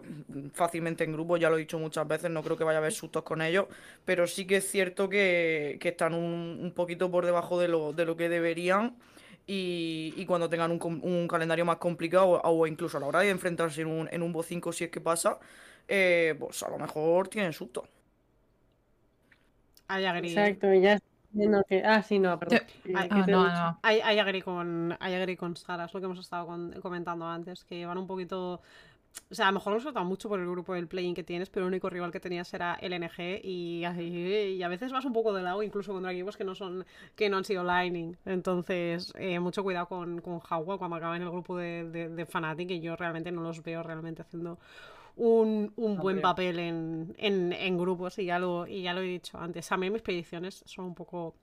fácilmente 0.53 1.03
en 1.05 1.13
grupo, 1.13 1.37
ya 1.37 1.51
lo 1.51 1.57
he 1.57 1.61
dicho 1.61 1.79
muchas 1.79 2.07
veces, 2.07 2.31
no 2.31 2.43
creo 2.43 2.57
que 2.57 2.65
vaya 2.65 2.79
a 2.79 2.81
haber 2.81 2.93
sustos 2.93 3.23
con 3.25 3.43
ellos. 3.43 3.67
Pero 4.05 4.27
sí 4.27 4.47
que 4.47 4.59
es 4.59 4.71
cierto 4.71 5.09
que, 5.09 5.79
que 5.81 5.89
están 5.91 6.15
un, 6.15 6.59
un 6.63 6.73
poquito 6.73 7.11
por 7.11 7.27
debajo 7.27 7.59
de 7.61 7.69
lo, 7.69 7.93
de 7.93 8.05
lo 8.05 8.17
que 8.17 8.29
deberían. 8.29 8.97
Y, 9.47 10.15
y 10.17 10.27
cuando 10.27 10.49
tengan 10.49 10.71
un, 10.71 11.01
un 11.03 11.27
calendario 11.27 11.65
más 11.65 11.79
complicado, 11.79 12.27
o, 12.31 12.41
o 12.61 12.67
incluso 12.67 12.99
a 12.99 13.01
la 13.01 13.07
hora 13.07 13.21
de 13.21 13.31
enfrentarse 13.31 13.83
en 13.83 13.89
un, 13.89 14.09
en 14.13 14.23
un 14.23 14.33
Bo 14.33 14.43
5, 14.45 14.73
si 14.73 14.85
es 14.85 14.91
que 14.91 15.01
pasa, 15.01 15.39
eh, 15.89 16.37
pues 16.39 16.63
a 16.63 16.71
lo 16.71 16.79
mejor 16.79 17.29
tienen 17.29 17.53
susto. 17.53 17.89
Agree. 19.89 20.29
Exacto, 20.29 20.73
y 20.73 20.81
ya 20.83 20.99
que. 21.69 21.83
Ah, 21.85 22.03
sí, 22.03 22.19
no, 22.19 22.39
perdón. 22.39 22.63
Eh, 22.85 22.93
Ah, 22.93 23.09
¿qué 23.09 23.23
te 23.23 23.33
he 23.33 23.35
no, 23.35 23.45
no. 23.49 23.79
Hay, 23.83 24.01
hay 24.01 24.19
agree 24.19 24.43
con, 24.43 24.97
hay 25.01 25.15
agree 25.15 25.37
con 25.37 25.57
Sara, 25.57 25.85
es 25.85 25.95
lo 25.95 26.01
que 26.01 26.07
hemos 26.07 26.19
estado 26.19 26.47
con- 26.47 26.73
comentando 26.83 27.27
antes, 27.27 27.65
que 27.65 27.87
van 27.87 27.99
un 27.99 28.07
poquito... 28.07 28.61
O 29.31 29.35
sea, 29.35 29.49
a 29.49 29.53
lo 29.53 29.57
mejor 29.59 29.75
no 29.75 29.81
se 29.81 29.87
nota 29.87 30.03
mucho 30.05 30.29
por 30.29 30.41
el 30.41 30.49
grupo 30.51 30.75
del 30.75 30.89
playing 30.89 31.15
que 31.15 31.25
tienes, 31.25 31.51
pero 31.51 31.67
el 31.67 31.71
único 31.71 31.91
rival 31.91 32.13
que 32.13 32.21
tenías 32.21 32.53
era 32.55 32.75
el 32.81 32.93
NG 32.93 33.41
y, 33.45 33.85
y 33.87 34.63
a 34.63 34.69
veces 34.69 34.93
vas 34.93 35.05
un 35.05 35.13
poco 35.13 35.33
de 35.33 35.43
lado, 35.43 35.63
incluso 35.63 35.93
contra 35.93 36.13
equipos 36.13 36.37
que 36.37 36.45
no 36.45 36.55
son 36.55 36.87
que 37.17 37.29
no 37.31 37.39
han 37.39 37.45
sido 37.45 37.65
lining. 37.65 38.17
Entonces, 38.27 39.13
eh, 39.17 39.41
mucho 39.41 39.63
cuidado 39.65 39.89
con, 39.89 40.21
con 40.21 40.41
Jawa 40.41 40.79
cuando 40.79 40.97
acaba 40.97 41.17
en 41.17 41.23
el 41.23 41.31
grupo 41.31 41.57
de, 41.59 41.91
de, 41.91 42.09
de 42.09 42.27
Fnatic, 42.27 42.69
que 42.69 42.81
yo 42.81 42.97
realmente 42.97 43.33
no 43.33 43.43
los 43.43 43.63
veo 43.63 43.83
realmente 43.83 44.23
haciendo 44.23 44.59
un, 45.21 45.73
un 45.77 45.99
buen 45.99 46.21
papel 46.23 46.59
en, 46.59 47.15
en, 47.19 47.53
en 47.53 47.79
grupos 47.79 48.19
y 48.19 48.25
ya, 48.25 48.39
lo, 48.39 48.67
y 48.67 48.83
ya 48.83 48.95
lo 48.95 49.01
he 49.01 49.05
dicho 49.05 49.39
antes. 49.39 49.71
A 49.71 49.77
mí 49.77 49.91
mis 49.91 50.01
predicciones 50.03 50.63
son 50.67 50.87
un 50.87 50.95
poco 50.95 51.35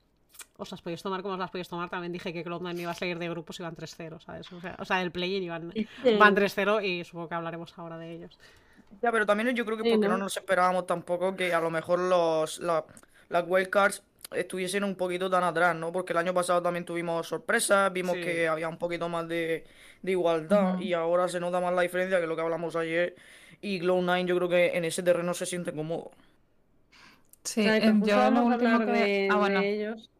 os 0.56 0.70
las 0.72 0.82
podéis 0.82 1.02
tomar 1.02 1.22
como 1.22 1.34
os 1.34 1.40
las 1.40 1.50
podéis 1.50 1.68
tomar. 1.68 1.88
También 1.88 2.12
dije 2.12 2.32
que 2.32 2.44
Cloud9 2.44 2.78
iba 2.80 2.90
a 2.90 2.94
salir 2.94 3.18
de 3.18 3.28
grupos 3.28 3.58
y 3.58 3.62
iban 3.62 3.76
3-0, 3.76 4.18
¿sabes? 4.20 4.52
O 4.52 4.60
sea, 4.60 4.74
o 4.80 4.84
sea, 4.84 4.98
del 4.98 5.12
play-in 5.12 5.44
iban, 5.44 5.72
van 6.18 6.34
3-0 6.34 6.84
y 6.84 7.04
supongo 7.04 7.28
que 7.28 7.34
hablaremos 7.36 7.78
ahora 7.78 7.96
de 7.98 8.12
ellos. 8.12 8.36
Ya, 9.00 9.12
pero 9.12 9.24
también 9.26 9.54
yo 9.54 9.64
creo 9.64 9.76
que 9.76 9.84
Sí, 9.84 9.90
porque 9.90 10.08
¿no? 10.08 10.14
no 10.18 10.24
nos 10.24 10.36
esperábamos 10.36 10.86
tampoco 10.86 11.36
que 11.36 11.54
a 11.54 11.60
lo 11.60 11.70
mejor 11.70 12.00
los, 12.00 12.58
la- 12.58 12.84
las 13.28 13.44
wildcards 13.46 14.02
estuviesen 14.32 14.82
un 14.84 14.96
poquito 14.96 15.30
tan 15.30 15.44
atrás, 15.44 15.76
¿no? 15.76 15.92
Porque 15.92 16.12
el 16.12 16.18
año 16.18 16.34
pasado 16.34 16.60
también 16.62 16.84
tuvimos 16.84 17.28
sorpresas, 17.28 17.92
vimos 17.92 18.16
Sí. 18.16 18.22
que 18.22 18.48
había 18.48 18.68
un 18.68 18.76
poquito 18.78 19.08
más 19.08 19.26
de, 19.28 19.64
de 20.02 20.10
igualdad 20.12 20.80
y 20.80 20.92
ahora 20.94 21.28
se 21.28 21.38
nota 21.40 21.60
más 21.60 21.72
la 21.74 21.82
diferencia 21.82 22.20
que 22.20 22.26
lo 22.26 22.34
que 22.36 22.42
hablamos 22.42 22.74
ayer 22.76 23.14
y 23.60 23.80
Glow9 23.80 24.24
yo 24.26 24.36
creo 24.36 24.48
que 24.48 24.76
en 24.76 24.84
ese 24.84 25.02
terreno 25.02 25.34
se 25.34 25.46
siente 25.46 25.72
cómodo. 25.72 26.10
Sí, 27.44 27.64
justo 27.66 28.06
yo 28.06 28.16
lo 28.16 28.22
vamos 28.22 28.52
a 28.52 28.54
último 28.56 28.74
hablar 28.76 28.94
que... 28.94 29.08
de, 29.08 29.28
Ah, 29.30 29.48
de 29.60 29.74
ellos. 29.74 30.10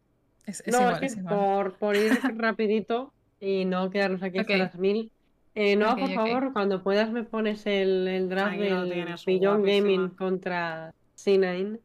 es, 0.45 0.61
es 0.65 0.73
no, 0.73 0.79
igual, 0.81 0.93
es 0.95 0.99
que 0.99 1.05
es 1.07 1.17
igual. 1.17 1.35
por, 1.35 1.73
por 1.77 1.95
ir 1.95 2.11
rapidito 2.37 3.13
y 3.39 3.65
no 3.65 3.89
quedarnos 3.89 4.23
aquí 4.23 4.39
hasta 4.39 4.53
Ok. 4.53 4.59
las 4.59 4.75
mil. 4.77 5.11
Eh, 5.55 5.75
no, 5.75 5.95
por 5.95 6.09
favor, 6.13 6.53
cuando 6.53 6.83
puedas 6.83 7.11
me 7.11 7.23
pones 7.23 7.65
el, 7.65 8.07
el 8.07 8.29
draft 8.29 8.53
Ahí 8.53 8.69
lo 8.69 8.85
del 8.85 9.15
Beyond 9.25 9.65
Gaming 9.65 10.09
contra 10.09 10.93
C9. 11.17 11.79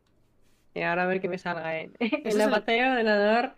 Y 0.75 0.81
ahora 0.83 1.05
a 1.05 1.07
ver 1.07 1.21
qué 1.21 1.29
me 1.29 1.39
salga 1.39 1.79
en, 1.81 1.93
la 2.01 2.45
el- 2.45 2.51
pantalla 2.51 2.85
de 2.85 2.91
ordenador. 2.91 3.53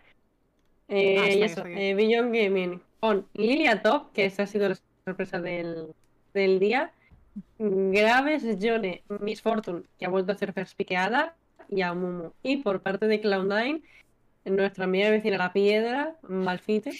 Eh, 0.89 1.17
Ah, 1.19 1.29
y 1.31 1.41
eso, 1.43 1.65
eh, 1.65 1.93
Beyond 1.93 2.33
Gaming 2.33 2.81
con 2.99 3.27
Lilia 3.33 3.81
Top, 3.81 4.11
que 4.13 4.25
esta 4.25 4.43
ha 4.43 4.47
sido 4.47 4.69
la 4.69 4.77
sorpresa 5.05 5.39
del, 5.39 5.93
del 6.33 6.59
día. 6.59 6.91
Graves, 7.59 8.43
Jone, 8.61 9.03
Miss 9.19 9.41
Fortune, 9.41 9.83
que 9.99 10.05
ha 10.05 10.09
vuelto 10.09 10.31
a 10.31 10.35
ser 10.35 10.53
first 10.53 10.75
piqueada, 10.77 11.35
y 11.69 11.81
a 11.81 11.93
Mumu. 11.93 12.31
Y 12.43 12.57
por 12.57 12.81
parte 12.81 13.07
de 13.07 13.21
Cloud9, 13.21 13.81
nuestra 14.45 14.85
amiga 14.85 15.09
vecina 15.09 15.37
La 15.37 15.53
Piedra, 15.53 16.15
Malfite, 16.27 16.91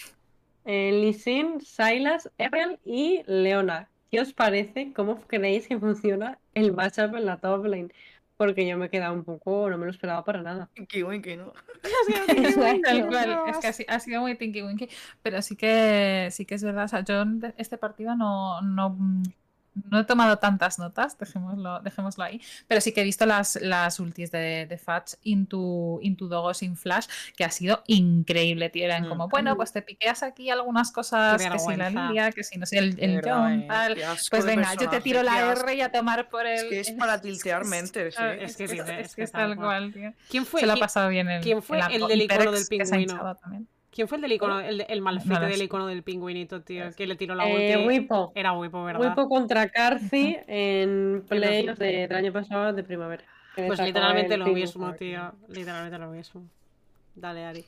eh, 0.64 1.14
Silas, 1.60 2.30
Errel 2.38 2.78
y 2.84 3.22
Leona. 3.26 3.88
¿Qué 4.10 4.20
os 4.20 4.32
parece? 4.32 4.92
¿Cómo 4.94 5.16
creéis 5.26 5.68
que 5.68 5.78
funciona 5.78 6.38
el 6.54 6.72
matchup 6.72 7.14
en 7.14 7.26
la 7.26 7.38
top 7.38 7.66
lane? 7.66 7.88
Porque 8.36 8.66
yo 8.66 8.78
me 8.78 8.86
he 8.86 8.90
quedado 8.90 9.14
un 9.14 9.24
poco, 9.24 9.68
no 9.68 9.78
me 9.78 9.84
lo 9.86 9.90
esperaba 9.90 10.24
para 10.24 10.42
nada. 10.42 10.68
Bueno 11.02 11.22
que 11.22 11.36
no. 11.36 11.52
Es 13.48 13.58
que 13.58 13.66
ha, 13.66 13.72
si- 13.72 13.86
ha 13.88 14.00
sido 14.00 14.20
muy 14.20 14.36
tinky 14.36 14.62
winky, 14.62 14.88
pero 15.22 15.42
sí 15.42 15.56
que 15.56 16.28
sí 16.30 16.44
que 16.44 16.54
es 16.54 16.62
verdad. 16.62 16.84
O 16.84 16.88
sea, 16.88 17.04
yo 17.04 17.24
este 17.56 17.78
partido 17.78 18.14
no, 18.14 18.60
no, 18.62 18.96
no 19.90 20.00
he 20.00 20.04
tomado 20.04 20.38
tantas 20.38 20.78
notas, 20.78 21.16
dejémoslo, 21.18 21.80
dejémoslo 21.80 22.24
ahí, 22.24 22.40
pero 22.66 22.80
sí 22.80 22.92
que 22.92 23.00
he 23.00 23.04
visto 23.04 23.26
las, 23.26 23.56
las 23.62 24.00
ultis 24.00 24.30
de, 24.30 24.66
de 24.66 24.78
Fudge 24.78 25.16
into, 25.22 25.98
into 26.02 26.28
Dogos 26.28 26.62
in 26.62 26.76
Flash, 26.76 27.06
que 27.36 27.44
ha 27.44 27.50
sido 27.50 27.82
increíble, 27.86 28.70
tío. 28.70 28.84
Eran 28.84 29.04
Mm. 29.04 29.08
como, 29.08 29.28
bueno, 29.28 29.56
pues 29.56 29.72
te 29.72 29.82
piqueas 29.82 30.22
aquí 30.22 30.50
algunas 30.50 30.90
cosas, 30.92 31.40
que 31.42 31.58
si 31.58 31.76
la. 31.76 31.90
Lilia, 31.90 32.32
que 32.32 32.42
si 32.44 32.58
no 32.58 32.66
sé, 32.66 32.78
el, 32.78 32.96
el 32.98 33.20
John, 33.24 33.52
eh, 33.62 33.66
tal. 33.68 33.96
Pues 34.30 34.44
venga, 34.44 34.74
yo 34.74 34.88
te 34.90 35.00
tiro 35.00 35.22
la. 35.22 35.52
R 35.52 35.74
y 35.74 35.80
a 35.80 35.90
tomar 35.92 36.28
por 36.28 36.46
el. 36.46 36.54
Es 36.58 36.64
que 36.64 36.80
es 36.80 36.90
para 36.98 37.20
tiltear 37.20 37.64
mentes. 37.64 38.16
Es 38.18 38.56
que 38.56 38.64
Es 38.64 38.70
que 38.72 39.00
es, 39.00 39.14
que 39.14 39.22
es 39.24 39.32
tal 39.32 39.56
cual. 39.56 39.92
tío. 39.92 40.12
¿Quién 40.28 40.44
fue, 40.46 40.60
Se 40.60 40.66
lo 40.66 40.72
ha 40.74 40.76
pasado 40.76 41.08
bien 41.08 41.28
el. 41.28 41.42
quién 41.42 41.62
fue 41.62 41.76
el 41.78 41.82
arco. 41.84 42.08
del 42.08 42.22
icono 42.22 42.52
del 42.52 42.68
que 42.68 42.84
se 42.86 42.94
ha 42.94 42.98
pingüino? 42.98 43.12
hinchado 43.14 43.34
también. 43.36 43.68
Quién 43.90 44.08
fue 44.08 44.16
el 44.16 44.22
del 44.22 44.32
icono, 44.32 44.60
el, 44.60 44.84
el 44.88 45.00
lo 45.00 45.40
del 45.40 45.62
icono 45.62 45.86
del 45.86 46.02
pingüinito, 46.02 46.62
tío? 46.62 46.84
Que 46.96 47.06
le 47.06 47.16
tiró 47.16 47.34
la 47.34 47.48
Eh, 47.48 47.76
ulti. 47.76 47.86
Wipo. 47.88 48.32
Era 48.34 48.52
Wipo, 48.52 48.84
¿verdad? 48.84 49.08
Wipo 49.08 49.28
contra 49.28 49.68
Carci 49.68 50.36
en 50.46 51.24
playoffs 51.28 51.78
de- 51.78 52.06
del 52.08 52.14
año 52.16 52.32
pasado 52.32 52.72
de 52.72 52.82
primavera. 52.84 53.24
Pues 53.54 53.80
literalmente 53.80 54.36
lo 54.36 54.46
mismo, 54.46 54.92
tío. 54.94 55.32
Literalmente 55.48 55.98
lo 55.98 56.08
mismo. 56.10 56.44
Dale, 57.14 57.44
Ari. 57.44 57.64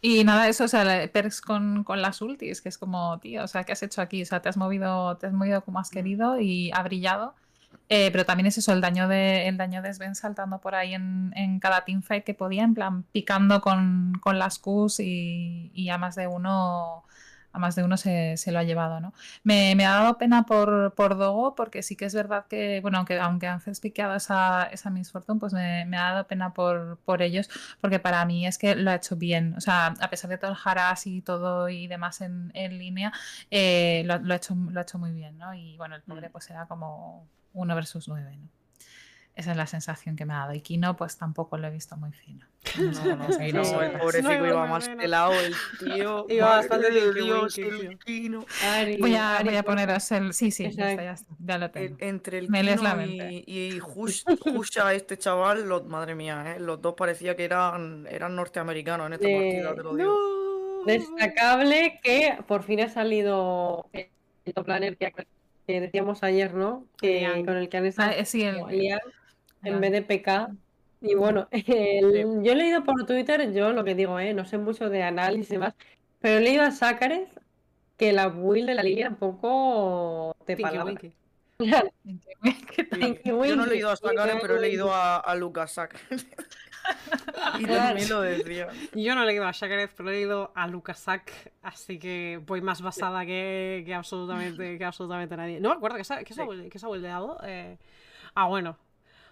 Y 0.00 0.22
nada, 0.24 0.48
eso, 0.48 0.64
o 0.64 0.68
sea, 0.68 1.08
Perks 1.10 1.40
con, 1.40 1.82
con 1.82 2.02
las 2.02 2.20
ultis, 2.20 2.60
que 2.60 2.68
es 2.68 2.76
como, 2.76 3.18
tío, 3.20 3.44
o 3.44 3.46
sea, 3.48 3.64
¿qué 3.64 3.72
has 3.72 3.82
hecho 3.82 4.02
aquí? 4.02 4.20
O 4.22 4.26
sea, 4.26 4.40
te 4.42 4.50
has 4.50 4.56
movido, 4.58 5.16
te 5.16 5.26
has 5.26 5.32
movido 5.32 5.62
como 5.62 5.78
has 5.78 5.90
querido 5.90 6.38
y 6.40 6.70
ha 6.74 6.82
brillado. 6.82 7.34
Eh, 7.88 8.10
pero 8.12 8.24
también 8.24 8.46
es 8.46 8.58
eso, 8.58 8.72
el 8.72 8.80
daño 8.80 9.08
de, 9.08 9.46
el 9.48 9.56
daño 9.58 9.82
de 9.82 9.92
Sven 9.92 10.14
saltando 10.14 10.58
por 10.60 10.74
ahí 10.74 10.94
en, 10.94 11.32
en 11.36 11.60
cada 11.60 11.84
teamfight 11.84 12.24
que 12.24 12.34
podía, 12.34 12.62
en 12.64 12.74
plan, 12.74 13.04
picando 13.12 13.60
con, 13.60 14.12
con 14.20 14.38
las 14.38 14.58
Qs 14.58 15.00
y, 15.00 15.70
y 15.74 15.90
a 15.90 15.98
más 15.98 16.14
de 16.16 16.26
uno, 16.26 17.04
a 17.52 17.58
más 17.58 17.76
de 17.76 17.84
uno 17.84 17.96
se, 17.98 18.36
se 18.38 18.50
lo 18.52 18.58
ha 18.58 18.62
llevado, 18.64 19.00
¿no? 19.00 19.12
Me, 19.44 19.74
me 19.76 19.84
ha 19.86 19.92
dado 19.92 20.18
pena 20.18 20.44
por, 20.46 20.94
por 20.94 21.16
Dogo, 21.16 21.54
porque 21.54 21.82
sí 21.82 21.94
que 21.94 22.06
es 22.06 22.14
verdad 22.14 22.46
que, 22.48 22.80
bueno, 22.80 22.98
aunque, 22.98 23.18
aunque 23.20 23.46
han 23.46 23.60
piqueado 23.82 24.14
esa, 24.16 24.64
esa 24.72 24.90
Miss 24.90 25.12
Fortune, 25.12 25.38
pues 25.38 25.52
me, 25.52 25.84
me 25.84 25.96
ha 25.98 26.12
dado 26.12 26.26
pena 26.26 26.52
por, 26.54 26.98
por 27.04 27.22
ellos, 27.22 27.48
porque 27.80 28.00
para 28.00 28.24
mí 28.24 28.46
es 28.46 28.58
que 28.58 28.74
lo 28.74 28.90
ha 28.90 28.94
hecho 28.96 29.16
bien. 29.16 29.54
O 29.56 29.60
sea, 29.60 29.88
a 30.00 30.10
pesar 30.10 30.30
de 30.30 30.38
todo 30.38 30.52
el 30.52 30.56
harass 30.64 31.06
y 31.06 31.20
todo 31.22 31.68
y 31.68 31.86
demás 31.86 32.20
en, 32.22 32.50
en 32.54 32.78
línea, 32.78 33.12
eh, 33.50 34.02
lo, 34.06 34.18
lo 34.18 34.32
ha 34.34 34.36
hecho, 34.36 34.54
lo 34.54 34.80
ha 34.80 34.82
hecho 34.82 34.98
muy 34.98 35.12
bien, 35.12 35.38
¿no? 35.38 35.54
Y 35.54 35.76
bueno, 35.76 35.94
el 35.96 36.02
pobre 36.02 36.28
Mm. 36.28 36.30
pues 36.30 36.50
era 36.50 36.66
como 36.66 37.28
uno 37.54 37.74
versus 37.74 38.06
nueve, 38.08 38.36
¿no? 38.36 38.48
Esa 39.36 39.50
es 39.50 39.56
la 39.56 39.66
sensación 39.66 40.14
que 40.14 40.24
me 40.24 40.32
ha 40.32 40.38
dado. 40.38 40.54
Y 40.54 40.60
Kino, 40.60 40.94
pues 40.96 41.16
tampoco 41.18 41.58
lo 41.58 41.66
he 41.66 41.70
visto 41.72 41.96
muy 41.96 42.12
fino. 42.12 42.46
No, 42.78 43.16
no, 43.16 43.32
Sí, 43.32 43.52
no, 43.52 43.82
el 43.82 43.98
pobrecito 43.98 44.46
iba 44.46 44.64
más 44.66 44.88
pelado, 44.88 45.32
el 45.32 45.52
tío. 45.80 46.24
Iba 46.28 46.46
bastante 46.50 46.92
de 46.92 47.12
Dios, 47.14 47.58
el. 47.58 47.98
Kino. 47.98 48.46
Ari, 48.64 48.96
Voy 48.98 49.16
a, 49.16 49.38
Ari, 49.38 49.48
voy 49.48 49.56
a 49.56 49.64
poneros 49.64 50.12
el. 50.12 50.32
Sí, 50.34 50.52
sí, 50.52 50.70
ya 50.70 50.90
está, 50.90 51.02
ya 51.02 51.12
está, 51.14 51.34
ya 51.40 51.58
lo 51.58 51.68
tengo. 51.72 51.96
En- 51.98 52.08
Entre 52.10 52.38
el 52.38 52.48
Me 52.48 52.62
la 52.62 52.76
Kino 52.76 52.94
mente. 52.94 53.32
y, 53.46 53.74
y 53.74 53.80
Hush- 53.80 54.22
Husha, 54.54 54.94
este 54.94 55.18
chaval, 55.18 55.68
los, 55.68 55.84
madre 55.84 56.14
mía, 56.14 56.54
¿eh? 56.54 56.60
los 56.60 56.80
dos 56.80 56.94
parecía 56.94 57.34
que 57.34 57.42
eran, 57.44 58.06
eran 58.08 58.36
norteamericanos 58.36 59.08
en 59.08 59.12
esta 59.14 59.26
De- 59.26 59.34
partida, 59.34 59.74
te 59.74 59.82
lo 59.82 59.96
digo. 59.96 60.12
No. 60.14 60.84
Destacable 60.86 61.98
que 62.04 62.38
por 62.46 62.62
fin 62.62 62.82
ha 62.82 62.88
salido 62.88 63.88
el 63.92 64.08
top 64.54 64.68
laner 64.68 64.96
que, 64.96 65.12
que 65.66 65.80
decíamos 65.80 66.22
ayer, 66.22 66.54
¿no? 66.54 66.86
Que, 67.00 67.42
con 67.46 67.56
el 67.56 67.68
que 67.68 67.76
han 67.76 67.84
Ah, 67.84 67.88
estado 67.88 68.10
eh, 68.12 68.24
sí, 68.24 68.42
el. 68.42 68.56
Liang 68.68 69.00
en 69.62 69.80
vez 69.80 69.92
de 69.92 70.02
PK. 70.02 70.50
Y 71.00 71.14
bueno, 71.14 71.48
el- 71.52 72.42
yo 72.42 72.52
he 72.52 72.56
leído 72.56 72.84
por 72.84 73.04
Twitter, 73.06 73.52
yo 73.52 73.70
lo 73.72 73.84
que 73.84 73.94
digo, 73.94 74.18
¿eh? 74.20 74.34
no 74.34 74.44
sé 74.44 74.58
mucho 74.58 74.88
de 74.90 75.02
análisis 75.02 75.50
y 75.50 75.54
demás, 75.54 75.74
pero 76.20 76.38
he 76.38 76.40
leído 76.42 76.62
a 76.62 76.70
Sácares 76.70 77.28
que 77.96 78.12
la 78.12 78.28
build 78.28 78.66
de 78.66 78.74
la 78.74 78.82
liga 78.82 79.08
un 79.08 79.16
poco 79.16 80.36
de 80.46 80.56
Tinky 80.56 80.62
palabra. 80.62 80.94
Yo 83.46 83.56
no 83.56 83.64
he 83.64 83.68
leído 83.68 83.90
a 83.90 83.96
Sakane, 83.96 84.34
pero 84.40 84.56
he 84.56 84.60
leído 84.60 84.92
a, 84.92 85.18
a 85.18 85.34
Lucas 85.36 85.72
Sak. 85.72 85.96
y 87.58 87.64
también 87.66 88.08
lo 88.08 88.20
decía. 88.20 88.68
Yo 88.94 89.14
no 89.14 89.22
he 89.22 89.26
leído 89.26 89.46
a 89.46 89.52
Shakerez, 89.52 89.92
pero 89.96 90.10
he 90.10 90.12
leído 90.12 90.52
a 90.54 90.66
Lukasak, 90.66 91.52
así 91.62 91.98
que 91.98 92.40
voy 92.46 92.60
más 92.60 92.82
basada 92.82 93.24
que, 93.24 93.82
que 93.86 93.94
absolutamente, 93.94 94.78
que 94.78 94.84
absolutamente 94.84 95.36
nadie. 95.36 95.60
No 95.60 95.70
me 95.70 95.76
acuerdo, 95.76 95.96
¿qué 95.96 96.04
se, 96.04 96.24
qué 96.24 96.34
se 96.34 96.68
qué 96.70 96.78
se 96.78 96.86
ha 96.86 96.88
volteado? 96.88 97.38
Eh, 97.44 97.78
ah, 98.34 98.46
bueno. 98.46 98.76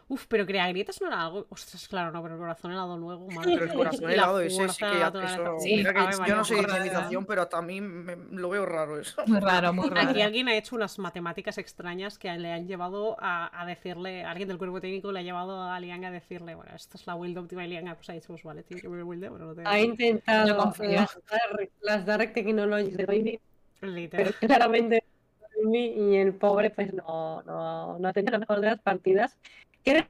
Uf, 0.08 0.26
pero 0.28 0.44
crea 0.44 0.68
grietas 0.68 1.00
no 1.00 1.06
era 1.08 1.22
algo. 1.22 1.46
Ostras, 1.48 1.88
claro, 1.88 2.12
no, 2.12 2.22
pero 2.22 2.34
el 2.34 2.40
corazón 2.40 2.72
helado 2.72 2.98
nuevo. 2.98 3.28
madre 3.30 3.52
Pero 3.54 3.64
el 3.64 3.72
corazón 3.72 4.10
helado 4.10 4.40
ese 4.40 4.68
sí 4.68 4.84
que 4.84 5.24
eso. 5.24 5.56
Sí, 5.60 5.76
Mira 5.76 5.94
que 5.94 6.00
ver, 6.00 6.28
yo 6.28 6.36
no 6.36 6.44
sé 6.44 6.56
civilización, 6.56 7.24
pero 7.26 7.42
hasta 7.42 7.58
a 7.58 7.62
mí 7.62 7.80
me- 7.80 8.16
lo 8.32 8.50
veo 8.50 8.66
raro 8.66 8.98
eso. 8.98 9.22
Muy 9.26 9.40
raro, 9.40 9.72
muy 9.72 9.88
raro. 9.88 10.10
Aquí 10.10 10.20
alguien 10.22 10.48
ha 10.48 10.56
hecho 10.56 10.76
unas 10.76 10.98
matemáticas 10.98 11.58
extrañas 11.58 12.18
que 12.18 12.30
le 12.36 12.52
han 12.52 12.66
llevado 12.66 13.16
a, 13.20 13.60
a 13.60 13.64
decirle, 13.66 14.24
alguien 14.24 14.48
del 14.48 14.58
cuerpo 14.58 14.80
técnico 14.80 15.12
le 15.12 15.20
ha 15.20 15.22
llevado 15.22 15.62
a 15.62 15.78
Liang 15.80 16.04
a 16.04 16.10
decirle, 16.10 16.54
bueno, 16.54 16.72
esta 16.74 16.98
es 16.98 17.06
la 17.06 17.14
build 17.14 17.38
óptima 17.38 17.64
y 17.64 17.68
Liang 17.68 17.94
pues 17.94 18.10
ha 18.10 18.12
dicho, 18.12 18.28
pues 18.28 18.42
vale, 18.42 18.62
tío, 18.64 18.78
que 18.80 18.88
me 18.88 19.02
build, 19.02 19.28
bueno, 19.28 19.46
no 19.46 19.54
te 19.54 19.62
Ha 19.66 19.80
intentado 19.80 20.46
las, 20.80 21.18
dark, 21.30 21.70
las 21.80 22.06
Dark 22.06 22.32
Technologies 22.32 22.96
de 22.96 23.06
Baby, 23.06 23.40
Literal. 23.80 24.34
pero 24.38 24.48
claramente 24.48 25.04
y 25.64 26.16
el 26.16 26.34
pobre 26.34 26.70
pues 26.70 26.92
no, 26.92 27.42
no, 27.42 27.98
no 27.98 28.08
ha 28.08 28.12
tenido 28.12 28.32
la 28.32 28.38
mejor 28.38 28.60
de 28.60 28.68
las 28.68 28.80
partidas. 28.80 29.36
¿Qué 29.84 30.06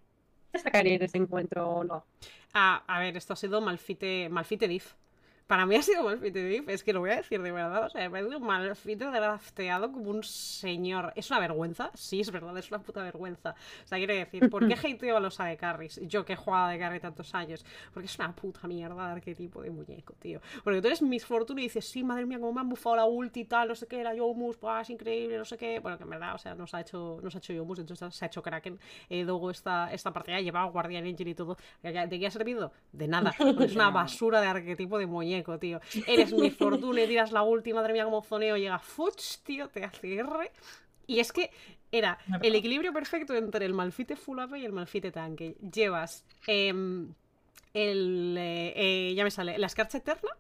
destacaría 0.52 0.98
de 0.98 1.06
ese 1.06 1.18
encuentro 1.18 1.68
o 1.68 1.84
no? 1.84 2.04
Ah, 2.52 2.84
a 2.86 3.00
ver, 3.00 3.16
esto 3.16 3.32
ha 3.32 3.36
sido 3.36 3.60
Malfite, 3.60 4.28
Malfite 4.28 4.68
Diff. 4.68 4.92
Para 5.52 5.66
mí 5.66 5.76
ha 5.76 5.82
sido 5.82 6.02
Malfite 6.02 6.44
Diff, 6.44 6.66
es 6.70 6.82
que 6.82 6.94
lo 6.94 7.00
voy 7.00 7.10
a 7.10 7.16
decir 7.16 7.42
de 7.42 7.52
verdad. 7.52 7.84
O 7.84 7.90
sea, 7.90 8.08
me 8.08 8.20
ha 8.20 8.24
sido 8.24 8.40
Malfite 8.40 9.04
drafteado 9.04 9.92
como 9.92 10.08
un 10.08 10.22
señor. 10.22 11.12
¿Es 11.14 11.30
una 11.30 11.40
vergüenza? 11.40 11.90
Sí, 11.92 12.22
es 12.22 12.30
verdad, 12.30 12.56
es 12.56 12.70
una 12.70 12.80
puta 12.80 13.02
vergüenza. 13.02 13.50
O 13.84 13.86
sea, 13.86 13.98
quiero 13.98 14.14
decir, 14.14 14.48
¿por 14.48 14.66
qué 14.66 14.72
hateo 14.82 15.18
a 15.18 15.20
los 15.20 15.38
AD 15.38 15.58
Carries? 15.58 16.00
Yo 16.08 16.24
que 16.24 16.32
he 16.32 16.36
jugado 16.36 16.68
de 16.68 16.78
carry 16.78 17.00
tantos 17.00 17.34
años. 17.34 17.66
Porque 17.92 18.06
es 18.06 18.18
una 18.18 18.34
puta 18.34 18.66
mierda 18.66 19.08
de 19.08 19.12
arquetipo 19.12 19.60
de 19.60 19.68
muñeco, 19.68 20.14
tío. 20.14 20.40
Porque 20.64 20.80
tú 20.80 20.86
eres 20.86 21.02
Miss 21.02 21.26
Fortune 21.26 21.60
y 21.60 21.64
dices, 21.64 21.86
sí, 21.86 22.02
madre 22.02 22.24
mía, 22.24 22.38
cómo 22.40 22.54
me 22.54 22.62
han 22.62 22.70
bufado 22.70 22.96
la 22.96 23.04
ulti 23.04 23.40
y 23.40 23.44
tal, 23.44 23.68
no 23.68 23.74
sé 23.74 23.86
qué, 23.86 24.02
la 24.02 24.14
Yomus, 24.14 24.56
es 24.80 24.88
increíble, 24.88 25.36
no 25.36 25.44
sé 25.44 25.58
qué. 25.58 25.80
Bueno, 25.80 25.98
que 25.98 26.04
en 26.04 26.10
verdad, 26.10 26.34
o 26.34 26.38
sea, 26.38 26.54
nos 26.54 26.72
ha 26.72 26.80
hecho, 26.80 27.20
nos 27.22 27.34
ha 27.34 27.38
hecho 27.38 27.52
Yomus, 27.52 27.78
entonces 27.78 28.14
se 28.14 28.24
ha 28.24 28.28
hecho 28.28 28.40
Kraken. 28.40 28.80
Eh, 29.10 29.24
Dogo 29.24 29.50
esta, 29.50 29.92
esta 29.92 30.14
partida 30.14 30.40
llevaba 30.40 30.70
Guardian 30.70 31.04
Angel 31.04 31.28
y 31.28 31.34
todo. 31.34 31.58
¿De 31.82 32.18
qué 32.18 32.26
ha 32.26 32.30
servido? 32.30 32.72
De 32.92 33.06
nada. 33.06 33.34
es 33.60 33.74
una 33.74 33.90
basura 33.90 34.40
de 34.40 34.46
arquetipo 34.46 34.96
de 34.98 35.04
muñeco, 35.04 35.41
tío. 35.58 35.80
Eres 36.06 36.32
mi 36.32 36.50
fortuna, 36.50 37.06
tiras 37.06 37.32
la 37.32 37.42
última, 37.42 37.80
madre 37.80 37.92
mía, 37.92 38.04
como 38.04 38.22
zoneo, 38.22 38.56
llega 38.56 38.78
Fuch, 38.78 39.38
tío, 39.44 39.68
te 39.68 39.84
hace 39.84 40.16
R. 40.16 40.50
Y 41.06 41.20
es 41.20 41.32
que 41.32 41.50
era 41.90 42.18
el 42.42 42.54
equilibrio 42.54 42.92
perfecto 42.92 43.34
entre 43.34 43.66
el 43.66 43.74
malfite 43.74 44.16
full 44.16 44.38
AP 44.38 44.56
y 44.56 44.64
el 44.64 44.72
malfite 44.72 45.12
tanque. 45.12 45.56
Llevas 45.60 46.24
em, 46.46 47.12
el. 47.74 48.36
eh, 48.38 48.72
eh, 48.76 49.14
ya 49.14 49.24
me 49.24 49.30
sale, 49.30 49.58
la 49.58 49.66
escarcha 49.66 49.98
eterna. 49.98 50.30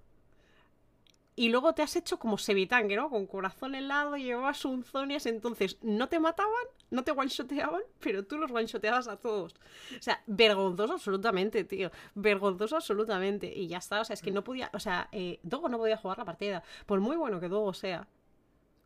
Y 1.34 1.48
luego 1.48 1.72
te 1.74 1.82
has 1.82 1.96
hecho 1.96 2.18
como 2.18 2.36
semitanque, 2.36 2.94
¿no? 2.94 3.08
Con 3.08 3.26
corazón 3.26 3.74
helado, 3.74 4.16
llevabas 4.16 4.64
un 4.66 4.84
zonias, 4.84 5.24
entonces 5.24 5.78
no 5.80 6.08
te 6.08 6.20
mataban, 6.20 6.52
no 6.90 7.04
te 7.04 7.12
one-shoteaban, 7.12 7.82
pero 8.00 8.24
tú 8.24 8.36
los 8.36 8.50
one-shoteabas 8.50 9.08
a 9.08 9.16
todos. 9.16 9.54
O 9.98 10.02
sea, 10.02 10.22
vergonzoso 10.26 10.92
absolutamente, 10.92 11.64
tío. 11.64 11.90
Vergonzoso 12.14 12.76
absolutamente. 12.76 13.46
Y 13.46 13.66
ya 13.66 13.78
está, 13.78 14.02
o 14.02 14.04
sea, 14.04 14.14
es 14.14 14.20
que 14.22 14.30
no 14.30 14.44
podía, 14.44 14.70
o 14.74 14.78
sea, 14.78 15.08
eh, 15.12 15.40
Dogo 15.42 15.68
no 15.70 15.78
podía 15.78 15.96
jugar 15.96 16.18
la 16.18 16.26
partida. 16.26 16.62
Por 16.84 17.00
muy 17.00 17.16
bueno 17.16 17.40
que 17.40 17.48
Dogo 17.48 17.72
sea. 17.72 18.06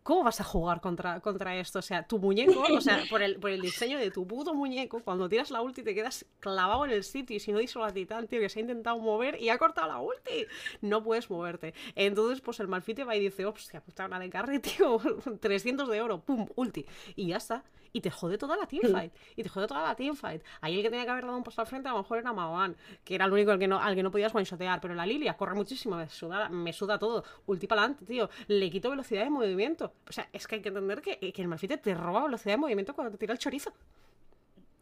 ¿Cómo 0.07 0.23
vas 0.23 0.41
a 0.41 0.45
jugar 0.45 0.81
contra, 0.81 1.19
contra 1.19 1.57
esto? 1.57 1.81
O 1.81 1.83
sea, 1.83 2.07
tu 2.07 2.21
muñeco, 2.21 2.63
o 2.73 2.81
sea, 2.81 3.03
por 3.11 3.23
el, 3.23 3.41
por 3.41 3.51
el 3.51 3.61
diseño 3.61 3.99
de 3.99 4.13
tu 4.13 4.25
puto 4.25 4.55
muñeco, 4.55 5.01
cuando 5.03 5.29
tiras 5.29 5.51
la 5.51 5.61
ulti 5.61 5.83
te 5.83 5.97
quedas 5.97 6.25
clavado 6.39 6.85
en 6.85 6.93
el 6.93 7.03
sitio 7.03 7.35
y 7.35 7.41
si 7.41 7.51
no 7.51 7.59
dices 7.59 7.77
a 7.83 7.93
Titán, 7.93 8.29
tío, 8.29 8.39
que 8.39 8.49
se 8.49 8.61
ha 8.61 8.63
intentado 8.63 9.01
mover 9.01 9.43
y 9.43 9.49
ha 9.49 9.59
cortado 9.59 9.89
la 9.89 9.99
ulti. 9.99 10.47
No 10.81 11.03
puedes 11.03 11.29
moverte. 11.29 11.75
Entonces, 11.97 12.41
pues 12.41 12.61
el 12.61 12.69
Malfite 12.69 13.03
va 13.03 13.17
y 13.17 13.21
dice, 13.21 13.47
hostia, 13.47 13.81
puta 13.81 14.07
una 14.07 14.21
de 14.21 14.31
carry, 14.31 14.61
tío, 14.61 15.01
300 15.41 15.89
de 15.89 16.01
oro, 16.01 16.21
pum, 16.21 16.47
ulti. 16.55 16.87
Y 17.17 17.27
ya 17.27 17.39
está. 17.39 17.65
Y 17.97 18.03
te 18.03 18.11
jode 18.11 18.37
toda 18.37 18.59
la 18.59 18.67
teamfight. 18.69 19.15
Y 19.37 19.43
te 19.43 19.49
jode 19.49 19.67
toda 19.67 19.83
la 19.83 19.95
teamfight. 19.95 20.43
Ahí 20.61 20.77
el 20.77 20.83
que 20.83 20.91
tenía 20.91 21.07
que 21.07 21.13
haber 21.13 21.25
dado 21.25 21.39
un 21.39 21.43
paso 21.43 21.63
al 21.63 21.67
frente 21.67 21.89
a 21.89 21.93
lo 21.93 21.99
mejor 21.99 22.19
era 22.19 22.31
Maoan, 22.31 22.77
que 23.03 23.15
era 23.15 23.25
el 23.25 23.33
único 23.33 23.53
al 23.53 23.59
que 23.59 23.67
no, 23.67 23.81
al 23.81 23.95
que 23.95 24.03
no 24.03 24.11
podías 24.11 24.35
one-shotear. 24.35 24.83
Pero 24.83 24.95
la 24.95 25.07
Lilia 25.07 25.35
corre 25.35 25.55
muchísimo, 25.55 25.97
me 25.97 26.07
suda, 26.11 26.51
me 26.51 26.75
suda 26.75 26.99
todo. 26.99 27.25
Ulti 27.47 27.67
para 27.67 27.81
adelante, 27.81 28.05
tío. 28.05 28.29
Le 28.49 28.69
quito 28.71 28.91
velocidad 28.91 29.25
de 29.25 29.31
movimiento. 29.31 29.95
O 30.07 30.13
sea, 30.13 30.29
es 30.31 30.47
que 30.47 30.57
hay 30.57 30.61
que 30.61 30.69
entender 30.69 31.01
que, 31.01 31.33
que 31.33 31.41
el 31.41 31.49
Malfite 31.49 31.79
te 31.79 31.95
roba 31.95 32.25
velocidad 32.25 32.53
de 32.53 32.59
movimiento 32.59 32.95
cuando 32.95 33.13
te 33.13 33.17
tira 33.17 33.33
el 33.33 33.39
chorizo. 33.39 33.73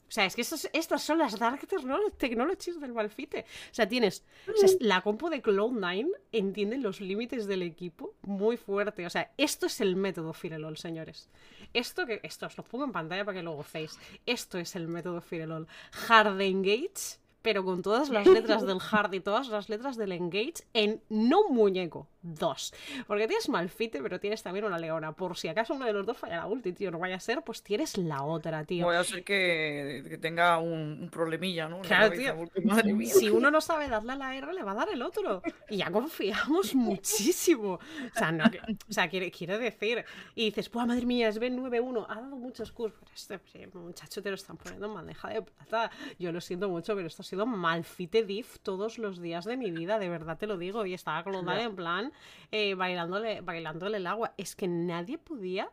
O 0.06 0.10
sea, 0.14 0.26
es 0.26 0.36
que 0.36 0.42
estas, 0.42 0.68
estas 0.72 1.02
son 1.02 1.18
las 1.18 1.38
Dark 1.38 1.66
Technolo- 1.66 2.12
Technologies 2.16 2.78
del 2.80 2.92
Malfite. 2.92 3.40
O 3.70 3.74
sea, 3.74 3.88
tienes. 3.88 4.22
o 4.48 4.56
sea, 4.56 4.66
es- 4.66 4.76
la 4.80 5.00
compo 5.00 5.30
de 5.30 5.42
Cloud9 5.42 6.08
entiende 6.30 6.78
los 6.78 7.00
límites 7.00 7.46
del 7.46 7.62
equipo 7.62 8.14
muy 8.22 8.56
fuerte. 8.56 9.06
O 9.06 9.10
sea, 9.10 9.32
esto 9.38 9.66
es 9.66 9.80
el 9.80 9.96
método 9.96 10.32
Firelol, 10.32 10.76
señores. 10.76 11.28
Esto 11.72 12.06
que. 12.06 12.20
Esto 12.22 12.46
os 12.46 12.56
lo 12.56 12.62
pongo 12.64 12.84
en 12.84 12.92
pantalla 12.92 13.24
para 13.24 13.38
que 13.38 13.42
lo 13.42 13.52
gocéis. 13.52 13.98
Esto 14.26 14.58
es 14.58 14.76
el 14.76 14.86
método 14.88 15.20
Firelol. 15.20 15.66
Hard 16.08 16.40
Engage, 16.40 17.18
pero 17.42 17.64
con 17.64 17.82
todas 17.82 18.08
las 18.10 18.26
letras 18.26 18.64
del 18.66 18.78
hard 18.90 19.14
y 19.14 19.20
todas 19.20 19.48
las 19.48 19.68
letras 19.68 19.96
del 19.96 20.12
engage 20.12 20.64
en 20.74 21.02
no 21.08 21.48
muñeco. 21.48 22.08
Dos. 22.24 22.72
Porque 23.06 23.28
tienes 23.28 23.48
Malfite, 23.48 24.02
pero 24.02 24.18
tienes 24.18 24.42
también 24.42 24.64
una 24.64 24.78
Leona. 24.78 25.12
Por 25.12 25.36
si 25.36 25.48
acaso 25.48 25.74
uno 25.74 25.84
de 25.84 25.92
los 25.92 26.06
dos 26.06 26.16
falla 26.16 26.38
la 26.38 26.46
ulti, 26.46 26.72
tío, 26.72 26.90
no 26.90 26.98
vaya 26.98 27.16
a 27.16 27.20
ser, 27.20 27.42
pues 27.42 27.62
tienes 27.62 27.96
la 27.98 28.22
otra, 28.22 28.64
tío. 28.64 28.86
Voy 28.86 28.96
a 28.96 29.04
ser 29.04 29.22
que, 29.22 30.04
que 30.08 30.18
tenga 30.18 30.58
un, 30.58 30.98
un 31.02 31.08
problemilla, 31.10 31.68
¿no? 31.68 31.80
Claro, 31.82 32.10
tío. 32.12 32.34
porque, 32.36 32.62
madre 32.62 32.92
mía. 32.92 33.12
Si 33.14 33.30
uno 33.30 33.50
no 33.50 33.60
sabe 33.60 33.88
darle 33.88 34.12
a 34.12 34.16
la 34.16 34.34
R, 34.36 34.52
le 34.52 34.62
va 34.62 34.72
a 34.72 34.74
dar 34.74 34.88
el 34.90 35.02
otro. 35.02 35.42
Y 35.68 35.76
ya 35.76 35.90
confiamos 35.90 36.74
muchísimo. 36.74 37.74
O 37.74 38.18
sea, 38.18 38.32
no, 38.32 38.50
que- 38.50 38.58
o 38.60 38.92
sea 38.92 39.08
quiere, 39.08 39.30
quiere 39.30 39.58
decir. 39.58 40.04
Y 40.34 40.46
dices, 40.46 40.68
pues 40.68 40.86
madre 40.86 41.04
mía, 41.06 41.28
es 41.28 41.38
Ben 41.38 41.56
9-1, 41.58 42.06
ha 42.08 42.14
dado 42.16 42.36
muchos 42.36 42.72
cursos. 42.72 42.98
Pero 43.28 43.40
este 43.44 43.62
eh, 43.62 43.68
muchacho 43.74 44.22
te 44.22 44.30
lo 44.30 44.34
están 44.36 44.56
poniendo 44.56 44.86
en 44.86 44.94
bandeja 44.94 45.28
de 45.28 45.42
plata. 45.42 45.90
Yo 46.18 46.32
lo 46.32 46.40
siento 46.40 46.68
mucho, 46.68 46.94
pero 46.96 47.06
esto 47.06 47.22
ha 47.22 47.24
sido 47.24 47.44
malfite 47.46 48.24
diff 48.24 48.58
todos 48.60 48.98
los 48.98 49.20
días 49.20 49.44
de 49.44 49.56
mi 49.56 49.70
vida, 49.70 49.98
de 49.98 50.08
verdad 50.08 50.38
te 50.38 50.46
lo 50.46 50.56
digo. 50.56 50.86
Y 50.86 50.94
estaba 50.94 51.22
con 51.22 51.34
en 51.48 51.76
plan 51.76 52.12
eh, 52.50 52.74
bailándole, 52.74 53.40
bailándole 53.40 53.98
el 53.98 54.06
agua. 54.06 54.34
Es 54.36 54.56
que 54.56 54.68
nadie 54.68 55.18
podía. 55.18 55.70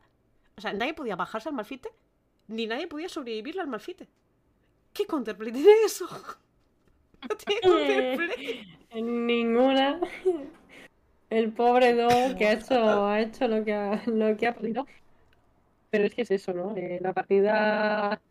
O 0.57 0.61
sea, 0.61 0.73
nadie 0.73 0.93
podía 0.93 1.15
bajarse 1.15 1.49
al 1.49 1.55
malfite, 1.55 1.89
ni 2.47 2.67
nadie 2.67 2.87
podía 2.87 3.09
sobrevivirle 3.09 3.61
al 3.61 3.67
malfite. 3.67 4.07
¿Qué 4.93 5.05
counterplay 5.05 5.51
tiene 5.51 5.71
eso? 5.85 6.07
No 7.29 7.35
tiene. 7.37 8.67
En 8.89 9.27
ninguna. 9.27 9.99
El 11.29 11.53
pobre 11.53 11.93
Do 11.93 12.09
que 12.35 12.47
ha 12.47 12.53
hecho, 12.53 13.07
ha 13.07 13.21
hecho 13.21 13.47
lo 13.47 13.63
que 13.63 13.73
ha, 13.73 14.01
lo 14.07 14.35
que 14.35 14.47
ha 14.47 14.55
podido. 14.55 14.85
Pero 15.89 16.05
es 16.05 16.13
que 16.13 16.23
es 16.23 16.31
eso, 16.31 16.51
¿no? 16.53 16.75
Eh, 16.75 16.99
la 17.01 17.13
partida 17.13 18.13
ha 18.13 18.21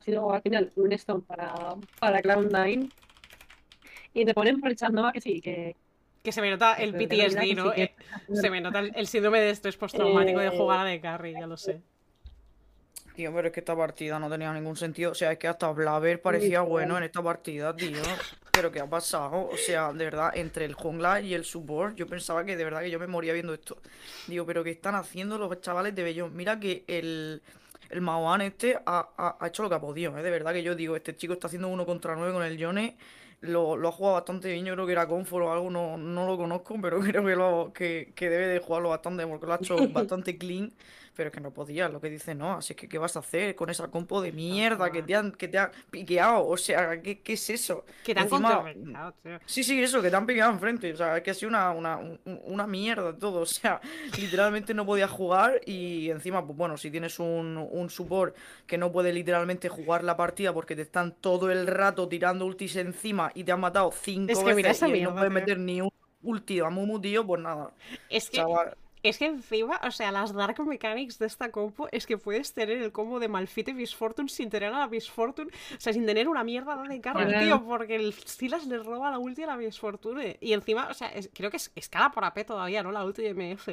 sido 0.00 0.32
al 0.32 0.42
final 0.42 0.72
un 0.76 0.92
stone 0.92 1.22
para, 1.22 1.76
para 2.00 2.22
Cloud9. 2.22 2.90
Y 4.14 4.24
te 4.24 4.34
ponen 4.34 4.60
por 4.60 4.70
el 4.70 4.76
chat, 4.76 4.90
¿no? 4.90 5.12
Que 5.12 5.20
sí, 5.20 5.40
que. 5.40 5.76
Que 6.24 6.32
se 6.32 6.40
me 6.40 6.50
nota 6.50 6.72
el 6.74 6.92
de 6.92 7.06
PTSD, 7.06 7.54
¿no? 7.54 7.68
sí, 7.70 7.76
que- 7.76 7.82
Eh, 7.82 7.94
Se 8.34 8.48
me 8.50 8.60
nota 8.62 8.78
el, 8.80 8.92
el 8.96 9.06
síndrome 9.06 9.40
de 9.40 9.50
estrés 9.50 9.76
postraumático 9.76 10.40
de 10.40 10.46
Eh, 10.48 10.56
jugar 10.56 10.80
a 10.80 10.84
de 10.84 10.98
carry, 11.00 11.34
ya 11.34 11.46
lo 11.46 11.58
sé. 11.58 11.82
Tío, 13.14 13.32
pero 13.32 13.48
es 13.48 13.52
que 13.54 13.60
esta 13.60 13.76
partida 13.76 14.18
no 14.18 14.28
tenía 14.30 14.52
ningún 14.52 14.74
sentido. 14.74 15.12
O 15.12 15.14
sea, 15.14 15.30
es 15.32 15.38
que 15.38 15.46
hasta 15.46 15.70
Blaver 15.70 16.20
parecía 16.22 16.62
bueno 16.62 16.96
en 16.96 17.04
esta 17.04 17.22
partida, 17.22 17.76
tío. 17.76 18.00
Pero 18.50 18.72
¿qué 18.72 18.80
ha 18.80 18.88
pasado? 18.88 19.48
O 19.52 19.56
sea, 19.56 19.92
de 19.92 20.04
verdad, 20.04 20.32
entre 20.34 20.64
el 20.64 20.72
jungla 20.74 21.20
y 21.20 21.34
el 21.34 21.44
support, 21.44 21.94
yo 21.94 22.06
pensaba 22.08 22.44
que 22.44 22.56
de 22.56 22.64
verdad 22.64 22.80
que 22.80 22.90
yo 22.90 22.98
me 22.98 23.06
moría 23.06 23.32
viendo 23.34 23.52
esto. 23.54 23.76
Digo, 24.26 24.46
pero 24.46 24.64
¿qué 24.64 24.70
están 24.70 24.94
haciendo 24.96 25.36
los 25.38 25.60
chavales 25.60 25.94
de 25.94 26.02
Bellón? 26.02 26.34
Mira 26.34 26.58
que 26.58 26.84
el, 26.88 27.42
el 27.90 28.00
Maoan 28.00 28.40
este 28.40 28.78
ha, 28.86 29.10
ha- 29.16 29.36
ha 29.38 29.46
hecho 29.46 29.62
lo 29.62 29.68
que 29.68 29.74
ha 29.76 29.80
podido, 29.80 30.16
¿eh? 30.18 30.22
De 30.22 30.30
verdad 30.30 30.52
que 30.52 30.62
yo 30.64 30.74
digo, 30.74 30.96
este 30.96 31.14
chico 31.14 31.34
está 31.34 31.46
haciendo 31.48 31.68
uno 31.68 31.84
contra 31.86 32.16
nueve 32.16 32.32
con 32.32 32.42
el 32.42 32.56
Yone. 32.56 32.96
Lo, 33.40 33.76
lo 33.76 33.88
ha 33.88 33.92
jugado 33.92 34.14
bastante 34.14 34.52
bien, 34.52 34.64
yo 34.64 34.74
creo 34.74 34.86
que 34.86 34.92
era 34.92 35.06
Confort 35.06 35.46
o 35.46 35.52
algo, 35.52 35.70
no, 35.70 35.96
no 35.98 36.26
lo 36.26 36.36
conozco, 36.36 36.76
pero 36.80 37.00
creo 37.00 37.24
que, 37.24 37.36
lo, 37.36 37.72
que, 37.74 38.12
que 38.14 38.30
debe 38.30 38.46
de 38.46 38.58
jugarlo 38.58 38.90
bastante, 38.90 39.26
porque 39.26 39.46
lo 39.46 39.52
ha 39.54 39.56
hecho 39.56 39.76
bastante 39.92 40.38
clean. 40.38 40.72
Pero 41.16 41.28
es 41.28 41.32
que 41.34 41.40
no 41.40 41.52
podía, 41.52 41.88
lo 41.88 42.00
que 42.00 42.10
dice 42.10 42.34
no. 42.34 42.54
Así 42.54 42.74
que, 42.74 42.88
¿qué 42.88 42.98
vas 42.98 43.14
a 43.16 43.20
hacer 43.20 43.54
con 43.54 43.70
esa 43.70 43.88
compo 43.88 44.20
de 44.20 44.32
mierda 44.32 44.90
que 44.90 45.02
te 45.02 45.14
han, 45.14 45.32
que 45.32 45.46
te 45.48 45.58
han 45.58 45.70
piqueado? 45.90 46.46
O 46.46 46.56
sea, 46.56 47.00
¿qué, 47.00 47.20
qué 47.20 47.34
es 47.34 47.50
eso? 47.50 47.84
Que 48.04 48.14
te 48.14 48.20
han 48.20 48.26
Encima- 48.26 48.54
contrarrestado, 48.64 49.14
tío. 49.22 49.38
Sí, 49.46 49.62
sí, 49.62 49.82
eso, 49.82 50.02
que 50.02 50.10
te 50.10 50.16
han 50.16 50.26
pillado 50.26 50.52
enfrente. 50.52 50.92
O 50.92 50.96
sea, 50.96 51.16
es 51.16 51.22
que 51.22 51.30
ha 51.30 51.34
sido 51.34 51.50
una, 51.50 51.70
una, 51.70 51.96
un- 51.98 52.18
una 52.24 52.66
mierda 52.66 53.16
todo. 53.16 53.40
O 53.42 53.46
sea, 53.46 53.80
literalmente 54.18 54.74
no 54.74 54.84
podías 54.84 55.10
jugar. 55.10 55.60
Y 55.66 56.10
encima, 56.10 56.44
pues 56.44 56.56
bueno, 56.58 56.76
si 56.76 56.90
tienes 56.90 57.18
un, 57.20 57.56
un 57.70 57.90
support 57.90 58.36
que 58.66 58.76
no 58.76 58.90
puede 58.90 59.12
literalmente 59.12 59.68
jugar 59.68 60.02
la 60.02 60.16
partida 60.16 60.52
porque 60.52 60.74
te 60.74 60.82
están 60.82 61.12
todo 61.20 61.50
el 61.50 61.66
rato 61.66 62.08
tirando 62.08 62.44
ultis 62.46 62.76
encima 62.76 63.30
y 63.34 63.44
te 63.44 63.52
han 63.52 63.60
matado 63.60 63.92
cinco 63.92 64.32
Es 64.32 64.38
que 64.40 64.44
mira 64.54 64.68
veces 64.70 64.76
esa 64.78 64.88
y 64.88 65.02
no 65.02 65.12
puedes 65.12 65.28
tío. 65.28 65.34
meter 65.34 65.58
ni 65.58 65.80
un 65.80 65.90
ulti 66.22 66.58
a 66.60 66.70
Mumu, 66.70 67.00
tío, 67.00 67.24
pues 67.26 67.40
nada. 67.40 67.70
Es 68.08 68.30
que, 68.30 68.42
es 69.08 69.18
que 69.18 69.26
encima, 69.26 69.80
o 69.84 69.90
sea, 69.90 70.10
las 70.12 70.32
Dark 70.32 70.58
Mechanics 70.64 71.18
de 71.18 71.26
esta 71.26 71.50
compo 71.50 71.88
es 71.92 72.06
que 72.06 72.18
puedes 72.18 72.52
tener 72.54 72.78
el 72.78 72.90
combo 72.92 73.20
de 73.20 73.28
Malfite 73.28 73.74
Miss 73.74 73.94
Fortune 73.94 74.28
sin 74.28 74.50
tener 74.50 74.72
a 74.72 74.78
la 74.80 74.88
Miss 74.88 75.10
Fortune, 75.10 75.50
o 75.76 75.80
sea, 75.80 75.92
sin 75.92 76.06
tener 76.06 76.28
una 76.28 76.44
mierda 76.44 76.76
de 76.82 77.00
carry, 77.00 77.26
Claro. 77.26 77.44
tío, 77.44 77.64
porque 77.66 77.96
el 77.96 78.12
Silas 78.12 78.66
le 78.66 78.78
roba 78.78 79.10
la 79.10 79.18
ulti 79.18 79.42
a 79.42 79.46
la 79.48 79.56
Miss 79.56 79.78
Fortune. 79.78 80.38
Y 80.40 80.52
encima, 80.52 80.88
o 80.90 80.94
sea, 80.94 81.08
es- 81.08 81.30
creo 81.34 81.50
que 81.50 81.58
es 81.58 81.70
escala 81.74 82.10
por 82.10 82.24
AP 82.24 82.44
todavía, 82.44 82.82
¿no? 82.82 82.92
La 82.92 83.04
ulti 83.04 83.22
de 83.22 83.30
MF. 83.34 83.68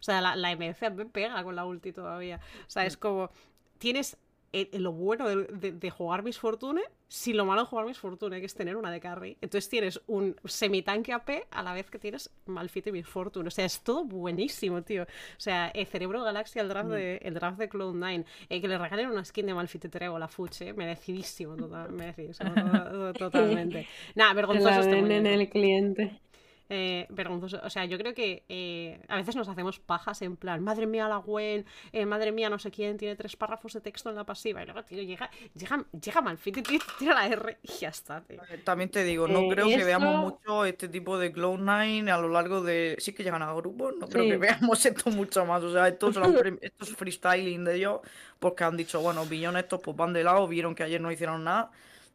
O 0.00 0.02
sea, 0.02 0.20
la, 0.20 0.36
la 0.36 0.50
MF 0.54 0.90
me 0.90 1.06
pega 1.06 1.42
con 1.42 1.56
la 1.56 1.64
ulti 1.64 1.92
todavía. 1.92 2.40
O 2.66 2.70
sea, 2.70 2.84
es 2.84 2.96
como. 2.96 3.30
Tienes 3.78 4.16
eh, 4.62 4.78
lo 4.78 4.92
bueno 4.92 5.28
de, 5.28 5.44
de- 5.44 5.72
de 5.72 5.90
jugar 5.90 6.22
Miss 6.22 6.38
Fortune 6.38 6.80
sin 7.08 7.36
lo 7.36 7.44
malo 7.44 7.62
de 7.62 7.66
jugar 7.68 7.86
Miss 7.86 7.98
Fortune, 7.98 8.40
que 8.40 8.46
es 8.46 8.54
tener 8.54 8.76
una 8.76 8.90
de 8.90 8.98
carry. 9.00 9.36
Entonces 9.40 9.68
tienes 9.68 10.00
un 10.06 10.34
semitanque 10.44 11.12
AP 11.12 11.30
a 11.50 11.62
la 11.62 11.72
vez 11.74 11.88
que 11.90 11.98
tienes 11.98 12.30
Malfite 12.46 12.90
y 12.90 12.92
Miss 12.92 13.06
Fortune. 13.06 13.46
O 13.46 13.50
sea, 13.50 13.64
es 13.64 13.80
todo 13.82 14.04
buenísimo, 14.04 14.82
tío. 14.82 15.02
O 15.04 15.06
sea, 15.40 15.70
eh, 15.74 15.84
Cerebro 15.86 16.22
Galaxia, 16.24 16.62
el 16.62 16.68
draft 16.68 16.90
de, 16.90 17.16
el 17.18 17.34
draft 17.34 17.58
de 17.58 17.68
Cloud9. 17.70 18.24
eh, 18.48 18.60
que 18.60 18.66
le 18.68 18.78
regalen 18.78 19.10
una 19.10 19.24
skin 19.24 19.46
de 19.46 19.54
Malfite 19.54 19.88
Trego, 19.88 20.18
la 20.18 20.28
Fuche, 20.28 20.72
merecidísimo, 20.72 21.56
total- 21.56 21.92
merecidísimo 21.92 22.52
to- 22.90 23.12
totalmente. 23.12 23.86
Nada, 24.14 24.32
vergonzoso 24.34 24.70
la 24.70 24.80
este 24.80 24.98
en 24.98 25.26
el 25.26 25.48
cliente. 25.50 26.20
Eh, 26.76 27.06
vergonzoso. 27.10 27.60
O 27.62 27.70
sea, 27.70 27.84
yo 27.84 27.96
creo 27.98 28.14
que 28.14 28.42
eh, 28.48 29.00
a 29.06 29.16
veces 29.16 29.36
nos 29.36 29.46
hacemos 29.48 29.78
pajas 29.78 30.20
en 30.22 30.36
plan, 30.36 30.60
madre 30.62 30.86
mía 30.88 31.06
la 31.06 31.18
Gwen, 31.18 31.64
eh, 31.92 32.04
madre 32.04 32.32
mía 32.32 32.50
no 32.50 32.58
sé 32.58 32.72
quién, 32.72 32.96
tiene 32.96 33.14
tres 33.14 33.36
párrafos 33.36 33.72
de 33.74 33.80
texto 33.80 34.10
en 34.10 34.16
la 34.16 34.24
pasiva. 34.24 34.60
Y 34.62 34.64
luego, 34.66 34.82
tío, 34.82 35.02
llega, 35.02 35.30
llega, 35.54 35.84
llega 35.92 36.20
Malfite, 36.20 36.62
tío, 36.62 36.80
tira 36.98 37.14
la 37.14 37.26
R 37.28 37.58
y 37.62 37.68
ya 37.68 37.90
está, 37.90 38.20
tío. 38.22 38.40
También 38.64 38.90
te 38.90 39.04
digo, 39.04 39.28
no 39.28 39.40
Eh, 39.42 39.48
creo 39.50 39.68
que 39.68 39.84
veamos 39.84 40.16
mucho 40.16 40.64
este 40.64 40.88
tipo 40.88 41.16
de 41.18 41.32
Cloud9 41.32 42.10
a 42.10 42.18
lo 42.18 42.28
largo 42.28 42.60
de. 42.60 42.96
Sí 42.98 43.12
que 43.12 43.22
llegan 43.22 43.42
a 43.42 43.52
grupos, 43.54 43.94
no 43.98 44.08
creo 44.08 44.24
Sí. 44.24 44.30
que 44.30 44.36
veamos 44.36 44.84
esto 44.86 45.10
mucho 45.10 45.46
más. 45.46 45.62
O 45.62 45.72
sea, 45.72 45.86
esto, 45.86 46.10
pre- 46.42 46.58
esto 46.60 46.84
es 46.84 46.96
freestyling 46.96 47.64
de 47.64 47.76
ellos, 47.76 48.00
porque 48.40 48.64
han 48.64 48.76
dicho, 48.76 49.00
bueno, 49.00 49.24
billones 49.26 49.62
estos 49.64 49.80
pues 49.80 49.96
van 49.96 50.12
de 50.12 50.24
lado, 50.24 50.48
vieron 50.48 50.74
que 50.74 50.82
ayer 50.82 51.00
no 51.00 51.12
hicieron 51.12 51.44
nada 51.44 51.70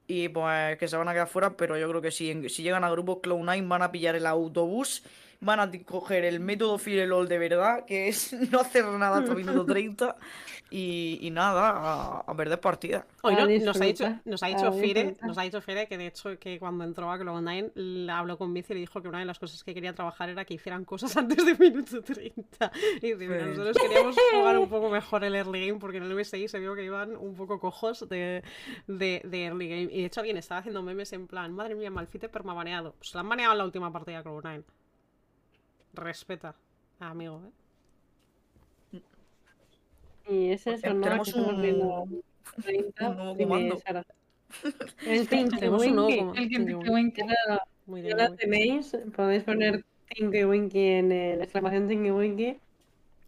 y 0.09 0.27
pues 0.27 0.75
que 0.79 0.87
se 0.87 0.97
van 0.97 1.07
a 1.07 1.13
quedar 1.13 1.27
fuera, 1.27 1.55
pero 1.55 1.77
yo 1.77 1.87
creo 1.87 2.01
que 2.01 2.09
si, 2.09 2.49
si 2.49 2.63
llegan 2.63 2.83
a 2.83 2.89
grupos 2.89 3.17
Cloud9 3.17 3.67
van 3.67 3.83
a 3.83 3.91
pillar 3.91 4.15
el 4.15 4.25
autobús, 4.25 5.03
van 5.41 5.59
a 5.61 5.71
coger 5.85 6.25
el 6.25 6.39
método 6.41 6.77
Firelol 6.77 7.27
de 7.27 7.37
verdad, 7.37 7.85
que 7.85 8.09
es 8.09 8.33
no 8.51 8.59
hacer 8.59 8.85
nada 8.85 9.19
hasta 9.19 9.31
el 9.31 9.37
minuto 9.37 9.65
30 9.73 10.15
y, 10.71 11.17
y 11.21 11.31
nada, 11.31 11.69
a, 11.69 12.19
a 12.27 12.35
perder 12.35 12.59
partida. 12.59 13.07
Hoy 13.23 13.35
no- 13.35 13.47
nos 13.65 13.79
ha 13.81 13.85
dicho, 13.85 14.19
nos 14.25 14.43
ha 14.43 14.47
dicho 14.47 14.71
Fire, 14.73 15.15
nos 15.23 15.37
ha 15.37 15.41
dicho 15.43 15.61
Fire 15.61 15.87
que 15.87 15.97
de 15.97 16.07
hecho 16.07 16.37
que 16.37 16.59
cuando 16.59 16.83
entró 16.83 17.09
a 17.11 17.17
Cloud9 17.17 17.71
le 17.75 18.11
habló 18.11 18.37
con 18.37 18.53
Vici 18.53 18.73
y 18.73 18.75
le 18.75 18.79
dijo 18.81 19.01
que 19.01 19.07
una 19.07 19.19
de 19.19 19.25
las 19.25 19.39
cosas 19.39 19.63
que 19.63 19.73
quería 19.73 19.93
trabajar 19.95 20.29
era 20.29 20.45
que 20.45 20.53
hicieran 20.55 20.85
cosas 20.85 21.15
antes 21.17 21.43
de 21.45 21.55
minuto 21.55 22.01
30. 22.03 22.71
Y 23.01 23.13
dice, 23.13 23.27
mira, 23.27 23.45
Sí. 23.45 23.49
nosotros 23.51 23.77
queríamos 23.81 24.15
jugar 24.33 24.57
un 24.59 24.69
poco 24.69 24.89
mejor 24.89 25.23
el 25.23 25.35
early 25.35 25.67
game 25.67 25.79
porque 25.79 25.97
en 25.97 26.03
el 26.03 26.13
MSI 26.15 26.47
se 26.49 26.59
vio 26.59 26.75
que 26.75 26.83
iban 26.83 27.15
un 27.15 27.33
poco 27.35 27.59
cojos 27.59 28.07
de, 28.09 28.43
de, 28.87 29.21
de 29.23 29.45
early 29.45 29.69
game. 29.69 29.83
Y 29.91 30.01
de 30.01 30.05
hecho 30.05 30.19
alguien 30.19 30.37
estaba 30.37 30.59
haciendo 30.59 30.83
memes 30.83 31.11
en 31.13 31.27
plan, 31.27 31.53
madre 31.53 31.75
mía, 31.75 31.89
Malfite 31.89 32.29
permabaneado. 32.29 32.93
Pues 32.99 33.13
la 33.15 33.21
han 33.21 33.29
baneado 33.29 33.53
en 33.53 33.57
la 33.57 33.65
última 33.65 33.91
partida 33.91 34.21
de 34.21 34.29
Cloud9. 34.29 34.63
Respeta, 35.93 36.55
amigo, 36.99 37.41
¿eh? 38.93 39.01
Y 40.29 40.51
es 40.51 40.67
eso, 40.67 40.93
¿no? 40.93 41.01
Tenemos 41.01 41.33
un- 41.33 41.61
viendo 41.61 42.07
30. 42.63 43.09
un 43.09 43.17
nuevo 43.17 43.37
comando. 43.37 43.77
El 45.05 45.27
Tinky 45.27 45.67
un 45.67 45.79
Winky. 45.99 46.19
El 46.39 46.49
que 46.49 46.57
Tinky 46.57 46.89
Winky. 46.89 47.21
Ya, 47.21 47.63
Muy 47.87 48.01
bien, 48.01 48.17
la 48.17 48.35
tenéis. 48.35 48.95
Podéis 49.15 49.43
poner 49.43 49.83
Tinky 50.09 50.43
Winky 50.45 50.79
en 50.79 51.11
el 51.11 51.41
exclamación 51.41 51.87
Tinky 51.87 52.11
Winky 52.11 52.57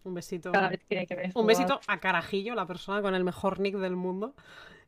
Un 0.04 0.14
besito. 0.14 0.52
cada 0.52 0.68
vez 0.68 0.80
que 0.88 1.06
queráis 1.06 1.28
Un 1.34 1.42
jugar. 1.42 1.46
besito 1.56 1.80
a 1.86 1.98
Carajillo, 1.98 2.54
la 2.54 2.66
persona 2.66 3.02
con 3.02 3.14
el 3.14 3.24
mejor 3.24 3.58
nick 3.60 3.76
del 3.76 3.96
mundo, 3.96 4.34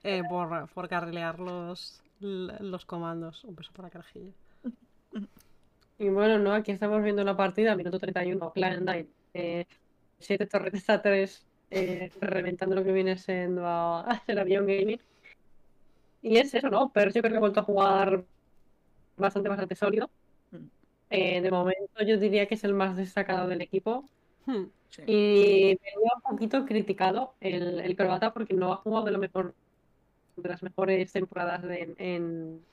eh, 0.04 0.22
por, 0.28 0.68
por 0.70 0.88
carrilear 0.88 1.40
los, 1.40 2.02
los 2.20 2.84
comandos. 2.86 3.42
Un 3.44 3.56
beso 3.56 3.72
para 3.72 3.90
Carajillo. 3.90 4.32
Y 5.98 6.08
bueno, 6.08 6.38
no, 6.38 6.52
aquí 6.52 6.72
estamos 6.72 7.02
viendo 7.02 7.22
la 7.24 7.36
partida, 7.36 7.76
minuto 7.76 7.98
31, 7.98 8.52
Clan9. 8.52 9.06
Eh, 9.34 9.64
siete 10.18 10.46
torretas 10.46 10.88
a 10.90 11.02
3, 11.02 11.46
eh, 11.70 12.10
reventando 12.20 12.74
lo 12.74 12.84
que 12.84 12.92
viene 12.92 13.16
siendo 13.16 13.66
a, 13.66 14.00
a 14.10 14.22
el 14.26 14.38
avión 14.38 14.66
gaming. 14.66 15.00
Y 16.22 16.38
es 16.38 16.54
eso, 16.54 16.70
¿no? 16.70 16.90
Pero 16.92 17.10
yo 17.10 17.20
creo 17.20 17.32
que 17.32 17.36
ha 17.36 17.40
vuelto 17.40 17.60
a 17.60 17.64
jugar 17.64 18.24
bastante, 19.16 19.48
bastante 19.48 19.74
sólido. 19.74 20.10
Mm. 20.50 20.56
Eh, 21.10 21.40
de 21.42 21.50
momento 21.50 22.02
yo 22.04 22.16
diría 22.18 22.46
que 22.46 22.54
es 22.54 22.64
el 22.64 22.74
más 22.74 22.96
destacado 22.96 23.46
del 23.48 23.60
equipo. 23.60 24.08
Hmm. 24.46 24.64
Sí. 24.90 25.02
Y 25.06 25.64
venía 25.76 26.10
un 26.16 26.22
poquito 26.22 26.64
criticado 26.64 27.34
el, 27.40 27.80
el 27.80 27.96
croata 27.96 28.32
porque 28.32 28.54
no 28.54 28.72
ha 28.72 28.76
jugado 28.76 29.04
de 29.06 29.12
lo 29.12 29.18
mejor, 29.18 29.54
de 30.36 30.48
las 30.48 30.62
mejores 30.62 31.12
temporadas 31.12 31.62
de- 31.62 31.94
en, 31.98 32.64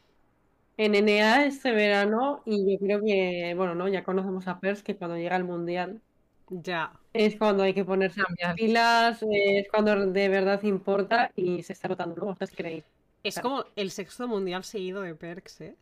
en 0.77 0.93
NA 0.95 1.45
este 1.45 1.71
verano. 1.71 2.41
Y 2.45 2.71
yo 2.73 2.79
creo 2.79 3.01
que, 3.01 3.53
bueno, 3.55 3.75
no, 3.75 3.87
ya 3.87 4.03
conocemos 4.03 4.47
a 4.47 4.59
Pers 4.59 4.83
que 4.83 4.95
cuando 4.97 5.17
llega 5.17 5.35
al 5.35 5.43
mundial 5.45 6.01
Ya. 6.49 6.91
es 7.13 7.35
cuando 7.37 7.63
hay 7.63 7.73
que 7.73 7.85
ponerse 7.85 8.21
Cambiar. 8.21 8.55
pilas, 8.55 9.23
es 9.29 9.67
cuando 9.69 9.95
de 10.07 10.29
verdad 10.29 10.61
importa 10.63 11.31
y 11.35 11.63
se 11.63 11.73
está 11.73 11.87
notando, 11.87 12.15
¿no? 12.25 12.31
¿Ustedes 12.31 12.53
creéis? 12.55 12.85
Es 13.23 13.35
Claro. 13.35 13.49
como 13.49 13.65
el 13.75 13.91
sexto 13.91 14.27
mundial 14.27 14.63
seguido 14.63 15.01
de 15.01 15.15
Perks, 15.15 15.61
¿eh? 15.61 15.75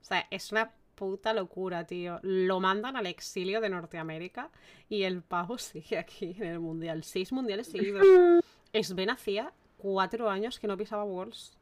O 0.00 0.04
sea, 0.04 0.26
es 0.30 0.52
una 0.52 0.72
puta 0.94 1.32
locura, 1.32 1.86
tío. 1.86 2.18
Lo 2.22 2.60
mandan 2.60 2.96
al 2.96 3.06
exilio 3.06 3.60
de 3.60 3.68
Norteamérica 3.70 4.50
y 4.88 5.02
el 5.04 5.22
pavo 5.22 5.58
sigue 5.58 5.98
aquí 5.98 6.34
en 6.38 6.44
el 6.44 6.60
mundial. 6.60 7.04
Seis 7.04 7.32
mundiales 7.32 7.68
seguidos. 7.68 8.02
Sven 8.82 9.10
hacía 9.10 9.52
cuatro 9.78 10.30
años 10.30 10.58
que 10.58 10.66
no 10.66 10.76
pisaba 10.76 11.04
Worlds. 11.04 11.56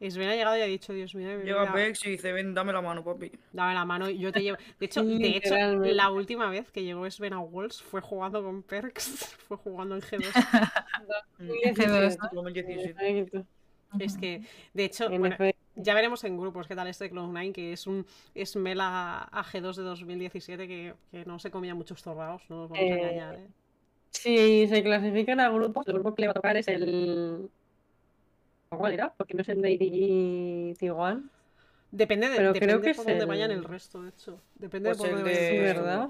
Sven 0.00 0.28
ha 0.28 0.34
llegado 0.34 0.56
y 0.58 0.60
ha 0.60 0.66
dicho, 0.66 0.92
Dios 0.92 1.14
mío, 1.14 1.28
mi 1.38 1.44
Llega 1.44 1.62
vida, 1.62 1.72
Pex 1.72 2.04
y 2.06 2.10
dice, 2.10 2.32
ven, 2.32 2.52
dame 2.54 2.72
la 2.72 2.82
mano, 2.82 3.02
papi. 3.02 3.32
dame 3.52 3.74
la 3.74 3.84
mano 3.84 4.10
y 4.10 4.18
yo 4.18 4.30
te 4.32 4.40
llevo. 4.42 4.58
De 4.78 4.86
hecho, 4.86 5.02
de 5.02 5.36
hecho, 5.36 5.54
la 5.56 6.10
última 6.10 6.50
vez 6.50 6.70
que 6.70 6.82
llegó 6.84 7.10
Sven 7.10 7.32
a 7.32 7.40
Worlds 7.40 7.82
fue 7.82 8.00
jugando 8.00 8.42
con 8.42 8.62
Perks, 8.62 9.06
fue 9.48 9.56
jugando 9.56 9.94
en 9.94 10.02
G2. 10.02 10.70
Mm. 11.38 11.48
G2, 11.48 12.18
¿no? 12.20 12.42
2017. 12.42 13.44
Es 14.00 14.18
que, 14.18 14.42
de 14.74 14.84
hecho, 14.84 15.10
En 15.10 15.20
bueno, 15.20 15.36
ya 15.76 15.94
veremos 15.94 16.22
en 16.24 16.36
grupos 16.36 16.66
qué 16.66 16.74
tal 16.74 16.88
este 16.88 17.10
Cloud9, 17.10 17.52
que 17.52 17.72
es 17.72 17.86
un 17.86 18.04
es 18.34 18.56
Mela 18.56 19.22
a 19.22 19.44
G2 19.44 19.76
de 19.76 19.82
2017 19.82 20.68
que, 20.68 20.94
que 21.10 21.24
no 21.24 21.38
se 21.38 21.50
comía 21.50 21.74
muchos 21.74 22.02
zorrados, 22.02 22.42
no 22.50 22.62
nos 22.62 22.70
vamos 22.70 22.84
a 22.84 22.94
Eh, 22.94 22.98
engañar. 23.00 23.34
¿eh? 23.36 23.46
Si 24.10 24.66
se 24.66 24.82
clasifican 24.82 25.40
a 25.40 25.48
grupos, 25.50 25.86
el 25.88 25.94
grupo 25.94 26.14
que 26.14 26.22
le 26.22 26.28
va 26.28 26.32
a 26.32 26.34
tocar 26.34 26.56
es 26.56 26.68
el. 26.68 27.48
¿Cuál 28.68 28.92
era? 28.92 29.12
Porque 29.12 29.34
no 29.34 29.42
es 29.42 29.48
el 29.48 29.62
de 29.62 29.70
IDG 29.72 30.76
T1. 30.78 31.28
Depende 31.92 32.28
de, 32.28 32.36
pero 32.36 32.52
depende 32.52 32.66
creo 32.74 32.82
que 32.82 32.94
por 32.94 33.02
es 33.02 33.06
dónde 33.06 33.20
el- 33.22 33.26
vayan 33.26 33.50
el 33.52 33.64
resto, 33.64 34.02
de 34.02 34.08
hecho. 34.10 34.40
Depende 34.56 34.88
Pues 34.90 34.98
de 34.98 35.02
por 35.04 35.08
el 35.10 35.16
dónde 35.24 35.30
de- 35.32 35.38
vayan 35.38 35.50
Sí, 35.52 35.56
el. 35.56 35.62
¿verdad? 35.74 36.08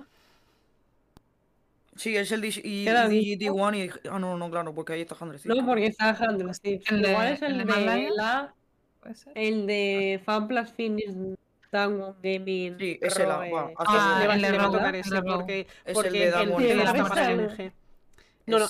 Sí, 1.97 2.17
es 2.17 2.31
el 2.33 2.41
D- 2.43 2.49
y, 2.63 2.85
¿Qué 2.85 2.91
era 2.91 3.13
y 3.13 3.37
disco? 3.37 3.55
D1 3.57 3.75
y... 4.03 4.09
Ah, 4.11 4.19
no, 4.19 4.37
no, 4.37 4.51
claro, 4.51 4.75
porque 4.75 4.93
ahí 4.95 5.01
está 5.03 5.17
Handler. 5.19 5.41
No, 5.47 5.67
porque 5.67 5.87
está 5.87 6.11
Handel, 6.11 6.55
sí. 6.55 6.81
El 6.91 7.03
de- 7.03 7.11
Igual 7.11 7.29
es 7.29 7.43
el 7.43 7.61
el 7.61 7.67
de 7.67 7.75
de 7.75 8.11
la. 8.11 8.55
El 9.35 9.67
de 9.67 10.21
FanPlus 10.25 10.73
Finish 10.73 11.15
Down 11.73 12.17
Gaming. 12.23 12.77
Sí, 12.79 12.99
ese 13.01 13.27
la- 13.27 13.37
Rogue. 13.37 13.53
va, 13.53 13.63
hasta 13.77 13.85
Ah, 13.87 14.19
Le 14.21 14.27
va, 14.29 14.35
el 14.35 14.45
a 14.61 14.71
tocar 14.71 14.95
el 14.95 15.01
ese 15.01 15.23
porque, 15.23 15.61
Es 15.61 15.69
el 15.87 15.95
porque 15.95 16.11
de 16.11 16.27
el, 16.27 16.35
el 16.35 16.51
el 16.51 16.57
de 16.57 16.75
de 16.75 16.83
está 16.83 17.09
para 17.09 17.23
Damon. 17.29 17.73
No, 18.47 18.59
no, 18.61 18.69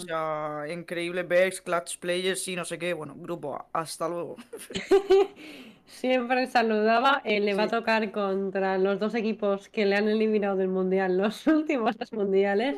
sea, 0.00 0.64
increíble 0.68 1.22
Bex, 1.22 1.60
Clutch 1.60 1.98
Players, 1.98 2.42
sí, 2.42 2.56
no 2.56 2.64
sé 2.64 2.78
qué. 2.78 2.92
Bueno, 2.94 3.14
grupo 3.16 3.54
A. 3.54 3.66
Hasta 3.72 4.08
luego. 4.08 4.36
Siempre 5.86 6.46
saludaba. 6.48 7.22
eh, 7.24 7.38
le 7.40 7.54
va 7.54 7.64
a 7.64 7.68
tocar 7.68 8.10
contra 8.10 8.76
los 8.76 8.98
dos 8.98 9.14
equipos 9.14 9.68
que 9.68 9.86
le 9.86 9.94
han 9.96 10.08
eliminado 10.08 10.56
del 10.56 10.68
mundial, 10.68 11.16
los 11.18 11.46
últimos 11.46 11.96
mundiales. 12.12 12.76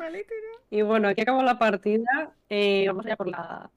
Y 0.70 0.82
bueno, 0.82 1.08
aquí 1.08 1.22
acabó 1.22 1.42
la 1.42 1.58
partida. 1.58 2.32
eh, 2.50 2.84
vamos 2.86 3.06
allá 3.06 3.16
por 3.16 3.28
la. 3.28 3.70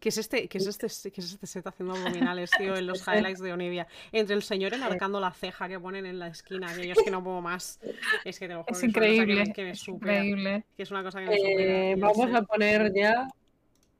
¿Qué 0.00 0.10
es 0.10 0.18
este, 0.18 0.46
qué 0.48 0.58
es 0.58 0.66
este, 0.68 1.10
qué 1.10 1.20
es 1.20 1.32
este 1.32 1.46
set 1.48 1.66
haciendo 1.66 1.94
abdominales, 1.94 2.50
tío, 2.56 2.76
en 2.76 2.86
los 2.86 3.04
highlights 3.06 3.40
de 3.40 3.52
Onivia? 3.52 3.88
Entre 4.12 4.36
el 4.36 4.42
señor 4.44 4.72
enarcando 4.74 5.18
la 5.18 5.32
ceja 5.32 5.68
que 5.68 5.80
ponen 5.80 6.06
en 6.06 6.20
la 6.20 6.28
esquina, 6.28 6.72
que 6.74 6.86
yo 6.86 6.92
es 6.92 7.02
que 7.04 7.10
no 7.10 7.22
puedo 7.24 7.40
más. 7.40 7.80
Es 8.24 8.38
que 8.38 8.46
te 8.46 8.54
lo 8.54 8.62
juro, 8.62 8.72
Es 8.72 8.80
que 8.80 8.86
que 8.86 8.90
increíble. 8.90 9.52
que 9.52 9.64
me 9.64 9.74
supera. 9.74 10.24
increíble. 10.24 10.64
Que 10.76 10.82
es 10.84 10.90
una 10.92 11.02
cosa 11.02 11.18
que 11.18 11.26
me 11.26 11.34
Eh, 11.34 11.38
supera. 11.38 11.90
y 11.90 11.94
vamos 12.00 12.30
sé- 12.30 12.36
a 12.36 12.42
poner 12.42 12.92
ya 12.94 13.28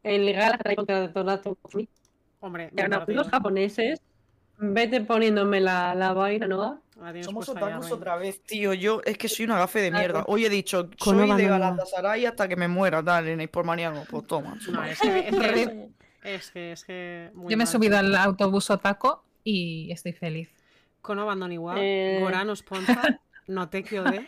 el 0.05 0.33
Galatasaray 0.33 0.77
contra 0.77 1.13
Tonato 1.13 1.55
Cosmic. 1.57 1.91
Hombre, 2.41 2.71
Que 2.77 3.13
los 3.15 3.29
japoneses. 3.29 4.01
Vete 4.61 5.01
poniéndome 5.03 5.61
la, 5.61 5.95
la 5.95 6.13
vaina, 6.13 6.47
¿no? 6.47 6.83
La 7.01 7.07
tienes 7.13 7.27
Somos 7.27 7.47
puesta 7.47 7.61
ya, 7.61 7.67
otakus 7.67 7.87
Rey. 7.87 7.93
otra 7.99 8.17
vez, 8.17 8.43
tío. 8.43 8.75
Yo 8.75 9.01
es 9.05 9.17
que 9.17 9.29
soy 9.29 9.45
una 9.45 9.57
gafe 9.59 9.81
de 9.81 9.91
mierda. 9.93 10.09
Claro. 10.15 10.25
Hoy 10.29 10.45
he 10.47 10.49
dicho, 10.51 10.91
Con 10.99 11.17
soy 11.19 11.29
de. 11.37 11.47
Galatasaray 11.47 12.27
hasta 12.27 12.49
que 12.49 12.57
me 12.57 12.67
muera, 12.67 13.01
dale, 13.03 13.33
en 13.33 13.49
por 13.49 13.65
maníaco. 13.65 14.05
Pues 14.11 14.27
toma. 14.27 14.57
No, 14.71 14.83
es 14.83 14.99
que, 15.01 15.29
es 15.29 15.37
que, 15.37 15.89
es 16.25 16.51
que, 16.51 16.73
es 16.73 16.85
que 16.85 17.31
muy 17.35 17.53
Yo 17.53 17.57
me 17.57 17.65
he 17.65 17.67
subido 17.69 17.93
tío. 18.01 18.01
al 18.01 18.15
autobús 18.17 18.69
otaco 18.71 19.23
y 19.45 19.93
estoy 19.93 20.13
feliz. 20.13 20.51
Con 21.01 21.21
Abandon 21.21 21.53
igual, 21.53 21.79
Eh. 21.81 22.19
Goran 22.21 22.51
Osponza, 22.51 23.21
no 23.47 23.69
te 23.69 23.83
de 23.85 24.27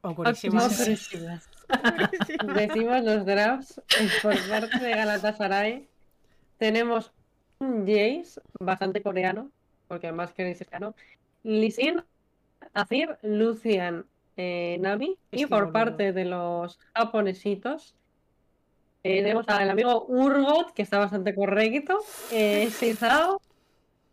o. 0.00 0.14
Kurishima. 0.14 0.68
Decimos 2.54 3.04
los 3.04 3.24
drafts 3.24 3.80
por 4.22 4.34
parte 4.48 4.78
de 4.80 4.90
Galatasaray. 4.90 5.88
Tenemos 6.58 7.12
Jace 7.58 8.40
bastante 8.60 9.02
coreano, 9.02 9.50
porque 9.88 10.08
además 10.08 10.32
que 10.32 10.50
es 10.50 10.58
coreano. 10.58 10.94
Lisin, 11.42 12.02
Azir, 12.74 13.16
Lucian, 13.22 14.04
eh, 14.36 14.76
Nami. 14.80 15.16
Y 15.30 15.38
que 15.38 15.48
por 15.48 15.60
boludo. 15.60 15.72
parte 15.72 16.12
de 16.12 16.24
los 16.24 16.78
japonesitos, 16.94 17.94
eh, 19.04 19.22
tenemos 19.22 19.48
al 19.48 19.70
amigo 19.70 20.04
Urgot, 20.06 20.72
que 20.74 20.82
está 20.82 20.98
bastante 20.98 21.34
correcto. 21.34 21.98
Eh, 22.32 22.68
Shizao, 22.80 23.40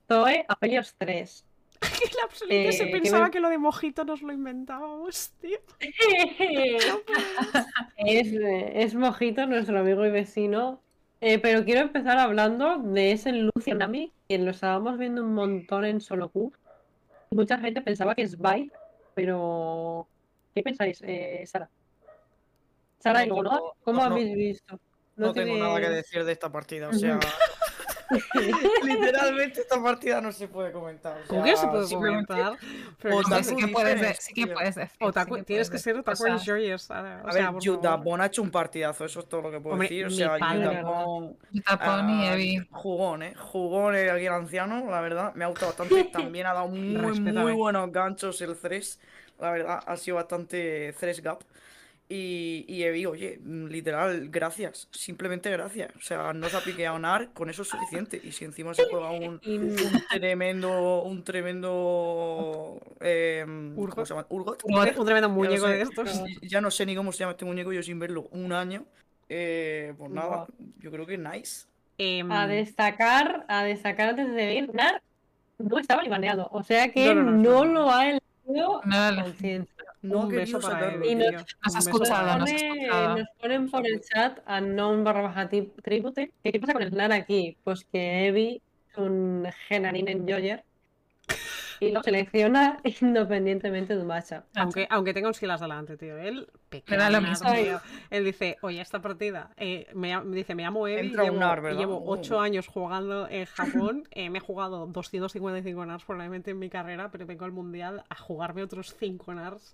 Zoe, 0.08 0.46
Apelios 0.48 0.94
3. 0.98 1.46
El 1.82 1.90
absoluto 2.24 2.72
se 2.72 2.84
Eh, 2.84 2.86
que 2.86 2.92
pensaba 2.92 3.26
me- 3.26 3.32
que 3.32 3.40
lo 3.42 3.50
de 3.50 3.58
mojito 3.58 4.06
nos 4.06 4.22
lo 4.22 4.32
inventábamos, 4.32 5.32
tío. 5.42 5.58
es, 7.98 8.28
es 8.34 8.96
Mojito, 8.96 9.46
nuestro 9.48 9.80
amigo 9.80 10.06
y 10.06 10.12
vecino. 10.12 10.80
Eh, 11.26 11.40
pero 11.40 11.64
quiero 11.64 11.80
empezar 11.80 12.18
hablando 12.18 12.80
de 12.80 13.14
ese 13.14 13.32
Lucian 13.32 13.78
Nami, 13.78 14.12
que 14.28 14.38
lo 14.38 14.52
estábamos 14.52 14.98
viendo 14.98 15.24
un 15.24 15.34
montón 15.34 15.86
en 15.86 16.02
Solo 16.02 16.28
Q. 16.28 16.52
Mucha 17.32 17.58
gente 17.60 17.82
pensaba 17.82 18.14
que 18.14 18.24
es 18.24 18.38
Byte, 18.38 18.74
pero 19.16 20.06
¿qué 20.54 20.62
pensáis, 20.64 21.02
eh, 21.02 21.42
Sara? 21.46 21.70
Sara 23.00 23.26
No 23.26 23.36
¿Cómo 23.36 23.54
no- 24.02 24.10
no- 24.10 24.16
habéis 24.16 24.36
visto? 24.36 24.78
No 25.16 25.32
tengo 25.32 25.56
nada 25.56 25.80
que 25.80 25.90
decir 25.92 26.26
de 26.26 26.34
esta 26.34 26.52
partida, 26.52 26.90
o 26.90 26.94
sea. 26.94 27.18
Literalmente 28.84 29.62
esta 29.62 29.82
partida 29.82 30.22
no 30.22 30.32
se 30.32 30.48
puede 30.48 30.72
comentar. 30.72 31.18
o 31.24 31.28
¿Cómo 31.28 31.44
sea, 31.44 31.54
que 31.54 31.58
se 31.60 31.68
puede 31.68 31.88
comentar? 32.12 32.58
Pero 33.02 33.18
Otaku 33.18 33.44
Sí, 33.44 33.56
que 33.56 33.68
puedes, 33.68 33.88
de- 33.90 33.96
diferentes, 33.96 34.24
sí 34.26 34.34
que 34.34 34.48
puedes 34.48 34.76
decir. 34.76 35.00
Otaku- 35.00 35.30
sí 35.30 35.36
que 35.40 35.44
tienes 35.44 35.70
que 35.70 35.78
ser 35.78 35.96
decir. 35.96 36.10
otaku 36.12 36.24
O 36.24 36.28
en 36.28 36.40
sea, 36.40 36.46
Joyers, 36.56 36.82
Sara. 36.84 37.22
O 37.24 37.28
A 37.28 37.32
sea, 37.32 37.44
ver, 37.46 37.52
por 37.54 37.62
Yuta 37.64 37.90
favor. 37.90 38.06
Bon 38.06 38.22
ha 38.22 38.26
hecho 38.26 38.42
un 38.42 38.52
partidazo, 38.52 39.06
eso 39.06 39.20
es 39.22 39.28
todo 39.30 39.42
lo 39.42 39.52
que 39.52 39.60
puedo 39.60 39.74
Hombre, 39.74 39.88
decir. 39.90 40.06
O 40.06 40.10
sea, 40.10 40.38
padre, 40.38 40.60
Yuta 40.60 40.70
¿verdad? 40.72 41.06
Bon. 41.06 41.38
Tapón 41.66 42.10
y 42.10 42.28
ah, 42.28 42.34
Evi. 42.34 42.68
jugón, 42.72 43.24
¿eh? 43.24 43.34
Jugón 43.36 43.96
eh, 43.96 44.10
aquí 44.12 44.26
el 44.26 44.34
anciano, 44.34 44.90
la 44.90 45.02
verdad. 45.02 45.34
Me 45.36 45.46
ha 45.46 45.48
gustado 45.48 45.72
bastante. 45.72 46.04
También 46.12 46.46
ha 46.48 46.54
dado 46.54 46.68
muy, 46.68 47.20
muy 47.20 47.52
buenos 47.54 47.92
ganchos 47.92 48.42
el 48.42 48.56
Thresh. 48.58 48.98
La 49.40 49.52
verdad, 49.52 49.84
ha 49.86 49.98
sido 49.98 50.16
bastante 50.18 50.94
Thresh 51.00 51.22
Gap. 51.22 51.42
Y, 52.10 52.66
y 52.68 52.84
Evi, 52.84 53.06
oye, 53.08 53.40
mm, 53.44 53.66
literal, 53.68 54.30
gracias. 54.30 54.88
Simplemente 54.92 55.50
gracias. 55.50 55.96
O 55.96 56.02
sea, 56.02 56.32
no 56.34 56.48
se 56.50 56.58
ha 56.58 56.60
piqueado 56.62 57.00
Nar, 57.00 57.30
con 57.34 57.50
eso 57.50 57.64
es 57.64 57.70
suficiente. 57.70 58.20
Y 58.24 58.32
si 58.34 58.46
encima 58.46 58.74
se 58.74 58.86
juega 58.90 59.10
un, 59.12 59.42
un 59.44 59.76
tremendo. 60.12 61.02
Un 61.04 61.24
tremendo. 61.24 62.80
eh, 63.00 63.44
¿Cómo 63.46 63.82
Urgot. 63.82 64.06
se 64.06 64.14
llama? 64.14 64.28
Urgot. 64.30 64.62
Un 64.64 64.74
tre- 64.76 64.98
un 64.98 65.06
tremendo 65.06 65.28
Ya 65.30 65.34
muñeco 65.34 65.68
sé. 65.68 65.74
de 65.74 65.82
estos. 65.82 66.24
Ya 66.42 66.62
no 66.62 66.70
sé 66.72 66.86
ni 66.86 66.96
cómo 66.96 67.12
se 67.12 67.20
llama 67.20 67.32
este 67.32 67.46
muñeco, 67.46 67.74
yo 67.74 67.82
sin 67.82 68.00
verlo 68.00 68.28
un 68.32 68.52
año. 68.54 68.86
Eh, 69.30 69.94
pues 69.98 70.12
nada, 70.12 70.46
yo 70.80 70.92
creo 70.92 71.06
que 71.06 71.18
nice. 71.18 71.66
Em, 71.98 72.32
A 72.32 72.48
destacar, 72.48 73.46
a 73.48 73.64
destacar 73.64 74.10
antes 74.10 74.32
de 74.34 74.54
ir, 74.56 74.74
Nar 74.74 75.02
no 75.58 75.78
estaba 75.80 76.04
ni 76.04 76.10
baneado, 76.10 76.50
o 76.52 76.62
sea 76.64 76.92
que 76.92 77.14
No, 77.16 77.24
no, 77.24 77.32
no, 77.32 77.38
no, 77.38 77.66
no. 77.66 77.72
lo 77.86 77.92
ha 77.92 78.10
elegido 78.10 78.82
a 78.84 79.12
la- 79.12 79.24
conciencia. 79.24 79.73
No 80.04 80.28
para 80.28 80.46
sacarlo. 80.46 81.04
él, 81.04 81.12
Y. 81.12 81.16
Nos 81.16 81.46
ha 81.62 81.70
Un 81.70 81.74
beso 81.74 81.80
escuchado, 81.80 82.38
nos 82.40 82.52
escuchado. 82.52 83.26
ponen 83.40 83.72
por 83.72 83.88
el 83.88 84.02
chat 84.02 84.40
a 84.46 84.62
non 84.62 85.04
barra 85.04 85.22
baja 85.22 85.50
tribute. 85.50 86.32
¿Qué, 86.44 86.52
qué 86.52 86.60
pasa 86.60 86.74
con 86.74 86.84
el 86.84 86.94
Nar 86.94 87.12
aquí? 87.12 87.58
Pues 87.64 87.86
que 87.86 88.28
Evi 88.28 88.62
es 88.92 88.98
un 88.98 89.48
Genarin 89.68 90.08
enjoyer 90.08 90.64
y 91.80 91.92
lo 91.92 92.04
selecciona 92.04 92.78
independientemente 93.02 93.96
de 93.96 94.02
un 94.02 94.08
matchup. 94.08 94.44
Aunque, 94.56 94.88
aunque 94.90 95.14
tenga 95.14 95.28
un 95.30 95.34
Silas 95.34 95.62
delante, 95.62 95.98
tío. 95.98 96.18
Él 96.18 96.48
Da 96.82 97.10
lo 97.10 97.20
pequeño, 97.20 97.30
mismo. 97.30 97.48
Él 98.10 98.26
dice, 98.26 98.58
oye, 98.62 98.82
esta 98.82 99.02
partida, 99.02 99.52
eh, 99.58 99.88
me, 99.94 100.12
llam- 100.14 100.30
dice, 100.32 100.56
me 100.56 100.64
llamo 100.64 100.88
Evi, 100.88 101.10
llevo, 101.26 101.38
llevo 101.80 101.98
Oh. 101.98 102.12
8 102.14 102.40
años 102.40 102.68
jugando 102.68 103.28
en 103.30 103.46
Japón, 103.46 104.04
eh, 104.12 104.30
me 104.30 104.38
he 104.40 104.42
jugado 104.42 104.88
255 104.88 105.86
NARs 105.86 106.04
probablemente 106.06 106.52
en 106.52 106.60
mi 106.60 106.70
carrera, 106.70 107.12
pero 107.12 107.26
vengo 107.26 107.46
al 107.46 107.52
Mundial 107.52 108.04
a 108.10 108.16
jugarme 108.16 108.64
otros 108.64 108.96
5 109.00 109.34
NARs 109.34 109.74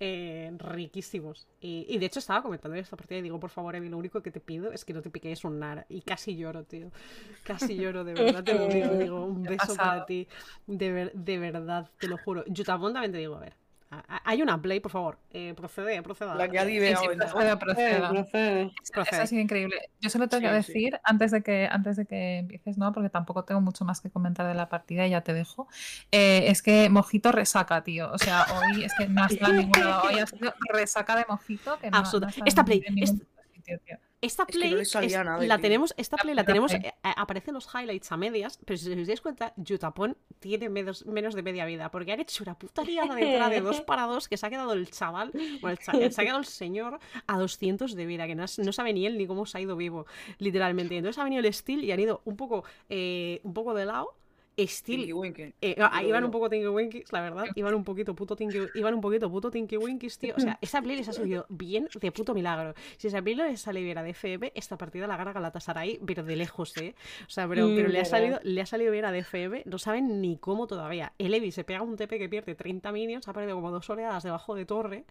eh, 0.00 0.52
riquísimos. 0.58 1.46
Y, 1.60 1.86
y 1.88 1.98
de 1.98 2.06
hecho 2.06 2.18
estaba 2.18 2.42
comentando 2.42 2.76
esta 2.78 2.96
partida 2.96 3.18
y 3.18 3.22
digo, 3.22 3.38
por 3.38 3.50
favor, 3.50 3.74
Evi, 3.76 3.88
lo 3.88 3.98
único 3.98 4.22
que 4.22 4.30
te 4.30 4.40
pido 4.40 4.72
es 4.72 4.84
que 4.84 4.92
no 4.92 5.02
te 5.02 5.10
piques 5.10 5.44
un 5.44 5.58
NAR. 5.58 5.86
Y 5.88 6.02
casi 6.02 6.36
lloro, 6.36 6.64
tío. 6.64 6.90
Casi 7.44 7.76
lloro, 7.76 8.04
de 8.04 8.14
verdad 8.14 8.44
te 8.44 8.54
lo 8.54 8.66
digo. 8.68 8.94
Digo, 8.94 9.24
un 9.24 9.42
beso 9.42 9.74
para 9.76 10.06
ti. 10.06 10.26
De, 10.66 10.92
ver- 10.92 11.12
de 11.14 11.38
verdad, 11.38 11.88
te 11.98 12.08
lo 12.08 12.16
juro. 12.18 12.44
Yutabón 12.46 12.92
también 12.92 13.12
te 13.12 13.18
digo, 13.18 13.36
a 13.36 13.40
ver. 13.40 13.54
A- 13.90 14.16
a- 14.16 14.22
Hay 14.24 14.40
una 14.42 14.60
play, 14.62 14.78
por 14.80 14.92
favor. 14.92 15.18
Eh, 15.32 15.52
procede, 15.56 16.00
proceda. 16.02 16.34
La 16.36 16.48
que 16.48 16.58
ha 16.58 16.64
Sí, 16.64 16.78
proceda, 16.78 17.52
Eh, 17.52 17.56
procede. 17.56 18.00
Procede. 18.08 18.72
Eso 18.82 19.22
ha 19.22 19.26
sido 19.26 19.42
increíble. 19.42 19.76
Yo 20.00 20.10
solo 20.10 20.28
tengo 20.28 20.48
que 20.48 20.62
Sí, 20.62 20.72
sí. 20.72 20.78
decir, 20.78 21.00
antes 21.04 21.30
de 21.32 21.42
que, 21.42 21.68
antes 21.70 21.96
de 21.96 22.06
que 22.06 22.38
empieces, 22.38 22.78
¿no? 22.78 22.92
Porque 22.92 23.10
tampoco 23.10 23.44
tengo 23.44 23.60
mucho 23.60 23.84
más 23.84 24.00
que 24.00 24.08
comentar 24.10 24.46
de 24.46 24.54
la 24.54 24.68
partida 24.68 25.06
y 25.06 25.10
ya 25.10 25.22
te 25.22 25.32
dejo. 25.32 25.66
eh, 26.12 26.44
es 26.48 26.62
que 26.62 26.88
Mojito 26.90 27.32
resaca, 27.32 27.82
tío. 27.82 28.10
O 28.12 28.18
sea, 28.18 28.46
hoy 28.54 28.84
es 28.84 28.92
que 28.96 29.08
no 29.08 29.24
ha 29.24 29.26
estado 29.26 29.52
en 29.52 29.58
ningún 29.58 29.84
lado. 29.84 30.02
Hoy 30.08 30.18
ha 30.20 30.26
sido 30.26 30.54
resaca 30.72 31.16
de 31.16 31.24
Mojito. 31.28 31.78
Que 31.78 31.90
no, 31.90 31.98
Absoluta- 31.98 32.28
no 32.38 32.44
Esta 32.46 32.64
play, 32.64 32.82
esta- 32.96 33.24
sitio, 33.54 33.78
tío. 33.84 33.98
Esta 34.22 34.42
Es 34.42 34.48
que 34.48 34.68
no 34.68 34.76
play 34.76 34.82
es- 34.82 34.94
nada, 35.24 35.38
la 35.46 35.56
tío. 35.56 35.62
tenemos, 35.62 35.94
esta 35.96 36.16
La 36.18 36.22
play 36.22 36.34
la 36.34 36.44
tenemos, 36.44 36.74
eh, 36.74 36.82
eh, 36.84 36.92
aparece 37.16 37.50
en 37.50 37.54
los 37.54 37.66
highlights 37.74 38.12
a 38.12 38.18
medias, 38.18 38.58
pero 38.66 38.76
si 38.76 38.92
os 38.92 39.06
dais 39.06 39.20
cuenta, 39.22 39.54
Yutapon 39.56 40.14
tiene 40.40 40.68
menos, 40.68 41.06
menos 41.06 41.34
de 41.34 41.42
media 41.42 41.64
vida, 41.64 41.90
porque 41.90 42.12
han 42.12 42.20
hecho 42.20 42.42
una 42.44 42.58
puta 42.58 42.82
liada 42.82 43.14
detrás 43.14 43.48
de 43.50 43.60
dos 43.62 43.80
para 43.80 44.02
dos 44.02 44.28
que 44.28 44.36
se 44.36 44.46
ha 44.46 44.50
quedado 44.50 44.74
el 44.74 44.90
chaval, 44.90 45.30
bueno, 45.62 45.70
el 45.70 45.78
cha- 45.78 45.92
se 46.10 46.20
ha 46.20 46.24
quedado 46.24 46.38
el 46.40 46.44
señor 46.44 46.98
a 47.26 47.38
200 47.38 47.94
de 47.96 48.04
vida, 48.04 48.26
que 48.26 48.34
no, 48.34 48.44
no 48.58 48.72
sabe 48.72 48.92
ni 48.92 49.06
él 49.06 49.16
ni 49.16 49.26
cómo 49.26 49.46
se 49.46 49.56
ha 49.56 49.60
ido 49.62 49.74
vivo, 49.76 50.04
literalmente. 50.38 50.96
Entonces 50.98 51.18
ha 51.18 51.24
venido 51.24 51.42
el 51.46 51.54
Steel 51.54 51.82
y 51.84 51.92
han 51.92 52.00
ido 52.00 52.20
un 52.26 52.36
poco, 52.36 52.64
eh, 52.90 53.40
un 53.42 53.54
poco 53.54 53.72
de 53.72 53.86
lado. 53.86 54.14
Steel 54.58 55.10
eh, 55.60 55.76
iban 56.04 56.24
un 56.24 56.30
poco 56.30 56.50
tinky 56.50 56.66
winkies, 56.66 57.12
la 57.12 57.22
verdad. 57.22 57.44
Iban 57.54 57.74
un 57.74 57.84
poquito 57.84 58.14
puto 58.14 58.36
tinky, 58.36 58.58
iban 58.74 58.94
un 58.94 59.00
poquito 59.00 59.30
puto 59.30 59.50
tinky 59.50 59.76
winkies, 59.76 60.18
tío. 60.18 60.34
O 60.36 60.40
sea, 60.40 60.58
esa 60.60 60.82
play 60.82 60.96
les 60.96 61.08
ha 61.08 61.12
salido 61.12 61.46
bien 61.48 61.88
de 61.98 62.12
puto 62.12 62.34
milagro. 62.34 62.74
Si 62.98 63.08
esa 63.08 63.22
play 63.22 63.34
les 63.34 63.60
saliera 63.60 64.02
de 64.02 64.10
FM, 64.10 64.52
esta 64.54 64.76
partida 64.76 65.06
la 65.06 65.16
gana 65.16 65.32
Galatasaray, 65.32 66.00
pero 66.04 66.22
de 66.24 66.36
lejos, 66.36 66.76
¿eh? 66.76 66.94
O 67.26 67.30
sea, 67.30 67.48
pero, 67.48 67.70
Mm, 67.70 67.76
pero 67.76 67.88
le, 67.88 68.00
ha 68.00 68.04
salido, 68.04 68.40
le 68.42 68.60
ha 68.60 68.66
salido 68.66 68.92
bien 68.92 69.04
a 69.04 69.12
DFM. 69.12 69.62
No 69.66 69.78
saben 69.78 70.20
ni 70.20 70.36
cómo 70.36 70.66
todavía. 70.66 71.12
El 71.18 71.34
Evi 71.34 71.52
se 71.52 71.64
pega 71.64 71.82
un 71.82 71.96
TP 71.96 72.18
que 72.18 72.28
pierde 72.28 72.54
30 72.54 72.92
minions, 72.92 73.28
ha 73.28 73.32
perdido 73.32 73.56
como 73.56 73.70
dos 73.70 73.88
oleadas 73.90 74.22
debajo 74.22 74.54
de 74.54 74.66
torre. 74.66 75.04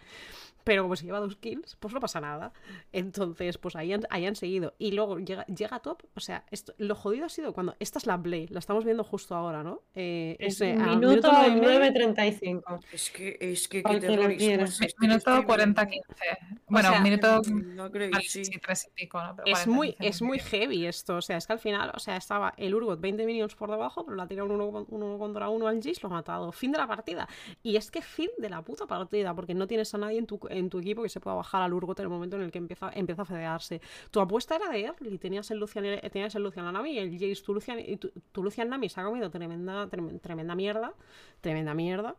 Pero 0.64 0.84
como 0.84 0.95
se 0.95 1.06
lleva 1.06 1.20
dos 1.20 1.36
kills, 1.38 1.78
pues 1.78 1.94
no 1.94 1.99
pasa 1.99 2.20
nada. 2.20 2.53
Entonces, 2.91 3.57
pues 3.57 3.76
ahí 3.76 3.94
han, 3.94 4.02
ahí 4.10 4.26
han 4.26 4.36
seguido. 4.36 4.76
Y 4.78 4.91
luego 4.91 5.20
llega, 5.20 5.45
llega 5.45 5.80
top. 5.80 6.03
O 6.16 6.20
sea, 6.20 6.45
esto, 6.52 6.74
lo 6.78 6.95
jodido 6.95 7.26
ha 7.26 7.30
sido 7.30 7.53
cuando. 7.53 7.76
Esta 7.80 7.99
es 7.99 8.06
la 8.06 8.22
play, 8.22 8.48
la 8.48 8.60
estamos 8.60 8.86
viendo 8.86 9.03
justo 9.03 9.36
ahora, 9.40 9.64
¿no? 9.64 9.82
Eh, 9.95 10.38
es, 10.40 10.61
eh, 10.61 10.74
a 10.74 10.95
Minuto 10.95 11.30
nueve 11.32 11.48
y 11.57 11.61
medio. 11.61 11.80
9.35. 12.14 12.80
Es 12.94 13.10
que, 13.10 13.38
es 13.40 13.68
que, 13.68 13.84
que 13.84 13.99
terrorismo 13.99 14.64
este 14.64 14.94
Minuto 14.99 15.18
estoy 15.38 15.44
40-15. 15.45 15.90
viendo. 15.90 16.61
Bueno, 16.68 16.90
sea, 16.90 16.99
minuto. 17.02 17.41
No 17.49 17.91
creo 17.91 18.11
que 18.11 18.22
sí. 18.22 18.44
y 18.44 18.91
pico, 18.94 19.22
¿no? 19.22 19.36
Pero 19.36 19.48
Es 19.48 19.53
40, 19.66 19.72
muy, 19.72 19.88
15 19.94 20.07
es 20.07 20.22
muy 20.22 20.40
heavy 20.40 20.86
esto. 20.86 21.16
O 21.18 21.22
sea, 21.22 21.38
es 21.38 21.48
que 21.48 21.53
al 21.53 21.60
final, 21.60 21.91
o 21.95 21.99
sea, 21.99 22.16
estaba 22.18 22.53
el 22.57 22.74
Urgot 22.76 22.99
20 23.02 23.26
minions 23.26 23.56
por 23.56 23.72
debajo, 23.72 24.06
pero 24.06 24.16
la 24.16 24.24
ha 24.24 24.28
tirado 24.28 24.53
uno, 24.53 24.72
con- 24.72 24.86
uno 24.90 25.18
contra 25.18 25.49
uno 25.49 25.68
al 25.68 25.78
Jace, 25.78 25.99
lo 26.03 26.10
ha 26.10 26.14
matado. 26.14 26.52
Fin 26.52 26.72
de 26.72 26.78
la 26.78 26.88
partida. 26.88 27.28
Y 27.64 27.76
es 27.76 27.90
que 27.91 28.02
fin 28.02 28.30
de 28.38 28.49
la 28.49 28.61
puta 28.61 28.86
partida, 28.86 29.34
porque 29.34 29.53
no 29.56 29.68
tienes 29.68 29.94
a 29.94 29.98
nadie 29.98 30.20
en 30.20 30.28
tu, 30.28 30.40
en 30.49 30.70
tu 30.70 30.80
equipo 30.80 31.02
que 31.03 31.10
se 31.10 31.20
pueda 31.20 31.36
bajar 31.36 31.61
al 31.64 31.74
Urgot 31.74 31.99
en 31.99 32.03
el 32.03 32.10
momento 32.10 32.36
en 32.36 32.44
el 32.44 32.52
que 32.52 32.60
empieza, 32.60 32.91
empieza 32.94 33.24
a 33.24 33.26
fedearse. 33.26 33.82
Tu 34.11 34.20
apuesta 34.20 34.56
era 34.56 34.70
de 34.70 34.82
early, 34.84 35.18
tenías 35.18 35.49
el 35.52 35.57
Lucian, 35.60 35.86
eh, 35.86 36.10
tenías 36.11 36.36
el 36.36 36.44
Lucian 36.44 36.72
Nami 36.72 36.91
y 36.94 36.99
el 36.99 37.11
Jace, 37.14 37.41
tu 37.44 37.53
Lucian, 37.53 37.80
y 37.80 37.98
tu, 37.98 38.11
tu 38.32 38.44
Lucian 38.44 38.70
Nami 38.70 38.90
se 38.90 38.99
ha 38.99 39.03
comido 39.20 39.32
tremenda, 39.32 39.88
trem- 39.90 40.20
tremenda 40.22 40.56
mierda. 40.56 40.94
Tremenda 41.41 41.74
mierda. 41.74 42.16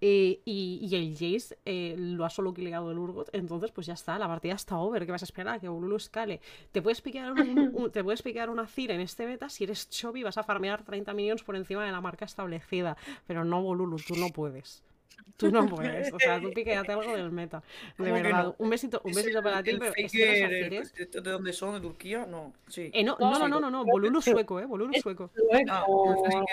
Eh, 0.00 0.40
y, 0.44 0.78
y 0.82 0.94
el 0.96 1.12
Jace 1.12 1.58
eh, 1.64 1.94
lo 1.98 2.24
ha 2.24 2.30
solo 2.30 2.52
killeado 2.54 2.90
el 2.90 2.98
Urgot, 2.98 3.28
entonces 3.34 3.70
pues 3.72 3.86
ya 3.86 3.94
está, 3.94 4.18
la 4.18 4.26
partida 4.26 4.54
está 4.54 4.78
over. 4.78 5.04
¿Qué 5.06 5.12
vas 5.12 5.22
a 5.22 5.26
esperar? 5.26 5.60
Que 5.60 5.68
Bolulu 5.68 5.96
escale. 5.96 6.40
Te 6.72 6.80
puedes 6.82 7.00
piquear 7.00 7.32
un- 7.32 7.90
te 7.92 8.02
puedes 8.04 8.22
piquear 8.22 8.48
una 8.50 8.66
Cira 8.66 8.94
en 8.94 9.00
este 9.00 9.26
meta 9.26 9.48
si 9.48 9.64
eres 9.64 9.88
Chobi 9.90 10.22
vas 10.22 10.38
a 10.38 10.42
farmear 10.44 10.82
30 10.84 11.12
minions 11.14 11.42
por 11.42 11.56
encima 11.56 11.84
de 11.84 11.92
la 11.92 12.00
marca 12.00 12.24
establecida. 12.24 12.96
Pero 13.26 13.44
no, 13.44 13.62
Bolulu, 13.62 13.96
tú 13.96 14.14
no 14.16 14.28
puedes. 14.30 14.82
Tú 15.36 15.50
no 15.50 15.66
puedes. 15.66 16.12
O 16.12 16.18
sea, 16.20 16.40
tú 16.40 16.52
piqueate 16.52 16.92
algo 16.92 17.12
del 17.16 17.32
meta. 17.32 17.60
De 17.98 18.04
¿Cómo 18.04 18.14
que 18.14 18.22
verdad. 18.22 18.44
no? 18.44 18.54
Un 18.58 18.70
besito, 18.70 19.00
un 19.02 19.10
¿Es 19.10 19.16
besito 19.16 19.38
el- 19.38 19.44
para 19.44 19.62
ti, 19.64 19.70
el 19.70 19.78
pero 19.80 19.90
faker, 19.90 20.04
este 20.04 20.44
el- 20.44 20.70
Zafires- 20.70 20.92
¿de 21.10 21.20
de 21.20 21.30
dónde 21.30 21.52
son? 21.52 21.74
¿De 21.74 21.80
Turquía? 21.80 22.24
No, 22.24 22.52
sí. 22.68 22.90
Eh, 22.94 23.02
no, 23.02 23.16
no, 23.18 23.38
no, 23.38 23.48
no, 23.48 23.60
no, 23.60 23.70
no, 23.70 23.84
Bolulu 23.84 24.20
es 24.20 24.24
sueco, 24.26 24.60
eh. 24.60 24.64
Bolulu 24.66 24.92
es 24.94 25.02
sueco. 25.02 25.30
Ah, 25.68 25.84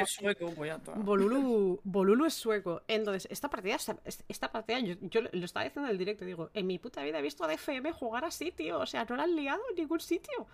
sueco, 0.07 0.51
pues 0.55 0.69
ya 0.69 0.75
está. 0.77 0.93
Bolulu, 0.93 1.79
Bolulu 1.83 2.25
es 2.25 2.33
sueco. 2.33 2.81
Entonces, 2.87 3.27
esta 3.31 3.49
partida, 3.49 3.75
esta, 3.75 3.97
esta 4.27 4.51
partida, 4.51 4.79
yo, 4.79 4.95
yo 5.01 5.21
lo 5.31 5.45
estaba 5.45 5.63
diciendo 5.63 5.87
en 5.87 5.91
el 5.91 5.97
directo, 5.99 6.25
digo, 6.25 6.49
en 6.53 6.65
mi 6.67 6.79
puta 6.79 7.03
vida 7.03 7.19
he 7.19 7.21
visto 7.21 7.43
a 7.43 7.47
DFM 7.47 7.91
jugar 7.91 8.25
así, 8.25 8.51
tío. 8.51 8.79
O 8.79 8.85
sea, 8.87 9.05
no 9.05 9.15
la 9.15 9.23
han 9.23 9.35
liado 9.35 9.61
en 9.69 9.75
ningún 9.75 9.99
sitio. 9.99 10.47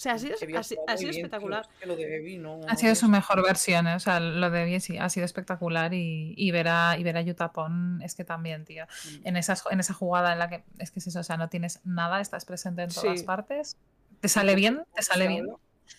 O 0.00 0.02
sea, 0.02 0.14
ha 0.14 0.18
sido, 0.18 0.34
ha 0.56 0.60
ha 0.60 0.62
sido- 0.64 0.82
tío, 0.96 1.10
espectacular. 1.10 1.68
es 1.74 1.78
que 1.80 1.86
lo 1.86 1.94
de 1.94 2.16
Evi 2.16 2.38
no- 2.38 2.58
Ha 2.66 2.74
sido 2.76 2.92
no 2.92 2.94
su 2.96 3.08
mejor 3.10 3.42
versión, 3.42 3.86
¿eh? 3.86 3.94
o 3.96 4.00
sea, 4.00 4.18
lo 4.18 4.48
de 4.50 4.64
bien 4.64 4.80
sí, 4.80 4.96
ha 4.96 5.10
sido 5.10 5.26
espectacular 5.26 5.92
y, 5.92 6.32
y 6.38 6.50
ver 6.52 6.68
a, 6.68 6.96
y 6.96 7.02
ver 7.02 7.18
a 7.18 7.20
Yutapon 7.20 8.00
es 8.02 8.14
que 8.14 8.24
también, 8.24 8.64
tío. 8.64 8.86
Mm. 8.86 9.26
En, 9.26 9.36
esas, 9.36 9.62
en 9.70 9.78
esa 9.78 9.92
jugada 9.92 10.32
en 10.32 10.38
la 10.38 10.48
que 10.48 10.64
es 10.78 10.90
que 10.90 11.00
es 11.00 11.06
eso, 11.06 11.20
o 11.20 11.22
sea, 11.22 11.36
no 11.36 11.50
tienes 11.50 11.80
nada, 11.84 12.22
estás 12.22 12.46
presente 12.46 12.80
en 12.82 12.88
todas 12.88 13.20
Sí. 13.20 13.26
partes, 13.26 13.76
te 14.20 14.28
sale 14.28 14.54
bien, 14.54 14.84
te 14.94 15.02
sale 15.02 15.28
bien. 15.28 15.48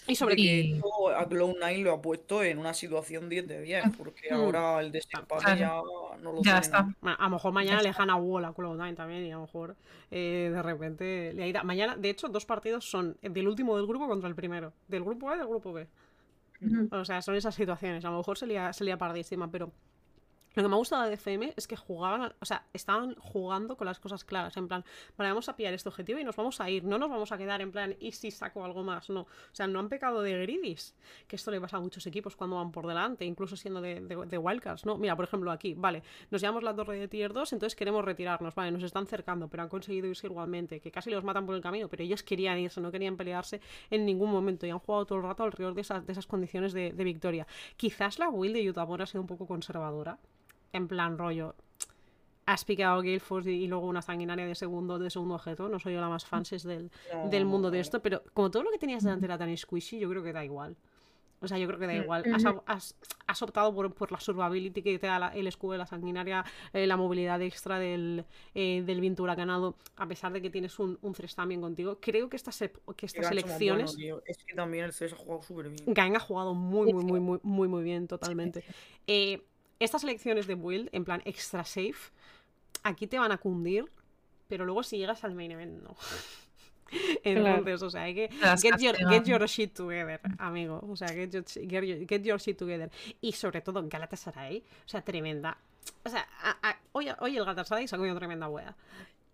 Y 0.08 0.16
sobre 0.16 0.36
Y- 0.38 0.74
esto 0.74 1.10
a 1.10 1.28
Cloud9 1.30 1.84
lo 1.84 1.94
ha 1.94 2.02
puesto 2.02 2.44
en 2.44 2.58
una 2.58 2.74
situación 2.74 3.30
10 3.30 3.48
de 3.48 3.62
10, 3.62 3.84
porque 3.98 4.30
Mm. 4.32 4.34
ahora 4.36 4.80
el 4.82 4.92
desempate 4.92 5.44
Claro. 5.44 5.60
ya 5.60 6.22
no 6.22 6.32
lo 6.32 6.38
Ya 6.40 6.44
tiene 6.44 6.60
está. 6.60 6.96
Bueno, 7.02 7.18
a 7.20 7.24
lo 7.26 7.30
mejor 7.30 7.52
mañana 7.54 7.82
le 7.82 7.90
dejan 7.90 8.10
a 8.10 8.16
Wall 8.16 8.46
a 8.46 8.54
Cloud9 8.54 8.96
también 8.96 9.26
y 9.26 9.32
a 9.32 9.36
lo 9.36 9.42
mejor 9.42 9.76
eh, 10.10 10.50
de 10.52 10.62
repente 10.62 11.34
le 11.34 11.48
irá. 11.48 11.64
Mañana, 11.64 11.96
de 11.96 12.10
hecho, 12.10 12.28
dos 12.28 12.46
partidos 12.46 12.90
son 12.90 13.16
del 13.22 13.48
último 13.48 13.78
del 13.78 13.86
grupo 13.88 14.08
contra 14.08 14.28
el 14.28 14.36
primero. 14.36 14.74
Del 14.88 15.04
grupo 15.04 15.30
A 15.30 15.36
y 15.36 15.38
del 15.38 15.48
grupo 15.48 15.72
B. 15.72 15.88
O 16.92 17.06
sea, 17.06 17.22
son 17.22 17.36
esas 17.36 17.56
situaciones. 17.56 18.04
A 18.06 18.10
lo 18.12 18.18
mejor 18.18 18.38
se 18.38 18.46
se 18.74 18.84
lía 18.84 18.98
pardísima, 18.98 19.50
pero 19.50 19.72
lo 20.54 20.64
que 20.64 20.70
me 20.70 20.76
ha 20.76 20.78
gustado 20.78 21.04
de 21.04 21.14
FM 21.14 21.54
es 21.56 21.68
que 21.68 21.76
jugaban, 21.76 22.34
o 22.40 22.46
sea, 22.46 22.66
estaban 22.74 23.16
jugando 23.16 23.78
con 23.78 23.86
las 23.86 24.00
cosas 24.00 24.24
claras. 24.24 24.58
En 24.58 24.68
plan, 24.68 24.84
vale, 25.18 25.30
vamos 25.32 25.48
a 25.50 25.56
pillar 25.56 25.74
este 25.74 25.90
objetivo 25.90 26.20
y 26.20 26.24
nos 26.24 26.36
vamos 26.36 26.60
a 26.60 26.70
ir. 26.70 26.84
No 26.84 26.98
nos 26.98 27.10
vamos 27.10 27.32
a 27.32 27.38
quedar 27.38 27.62
en 27.62 27.72
plan, 27.72 27.96
¿y 28.00 28.12
si 28.12 28.32
saco 28.32 28.64
algo 28.66 28.84
más? 28.84 29.10
No. 29.10 29.22
O 29.22 29.28
sea, 29.54 29.68
no 29.68 29.80
han 29.80 29.90
pecado 29.90 30.22
de 30.22 30.42
gridis. 30.42 30.96
Que 31.28 31.36
esto 31.36 31.52
le 31.52 31.62
pasa 31.62 31.78
a 31.78 31.80
muchos 31.80 32.06
equipos 32.08 32.36
cuando 32.36 32.58
van 32.58 32.72
por 32.72 32.88
delante, 32.88 33.26
incluso 33.26 33.56
siendo 33.56 33.82
de, 33.82 34.38
wildcards, 34.38 34.86
¿no? 34.86 34.98
Mira, 34.98 35.16
por 35.16 35.26
ejemplo, 35.26 35.52
aquí, 35.52 35.74
vale, 35.74 36.04
nos 36.30 36.42
llevamos 36.42 36.64
la 36.64 36.76
torre 36.76 37.00
de 37.00 37.08
tier 37.08 37.34
2, 37.34 37.54
entonces 37.54 37.76
queremos 37.76 38.04
retirarnos, 38.04 38.56
vale, 38.56 38.72
nos 38.72 38.84
están 38.84 39.08
cercando, 39.08 39.48
pero 39.48 39.64
han 39.64 39.70
conseguido 39.70 40.08
irse 40.08 40.28
igualmente, 40.28 40.80
que 40.80 40.92
casi 40.92 41.10
los 41.12 41.24
matan 41.24 41.46
por 41.46 41.56
el 41.56 41.62
camino, 41.62 41.88
pero 41.88 42.04
ellos 42.04 42.24
querían 42.24 42.60
irse, 42.60 42.82
no 42.82 42.92
querían 42.92 43.18
pelearse 43.18 43.62
en 43.90 44.06
ningún 44.06 44.32
momento 44.32 44.66
y 44.66 44.70
han 44.70 44.80
jugado 44.80 45.06
todo 45.06 45.18
el 45.20 45.24
rato 45.24 45.44
alrededor 45.44 45.74
de 45.74 45.82
esas, 45.82 46.06
de 46.06 46.12
esas 46.12 46.28
condiciones 46.28 46.74
de, 46.74 46.92
victoria. 47.02 47.48
Quizás 47.78 48.20
la 48.20 48.30
build 48.30 48.54
de 48.54 48.64
Yutamor 48.64 49.02
ha 49.02 49.06
sido 49.06 49.22
un 49.22 49.28
poco 49.28 49.48
conservadora, 49.48 50.20
en 50.74 50.88
plan 50.88 51.18
rollo. 51.18 51.56
Has 52.46 52.66
picado 52.66 52.98
Gale 52.98 53.20
Force 53.20 53.52
y, 53.52 53.64
y 53.64 53.68
luego 53.68 53.86
una 53.88 54.02
sanguinaria 54.02 54.46
de 54.46 54.56
segundo, 54.56 54.98
de 55.00 55.10
segundo 55.10 55.36
objeto. 55.36 55.70
No 55.70 55.80
soy 55.80 55.94
yo 55.94 56.02
la 56.02 56.10
más 56.10 56.26
fanses 56.26 56.64
del, 56.64 56.92
No, 57.14 57.30
del 57.30 57.46
mundo 57.46 57.70
de 57.72 57.80
esto, 57.80 58.02
pero 58.02 58.24
como 58.34 58.50
todo 58.52 58.64
lo 58.64 58.72
que 58.72 58.78
tenías 58.80 59.04
delante 59.04 59.26
era 59.26 59.38
tan 59.38 59.56
squishy, 59.56 60.00
yo 60.00 60.10
creo 60.10 60.24
que 60.24 60.34
da 60.34 60.44
igual. 60.44 60.76
O 61.44 61.48
sea, 61.48 61.58
yo 61.58 61.66
creo 61.68 61.80
que 61.80 61.88
da 61.88 61.94
Mm. 61.94 62.02
igual. 62.04 62.24
Has, 62.34 62.44
has- 62.68 62.96
has 63.26 63.42
optado 63.42 63.74
por, 63.74 63.94
por 63.94 64.12
la 64.12 64.20
survivability 64.20 64.82
que 64.84 65.00
te 65.00 65.08
da 65.08 65.18
la- 65.18 65.28
el 65.30 65.48
escudo 65.48 65.72
de 65.74 65.78
la 65.80 65.86
sanguinaria, 65.88 66.44
eh, 66.74 66.86
la 66.86 66.98
movilidad 66.98 67.42
extra 67.42 67.80
del, 67.80 68.26
eh, 68.54 68.84
del 68.86 69.02
viento 69.02 69.24
huracanado, 69.24 69.76
a 69.96 70.08
pesar 70.08 70.34
de 70.34 70.42
que 70.42 70.50
tienes 70.50 70.78
un, 70.78 71.00
un 71.02 71.14
Thresh 71.14 71.36
también 71.36 71.62
contigo. 71.62 72.00
Creo 72.02 72.28
que 72.30 72.36
estas, 72.36 72.58
que 72.60 73.06
estas 73.06 73.32
elecciones. 73.32 73.96
bueno. 73.98 74.22
Es 74.26 74.44
que 74.44 74.54
también 74.56 74.86
el 74.86 74.92
ha 74.92 75.16
jugado 75.16 75.42
súper 75.42 75.70
bien. 75.70 75.84
Gang 75.94 76.16
ha 76.16 76.20
jugado 76.20 76.54
muy, 76.54 76.92
muy, 76.94 77.04
muy, 77.06 77.20
muy, 77.20 77.40
muy, 77.44 77.68
muy 77.68 77.84
bien, 77.84 78.08
totalmente. 78.08 78.64
Eh, 79.08 79.42
estas 79.84 80.04
elecciones 80.04 80.48
de 80.48 80.56
build, 80.56 80.90
en 80.92 81.04
plan 81.06 81.22
extra 81.26 81.64
safe, 81.66 82.12
aquí 82.84 83.08
te 83.08 83.20
van 83.20 83.32
a 83.32 83.38
cundir, 83.38 83.86
pero 84.48 84.66
luego 84.66 84.84
si 84.84 84.98
llegas 84.98 85.24
al 85.24 85.34
main 85.36 85.52
event, 85.52 85.82
no. 85.84 85.96
Entonces, 87.24 87.82
o 87.84 87.90
sea, 87.90 88.04
hay 88.04 88.14
que 88.16 88.30
get 88.62 88.74
your, 88.82 88.96
get 89.10 89.24
your 89.26 89.48
shit 89.48 89.74
together, 89.74 90.20
amigo. 90.40 90.82
O 90.90 90.96
sea, 90.96 91.08
get 91.08 91.30
your, 91.32 91.44
get 91.46 91.84
your, 91.86 92.06
get 92.08 92.22
your 92.24 92.40
shit 92.40 92.58
together. 92.58 92.92
Y 93.22 93.32
sobre 93.32 93.62
todo 93.62 93.82
Galatasaray, 93.88 94.64
o 94.86 94.90
sea, 94.90 95.02
tremenda. 95.02 95.58
O 96.04 96.10
sea, 96.10 96.28
a- 96.42 96.58
a- 96.70 96.80
hoy, 96.92 97.08
hoy 97.20 97.38
el 97.38 97.46
Galatasaray 97.46 97.88
se 97.88 97.96
ha 97.96 97.98
comido 97.98 98.16
tremenda 98.18 98.48
wea. 98.50 98.76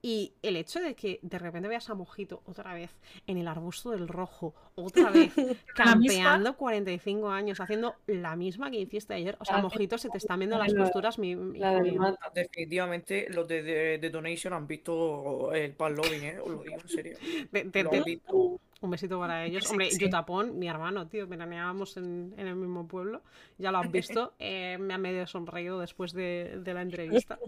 Y 0.01 0.33
el 0.43 0.55
hecho 0.57 0.79
de 0.79 0.93
que 0.93 1.19
de 1.23 1.39
repente 1.39 1.67
veas 1.67 1.89
a 1.89 1.95
Mojito 1.95 2.41
otra 2.45 2.73
vez 2.73 2.91
en 3.25 3.37
el 3.37 3.47
arbusto 3.47 3.89
del 3.91 4.07
rojo, 4.07 4.53
otra 4.75 5.09
vez 5.09 5.33
campeando 5.75 6.55
45 6.55 7.29
años, 7.29 7.59
haciendo 7.59 7.95
la 8.05 8.35
misma 8.35 8.69
que 8.69 8.77
hiciste 8.79 9.15
ayer. 9.15 9.35
O 9.39 9.45
sea, 9.45 9.57
Mojito 9.57 9.97
se 9.97 10.09
te 10.09 10.19
están 10.19 10.39
viendo 10.39 10.57
las 10.57 10.71
la- 10.71 10.83
costuras, 10.83 11.17
mi, 11.17 11.35
mi 11.35 11.59
la. 11.59 12.15
Definitivamente 12.33 13.27
los 13.31 13.47
de, 13.47 13.63
de 13.63 13.97
Detonation 13.97 14.53
han 14.53 14.67
visto 14.67 15.51
el 15.53 15.73
pan 15.73 15.95
¿eh? 16.23 16.39
Os 16.39 16.49
lo 16.49 16.61
digo 16.63 16.77
en 16.81 16.87
serio. 16.89 17.17
De- 17.51 18.59
un 18.79 18.91
besito 18.91 19.19
para 19.19 19.45
ellos. 19.47 19.69
Hombre, 19.71 19.89
sí. 19.89 19.99
Yutapón, 19.99 20.59
mi 20.59 20.67
hermano, 20.67 21.07
tío, 21.07 21.25
veraneábamos 21.27 21.97
en, 21.97 22.35
en 22.37 22.47
el 22.47 22.55
mismo 22.55 22.87
pueblo. 22.87 23.23
Ya 23.57 23.71
lo 23.71 23.79
has 23.79 23.91
visto. 23.91 24.33
eh, 24.37 24.77
me 24.79 24.93
ha 24.93 24.97
medio 24.99 25.25
sonreído 25.25 25.79
después 25.79 26.13
de, 26.13 26.59
de 26.63 26.73
la 26.75 26.83
entrevista. 26.83 27.39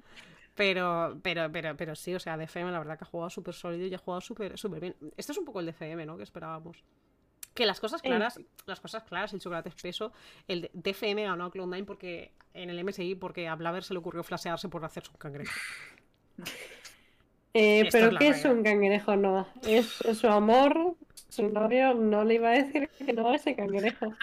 Pero, 0.59 1.17
pero, 1.23 1.49
pero, 1.49 1.77
pero 1.77 1.95
sí, 1.95 2.13
o 2.13 2.19
sea, 2.19 2.35
DFM 2.35 2.69
la 2.69 2.79
verdad 2.79 2.97
que 2.97 3.05
ha 3.05 3.07
jugado 3.07 3.29
súper 3.29 3.53
sólido 3.53 3.87
y 3.87 3.93
ha 3.93 3.97
jugado 3.97 4.19
súper 4.19 4.57
súper 4.57 4.81
bien. 4.81 4.95
Este 5.15 5.31
es 5.31 5.37
un 5.37 5.45
poco 5.45 5.61
el 5.61 5.65
DFM, 5.67 6.05
¿no? 6.05 6.17
Que 6.17 6.23
esperábamos. 6.23 6.83
Que 7.53 7.65
las 7.65 7.79
cosas 7.79 8.01
claras, 8.01 8.41
las 8.65 8.81
cosas 8.81 9.03
claras, 9.03 9.31
el 9.31 9.39
chocolate 9.39 9.69
espeso, 9.69 10.11
el 10.49 10.69
DFM 10.73 11.23
ganó 11.23 11.45
a 11.45 11.49
Cloud9 11.49 11.85
porque 11.85 12.33
en 12.53 12.69
el 12.69 12.83
MSI 12.83 13.15
porque 13.15 13.47
a 13.47 13.55
Blaver 13.55 13.85
se 13.85 13.93
le 13.93 13.99
ocurrió 13.99 14.21
flashearse 14.21 14.67
por 14.67 14.83
hacerse 14.83 15.11
un 15.11 15.17
cangrejo. 15.17 15.53
Eh, 17.55 17.89
pero 17.91 18.11
es 18.11 18.17
¿qué 18.19 18.27
es 18.27 18.45
un 18.45 18.61
cangrejo? 18.61 19.15
No, 19.15 19.47
es, 19.63 19.87
su 19.87 20.27
amor, 20.27 20.95
su 21.29 21.49
novio 21.49 21.95
no 21.95 22.23
le 22.23 22.35
iba 22.35 22.49
a 22.49 22.51
decir 22.51 22.87
que 22.89 23.11
no 23.11 23.27
a 23.27 23.35
ese 23.35 23.55
cangrejo. 23.55 24.13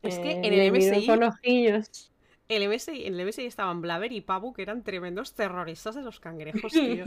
Es 0.00 0.20
que 0.20 0.30
Eh, 0.30 0.40
en 0.44 0.54
el 0.54 0.72
MSI 0.72 1.08
con 1.08 1.24
ojillos. 1.24 2.13
El 2.48 2.68
MSI, 2.68 3.06
en 3.06 3.18
el 3.18 3.26
MSI 3.26 3.46
estaban 3.46 3.80
Blaver 3.80 4.12
y 4.12 4.20
Pabu, 4.20 4.52
que 4.52 4.62
eran 4.62 4.82
tremendos 4.82 5.32
terroristas 5.34 5.94
de 5.94 6.02
los 6.02 6.20
cangrejos, 6.20 6.72
tío. 6.72 7.04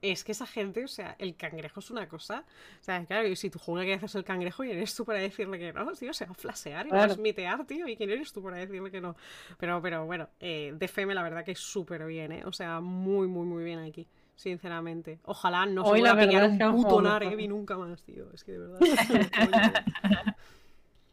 es 0.00 0.22
que 0.24 0.32
esa 0.32 0.46
gente, 0.46 0.84
o 0.84 0.88
sea, 0.88 1.16
el 1.18 1.34
cangrejo 1.36 1.80
es 1.80 1.90
una 1.90 2.08
cosa. 2.08 2.44
O 2.80 2.84
sea, 2.84 3.04
claro, 3.06 3.34
si 3.36 3.48
tu 3.50 3.58
juega 3.58 3.84
que 3.86 3.94
haces 3.94 4.14
el 4.14 4.24
cangrejo 4.24 4.64
y 4.64 4.70
eres 4.70 4.94
tú 4.94 5.04
para 5.04 5.18
decirle 5.18 5.58
que 5.58 5.72
no, 5.72 5.92
tío, 5.98 6.12
se 6.12 6.26
va 6.26 6.32
a 6.32 6.34
flasear 6.34 6.86
y 6.86 6.90
va 6.90 6.96
a 6.96 7.00
Claro. 7.06 7.14
smitear, 7.14 7.66
tío. 7.66 7.88
¿Y 7.88 7.96
quién 7.96 8.10
eres 8.10 8.32
tú 8.32 8.42
para 8.42 8.56
decirle 8.58 8.90
que 8.90 9.00
no? 9.00 9.16
Pero, 9.58 9.80
pero 9.82 10.04
bueno, 10.06 10.28
eh, 10.40 10.74
DFM 10.78 11.14
la 11.14 11.22
verdad 11.22 11.44
que 11.44 11.52
es 11.52 11.60
súper 11.60 12.04
bien, 12.06 12.32
¿eh? 12.32 12.42
O 12.44 12.52
sea, 12.52 12.80
muy, 12.80 13.26
muy, 13.28 13.46
muy 13.46 13.64
bien 13.64 13.78
aquí. 13.78 14.06
Sinceramente. 14.36 15.20
Ojalá 15.26 15.64
no 15.64 15.84
Hoy 15.84 16.00
se 16.00 16.04
la 16.06 16.14
vuelva 16.14 16.24
a 16.24 16.26
pillar 16.50 16.70
un 16.74 16.82
puto. 16.82 17.00
Narevi 17.02 17.46
nunca 17.46 17.78
más, 17.78 18.02
tío. 18.02 18.26
Es 18.34 18.42
que 18.42 18.52
de 18.52 18.58
verdad. 18.58 18.80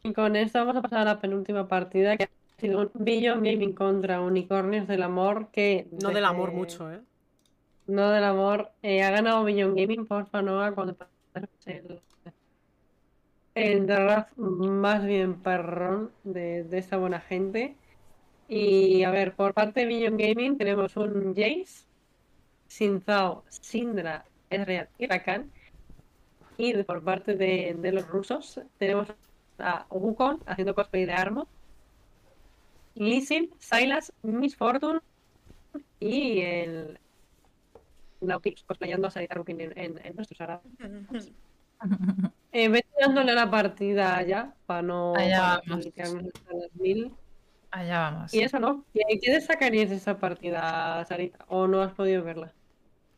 Y 0.04 0.12
con 0.12 0.34
esto 0.34 0.58
vamos 0.58 0.76
a 0.76 0.82
pasar 0.82 1.00
a 1.00 1.04
la 1.04 1.20
penúltima 1.20 1.68
partida, 1.68 2.16
que 2.16 2.24
ha 2.24 2.28
sido 2.60 2.80
un 2.80 2.90
Billion 2.94 3.42
Gaming 3.42 3.72
contra 3.72 4.20
Unicornios 4.20 4.88
del 4.88 5.04
Amor, 5.04 5.50
que... 5.52 5.86
No 6.02 6.10
del 6.10 6.24
amor 6.24 6.50
mucho, 6.52 6.90
¿eh? 6.92 7.00
No 7.86 8.10
del 8.10 8.24
amor. 8.24 8.72
eh, 8.82 9.02
ha 9.04 9.10
ganado 9.10 9.44
Billion 9.44 9.76
Gaming 9.76 10.06
por 10.06 10.26
Fanoa 10.26 10.72
cuando 10.72 10.96
el, 11.66 12.00
el 13.54 13.86
draft 13.86 14.36
más 14.36 15.04
bien 15.04 15.40
perrón 15.40 16.10
de, 16.24 16.64
de 16.64 16.78
esta 16.78 16.96
buena 16.96 17.20
gente. 17.20 17.76
Y 18.48 19.04
a 19.04 19.10
ver, 19.10 19.34
por 19.36 19.54
parte 19.54 19.80
de 19.80 19.86
Billion 19.86 20.16
Gaming 20.16 20.58
tenemos 20.58 20.96
un 20.96 21.32
Jace, 21.34 21.86
Sinzao, 22.66 23.44
Sindra, 23.48 24.24
Ezreal 24.50 24.88
y 24.98 25.06
Rakan. 25.06 25.50
Y 26.58 26.74
por 26.82 27.02
parte 27.04 27.34
de, 27.34 27.76
de 27.78 27.92
los 27.92 28.08
rusos 28.08 28.60
tenemos 28.78 29.08
a 29.62 29.86
Wukong 29.90 30.40
haciendo 30.46 30.74
cosplay 30.74 31.04
de 31.06 31.12
Armo, 31.12 31.46
Lee 32.94 33.22
Sin, 33.22 33.50
Silas, 33.58 34.12
Miss 34.22 34.56
Fortune 34.56 35.00
y 36.00 36.40
el 36.40 36.98
Nautix 38.20 38.62
cosplayando 38.64 39.08
a 39.08 39.10
Sarita 39.10 39.34
Rupin 39.34 39.60
en, 39.60 39.78
en, 39.78 40.00
en 40.04 40.16
nuestro 40.16 40.36
Sara. 40.36 40.60
Eh, 42.52 42.68
vete 42.68 42.86
dándole 43.00 43.34
la 43.34 43.50
partida 43.50 44.22
ya 44.22 44.54
para 44.66 44.82
no 44.82 45.14
Allá 45.16 45.60
vamos. 45.66 45.88
mil. 46.74 47.12
Allá 47.72 47.98
vamos. 47.98 48.34
Y 48.34 48.42
eso 48.42 48.60
no. 48.60 48.84
¿Qué, 48.94 49.18
qué 49.20 49.32
destacarías 49.32 49.90
de 49.90 49.96
esa 49.96 50.16
partida, 50.18 51.04
Sarita? 51.06 51.44
¿O 51.48 51.66
no 51.66 51.82
has 51.82 51.92
podido 51.92 52.22
verla? 52.22 52.52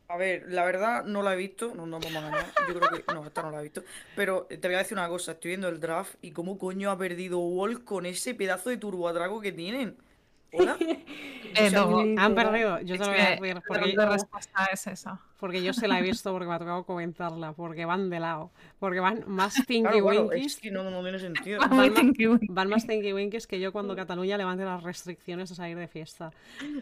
A 0.07 0.17
ver, 0.17 0.45
la 0.49 0.63
verdad 0.65 1.03
no 1.03 1.23
la 1.23 1.33
he 1.33 1.37
visto, 1.37 1.73
no 1.73 1.87
nos 1.87 1.99
vamos 2.03 2.23
a. 2.23 2.45
Yo 2.67 2.79
creo 2.79 3.03
que 3.03 3.13
no, 3.13 3.25
esta 3.25 3.41
no 3.41 3.51
la 3.51 3.59
he 3.59 3.63
visto. 3.63 3.83
Pero 4.15 4.45
te 4.45 4.67
voy 4.67 4.75
a 4.75 4.79
decir 4.79 4.97
una 4.97 5.07
cosa, 5.07 5.31
estoy 5.33 5.49
viendo 5.49 5.67
el 5.67 5.79
draft 5.79 6.15
y 6.21 6.31
cómo 6.31 6.59
coño 6.59 6.91
ha 6.91 6.97
perdido 6.97 7.39
Wall 7.39 7.83
con 7.83 8.05
ese 8.05 8.35
pedazo 8.35 8.69
de 8.69 8.77
turboatraco 8.77 9.41
que 9.41 9.51
tienen. 9.51 9.97
Eh, 11.57 11.71
no, 11.71 11.99
Han 12.21 12.35
perdido, 12.35 12.81
yo 12.81 12.97
te 12.97 13.05
lo 13.05 13.11
voy 13.11 13.19
a 13.21 13.29
decir. 13.29 13.55
la 13.55 13.61
Porque, 13.61 13.93
la 13.93 14.05
respuesta 14.09 14.65
es 14.73 14.87
esa. 14.87 15.21
porque 15.39 15.63
yo 15.63 15.71
se 15.71 15.87
la 15.87 15.99
he 15.99 16.01
visto 16.01 16.29
porque 16.33 16.47
me 16.47 16.53
ha 16.53 16.59
tocado 16.59 16.83
comentarla. 16.83 17.53
Porque 17.53 17.85
van 17.85 18.09
de 18.09 18.19
lado. 18.19 18.51
Porque 18.77 18.99
van 18.99 19.23
más 19.27 19.53
Tinky 19.65 19.83
Claro, 20.01 20.05
Winkies. 20.27 20.45
es 20.47 20.59
que 20.59 20.69
no, 20.69 20.83
no 20.83 21.01
tiene 21.01 21.17
sentido. 21.17 21.61
Va 21.61 21.67
muy 21.69 21.89
Van- 21.91 22.07
winky. 22.07 22.47
Van 22.49 22.67
más 22.67 22.85
Tinky 22.85 23.13
Winkies 23.13 23.47
que 23.47 23.61
yo 23.61 23.71
cuando 23.71 23.95
Cataluña 23.95 24.37
levante 24.37 24.65
las 24.65 24.83
restricciones 24.83 25.49
a 25.49 25.55
salir 25.55 25.77
de 25.77 25.87
fiesta. 25.87 26.33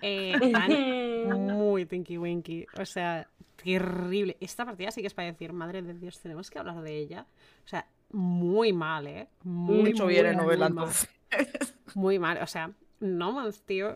Eh, 0.02 0.34
van 0.52 1.46
muy 1.56 1.86
Tinky 1.86 2.18
Winky. 2.18 2.66
O 2.80 2.86
sea, 2.88 3.28
terrible. 3.64 4.38
Esta 4.40 4.66
partida 4.66 4.90
sí 4.90 5.02
que 5.02 5.08
es 5.08 5.14
para 5.14 5.32
decir, 5.32 5.54
madre 5.54 5.84
de 5.84 5.94
Dios, 5.94 6.20
tenemos 6.20 6.50
que 6.50 6.58
hablar 6.58 6.82
de 6.82 6.98
ella. 6.98 7.28
O 7.64 7.68
sea, 7.68 7.86
muy 8.12 8.74
mal, 8.74 9.06
¿eh? 9.06 9.28
Muy, 9.44 9.92
Mucho 9.92 10.06
muy, 10.06 10.14
viene 10.16 10.34
muy 10.34 10.42
novela 10.46 10.70
mal. 10.70 10.86
entonces. 10.88 11.76
Muy 11.94 12.18
mal. 12.18 12.40
O 12.42 12.48
sea, 12.48 12.72
No 13.00 13.34
Man's, 13.34 13.62
tío, 13.64 13.96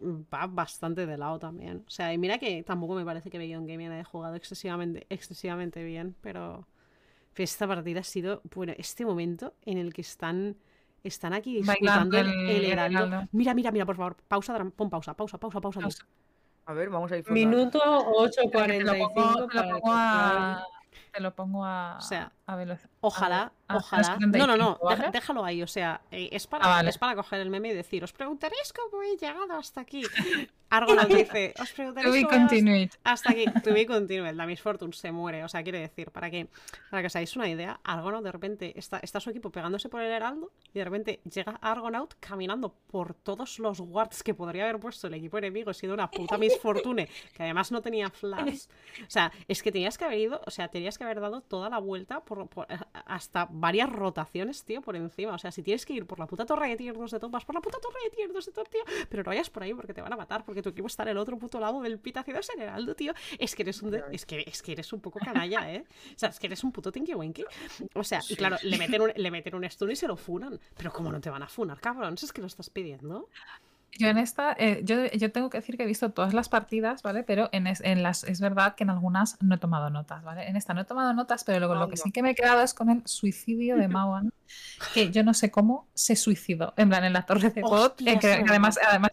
va 0.00 0.46
bastante 0.46 1.06
de 1.06 1.16
lado 1.16 1.38
también. 1.38 1.84
O 1.86 1.90
sea, 1.90 2.12
y 2.12 2.18
mira 2.18 2.38
que 2.38 2.62
tampoco 2.62 2.94
me 2.94 3.04
parece 3.04 3.30
que 3.30 3.38
Beyond 3.38 3.68
Gaming 3.68 3.90
haya 3.90 4.04
jugado 4.04 4.34
excesivamente, 4.34 5.06
excesivamente 5.08 5.82
bien, 5.84 6.14
pero 6.20 6.66
esta 7.36 7.66
partida 7.66 8.00
ha 8.00 8.04
sido, 8.04 8.42
bueno, 8.54 8.72
este 8.76 9.04
momento 9.06 9.54
en 9.64 9.78
el 9.78 9.92
que 9.94 10.02
están, 10.02 10.56
están 11.02 11.32
aquí 11.32 11.62
Bailando 11.62 12.16
disputando 12.16 12.18
el, 12.48 12.50
el- 12.50 12.64
heraldo. 12.66 13.28
Mira, 13.32 13.54
mira, 13.54 13.70
mira, 13.70 13.86
por 13.86 13.96
favor, 13.96 14.16
pausa, 14.28 14.54
Dram- 14.58 14.72
pon 14.72 14.90
pausa, 14.90 15.14
pausa, 15.14 15.38
pausa, 15.38 15.60
pausa. 15.60 15.80
Pausa. 15.80 16.06
A 16.66 16.74
ver, 16.74 16.90
vamos 16.90 17.10
a 17.10 17.16
disfrutar. 17.16 17.34
Minuto 17.44 17.78
Te 17.80 17.84
lo 17.84 18.92
8.45 18.92 19.14
pongo, 19.14 19.46
te 19.48 19.54
lo 19.56 19.68
pongo 19.68 19.92
a, 19.92 20.66
te 21.12 21.20
lo 21.20 21.34
pongo 21.34 21.64
a, 21.64 21.96
O 21.98 22.00
sea, 22.02 22.32
a 22.46 22.56
velocidad. 22.56 22.90
Ojalá, 23.00 23.52
a 23.68 23.76
ojalá. 23.76 24.16
No, 24.20 24.46
no, 24.46 24.56
no, 24.56 24.78
75, 24.78 24.84
¿vale? 24.84 24.96
deja- 24.98 25.10
déjalo 25.10 25.44
ahí. 25.44 25.62
O 25.62 25.66
sea, 25.66 26.00
eh, 26.10 26.28
es, 26.32 26.46
para, 26.46 26.64
Ah, 26.64 26.68
vale. 26.68 26.90
es 26.90 26.98
para 26.98 27.14
coger 27.14 27.40
el 27.40 27.50
meme 27.50 27.68
y 27.70 27.74
decir, 27.74 28.02
os 28.04 28.12
preguntaréis 28.12 28.72
cómo 28.72 29.02
he 29.02 29.16
llegado 29.16 29.52
hasta 29.56 29.80
aquí. 29.80 30.02
Argonaut 30.72 31.06
dice, 31.06 31.52
os 31.60 31.70
preguntaréis 31.72 32.24
cómo 32.24 32.48
he 32.72 32.88
hasta 33.04 33.30
aquí. 33.30 33.44
To 33.62 33.74
be 33.74 33.86
continued. 33.86 34.34
La 34.34 34.46
Miss 34.46 34.62
Fortune 34.62 34.94
se 34.94 35.12
muere. 35.12 35.44
O 35.44 35.48
sea, 35.48 35.62
quiere 35.62 35.80
decir, 35.80 36.10
para 36.10 36.30
que, 36.30 36.48
para 36.90 37.02
que 37.02 37.08
os 37.08 37.16
hagáis 37.16 37.36
una 37.36 37.46
idea, 37.48 37.78
Argonaut 37.84 38.24
de 38.24 38.32
repente 38.32 38.72
está, 38.78 38.98
está 39.02 39.20
su 39.20 39.28
equipo 39.30 39.50
pegándose 39.50 39.90
por 39.90 40.00
el 40.00 40.10
heraldo 40.10 40.50
y 40.72 40.78
de 40.78 40.84
repente 40.86 41.20
llega 41.30 41.58
Argonaut 41.60 42.14
caminando 42.20 42.74
por 42.86 43.12
todos 43.12 43.58
los 43.58 43.80
wards 43.80 44.22
que 44.22 44.32
podría 44.32 44.62
haber 44.64 44.80
puesto 44.80 45.08
el 45.08 45.14
equipo 45.14 45.36
enemigo 45.36 45.74
siendo 45.74 45.92
una 45.94 46.10
puta 46.10 46.38
Miss 46.38 46.58
Fortune 46.58 47.06
que 47.34 47.42
además 47.42 47.70
no 47.70 47.82
tenía 47.82 48.08
flash. 48.10 48.64
O 49.06 49.10
sea, 49.10 49.30
es 49.48 49.62
que 49.62 49.72
tenías 49.72 49.98
que 49.98 50.04
haber 50.06 50.18
ido, 50.18 50.40
o 50.46 50.50
sea, 50.50 50.68
tenías 50.68 50.96
que 50.96 51.04
haber 51.04 51.20
dado 51.20 51.42
toda 51.42 51.68
la 51.68 51.78
vuelta 51.78 52.20
por, 52.20 52.31
por- 52.46 52.66
hasta 53.06 53.46
varias 53.50 53.90
rotaciones, 53.90 54.64
tío, 54.64 54.80
por 54.82 54.96
encima. 54.96 55.34
O 55.34 55.38
sea, 55.38 55.50
si 55.52 55.62
tienes 55.62 55.84
que 55.86 55.92
ir 55.94 56.06
por 56.06 56.18
la 56.18 56.26
puta 56.26 56.44
torre 56.46 56.68
de 56.68 56.76
tier 56.76 56.96
2 56.96 57.10
de 57.10 57.20
top, 57.20 57.30
vas 57.30 57.44
por 57.44 57.54
la 57.54 57.60
puta 57.60 57.78
torre 57.80 57.98
de 58.04 58.10
tier 58.16 58.32
2 58.32 58.46
de 58.46 58.52
top, 58.52 58.68
tío. 58.68 58.80
Pero 59.08 59.22
no 59.22 59.28
vayas 59.30 59.50
por 59.50 59.62
ahí 59.62 59.74
porque 59.74 59.94
te 59.94 60.02
van 60.02 60.12
a 60.12 60.16
matar, 60.16 60.44
porque 60.44 60.62
tu 60.62 60.70
equipo 60.70 60.86
está 60.86 61.02
en 61.04 61.10
el 61.10 61.18
otro 61.18 61.38
puto 61.38 61.60
lado 61.60 61.80
del 61.82 61.98
pit 61.98 62.16
haciendo 62.16 62.40
ese 62.40 62.52
heraldo, 62.60 62.94
tío. 62.94 63.12
Es 63.38 63.54
que 63.54 63.62
eres 63.62 63.82
un 63.82 63.90
de- 63.90 64.04
es 64.12 64.26
que, 64.26 64.44
es 64.46 64.62
que 64.62 64.72
eres 64.72 64.92
un 64.92 65.00
poco 65.00 65.18
canalla, 65.20 65.72
¿eh? 65.72 65.84
O 66.14 66.18
sea, 66.18 66.28
es 66.30 66.38
que 66.38 66.46
eres 66.46 66.62
un 66.64 66.72
puto 66.72 66.90
tinky 66.92 67.14
winky. 67.14 67.44
O 67.94 68.04
sea, 68.04 68.20
y 68.28 68.36
claro, 68.36 68.56
le 68.62 68.78
meten, 68.78 69.00
un, 69.02 69.12
le 69.14 69.30
meten 69.30 69.54
un 69.54 69.68
stun 69.70 69.90
y 69.90 69.96
se 69.96 70.06
lo 70.08 70.16
funan. 70.16 70.58
Pero 70.76 70.92
¿cómo 70.92 71.10
no 71.12 71.20
te 71.20 71.30
van 71.30 71.42
a 71.42 71.48
funar, 71.48 71.80
cabrón? 71.80 72.16
Si 72.18 72.26
es 72.26 72.32
que 72.32 72.40
lo 72.40 72.46
estás 72.46 72.70
pidiendo. 72.70 73.28
Yo 73.98 74.08
en 74.08 74.16
esta, 74.16 74.56
eh, 74.58 74.80
yo, 74.84 75.04
yo 75.04 75.30
tengo 75.32 75.50
que 75.50 75.58
decir 75.58 75.76
que 75.76 75.82
he 75.82 75.86
visto 75.86 76.10
todas 76.10 76.32
las 76.32 76.48
partidas, 76.48 77.02
¿vale? 77.02 77.24
Pero 77.24 77.50
en, 77.52 77.66
es, 77.66 77.82
en 77.82 78.02
las 78.02 78.24
es 78.24 78.40
verdad 78.40 78.74
que 78.74 78.84
en 78.84 78.90
algunas 78.90 79.36
no 79.42 79.54
he 79.54 79.58
tomado 79.58 79.90
notas, 79.90 80.24
¿vale? 80.24 80.48
En 80.48 80.56
esta 80.56 80.72
no 80.72 80.80
he 80.80 80.84
tomado 80.86 81.12
notas, 81.12 81.44
pero 81.44 81.58
luego 81.58 81.74
lo 81.74 81.88
que 81.88 81.98
sí 81.98 82.10
que 82.10 82.22
me 82.22 82.30
he 82.30 82.34
quedado 82.34 82.62
es 82.62 82.72
con 82.72 82.88
el 82.88 83.06
suicidio 83.06 83.76
de 83.76 83.88
Mauan, 83.88 84.32
que 84.94 85.10
yo 85.10 85.22
no 85.22 85.34
sé 85.34 85.50
cómo 85.50 85.88
se 85.92 86.16
suicidó, 86.16 86.72
en 86.78 86.88
plan 86.88 87.04
en 87.04 87.12
la 87.12 87.26
torre 87.26 87.50
de 87.50 87.60
bot, 87.60 87.92
Hostia, 87.92 88.14
eh, 88.14 88.18
que, 88.18 88.32
además, 88.48 88.78
además 88.88 89.10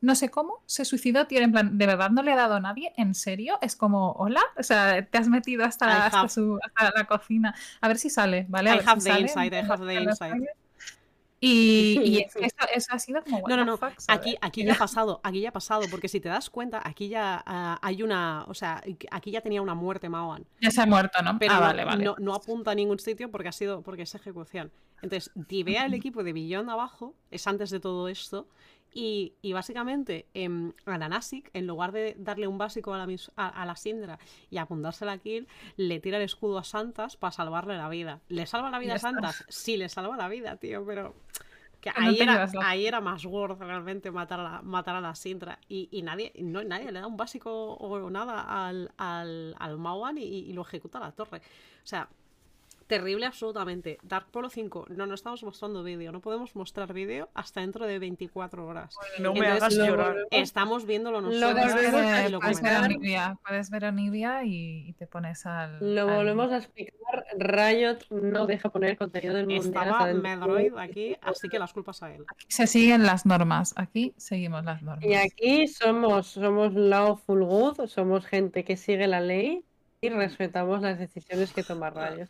no 0.00 0.16
sé 0.16 0.28
cómo 0.28 0.64
se 0.66 0.84
suicidó, 0.84 1.28
tío, 1.28 1.40
en 1.40 1.52
plan, 1.52 1.78
de 1.78 1.86
verdad 1.86 2.10
no 2.10 2.22
le 2.24 2.32
ha 2.32 2.36
dado 2.36 2.56
a 2.56 2.60
nadie, 2.60 2.92
en 2.96 3.14
serio, 3.14 3.58
es 3.62 3.76
como, 3.76 4.10
hola, 4.12 4.42
o 4.58 4.62
sea, 4.64 5.06
te 5.06 5.18
has 5.18 5.28
metido 5.28 5.64
hasta, 5.64 6.06
hasta, 6.06 6.28
su, 6.28 6.58
hasta 6.64 6.98
la 6.98 7.04
cocina, 7.04 7.54
a 7.80 7.86
ver 7.86 7.98
si 7.98 8.10
sale, 8.10 8.46
¿vale? 8.48 8.70
A 8.70 8.74
I 8.74 8.78
ver 8.78 8.88
have 8.88 9.00
si 9.00 9.04
the 9.04 9.12
sale, 9.12 9.22
insight, 9.22 9.52
I 9.52 9.56
have 9.58 9.86
the 9.86 10.16
sale. 10.16 10.48
Y, 11.40 12.00
y 12.04 12.18
es 12.24 12.34
que 12.34 12.46
eso, 12.46 12.56
eso 12.74 12.88
ha 12.92 12.98
sido 12.98 13.22
como, 13.22 13.42
No, 13.48 13.56
no, 13.56 13.64
no. 13.64 13.76
fuck, 13.76 13.92
Aquí, 14.08 14.36
aquí 14.40 14.64
ya 14.64 14.74
ha 14.74 14.78
pasado, 14.78 15.20
aquí 15.22 15.40
ya 15.40 15.50
ha 15.50 15.52
pasado, 15.52 15.86
porque 15.90 16.08
si 16.08 16.20
te 16.20 16.28
das 16.28 16.50
cuenta, 16.50 16.80
aquí 16.84 17.08
ya 17.08 17.42
ah, 17.46 17.78
hay 17.82 18.02
una, 18.02 18.44
o 18.48 18.54
sea, 18.54 18.82
aquí 19.10 19.30
ya 19.30 19.40
tenía 19.40 19.62
una 19.62 19.74
muerte 19.74 20.08
Maoan. 20.08 20.46
Ya 20.60 20.70
se 20.70 20.80
ha 20.80 20.86
muerto, 20.86 21.22
¿no? 21.22 21.38
Pero 21.38 21.52
ah, 21.52 21.56
no, 21.56 21.60
vale, 21.62 21.84
vale. 21.84 22.04
no, 22.04 22.16
no 22.18 22.34
apunta 22.34 22.70
a 22.70 22.74
ningún 22.74 22.98
sitio 22.98 23.30
porque 23.30 23.48
ha 23.48 23.52
sido, 23.52 23.82
porque 23.82 24.02
es 24.02 24.14
ejecución. 24.14 24.72
Entonces, 25.02 25.30
divea 25.34 25.84
el 25.84 25.94
equipo 25.94 26.22
de 26.22 26.32
Billón 26.32 26.70
abajo, 26.70 27.14
es 27.30 27.46
antes 27.46 27.70
de 27.70 27.80
todo 27.80 28.08
esto, 28.08 28.48
y, 28.96 29.34
y 29.42 29.52
básicamente 29.52 30.26
em, 30.32 30.72
a 30.86 30.96
la 30.96 31.08
Nasic, 31.08 31.50
en 31.52 31.66
lugar 31.66 31.92
de 31.92 32.16
darle 32.18 32.46
un 32.46 32.56
básico 32.56 32.94
a 32.94 32.98
la, 32.98 33.06
mis- 33.06 33.30
a, 33.36 33.48
a 33.48 33.66
la 33.66 33.76
Sindra 33.76 34.18
y 34.50 34.56
apuntarse 34.56 35.04
la 35.04 35.18
kill, 35.18 35.46
le 35.76 36.00
tira 36.00 36.16
el 36.16 36.24
escudo 36.24 36.56
a 36.58 36.64
Santas 36.64 37.16
para 37.16 37.30
salvarle 37.30 37.76
la 37.76 37.88
vida. 37.90 38.20
¿Le 38.28 38.46
salva 38.46 38.70
la 38.70 38.78
vida 38.78 38.94
a. 38.94 38.98
Santas? 38.98 39.44
Sí, 39.48 39.76
le 39.76 39.88
salva 39.90 40.16
la 40.16 40.28
vida, 40.28 40.56
tío, 40.56 40.84
pero... 40.86 41.14
Que 41.80 41.90
no 41.90 42.06
ahí, 42.08 42.18
era, 42.18 42.48
ahí 42.64 42.86
era 42.86 43.00
más 43.02 43.26
worth 43.26 43.60
realmente 43.60 44.10
matar 44.10 44.40
a 44.40 44.42
la, 44.42 44.62
matar 44.62 44.96
a 44.96 45.00
la 45.00 45.14
Sintra. 45.14 45.58
Y, 45.68 45.88
y 45.92 46.00
nadie, 46.02 46.32
no, 46.40 46.64
nadie 46.64 46.90
le 46.90 47.00
da 47.00 47.06
un 47.06 47.18
básico 47.18 47.74
o 47.74 48.10
nada 48.10 48.66
al, 48.66 48.90
al, 48.96 49.54
al 49.58 49.78
Mauan 49.78 50.16
y, 50.16 50.22
y 50.22 50.52
lo 50.54 50.62
ejecuta 50.62 50.98
a 50.98 51.02
la 51.02 51.12
torre. 51.12 51.38
O 51.38 51.86
sea, 51.86 52.08
terrible 52.86 53.26
absolutamente. 53.26 53.98
Dark 54.02 54.26
Polo 54.30 54.48
5, 54.48 54.86
no, 54.90 55.06
no 55.06 55.14
estamos 55.14 55.42
mostrando 55.42 55.82
vídeo. 55.82 56.12
No 56.12 56.20
podemos 56.20 56.54
mostrar 56.56 56.92
vídeo 56.92 57.28
hasta 57.34 57.60
dentro 57.60 57.86
de 57.86 57.98
24 57.98 58.66
horas. 58.66 58.96
No 59.18 59.32
me 59.32 59.40
Entonces, 59.40 59.62
hagas 59.62 59.74
lo 59.74 59.86
llorar. 59.86 60.16
Estamos 60.30 60.86
viéndolo 60.86 61.20
Lo 61.20 61.28
nosotros 61.30 61.52
Puedes 61.52 61.74
volvemos 61.74 62.00
ver, 62.00 62.14
a 62.14 62.28
y 62.28 62.30
lo 62.30 62.40
puedes 62.40 62.62
ver 62.62 62.72
a. 62.72 62.88
Nivea, 62.88 63.38
puedes 63.46 63.70
ver 63.70 63.84
a 63.84 63.92
Nivea 63.92 64.44
y, 64.44 64.88
y 64.88 64.92
te 64.94 65.06
pones 65.06 65.46
al. 65.46 65.94
Lo 65.94 66.08
al- 66.08 66.16
volvemos 66.16 66.52
a 66.52 66.58
explicar. 66.58 66.96
Riot 67.38 67.98
no 68.10 68.46
deja 68.46 68.68
poner 68.70 68.96
contenido 68.96 69.34
del 69.34 69.46
mundial. 69.46 69.66
Estaba 69.66 70.12
Medroid 70.14 70.76
aquí, 70.76 71.16
así 71.22 71.48
que 71.48 71.58
las 71.58 71.72
culpas 71.72 72.02
a 72.02 72.12
él. 72.14 72.24
Se 72.48 72.66
siguen 72.66 73.04
las 73.04 73.26
normas. 73.26 73.74
Aquí 73.76 74.14
seguimos 74.16 74.64
las 74.64 74.82
normas. 74.82 75.04
Y 75.04 75.14
aquí 75.14 75.66
somos, 75.68 76.26
somos 76.28 76.74
lawful 76.74 77.44
good, 77.44 77.86
somos 77.86 78.26
gente 78.26 78.64
que 78.64 78.76
sigue 78.76 79.06
la 79.06 79.20
ley 79.20 79.64
y 80.00 80.08
respetamos 80.08 80.82
las 80.82 80.98
decisiones 80.98 81.52
que 81.52 81.62
toma 81.62 81.90
Riot. 81.90 82.28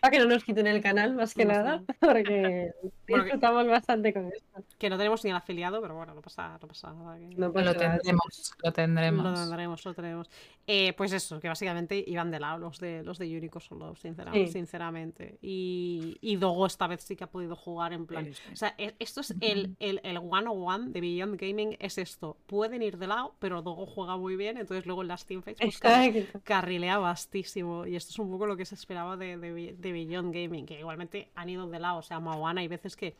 Para 0.00 0.10
que 0.10 0.18
no 0.18 0.26
nos 0.26 0.44
quiten 0.44 0.66
el 0.66 0.80
canal, 0.82 1.14
más 1.14 1.34
que 1.34 1.44
No 1.44 1.52
sé. 1.54 1.56
nada, 1.58 1.82
porque 2.00 2.72
Bueno, 3.08 3.22
que- 3.24 3.30
disfrutamos 3.30 3.66
bastante 3.68 4.12
con 4.12 4.26
esto. 4.32 4.62
Que 4.78 4.90
no 4.90 4.96
tenemos 4.98 5.22
ni 5.24 5.30
el 5.30 5.36
afiliado, 5.36 5.80
pero 5.80 5.94
bueno, 5.94 6.14
no 6.14 6.20
pasa, 6.22 6.58
no 6.60 6.66
pasa 6.68 6.92
nada. 6.92 7.18
que- 7.18 7.34
No 7.36 7.52
pasa 7.52 7.64
Lo 7.66 7.72
nada. 7.74 7.92
tendremos, 7.98 8.54
lo 8.62 8.72
tendremos. 8.72 9.24
Lo 9.24 9.34
tendremos, 9.34 9.84
lo 9.84 9.94
tenemos. 9.94 10.30
Eh, 10.66 10.92
pues 10.94 11.12
eso, 11.12 11.38
que 11.40 11.48
básicamente 11.48 12.02
iban 12.06 12.30
de 12.30 12.40
lado 12.40 12.58
los 12.58 12.80
de 12.80 13.04
los 13.04 13.18
de 13.18 13.36
Unico 13.36 13.60
solo, 13.60 13.94
sincera- 13.94 14.32
Sí. 14.32 14.48
sinceramente. 14.48 15.38
Y, 15.40 16.16
y 16.20 16.36
Dogo 16.36 16.66
esta 16.66 16.86
vez 16.88 17.02
sí 17.02 17.14
que 17.16 17.24
ha 17.24 17.30
podido 17.30 17.54
jugar 17.54 17.92
en 17.92 18.06
plan. 18.06 18.24
Sí, 18.26 18.34
sí. 18.34 18.52
O 18.52 18.56
sea, 18.56 18.74
e- 18.76 18.94
esto 18.98 19.20
es 19.20 19.34
el, 19.40 19.76
el, 19.78 20.00
el 20.02 20.18
101 20.18 20.90
de 20.90 21.00
Beyond 21.00 21.40
Gaming, 21.40 21.76
es 21.78 21.98
esto. 21.98 22.36
Pueden 22.46 22.82
ir 22.82 22.98
de 22.98 23.06
lado, 23.06 23.34
pero 23.38 23.62
Dogo 23.62 23.86
juega 23.86 24.16
muy 24.16 24.34
bien, 24.36 24.56
entonces 24.58 24.86
luego 24.86 25.02
en 25.02 25.08
las 25.08 25.24
teamfights 25.24 25.60
pues, 25.60 25.78
car- 25.78 26.12
carrilea 26.42 26.98
bastísimo. 26.98 27.86
Y 27.86 27.94
esto 27.96 28.10
es 28.10 28.18
un 28.18 28.30
poco 28.30 28.46
lo 28.46 28.56
que 28.56 28.64
se 28.64 28.74
esperaba 28.74 29.16
de, 29.16 29.35
de, 29.38 29.74
de 29.78 29.92
Beyond 29.92 30.34
Gaming, 30.34 30.66
que 30.66 30.78
igualmente 30.78 31.28
han 31.34 31.48
ido 31.48 31.68
de 31.68 31.78
lado. 31.78 31.98
O 31.98 32.02
sea, 32.02 32.20
Mawana 32.20 32.60
hay 32.60 32.68
veces 32.68 32.96
que 32.96 33.14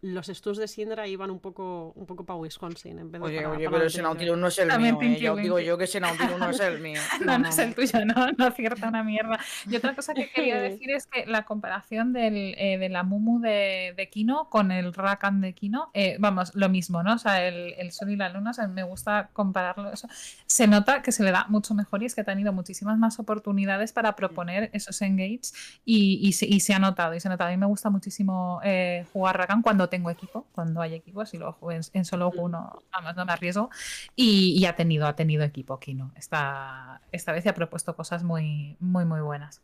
los 0.00 0.26
studs 0.28 0.58
de 0.58 0.68
Syndra 0.68 1.06
iban 1.08 1.30
un 1.30 1.40
poco, 1.40 1.92
un 1.96 2.06
poco 2.06 2.24
para 2.24 2.38
Wisconsin 2.38 2.98
en 2.98 3.10
vez 3.10 3.20
de 3.20 3.26
Oye, 3.26 3.36
para- 3.38 3.50
oye, 3.50 3.64
para 3.64 3.76
pero 3.78 3.86
ese 3.88 4.00
Nautilus. 4.02 4.38
No 4.38 4.46
es 4.46 4.58
el 4.58 4.68
También 4.68 4.96
mío, 4.98 5.18
eh. 5.18 5.30
Os 5.30 5.42
digo 5.42 5.58
yo 5.58 5.76
que 5.76 5.84
ese 5.84 5.98
Nautilus 6.00 6.38
no 6.38 6.50
es 6.50 6.60
el 6.60 6.80
mío. 6.80 7.00
No, 7.24 7.38
no 7.38 7.48
es 7.48 7.58
el 7.58 7.74
tuyo, 7.74 8.04
no, 8.04 8.28
no 8.36 8.46
acierta 8.46 8.88
una 8.88 9.02
mierda. 9.02 9.40
Y 9.68 9.74
otra 9.76 9.94
cosa 9.94 10.14
que 10.14 10.30
quería 10.30 10.60
decir 10.62 10.90
es 10.90 11.06
que 11.06 11.26
la 11.26 11.44
comparación 11.44 12.12
del, 12.12 12.54
eh, 12.58 12.78
de 12.78 12.88
la 12.88 13.02
Mumu 13.02 13.40
de, 13.40 13.94
de 13.96 14.08
Kino 14.08 14.48
con 14.50 14.70
el 14.70 14.94
Rakan 14.94 15.40
de 15.40 15.52
Kino, 15.54 15.90
eh, 15.94 16.16
vamos, 16.20 16.54
lo 16.54 16.68
mismo, 16.68 17.02
¿no? 17.02 17.14
O 17.14 17.18
sea, 17.18 17.46
el, 17.46 17.74
el 17.78 17.90
Sol 17.90 18.10
y 18.10 18.16
la 18.16 18.28
Luna, 18.28 18.50
o 18.50 18.54
sea, 18.54 18.68
me 18.68 18.84
gusta 18.84 19.30
compararlo. 19.32 19.92
Eso. 19.92 20.08
Se 20.46 20.66
nota 20.68 21.02
que 21.02 21.10
se 21.12 21.24
le 21.24 21.32
da 21.32 21.46
mucho 21.48 21.74
mejor 21.74 22.02
y 22.02 22.06
es 22.06 22.14
que 22.14 22.20
ha 22.20 22.24
tenido 22.24 22.52
muchísimas 22.52 22.98
más 22.98 23.18
oportunidades 23.18 23.92
para 23.92 24.14
proponer 24.14 24.70
esos 24.72 25.02
engages 25.02 25.52
y, 25.84 26.20
y 26.22 26.32
se, 26.34 26.46
y 26.46 26.60
se 26.60 26.72
ha 26.74 26.78
notado, 26.78 27.14
y 27.14 27.20
se 27.20 27.28
ha 27.28 27.30
notado. 27.32 27.48
A 27.48 27.52
mí 27.52 27.56
me 27.56 27.66
gusta 27.66 27.90
muchísimo 27.90 28.60
eh, 28.62 29.04
jugar 29.12 29.36
Rakan 29.38 29.62
cuando 29.62 29.87
tengo 29.88 30.10
equipo, 30.10 30.46
cuando 30.52 30.80
hay 30.80 30.94
equipo, 30.94 31.24
si 31.26 31.38
lo 31.38 31.52
juego 31.52 31.72
en, 31.72 31.82
en 31.92 32.04
solo 32.04 32.30
uno, 32.36 32.78
además 32.92 33.16
no 33.16 33.24
me 33.26 33.32
arriesgo. 33.32 33.70
Y, 34.16 34.56
y 34.58 34.66
ha 34.66 34.76
tenido, 34.76 35.06
ha 35.06 35.16
tenido 35.16 35.44
equipo 35.44 35.78
Kino. 35.78 36.12
Esta, 36.16 37.00
esta 37.12 37.32
vez 37.32 37.44
y 37.46 37.48
ha 37.48 37.54
propuesto 37.54 37.94
cosas 37.96 38.22
muy, 38.24 38.76
muy, 38.80 39.04
muy 39.04 39.20
buenas. 39.20 39.62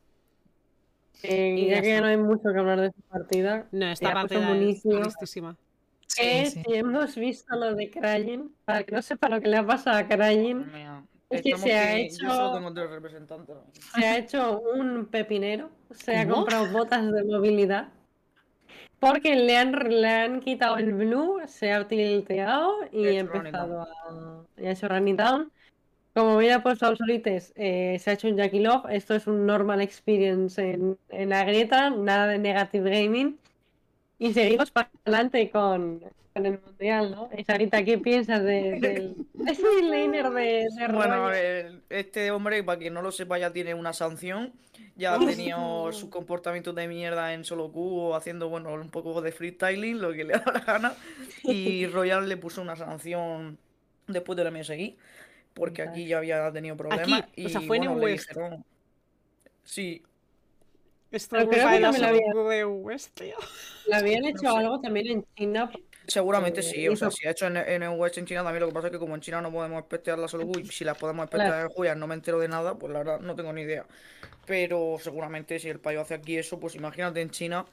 Eh, 1.23 1.55
Y 1.59 1.67
ya 1.69 1.81
que 1.81 2.01
no 2.01 2.07
hay 2.07 2.17
mucho 2.17 2.53
que 2.53 2.59
hablar 2.59 2.81
de 2.81 2.87
esta 2.89 3.01
partida, 3.09 3.67
No, 3.73 3.87
esta 3.87 4.13
partida 4.13 4.51
es 4.53 4.59
listísima. 4.59 5.57
Sí, 6.07 6.23
eh, 6.23 6.47
sí. 6.51 6.63
si 6.65 6.75
hemos 6.75 7.15
visto 7.17 7.57
lo 7.57 7.75
de 7.75 7.91
Krajen, 7.91 8.55
para 8.65 8.85
que 8.85 8.95
no 8.95 9.03
sepa 9.03 9.29
lo 9.29 9.41
que 9.41 9.49
le 9.49 9.57
ha 9.57 9.67
pasado 9.67 9.97
a 9.97 10.03
Mira, 10.73 11.05
Es 11.31 11.43
que 11.43 11.49
estamos 11.51 11.65
se 11.65 11.75
ha 11.75 11.95
que 11.95 12.03
hecho- 12.03 12.53
se 13.95 14.05
ha 14.07 14.19
hecho 14.19 14.61
un 14.61 15.07
pepinero, 15.07 15.71
se 15.91 16.17
ha 16.17 16.29
comprado 16.29 16.67
botas 16.71 17.11
de 17.11 17.25
movilidad, 17.25 17.89
porque 19.05 19.37
le 19.37 19.57
han, 19.57 19.73
le 19.73 20.09
han 20.09 20.41
quitado 20.41 20.79
el 20.79 20.95
blue, 20.95 21.41
se 21.47 21.73
ha 21.73 21.87
tilteado 21.87 22.75
y 22.91 23.07
ha 23.07 23.21
empezado 23.21 23.83
a... 23.83 24.47
y 24.57 24.67
ha 24.67 24.73
hecho 24.73 24.89
running 24.89 25.17
down. 25.17 25.53
Como 26.15 26.39
bien 26.39 26.55
ha 26.55 26.63
puesto 26.63 26.87
Absolites, 26.87 27.53
eh, 27.57 27.99
se 28.01 28.11
ha 28.11 28.13
hecho 28.15 28.29
un 28.29 28.37
Jackie 28.37 28.61
Love. 28.61 28.87
Esto 28.91 29.15
es 29.15 29.27
un 29.27 29.45
normal 29.45 29.83
experience 29.83 30.63
en, 30.63 30.97
en 31.11 31.29
la 31.29 31.45
grieta, 31.45 31.91
nada 31.91 32.29
de 32.29 32.39
negative 32.39 32.91
gaming. 32.91 33.39
Y 34.19 34.33
seguimos 34.33 34.71
para 34.71 34.91
adelante 35.05 35.51
con, 35.51 36.01
con 36.35 36.47
el 36.47 36.61
mundial, 36.61 37.13
¿no? 37.13 37.31
Sarita, 37.47 37.85
¿qué 37.85 37.97
piensas 37.99 38.43
de- 38.43 38.79
del 38.81 39.15
del 39.35 39.91
laner 39.91 40.31
de, 40.31 40.67
de 40.77 40.89
Bueno, 40.93 41.33
el- 41.33 41.83
este 41.89 42.31
hombre, 42.33 42.63
para 42.65 42.79
quien 42.79 42.93
no 42.93 43.03
lo 43.03 43.13
sepa, 43.13 43.39
ya 43.39 43.53
tiene 43.53 43.73
una 43.75 43.93
sanción. 43.93 44.53
Ya 44.97 45.15
ha 45.15 45.19
tenido 45.19 45.91
su 45.93 46.09
comportamiento 46.09 46.73
de 46.73 46.87
mierda 46.87 47.35
en 47.35 47.45
solo 47.45 47.71
Q, 47.73 48.15
haciendo, 48.15 48.49
bueno, 48.49 48.73
un 48.75 48.91
poco 48.91 49.21
de 49.23 49.33
freestyling, 49.33 50.01
lo 50.01 50.13
que 50.13 50.25
le 50.25 50.33
da 50.39 50.45
la 50.53 50.61
gana. 50.61 50.95
Y 51.43 51.87
Royal 51.87 52.29
le 52.29 52.37
puso 52.37 52.63
una 52.63 52.77
sanción 52.77 53.59
después 54.07 54.37
del 54.37 54.53
MSI, 54.53 54.97
porque 55.53 55.83
aquí 55.83 56.07
ya 56.07 56.19
había 56.19 56.51
tenido 56.53 56.77
problemas. 56.77 57.23
Aquí, 57.23 57.43
o 57.43 57.47
y 57.47 57.49
sea, 57.49 57.61
fue 57.61 57.77
en 57.79 57.85
bueno, 57.87 57.99
le 57.99 58.05
West. 58.13 58.29
dijeron- 58.29 58.65
Sí, 59.65 60.03
Esto 61.11 61.37
es 61.39 61.45
creo 61.49 61.49
culpa 61.63 61.69
que 61.71 61.75
de 61.75 61.99
la 61.99 62.13
de 62.51 62.65
West, 62.65 63.19
tío. 63.19 63.37
Le 63.89 63.95
habían 63.97 64.25
hecho 64.27 64.41
sé. 64.41 64.47
algo 64.49 64.81
también 64.81 65.07
en 65.09 65.25
China. 65.37 65.71
Seguramente 66.07 66.61
Eh, 66.61 66.63
sí. 66.63 66.89
O 66.89 66.97
sea, 66.97 67.11
si 67.11 67.27
ha 67.27 67.31
hecho 67.33 67.47
en, 67.47 67.57
en 67.57 67.83
el 67.83 67.91
West 67.99 68.19
en 68.19 68.27
China 68.27 68.43
también, 68.45 68.61
lo 68.61 68.69
que 68.69 68.75
pasa 68.75 68.89
es 68.89 68.93
que 68.93 68.99
como 68.99 69.15
en 69.15 69.21
China 69.21 69.41
no 69.41 69.51
podemos 69.53 69.83
espestear 69.83 70.19
la 70.19 70.29
solo 70.29 70.45
y 70.59 70.67
si 70.67 70.85
las 70.85 70.97
podemos 70.99 71.25
espestear 71.25 71.63
en 71.63 71.69
Juya 71.71 71.95
no 71.95 72.07
me 72.07 72.15
entero 72.15 72.39
de 72.39 72.49
nada, 72.49 72.75
pues 72.77 72.93
la 72.93 72.99
verdad 73.01 73.21
no 73.21 73.35
tengo 73.35 73.53
ni 73.53 73.63
idea. 73.63 73.87
Pero 74.47 74.97
seguramente 75.01 75.59
si 75.59 75.69
el 75.69 75.81
payo 75.81 76.01
hace 76.03 76.15
aquí 76.15 76.37
eso, 76.39 76.61
pues 76.61 76.75
imagínate 76.75 77.21
en 77.21 77.31
China 77.31 77.67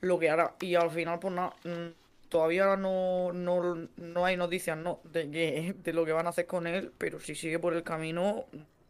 lo 0.00 0.18
que 0.18 0.30
hará. 0.30 0.54
Y 0.60 0.74
al 0.74 0.90
final, 0.90 1.18
pues 1.18 1.34
nada, 1.34 1.54
mm, 1.64 2.28
todavía 2.28 2.76
no, 2.76 3.32
no, 3.32 3.88
no 3.96 4.24
hay 4.24 4.36
noticias 4.36 4.76
no, 4.76 5.00
de, 5.04 5.30
que- 5.30 5.74
de 5.82 5.92
lo 5.92 6.04
que 6.04 6.12
van 6.12 6.26
a 6.26 6.30
hacer 6.30 6.46
con 6.46 6.66
él, 6.66 6.92
pero 6.98 7.20
si 7.20 7.34
sigue 7.34 7.58
por 7.58 7.74
el 7.74 7.82
camino, 7.82 8.46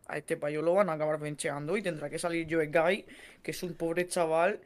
a 0.08 0.18
este 0.18 0.36
payo 0.36 0.62
lo 0.62 0.74
van 0.74 0.90
a 0.90 0.94
acabar 0.94 1.18
bencheando 1.18 1.76
y 1.76 1.82
tendrá 1.82 2.10
que 2.10 2.18
salir 2.18 2.46
Joe 2.50 2.66
Guy, 2.66 3.06
que 3.42 3.50
es 3.52 3.62
un 3.62 3.74
pobre 3.74 4.06
chaval. 4.06 4.60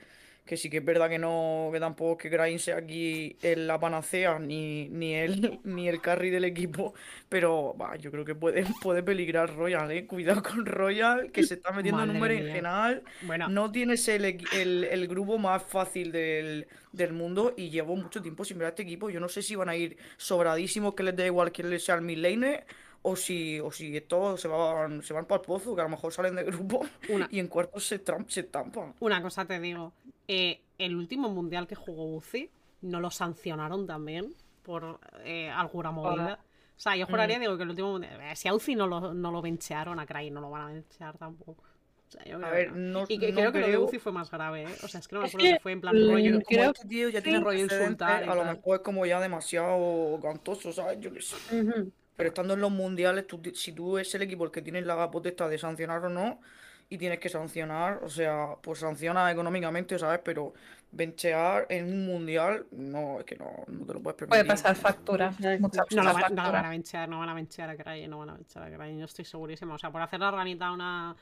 Que 0.47 0.57
sí 0.57 0.71
que 0.71 0.79
es 0.79 0.85
verdad 0.85 1.11
que 1.11 1.19
no, 1.19 1.71
que 1.73 1.81
tampoco 1.81 2.13
es 2.13 2.19
que 2.23 2.29
Grind 2.29 2.61
sea 2.61 2.77
aquí 2.77 3.37
en 3.43 3.67
la 3.67 3.81
panacea, 3.81 4.39
ni, 4.39 4.89
ni 4.89 5.15
el, 5.15 5.61
ni 5.65 5.89
el 5.89 6.01
carry 6.01 6.31
del 6.31 6.45
equipo, 6.45 6.95
pero 7.29 7.77
va, 7.81 7.97
yo 7.97 8.11
creo 8.13 8.25
que 8.25 8.35
puede, 8.37 8.65
puede 8.81 9.03
peligrar 9.03 9.55
Royal, 9.57 9.91
eh. 9.91 10.07
Cuidado 10.07 10.43
con 10.43 10.65
Royal, 10.65 11.33
que 11.33 11.43
se 11.43 11.55
está 11.55 11.73
metiendo 11.73 12.03
en 12.05 12.11
un 12.11 12.21
berenjenal. 12.21 13.03
Bueno, 13.21 13.49
No 13.49 13.73
tienes 13.73 14.07
el, 14.09 14.25
el, 14.25 14.85
el 14.85 15.09
grupo 15.09 15.37
más 15.39 15.63
fácil 15.65 16.13
del, 16.13 16.69
del 16.93 17.13
mundo 17.13 17.53
y 17.57 17.71
llevo 17.71 17.97
mucho 17.97 18.23
tiempo 18.23 18.45
sin 18.45 18.59
ver 18.59 18.67
a 18.67 18.69
este 18.71 18.83
equipo. 18.83 19.11
Yo 19.11 19.21
no 19.21 19.29
sé 19.29 19.43
si 19.43 19.57
van 19.57 19.69
a 19.69 19.77
ir 19.77 19.97
sobradísimos, 20.17 20.95
que 20.95 21.03
les 21.03 21.17
da 21.17 21.27
igual 21.27 21.53
quién 21.53 21.71
les 21.71 21.85
sea 21.85 21.97
el 21.97 22.03
mid 22.03 22.19
laner, 22.19 22.67
o 23.09 23.15
si, 23.17 23.61
o 23.61 23.71
si 23.71 23.97
estos 23.97 24.41
se 24.41 24.49
van, 24.49 25.03
se 25.03 25.13
van 25.15 25.27
para 25.27 25.41
el 25.41 25.47
pozo, 25.47 25.75
que 25.75 25.81
a 25.83 25.85
lo 25.85 25.91
mejor 25.91 26.13
salen 26.13 26.35
de 26.37 26.45
grupo 26.45 26.81
Una- 27.09 27.29
y 27.31 27.39
en 27.39 27.49
cuartos 27.49 27.87
se, 27.87 28.05
tram- 28.05 28.29
se 28.29 28.41
estampan. 28.41 28.95
una 29.01 29.23
cosa 29.23 29.45
te 29.45 29.61
digo. 29.61 29.93
eh, 30.29 30.61
el 30.79 30.95
último 30.97 31.29
mundial 31.31 31.67
que 31.67 31.75
jugó 31.75 32.05
Uzi, 32.17 32.51
¿no 32.83 33.01
lo 33.01 33.11
sancionaron 33.11 33.87
también 33.87 34.35
por 34.63 35.01
eh, 35.25 35.49
alguna 35.51 35.91
movida? 35.91 36.39
O 36.77 36.81
sea, 36.81 36.97
yo 36.97 37.07
juraría, 37.07 37.39
digo, 37.39 37.57
que 37.57 37.63
el 37.63 37.71
último 37.71 37.93
mundial... 37.93 38.21
eh, 38.21 38.37
si 38.37 38.49
a 38.49 38.55
Uzi 38.55 38.75
no 38.75 38.87
lo, 38.87 39.15
no 39.15 39.31
lo 39.33 39.41
benchearon, 39.41 39.99
a 40.01 40.05
Cray 40.07 40.31
no 40.31 40.41
lo 40.43 40.51
van 40.51 40.63
a 40.63 40.73
benchear 40.73 41.17
tampoco. 41.17 41.63
O 42.09 42.11
sea, 42.11 42.25
yo 42.25 42.37
A 42.37 42.39
creo 42.41 42.51
ver, 42.53 42.73
que 42.73 42.79
no. 42.79 43.01
no, 43.01 43.05
Y 43.09 43.19
que, 43.19 43.33
no 43.33 43.39
creo 43.41 43.53
que 43.53 43.61
lo 43.61 43.67
de 43.67 43.73
creo- 43.73 43.85
Uzi 43.87 43.99
fue 43.99 44.13
más 44.13 44.31
grave, 44.31 44.63
¿eh? 44.65 44.69
O 44.85 44.89
sea, 44.89 45.01
es 45.01 45.09
que 45.09 45.15
no 45.15 45.21
me 45.23 45.27
Es 45.27 45.35
acuerdo 45.35 45.49
que, 45.49 45.55
que 45.55 45.61
fue 45.61 45.73
en 45.73 45.81
plan 45.81 45.97
mm, 45.97 46.11
rollo... 46.11 46.33
como 46.33 46.45
creo- 46.47 46.71
este 46.73 46.89
tío 46.89 47.09
ya 47.09 47.19
sí, 47.21 47.25
tiene 47.25 47.41
rollo 47.41 47.59
insultar 47.61 48.23
a 48.29 48.35
lo 48.35 48.45
mejor 48.45 48.77
es 48.77 48.83
como 48.83 49.07
ya 49.07 49.21
demasiado 49.21 50.19
cantoso, 50.21 50.73
¿sabes? 50.73 51.01
Yo 51.01 51.13
qué 51.13 51.23
sé. 51.23 51.37
Ujú. 51.61 51.93
Pero 52.17 52.29
estando 52.29 52.55
en 52.55 52.61
los 52.61 52.71
mundiales, 52.71 53.27
tú 53.27 53.41
si 53.55 53.73
tú 53.73 53.99
es 53.99 54.15
el 54.15 54.23
equipo 54.23 54.45
el 54.45 54.51
que 54.51 54.63
tiene 54.63 54.81
la 54.83 55.11
potestad 55.11 55.49
de 55.51 55.59
sancionar 55.59 56.05
o 56.05 56.09
no, 56.09 56.41
y 56.89 56.99
tienes 56.99 57.19
que 57.19 57.29
sancionar, 57.29 58.01
o 58.05 58.09
sea, 58.09 58.55
pues 58.63 58.79
sanciona 58.79 59.31
económicamente, 59.31 59.99
¿sabes? 59.99 60.21
Pero 60.25 60.55
benchear 60.93 61.67
en 61.69 61.87
un 61.93 62.07
mundial, 62.07 62.67
no, 62.71 63.19
es 63.19 63.25
que 63.27 63.35
no, 63.37 63.51
no 63.67 63.85
te 63.85 63.93
lo 63.93 64.01
puedes 64.01 64.17
permitir. 64.17 64.29
Puede 64.29 64.45
pasar 64.45 64.77
factura. 64.77 65.33
No, 65.39 65.59
mucha 65.59 65.83
lo 65.91 66.15
van, 66.15 66.35
no 66.35 66.43
van 66.53 66.65
a 66.65 66.71
benchear, 66.71 67.09
no 67.09 67.19
van 67.19 67.29
a 67.29 67.35
benchear 67.35 67.71
a 67.71 67.77
Cray, 67.77 68.07
no 68.07 68.19
van 68.19 68.31
a 68.31 68.35
benchear 68.35 68.65
a 68.73 68.77
Cray, 68.77 68.97
yo 68.99 69.05
estoy 69.05 69.25
segurísima. 69.25 69.75
O 69.75 69.79
sea, 69.79 69.91
por 69.91 70.01
hacer 70.01 70.21
la 70.21 70.31
ranita 70.31 70.69
a, 70.69 70.73
una, 70.73 71.17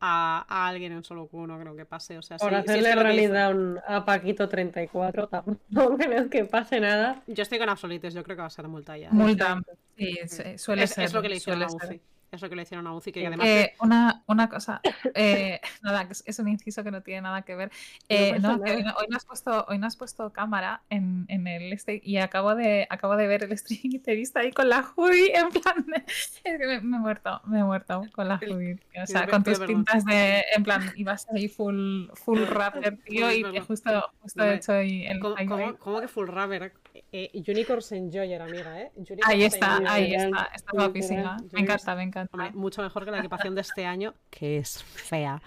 a, 0.00 0.46
a 0.48 0.68
alguien 0.68 0.92
en 0.92 1.02
solo 1.02 1.26
Q 1.26 1.48
no 1.48 1.58
creo 1.58 1.74
que 1.74 1.84
pase. 1.84 2.16
O 2.16 2.22
sea, 2.22 2.36
Por 2.36 2.52
es 2.54 2.60
hacerle 2.60 2.90
hizo- 2.92 3.02
realidad 3.02 3.50
un- 3.56 3.80
a 3.88 4.04
Paquito 4.04 4.48
34, 4.48 5.26
tampoco 5.28 5.58
creo 5.98 6.30
que 6.30 6.44
pase 6.44 6.78
nada. 6.78 7.22
Yo 7.26 7.42
estoy 7.42 7.58
con 7.58 7.68
Absolites, 7.68 8.14
yo 8.14 8.22
creo 8.22 8.36
que 8.36 8.42
va 8.42 8.46
a 8.46 8.50
ser 8.50 8.68
multa 8.68 8.96
ya. 8.96 9.10
Multa. 9.10 9.60
Sí, 9.98 10.18
sí, 10.26 10.42
suele 10.58 10.84
Es, 10.84 10.90
ser. 10.92 11.04
es 11.04 11.12
lo 11.12 11.20
que 11.22 11.28
le 11.28 11.36
hicieron 11.36 11.62
a 11.62 11.68
suele 11.68 11.86
ser. 11.86 12.00
Es 12.30 12.42
lo 12.42 12.50
que 12.50 12.56
le 12.56 12.62
hicieron 12.62 12.86
a 12.86 12.92
Uzi, 12.92 13.10
que 13.10 13.26
además... 13.26 13.46
Eh, 13.48 13.72
una, 13.80 14.22
una 14.26 14.50
cosa, 14.50 14.82
eh, 15.14 15.62
nada, 15.82 16.06
es, 16.26 16.38
un 16.38 16.48
inciso 16.48 16.84
que 16.84 16.90
no 16.90 17.00
tiene 17.02 17.22
nada 17.22 17.40
que 17.40 17.54
ver. 17.56 17.70
Eh, 18.10 18.38
no, 18.38 18.62
que 18.62 18.70
hoy, 18.76 18.82
no, 18.82 18.92
hoy 18.98 19.06
no 19.08 19.16
has 19.16 19.24
puesto, 19.24 19.64
hoy 19.68 19.78
no 19.78 19.86
has 19.86 19.96
puesto 19.96 20.30
cámara 20.30 20.82
en, 20.90 21.24
en 21.28 21.46
el 21.46 21.72
este 21.72 22.00
y 22.04 22.18
acabo 22.18 22.54
de, 22.54 22.86
acabo 22.90 23.16
de 23.16 23.26
ver 23.26 23.44
el 23.44 23.56
stream 23.58 23.80
y 23.94 23.98
te 23.98 24.12
he 24.12 24.14
visto 24.14 24.38
ahí 24.38 24.50
con 24.52 24.68
la 24.68 24.82
hoodie 24.94 25.32
en 25.34 25.48
plan 25.48 25.84
de- 25.86 26.04
es 26.06 26.40
que 26.44 26.58
me, 26.58 26.80
me 26.82 26.96
he 26.96 27.00
muerto, 27.00 27.40
me 27.46 27.60
he 27.60 27.64
muerto 27.64 28.02
con 28.12 28.28
la 28.28 28.36
hoodie. 28.36 28.78
O 29.02 29.06
sea, 29.06 29.26
con 29.26 29.42
tus 29.42 29.58
pintas 29.60 30.04
de, 30.04 30.44
en 30.54 30.64
plan, 30.64 30.92
ibas 30.96 31.26
ahí 31.34 31.48
full, 31.48 32.08
full 32.14 32.42
rapper, 32.44 32.98
tío, 33.04 33.30
y 33.32 33.42
justo, 33.60 34.10
justo 34.20 34.44
he 34.44 34.54
hecho 34.56 34.72
ahí 34.72 35.06
el 35.06 35.18
¿Cómo, 35.20 35.34
cómo- 35.46 35.76
cómo 35.78 36.00
que 36.02 36.08
full 36.08 36.28
rapper? 36.28 36.72
Eh, 37.12 37.30
Unicorns 37.48 37.92
Enjoyer, 37.92 38.40
amiga, 38.42 38.80
¿eh? 38.80 38.92
Unicorns 38.96 39.26
Ahí 39.26 39.44
está, 39.44 39.76
Enjoyer. 39.78 39.88
ahí 39.88 40.14
está, 40.14 40.50
está 40.54 40.72
guapísima. 40.72 41.36
Me 41.52 41.60
encanta, 41.60 41.94
me 41.94 42.02
encanta. 42.04 42.30
Hombre, 42.36 42.52
mucho 42.52 42.82
mejor 42.82 43.04
que 43.04 43.10
la 43.10 43.18
equipación 43.18 43.54
de 43.54 43.60
este 43.62 43.86
año, 43.86 44.14
que 44.30 44.58
es 44.58 44.82
fea. 44.84 45.42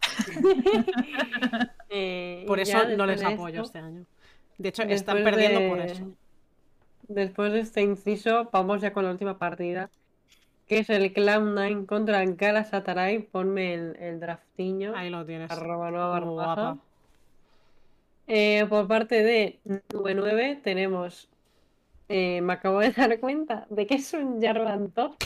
Eh, 1.94 2.44
Por 2.46 2.58
y 2.58 2.62
eso 2.62 2.88
no 2.96 3.06
les 3.06 3.22
apoyo 3.22 3.62
esto, 3.62 3.78
este 3.78 3.78
año. 3.78 4.06
De 4.58 4.68
hecho, 4.70 4.82
están 4.82 5.22
perdiendo 5.22 5.68
por 5.68 5.80
eso. 5.80 6.04
Después 7.08 7.52
de 7.52 7.60
este 7.60 7.82
inciso, 7.82 8.48
vamos 8.52 8.80
ya 8.80 8.92
con 8.92 9.04
la 9.04 9.10
última 9.10 9.38
partida. 9.38 9.90
que 10.66 10.78
es 10.78 10.88
el 10.90 11.12
Cloud9 11.12 11.84
contra 11.86 12.22
el 12.22 12.36
Galatasaray. 12.36 13.18
Ponme 13.24 13.74
el, 13.74 13.96
el 14.00 14.20
draftiño. 14.20 14.94
Ahí 14.96 15.10
lo 15.10 15.24
tienes. 15.26 15.50
Arroba 15.50 15.90
nueva 15.90 16.18
Muy 16.20 16.34
barbaja. 16.36 16.62
guapa. 16.72 16.82
Eh, 18.34 18.64
por 18.66 18.88
parte 18.88 19.22
de 19.22 19.60
99 19.92 20.58
tenemos. 20.64 21.28
eh, 22.08 22.40
me 22.40 22.54
acabo 22.54 22.78
de 22.80 22.90
dar 22.92 23.20
cuenta 23.20 23.66
de 23.68 23.86
que 23.86 23.96
es 23.96 24.10
un 24.14 24.40
Jarvan 24.40 24.90
Top. 24.92 25.16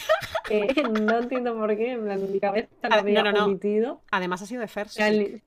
Eh, 0.51 0.67
no 1.03 1.19
entiendo 1.19 1.55
por 1.55 1.77
qué. 1.77 1.93
En 1.93 2.03
plan, 2.05 2.33
mi 2.33 2.41
cabeza 2.41 2.69
lo 2.83 2.95
Ah, 2.95 2.99
había 2.99 3.23
no, 3.23 3.31
no. 3.33 4.01
Además 4.11 4.43
ha 4.43 4.47
sido 4.47 4.63
de. 4.63 4.69
Cali- 4.97 5.41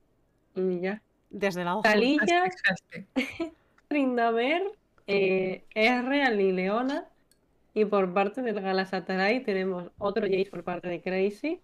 y 0.54 0.80
ya. 0.80 1.02
Desde 1.28 1.62
la 1.64 1.76
hoja. 1.76 1.90
Hashtag. 1.90 3.06
Trindamer, 3.88 4.62
eh, 5.06 5.62
R, 5.74 6.22
Ali 6.22 6.52
Leona. 6.52 7.04
Y 7.74 7.84
por 7.84 8.12
parte 8.14 8.40
del 8.40 8.58
Galatasaray 8.60 9.44
tenemos 9.44 9.90
otro 9.98 10.22
Jace 10.22 10.48
por 10.50 10.64
parte 10.64 10.88
de 10.88 11.02
Crazy. 11.02 11.60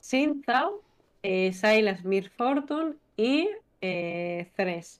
Sin 0.00 0.42
Zhao, 0.42 0.82
eh, 1.22 1.52
Silas 1.52 2.02
Mir 2.02 2.30
Fortune 2.30 2.94
y 3.16 3.48
eh, 3.82 4.50
Thresh. 4.56 4.98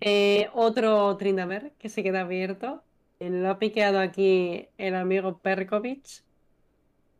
Eh, 0.00 0.48
otro 0.54 1.16
Trindamer 1.16 1.72
que 1.78 1.88
se 1.88 2.02
queda 2.02 2.22
abierto. 2.22 2.82
Lo 3.18 3.50
ha 3.50 3.58
piqueado 3.58 3.98
aquí 3.98 4.68
el 4.76 4.94
amigo 4.94 5.38
Perkovic. 5.38 6.22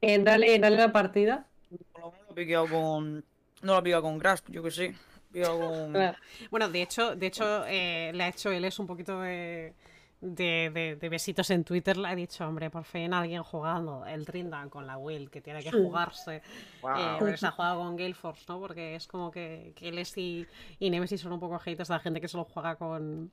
Eh, 0.02 0.18
dale, 0.18 0.58
dale 0.58 0.76
la 0.76 0.92
partida. 0.92 1.46
Por 1.92 2.00
lo 2.02 2.10
menos 2.12 2.26
lo 2.28 2.32
he 2.32 2.44
picado 2.44 2.66
con. 2.68 3.24
No 3.62 3.72
lo 3.72 3.78
he 3.78 3.82
picado 3.82 4.02
con 4.02 4.18
Grasp, 4.18 4.50
yo 4.50 4.62
que 4.62 4.70
sé. 4.70 4.94
Picado 5.32 5.58
con. 5.68 5.92
Claro. 5.92 6.18
Bueno, 6.50 6.68
de 6.68 6.82
hecho, 6.82 7.16
de 7.16 7.26
hecho 7.26 7.64
eh, 7.66 8.12
le 8.14 8.24
ha 8.24 8.28
hecho 8.28 8.50
él 8.50 8.64
es 8.64 8.78
un 8.78 8.86
poquito 8.86 9.20
de, 9.22 9.72
de, 10.20 10.70
de- 10.72 10.96
de 10.96 11.08
besitos 11.08 11.50
en 11.50 11.64
Twitter. 11.64 11.96
Le 11.96 12.08
ha 12.08 12.14
dicho, 12.14 12.46
hombre, 12.46 12.70
por 12.70 12.84
fin 12.84 13.12
alguien 13.14 13.42
jugando 13.42 14.04
el 14.06 14.24
Trindan 14.26 14.68
con 14.70 14.86
la 14.86 14.96
Will, 14.98 15.30
que 15.30 15.40
tiene 15.40 15.62
que 15.62 15.70
jugarse. 15.72 16.42
Guau. 16.80 16.98
Eh, 16.98 17.16
porque 17.18 17.36
se 17.36 17.46
ha 17.46 17.50
jugado 17.52 17.80
con 17.80 17.96
Gale 17.96 18.14
Force, 18.14 18.44
¿no? 18.48 18.58
Porque 18.60 18.94
es 18.94 19.06
como 19.06 19.30
que, 19.30 19.72
que 19.76 19.88
él 19.88 19.98
es 19.98 20.16
y, 20.16 20.46
y 20.78 20.90
Nemesis 20.90 21.20
son 21.20 21.32
un 21.32 21.40
poco 21.40 21.58
haters 21.58 21.88
de 21.88 21.94
la 21.94 22.00
gente 22.00 22.20
que 22.20 22.28
solo 22.28 22.44
juega 22.44 22.76
con, 22.76 23.30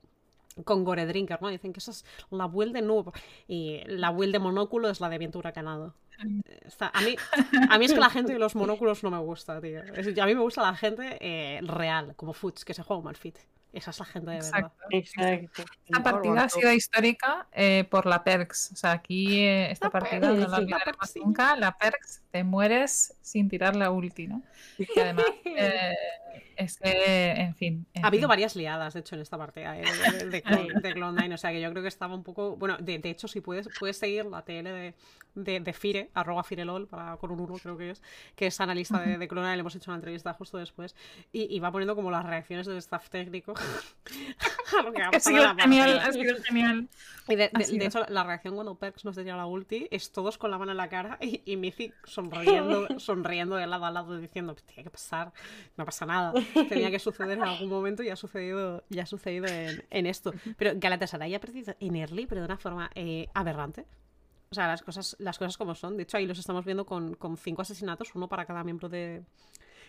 con 0.64 0.84
Gore 0.84 1.06
Drinker, 1.06 1.40
¿no? 1.42 1.48
Dicen 1.48 1.72
que 1.72 1.80
esa 1.80 1.90
es 1.90 2.04
la 2.30 2.46
build 2.46 2.72
de 2.74 2.82
noob. 2.82 3.12
Y 3.48 3.80
la 3.86 4.10
build 4.10 4.32
de 4.32 4.38
monóculo 4.38 4.88
es 4.90 5.00
la 5.00 5.08
de 5.08 5.18
viento 5.18 5.38
huracanado. 5.38 5.94
Está- 6.64 6.92
a, 6.94 7.00
mí, 7.00 7.16
a 7.70 7.76
mí 7.78 7.86
es 7.86 7.92
que 7.92 7.98
la 7.98 8.08
gente 8.10 8.32
de 8.34 8.38
los 8.38 8.54
monóculos 8.54 9.02
no 9.02 9.10
me 9.10 9.18
gusta, 9.18 9.60
tío. 9.60 9.82
Es- 9.82 10.16
a 10.18 10.26
mí 10.26 10.34
me 10.34 10.40
gusta 10.42 10.62
la 10.62 10.74
gente 10.76 11.18
eh, 11.20 11.60
real, 11.62 12.14
como 12.14 12.32
Futs, 12.34 12.64
que 12.64 12.72
se 12.72 12.82
juega 12.84 12.98
un 12.98 13.04
Malfit. 13.06 13.36
Esa 13.74 13.90
es 13.90 13.98
la 13.98 14.04
gente 14.04 14.30
de 14.30 14.36
verdad. 14.36 14.72
Exacto. 14.90 15.62
Exacto. 15.62 15.62
Esta 15.86 16.02
partida 16.02 16.44
ha 16.44 16.48
sido 16.48 16.72
histórica 16.72 17.46
eh, 17.52 17.84
por 17.90 18.06
la 18.06 18.22
Perks. 18.24 18.70
O 18.72 18.76
sea, 18.76 18.92
aquí 18.92 19.40
eh, 19.40 19.70
esta 19.70 19.86
La 19.86 19.90
partida 19.90 20.20
Perks, 20.20 20.38
no 20.38 20.48
la 20.48 20.56
olvidaremos 20.58 21.10
sí. 21.10 21.20
nunca. 21.20 21.56
La 21.56 21.76
Perks, 21.76 22.22
te 22.30 22.44
mueres 22.44 23.16
sin 23.20 23.48
tirar 23.48 23.76
la 23.76 23.90
ulti, 23.90 24.28
¿no? 24.28 24.42
Que 24.94 25.00
además 25.02 25.26
eh, 25.44 25.94
es 26.56 26.78
que, 26.78 27.30
en 27.32 27.54
fin. 27.56 27.86
en 27.94 28.04
Ha 28.04 28.08
habido 28.08 28.22
fin. 28.22 28.28
varias 28.28 28.54
liadas, 28.54 28.94
de 28.94 29.00
hecho, 29.00 29.16
en 29.16 29.22
esta 29.22 29.36
partida 29.36 29.76
eh, 29.78 29.82
de, 29.84 30.18
de, 30.18 30.30
de, 30.30 30.42
Clone- 30.44 30.80
de 30.80 30.94
Clone9. 30.94 31.34
O 31.34 31.36
sea, 31.36 31.50
que 31.50 31.60
yo 31.60 31.70
creo 31.70 31.82
que 31.82 31.88
estaba 31.88 32.14
un 32.14 32.22
poco. 32.22 32.56
Bueno, 32.56 32.76
de, 32.78 32.98
de 33.00 33.10
hecho, 33.10 33.26
si 33.28 33.40
puedes, 33.40 33.68
puedes 33.78 33.96
seguir 33.98 34.24
la 34.26 34.42
TL 34.42 34.64
de, 34.64 34.94
de, 35.34 35.58
de 35.60 35.72
Fire, 35.72 36.10
arroba 36.14 36.44
Firelol, 36.44 36.86
para, 36.86 37.16
con 37.16 37.32
un 37.32 37.40
1, 37.40 37.54
creo 37.60 37.76
que 37.76 37.90
es, 37.90 38.02
que 38.36 38.46
es 38.46 38.60
analista 38.60 39.00
de, 39.00 39.18
de 39.18 39.28
Clone9. 39.28 39.54
Le 39.54 39.60
hemos 39.60 39.74
hecho 39.74 39.90
una 39.90 39.96
entrevista 39.96 40.32
justo 40.34 40.58
después. 40.58 40.94
Y, 41.32 41.54
y 41.54 41.58
va 41.58 41.72
poniendo 41.72 41.96
como 41.96 42.10
las 42.12 42.24
reacciones 42.24 42.66
del 42.66 42.76
staff 42.78 43.08
técnico 43.10 43.54
Ha 45.12 45.20
sido 45.20 45.54
genial, 45.56 45.98
ha 45.98 46.12
sido 46.12 46.36
genial. 46.42 46.88
Y 47.28 47.36
de, 47.36 47.50
de- 47.52 47.78
de 47.78 47.86
hecho, 47.86 48.04
la 48.08 48.22
reacción 48.24 48.54
cuando 48.54 48.74
Perks 48.74 49.04
nos 49.04 49.14
tenía 49.16 49.34
la 49.36 49.46
ulti 49.46 49.88
es 49.90 50.12
todos 50.12 50.36
con 50.36 50.50
la 50.50 50.58
mano 50.58 50.72
en 50.72 50.76
la 50.76 50.88
cara 50.88 51.16
y, 51.20 51.40
y 51.46 51.56
Mythic 51.56 51.94
sonriendo, 52.06 52.86
sonriendo 52.98 53.56
de 53.56 53.66
lado 53.66 53.86
a 53.86 53.90
lado 53.90 54.18
diciendo, 54.18 54.54
tiene 54.54 54.84
que 54.84 54.90
pasar, 54.90 55.32
no 55.76 55.84
pasa 55.86 56.04
nada. 56.06 56.32
Tenía 56.68 56.90
que 56.90 56.98
suceder 56.98 57.38
en 57.38 57.44
algún 57.44 57.70
momento 57.70 58.02
y 58.02 58.10
ha 58.10 58.16
sucedido, 58.16 58.84
ya 58.90 59.04
ha 59.04 59.06
sucedido 59.06 59.46
en, 59.46 59.82
en 59.90 60.06
esto. 60.06 60.34
Pero 60.58 60.72
Galatasaray 60.76 61.34
ha 61.34 61.40
perdido 61.40 61.74
en 61.80 61.96
early, 61.96 62.26
pero 62.26 62.42
de 62.42 62.46
una 62.46 62.58
forma 62.58 62.90
eh, 62.94 63.28
aberrante. 63.32 63.86
O 64.50 64.54
sea, 64.54 64.68
las 64.68 64.82
cosas, 64.82 65.16
las 65.18 65.38
cosas 65.38 65.56
como 65.56 65.74
son. 65.74 65.96
De 65.96 66.02
hecho, 66.04 66.16
ahí 66.18 66.26
los 66.26 66.38
estamos 66.38 66.64
viendo 66.64 66.84
con, 66.84 67.14
con 67.14 67.36
cinco 67.38 67.62
asesinatos, 67.62 68.14
uno 68.14 68.28
para 68.28 68.44
cada 68.44 68.62
miembro 68.62 68.88
de, 68.88 69.22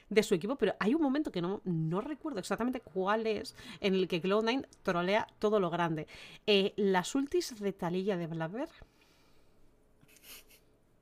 de 0.10 0.24
su 0.24 0.36
equipo, 0.36 0.56
pero 0.56 0.76
hay 0.80 0.94
un 0.94 1.02
momento 1.02 1.32
que 1.32 1.42
no, 1.42 1.62
no 1.66 2.02
recuerdo 2.02 2.40
exactamente 2.40 2.80
cuál 2.82 3.26
es, 3.28 3.56
en 3.80 3.96
el 3.96 4.08
que 4.08 4.22
Cloud9 4.22 4.68
trolea 4.84 5.28
todo 5.40 5.60
lo 5.60 5.70
grande. 5.70 6.08
Eh, 6.48 6.74
las 6.78 7.16
ultis 7.16 7.60
de 7.60 7.74
Talilla 7.74 8.18
de 8.18 8.28
Blaver 8.28 8.70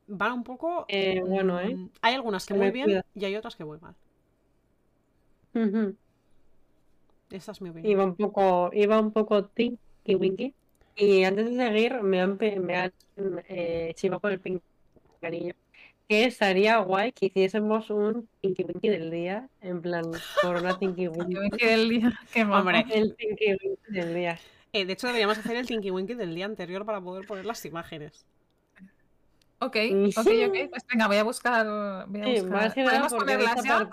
van 0.08 0.34
un 0.34 0.44
poco... 0.44 0.86
Eh, 0.88 1.22
bueno, 1.22 1.60
¿eh? 1.60 1.76
mm, 1.76 1.90
Hay 2.02 2.14
algunas 2.16 2.46
que 2.46 2.54
muy 2.54 2.72
bien 2.72 2.86
cuida. 2.86 3.06
y 3.16 3.26
hay 3.26 3.36
otras 3.36 3.56
que 3.56 3.66
muy 3.66 3.80
mal. 3.80 3.96
Ujú. 5.56 5.96
Esta 7.30 7.52
es 7.52 7.62
mi 7.62 7.70
opinión. 7.70 7.92
Iba 7.92 8.06
un 8.06 8.16
poco, 8.16 8.70
iba 8.74 9.00
un 9.00 9.12
poco 9.12 9.46
tinky 9.46 10.16
winky. 10.16 10.54
Y 10.96 11.24
antes 11.24 11.50
de 11.50 11.58
seguir, 11.58 12.02
me 12.04 12.22
han, 12.22 12.38
me 12.40 12.76
han 12.78 12.94
eh, 13.48 13.94
chivado 13.96 14.22
por 14.22 14.32
el 14.32 14.40
pinganillo. 14.40 15.56
Que 16.08 16.26
estaría 16.26 16.78
guay 16.80 17.12
que 17.14 17.28
hiciésemos 17.28 17.90
un 17.90 18.28
tinky 18.42 18.64
winky 18.64 18.90
del 18.90 19.10
día. 19.10 19.50
En 19.62 19.82
plan, 19.82 20.04
corona 20.42 20.78
tinky 20.78 21.04
Que 21.04 21.10
winky. 21.10 21.36
me 21.36 21.50
quede 21.52 21.74
el 21.74 21.90
día. 21.90 22.14
Qué. 22.32 22.44
Hombre. 22.44 22.86
El 22.92 23.16
tinky 23.16 23.52
winky 23.52 23.78
del 23.88 24.14
día. 24.14 24.40
Eh, 24.74 24.86
de 24.86 24.94
hecho, 24.94 25.06
deberíamos 25.08 25.38
hacer 25.38 25.56
el 25.56 25.68
Tinky 25.68 25.92
Winky 25.92 26.16
del 26.16 26.34
día 26.34 26.46
anterior 26.46 26.84
para 26.84 27.00
poder 27.00 27.28
poner 27.28 27.46
las 27.46 27.64
imágenes. 27.64 28.26
Ok, 29.60 29.78
ok, 30.18 30.28
ok. 30.48 30.70
Pues 30.72 30.86
venga, 30.92 31.08
voy 31.08 31.18
a 31.18 31.24
buscar. 31.24 32.06
Voy 32.08 32.22
a 32.22 32.26
Sí, 32.26 32.42
buscar. 32.42 32.74
¿Podemos 32.74 33.14
ponerlas 33.14 33.64
ya? 33.64 33.88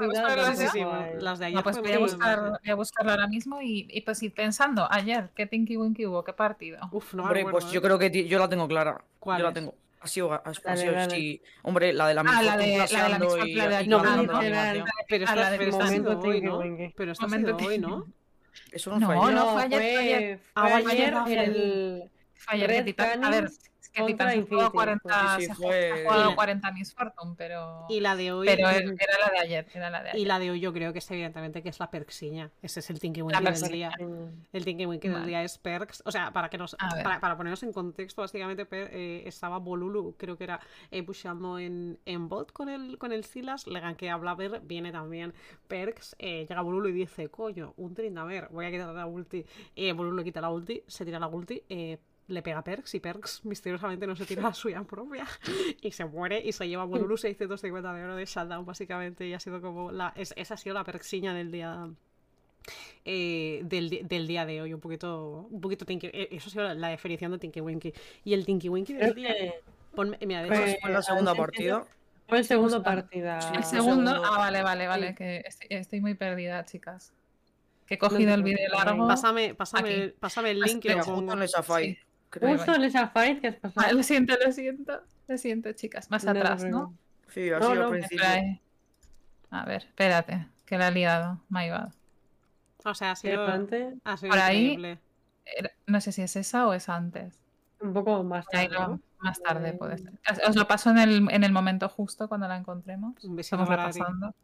las 1.20 1.39
de 1.39 1.45
ayer 1.47 1.55
No, 1.55 1.62
pues 1.62 1.78
voy 1.78 1.93
a 1.93 1.99
buscar, 1.99 2.41
voy 2.62 2.70
a 2.70 2.74
buscarlo 2.74 3.11
ahora 3.12 3.28
mismo 3.28 3.61
y, 3.61 3.87
y 3.91 4.01
pues 4.01 4.23
ir 4.23 4.32
pensando, 4.32 4.89
ayer, 4.91 5.28
¿qué 5.37 5.47
Tinky 5.47 5.77
Winky 5.77 6.07
hubo? 6.07 6.24
¿Qué 6.24 6.32
partido? 6.32 6.81
Uf, 6.91 7.12
no 7.15 7.23
me 7.23 7.28
Hombre, 7.28 7.41
acuerdo, 7.41 7.59
pues 7.61 7.70
¿eh? 7.70 7.74
yo 7.74 7.82
creo 7.82 7.99
que 7.99 8.27
yo 8.27 8.39
la 8.39 8.49
tengo 8.49 8.66
clara. 8.66 9.05
¿Cuál 9.20 9.39
yo 9.39 9.45
la 9.45 9.53
tengo. 9.53 9.74
Ha 10.02 10.06
sido, 10.09 10.32
ha, 10.32 10.55
sido 10.77 10.93
dale. 10.93 11.14
sí. 11.14 11.43
Hombre, 11.62 11.93
la 11.93 12.09
de 12.09 12.14
la 12.14 12.22
Ah, 12.27 12.43
de- 12.56 12.66
de 12.70 13.86
No. 13.86 14.02
Pero 15.59 15.72
Momento 15.72 16.18
hoy, 16.20 16.40
¿no? 16.40 16.59
Pero 16.97 17.12
esta 17.12 17.24
ha 17.24 17.28
Momento 17.28 17.56
hoy, 17.56 17.78
¿no? 17.78 18.06
Eso 18.72 18.90
no, 18.90 18.98
No, 19.01 19.06
fue 19.06 19.16
ayer. 19.16 19.35
no, 19.35 19.52
fue 19.52 19.62
ayer, 19.62 19.78
fue 19.81 19.98
ayer. 19.98 20.40
fue 20.55 20.62
vale, 20.62 20.85
ayer 20.93 21.05
verdad, 21.10 21.22
fue 21.24 21.32
ayer. 21.39 21.48
el 21.48 22.10
Red 22.68 22.85
A 23.24 23.31
ver, 23.31 23.51
es 23.93 24.01
que 24.03 24.07
Titan 24.12 24.31
se 24.31 24.35
jugó 24.43 24.55
Infinity. 24.57 24.73
40, 24.73 25.37
Sí, 25.37 25.41
sí, 25.43 25.47
se 25.49 25.55
fue- 25.55 25.91
ha 25.93 26.03
jugado 26.05 26.31
Y- 26.31 26.35
40 26.35 26.73
Miss 26.73 26.95
Fortune, 26.95 27.35
pero, 27.37 27.87
Y 27.89 28.01
la 28.01 28.17
de 28.17 28.33
hoy. 28.33 28.47
pero 28.47 28.69
era 28.69 28.79
era 28.79 29.19
la 29.27 29.31
de 29.33 29.39
ayer, 29.41 29.67
era 29.75 29.91
la 29.91 30.03
de 30.03 30.09
Y 30.11 30.12
ayer. 30.17 30.27
la 30.29 30.39
de 30.39 30.51
hoy 30.53 30.61
yo 30.61 30.73
creo 30.73 30.93
que 30.93 30.99
es 31.01 31.11
evidentemente 31.11 31.62
que 31.62 31.69
es 31.69 31.79
la 31.81 31.91
perxiña. 31.91 32.51
Ese 32.62 32.81
es 32.81 32.91
el 32.91 33.01
Tinky 33.01 33.23
Winky 33.23 33.43
del 33.45 33.73
día. 33.73 33.93
El 34.53 34.65
Tinky 34.65 34.87
Winky 34.87 35.09
del 35.09 35.17
Vale. 35.19 35.27
día 35.29 35.43
es 35.43 35.59
Perks. 35.59 36.03
O 36.07 36.11
sea, 36.12 36.33
para 36.33 36.49
que 36.51 36.59
nos 36.59 36.77
ver. 36.95 37.03
para, 37.03 37.21
para 37.21 37.37
ponernos 37.37 37.62
en 37.62 37.73
contexto, 37.73 38.23
básicamente 38.23 38.65
Per- 38.67 38.91
eh, 38.93 39.23
estaba 39.27 39.59
Bolulu, 39.59 40.15
creo 40.17 40.37
que 40.37 40.45
era 40.45 40.61
eh, 40.91 41.03
pusheando 41.03 41.59
en, 41.59 41.99
en 42.05 42.29
bot 42.29 42.53
con 42.53 42.69
el, 42.69 42.99
con 42.99 43.12
el 43.12 43.25
Silas, 43.25 43.67
le 43.67 43.81
gankea 43.81 44.15
a 44.15 44.17
Blaber, 44.17 44.61
viene 44.62 44.93
también 44.93 45.35
Perks, 45.69 46.17
eh, 46.19 46.47
llega 46.49 46.61
Bolulu 46.62 46.89
y 46.89 46.93
dice, 46.93 47.29
coño, 47.29 47.75
un 47.77 47.95
Trindamer, 47.95 48.49
voy 48.51 48.67
a 48.67 48.71
quitar 48.71 48.95
la 48.95 49.07
ulti. 49.07 49.45
Eh, 49.77 49.93
Bolulu 49.93 50.17
le 50.19 50.25
quita 50.25 50.41
la 50.41 50.51
ulti, 50.51 50.83
se 50.87 51.05
tira 51.05 51.19
la 51.19 51.27
ulti, 51.29 51.62
eh, 51.69 51.99
le 52.31 52.43
pega 52.43 52.59
a 52.59 52.65
Perks 52.65 52.94
y 52.94 53.01
Perks 53.01 53.44
misteriosamente 53.44 54.07
no 54.07 54.16
se 54.16 54.24
tira 54.24 54.43
la 54.43 54.55
suya 54.55 54.82
propia 54.85 55.27
y 55.82 55.90
se 55.93 56.05
muere 56.05 56.40
y 56.44 56.52
se 56.52 56.69
lleva 56.69 56.85
Bolulu 56.85 57.16
650 57.16 57.93
de 57.93 58.05
oro 58.05 58.16
de 58.16 58.24
shutdown 58.24 58.65
básicamente 58.65 59.27
y 59.27 59.35
ha 59.35 59.40
sido 59.40 59.61
como 59.61 59.90
la 59.93 60.12
es- 60.16 60.32
esa 60.36 60.55
ha 60.55 60.57
sido 60.57 60.74
la 60.74 60.85
perxiña 60.85 61.35
del 61.35 61.51
día 61.52 61.89
eh, 63.05 63.61
del, 63.65 64.07
del 64.07 64.27
día 64.27 64.44
de 64.47 64.61
hoy 64.62 64.74
un 64.74 64.81
poquito 64.81 65.48
un 65.51 65.61
poquito 65.61 65.85
tinky 65.85 66.09
eh, 66.12 66.28
eso 66.32 66.48
ha 66.48 66.52
sido 66.52 66.74
la 66.74 66.89
definición 66.89 67.32
de 67.32 67.39
Tinky 67.39 67.61
Winky 67.61 67.93
y 68.24 68.35
el 68.35 68.44
Tinky 68.44 68.69
Winky 68.69 68.93
del 68.94 69.15
día 69.15 69.35
ponme- 69.94 70.19
mira 70.27 70.43
de 70.43 70.48
Fue- 70.48 70.70
hecho, 70.73 71.02
segunda 71.02 71.31
antes- 71.32 71.36
partida. 71.44 71.85
fue 72.28 72.39
el 72.39 72.44
segundo 72.44 72.82
partida. 72.82 73.39
El 73.51 73.57
el 73.57 73.65
segundo, 73.65 74.11
segundo. 74.12 74.24
ah, 74.24 74.39
vale, 74.39 74.62
vale, 74.62 74.86
vale, 74.86 75.09
Sí. 75.09 75.15
que 75.16 75.36
estoy, 75.44 75.66
estoy 75.70 76.01
muy 76.01 76.15
perdida, 76.15 76.65
chicas. 76.65 77.12
Que 77.86 77.94
he 77.94 77.98
cogido 77.98 78.32
el 78.35 78.44
vídeo 78.44 78.69
largo. 78.69 79.09
pásame 79.09 79.55
pásame, 79.55 80.15
pásame 80.20 80.52
el 80.52 80.61
link 80.61 80.77
y 80.85 80.89
que 80.89 80.94
lo 80.94 81.05
pongo 81.05 81.32
en 81.32 81.48
fight. 81.65 81.98
Creo. 82.31 82.57
Justo 82.57 82.74
en 82.74 82.85
esa 82.85 83.09
fight 83.09 83.40
que 83.40 83.48
has 83.48 83.57
pasado. 83.57 83.86
Ah, 83.89 83.93
lo 83.93 84.02
siento, 84.02 84.35
lo 84.44 84.51
siento, 84.52 85.02
lo 85.28 85.39
siento, 85.39 85.73
chicas. 85.73 86.11
Más 86.11 86.24
No 86.24 86.31
atrás, 86.31 86.65
¿no? 86.65 86.94
Sí, 87.28 87.51
así 87.51 87.62
No, 87.74 87.85
al 87.85 87.90
principio. 87.90 88.24
A 89.51 89.65
ver, 89.65 89.82
espérate, 89.85 90.47
que 90.65 90.78
la 90.78 90.89
he 90.89 90.93
liado. 90.93 91.40
My 91.48 91.69
bad. 91.70 91.93
o 92.85 92.94
sea 92.94 93.11
ha 93.12 93.16
sido, 93.16 93.43
delante, 93.43 93.94
ha 94.05 94.16
sido 94.16 94.31
Por 94.31 94.39
ahí- 94.39 94.59
increíble 94.73 94.98
No 95.86 96.01
sé 96.01 96.12
si 96.12 96.23
es 96.23 96.35
esa 96.36 96.66
o 96.66 96.73
es 96.73 96.89
antes. 96.89 97.35
un 97.81 97.93
poco 97.93 98.23
más 98.24 98.47
tarde. 98.47 98.98
más 99.19 99.43
tarde 99.43 99.70
Eh, 99.70 99.73
puede 99.74 99.98
ser. 99.98 100.12
Os- 100.48 100.57
lo 100.57 100.66
paso 100.69 100.90
en 100.90 100.98
el, 100.98 101.28
en 101.31 101.44
el 101.44 101.52
momento 101.52 101.89
justo 101.89 102.28
cuando 102.28 102.47
la 102.48 102.57
encontremos. 102.57 103.23
Un 103.24 103.36
besito 103.36 103.57
Estamos 103.62 103.69
repasando. 103.69 104.35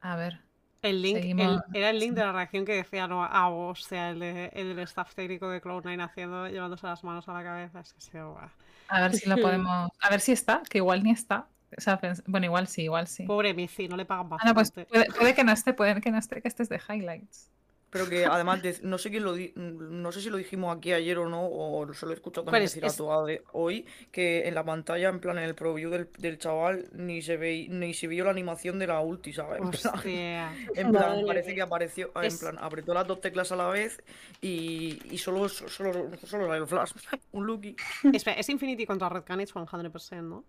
A 0.00 0.16
ver. 0.16 0.40
El 0.82 1.02
link, 1.02 1.16
el- 1.16 1.62
era 1.74 1.90
el 1.90 1.98
link 1.98 2.12
de 2.14 2.20
la 2.22 2.32
reacción 2.32 2.64
que 2.64 2.74
decía 2.74 3.08
no, 3.08 3.24
ah, 3.24 3.48
el, 3.90 4.18
de- 4.20 4.50
el 4.54 4.76
del 4.76 4.84
staff 4.84 5.14
técnico 5.14 5.48
de 5.48 5.60
Cloud9 5.60 6.02
haciendo, 6.02 6.48
llevándose 6.48 6.86
las 6.86 7.02
manos 7.02 7.28
a 7.28 7.32
la 7.32 7.42
cabeza. 7.42 7.80
Es 7.80 7.92
que 7.92 8.00
se 8.00 8.22
guau. 8.22 8.48
A 8.88 9.00
ver 9.00 9.14
si 9.14 9.28
lo 9.28 9.36
podemos. 9.42 9.90
A 10.00 10.10
ver 10.10 10.20
si 10.20 10.32
está, 10.32 10.62
que 10.68 10.78
igual 10.78 11.02
ni 11.02 11.10
está. 11.10 11.48
O 11.76 11.80
sea, 11.80 12.00
pens- 12.00 12.22
bueno, 12.26 12.46
igual 12.46 12.68
sí, 12.68 12.82
igual 12.82 13.08
sí. 13.08 13.24
Pobre 13.24 13.52
Mici, 13.52 13.88
no 13.88 13.96
le 13.96 14.04
pagan 14.04 14.28
Ah, 14.32 14.44
no, 14.46 14.54
pues 14.54 14.68
bastante. 14.68 14.88
puede, 14.88 15.06
puede 15.06 15.34
que 15.34 15.44
no 15.44 15.52
esté, 15.58 15.74
puede 15.74 16.00
que 16.00 16.10
no 16.10 16.18
esté, 16.18 16.40
que 16.40 16.48
estés 16.48 16.68
de 16.68 16.80
highlights. 16.88 17.50
Pero 17.96 18.10
que 18.10 18.24
además, 18.26 18.62
de- 18.62 18.78
no 18.82 18.98
sé 18.98 19.10
quién 19.10 19.24
lo 19.24 19.32
di- 19.34 19.52
no 19.56 20.12
sé 20.12 20.20
si 20.20 20.28
lo 20.28 20.36
dijimos 20.36 20.76
aquí 20.76 20.92
ayer 20.92 21.16
o 21.18 21.28
no, 21.28 21.46
o 21.46 21.92
se 21.94 22.04
lo 22.04 22.12
he 22.12 22.14
escuchado 22.14 22.44
¿Cuál 22.44 22.52
también 22.52 22.64
es? 22.64 22.70
decir 22.72 22.84
a 22.84 22.88
Es- 22.88 22.96
Toa 22.96 23.24
de 23.24 23.42
hoy, 23.52 23.86
que 24.12 24.46
en 24.46 24.54
la 24.54 24.64
pantalla, 24.64 25.08
en 25.08 25.20
plan, 25.20 25.38
en 25.38 25.44
el 25.44 25.54
preview 25.54 25.90
del, 25.90 26.08
del 26.18 26.38
chaval, 26.38 26.88
ni 26.92 27.22
se 27.22 27.36
ve, 27.36 27.66
ni 27.70 27.94
se 27.94 28.06
vio 28.06 28.24
la 28.24 28.30
animación 28.30 28.78
de 28.78 28.86
la 28.86 29.00
ulti, 29.00 29.32
¿sabes? 29.32 29.60
En 29.62 29.70
plan, 29.70 29.94
Hostia. 29.94 30.52
en 30.74 30.90
plan, 30.92 31.26
parece 31.26 31.54
que 31.54 31.62
apareció, 31.62 32.10
en 32.16 32.24
Es- 32.24 32.38
plan, 32.38 32.56
apretó 32.60 32.92
las 32.92 33.06
dos 33.06 33.20
teclas 33.20 33.50
a 33.52 33.56
la 33.56 33.68
vez 33.68 34.02
y, 34.40 34.98
y 35.10 35.18
solo, 35.18 35.48
solo, 35.48 36.10
solo 36.24 36.54
el 36.54 36.66
flash, 36.66 36.92
un 37.32 37.46
Lucky. 37.46 37.76
Espera, 38.12 38.38
es 38.38 38.48
Infinity 38.48 38.84
contra 38.86 39.08
Red 39.08 39.24
Canids 39.24 39.52
100%, 39.52 40.22
¿no? 40.22 40.44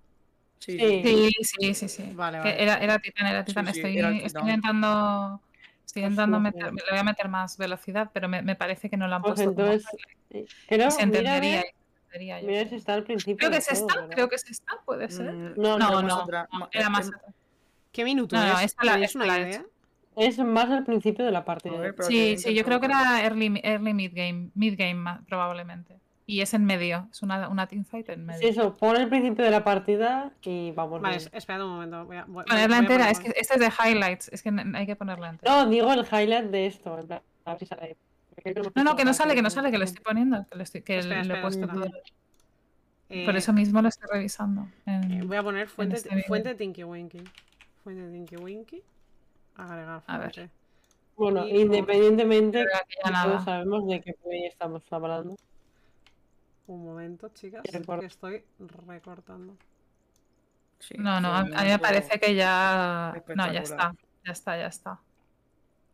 Sí, 0.60 0.78
Sí. 0.78 1.02
Sí, 1.04 1.32
sí, 1.44 1.74
sí, 1.74 1.88
sí. 1.88 2.12
Vale, 2.14 2.40
vale. 2.40 2.62
Era, 2.64 2.78
era 2.84 3.00
titán, 3.00 3.28
era 3.28 3.46
titán. 3.46 3.66
sí, 3.74 3.80
estoy, 3.80 3.98
era 3.98 4.12
intentando. 4.12 5.42
Estoy 5.88 6.04
intentando 6.04 6.38
no, 6.38 6.44
meter, 6.44 6.66
no. 6.66 6.72
le 6.74 6.92
voy 6.92 7.00
a 7.00 7.04
meter 7.04 7.30
más 7.30 7.58
velocidad, 7.58 8.12
pero 8.14 8.28
me, 8.28 8.42
me 8.42 8.56
parece 8.58 8.90
que 8.90 8.98
no 8.98 9.08
lo 9.08 9.16
han 9.16 9.22
Pues 9.22 9.36
puesto 9.36 9.50
entonces. 9.52 9.90
Creo, 10.68 10.88
Y 10.90 10.92
se 10.92 11.06
mira, 11.06 11.20
entendería, 11.20 11.64
mira 12.12 12.42
creo. 12.42 12.68
si 12.70 12.76
está 12.76 12.94
al 12.94 13.04
principio. 13.06 13.38
Creo 13.38 13.52
que 13.52 13.62
juego, 13.62 13.88
está, 13.88 14.02
¿verdad? 14.02 14.16
creo 14.16 14.30
que 14.30 14.38
se 14.38 14.52
está, 14.52 14.82
puede 14.86 15.10
ser. 15.10 15.32
Mm, 15.34 15.54
No, 15.56 15.80
No, 15.80 16.02
más 16.02 16.04
no, 16.14 16.22
atrás, 16.24 16.48
no, 16.52 16.70
era 16.74 16.86
em- 16.88 16.92
más 16.92 17.08
atrás. 17.08 17.36
¿Qué 17.94 18.04
minuto 18.04 18.36
No, 18.36 18.46
no, 18.46 18.54
es? 18.60 18.66
esta 18.66 18.84
la- 18.84 18.92
¿Tenéis 18.94 19.10
esta 19.12 19.20
una 19.20 19.28
la 19.28 19.38
he 19.38 19.42
idea? 19.44 19.66
Es 20.18 20.40
más 20.40 20.70
al 20.70 20.84
principio 20.84 21.24
de 21.24 21.32
la 21.32 21.46
partida. 21.46 21.78
Ver, 21.80 21.96
Sí, 22.04 22.38
sí, 22.38 22.54
yo 22.54 22.66
creo 22.66 22.82
que 22.82 22.88
era 22.88 23.24
early, 23.24 23.62
early 23.64 23.94
mid 23.94 24.12
game, 24.14 24.52
mid 24.56 24.78
game 24.78 24.96
ma- 24.96 25.24
probablemente. 25.26 26.02
Y 26.30 26.42
es 26.42 26.54
en 26.54 26.66
medio, 26.66 27.08
es 27.10 27.22
una, 27.24 27.48
una 27.48 27.68
teamfight 27.68 28.10
en 28.10 28.26
medio. 28.26 28.42
Sí, 28.42 28.48
eso, 28.48 28.74
pon 28.74 28.98
el 28.98 29.08
principio 29.08 29.46
de 29.46 29.50
la 29.52 29.64
partida 29.64 30.34
y 30.44 30.72
vamos. 30.72 31.02
Vale, 31.02 31.18
bien. 31.20 31.30
espera 31.32 31.64
un 31.64 31.72
momento. 31.72 32.06
Voy 32.06 32.18
a, 32.18 32.26
voy- 32.26 32.34
voy- 32.34 32.44
Ponerla 32.46 32.68
voy 32.68 32.76
a 32.76 32.80
entera, 32.80 33.10
es 33.10 33.20
que 33.22 33.30
este 33.38 33.54
es 33.54 33.60
de 33.62 33.72
highlights, 33.72 34.28
es 34.34 34.44
que 34.44 34.52
hay 34.76 34.86
que 34.86 34.96
ponerla 34.98 35.30
entera. 35.30 35.64
No, 35.64 35.70
digo 35.70 35.92
el 35.94 36.02
highlight 36.06 36.52
de 36.52 36.66
esto. 36.68 37.00
En 37.00 37.08
plan, 37.08 37.22
a 37.46 37.52
ver 37.52 37.60
si 37.60 37.66
sale 37.66 37.96
No, 38.76 38.84
no, 38.84 38.96
que 38.98 39.06
no 39.06 39.14
sale, 39.14 39.36
que 39.36 39.42
no 39.42 39.50
sale, 39.50 39.72
que 39.72 39.78
lo 39.78 39.86
estoy 39.86 40.04
poniendo, 40.04 40.46
que, 40.52 40.58
lo 40.58 40.64
estoy, 40.64 40.82
que 40.82 40.98
Espera, 41.00 41.24
lo 41.24 41.36
he 41.36 41.42
puesto 41.42 41.62
espera. 41.66 41.86
todo. 41.86 41.92
Eh, 43.10 43.26
Por 43.26 43.38
eso 43.38 43.54
mismo 43.54 43.82
lo 43.82 43.88
estoy 43.88 44.10
revisando. 44.12 44.68
en- 44.86 45.12
eh, 45.12 45.24
voy 45.24 45.38
a 45.38 45.44
poner 45.44 45.70
fuente, 45.70 45.96
este 45.96 46.24
fuente 46.24 46.56
Tinky 46.56 46.84
Winky. 46.84 47.24
Fuente 47.86 48.12
Tinky 48.12 48.36
Winky. 48.36 48.84
Agregar 49.56 50.04
A 50.06 50.18
ver. 50.18 50.34
fuente. 50.34 50.52
Bueno, 51.16 51.48
Y- 51.48 51.62
independientemente, 51.62 52.66
nada. 53.10 53.42
sabemos 53.46 53.88
de 53.88 54.02
qué 54.02 54.14
play 54.22 54.46
estamos 54.46 54.84
hablando. 54.92 55.38
Un 56.68 56.86
momento, 56.86 57.30
chicas, 57.30 57.64
Que 57.64 57.78
recorta. 57.78 58.02
que 58.02 58.06
estoy 58.08 58.44
recortando. 58.60 59.56
sí, 60.80 60.96
No, 60.98 61.20
no, 61.22 61.34
a, 61.34 61.44
mí 61.44 61.52
me 61.52 61.80
parece 61.80 62.20
que 62.20 62.36
ya. 62.36 63.14
No, 63.36 63.52
ya 63.52 63.62
está. 63.62 63.94
Ya 64.26 64.32
está, 64.34 64.58
ya 64.58 64.68
está. 64.68 65.00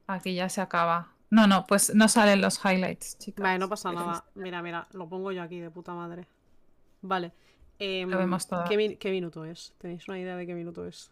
Aquí 0.07 0.33
ya 0.33 0.49
se 0.49 0.61
acaba. 0.61 1.13
No, 1.29 1.47
no, 1.47 1.65
pues 1.65 1.93
no 1.95 2.07
salen 2.07 2.41
los 2.41 2.59
highlights, 2.63 3.17
chicas. 3.19 3.43
Vale, 3.43 3.59
no 3.59 3.69
pasa 3.69 3.91
nada. 3.91 4.23
Mira, 4.35 4.61
mira, 4.61 4.87
lo 4.91 5.07
pongo 5.07 5.31
yo 5.31 5.41
aquí 5.43 5.59
de 5.59 5.69
puta 5.71 5.93
madre. 5.93 6.27
Vale. 7.01 7.31
em, 7.79 8.09
Lo 8.09 8.17
vemos 8.17 8.47
todo. 8.47 8.63
¿qué, 8.65 8.77
mi- 8.77 8.97
qué 8.97 9.11
minuto 9.11 9.45
es? 9.45 9.73
¿Tenéis 9.77 10.07
una 10.07 10.19
idea 10.19 10.35
de 10.35 10.45
qué 10.45 10.53
minuto 10.53 10.85
es? 10.85 11.11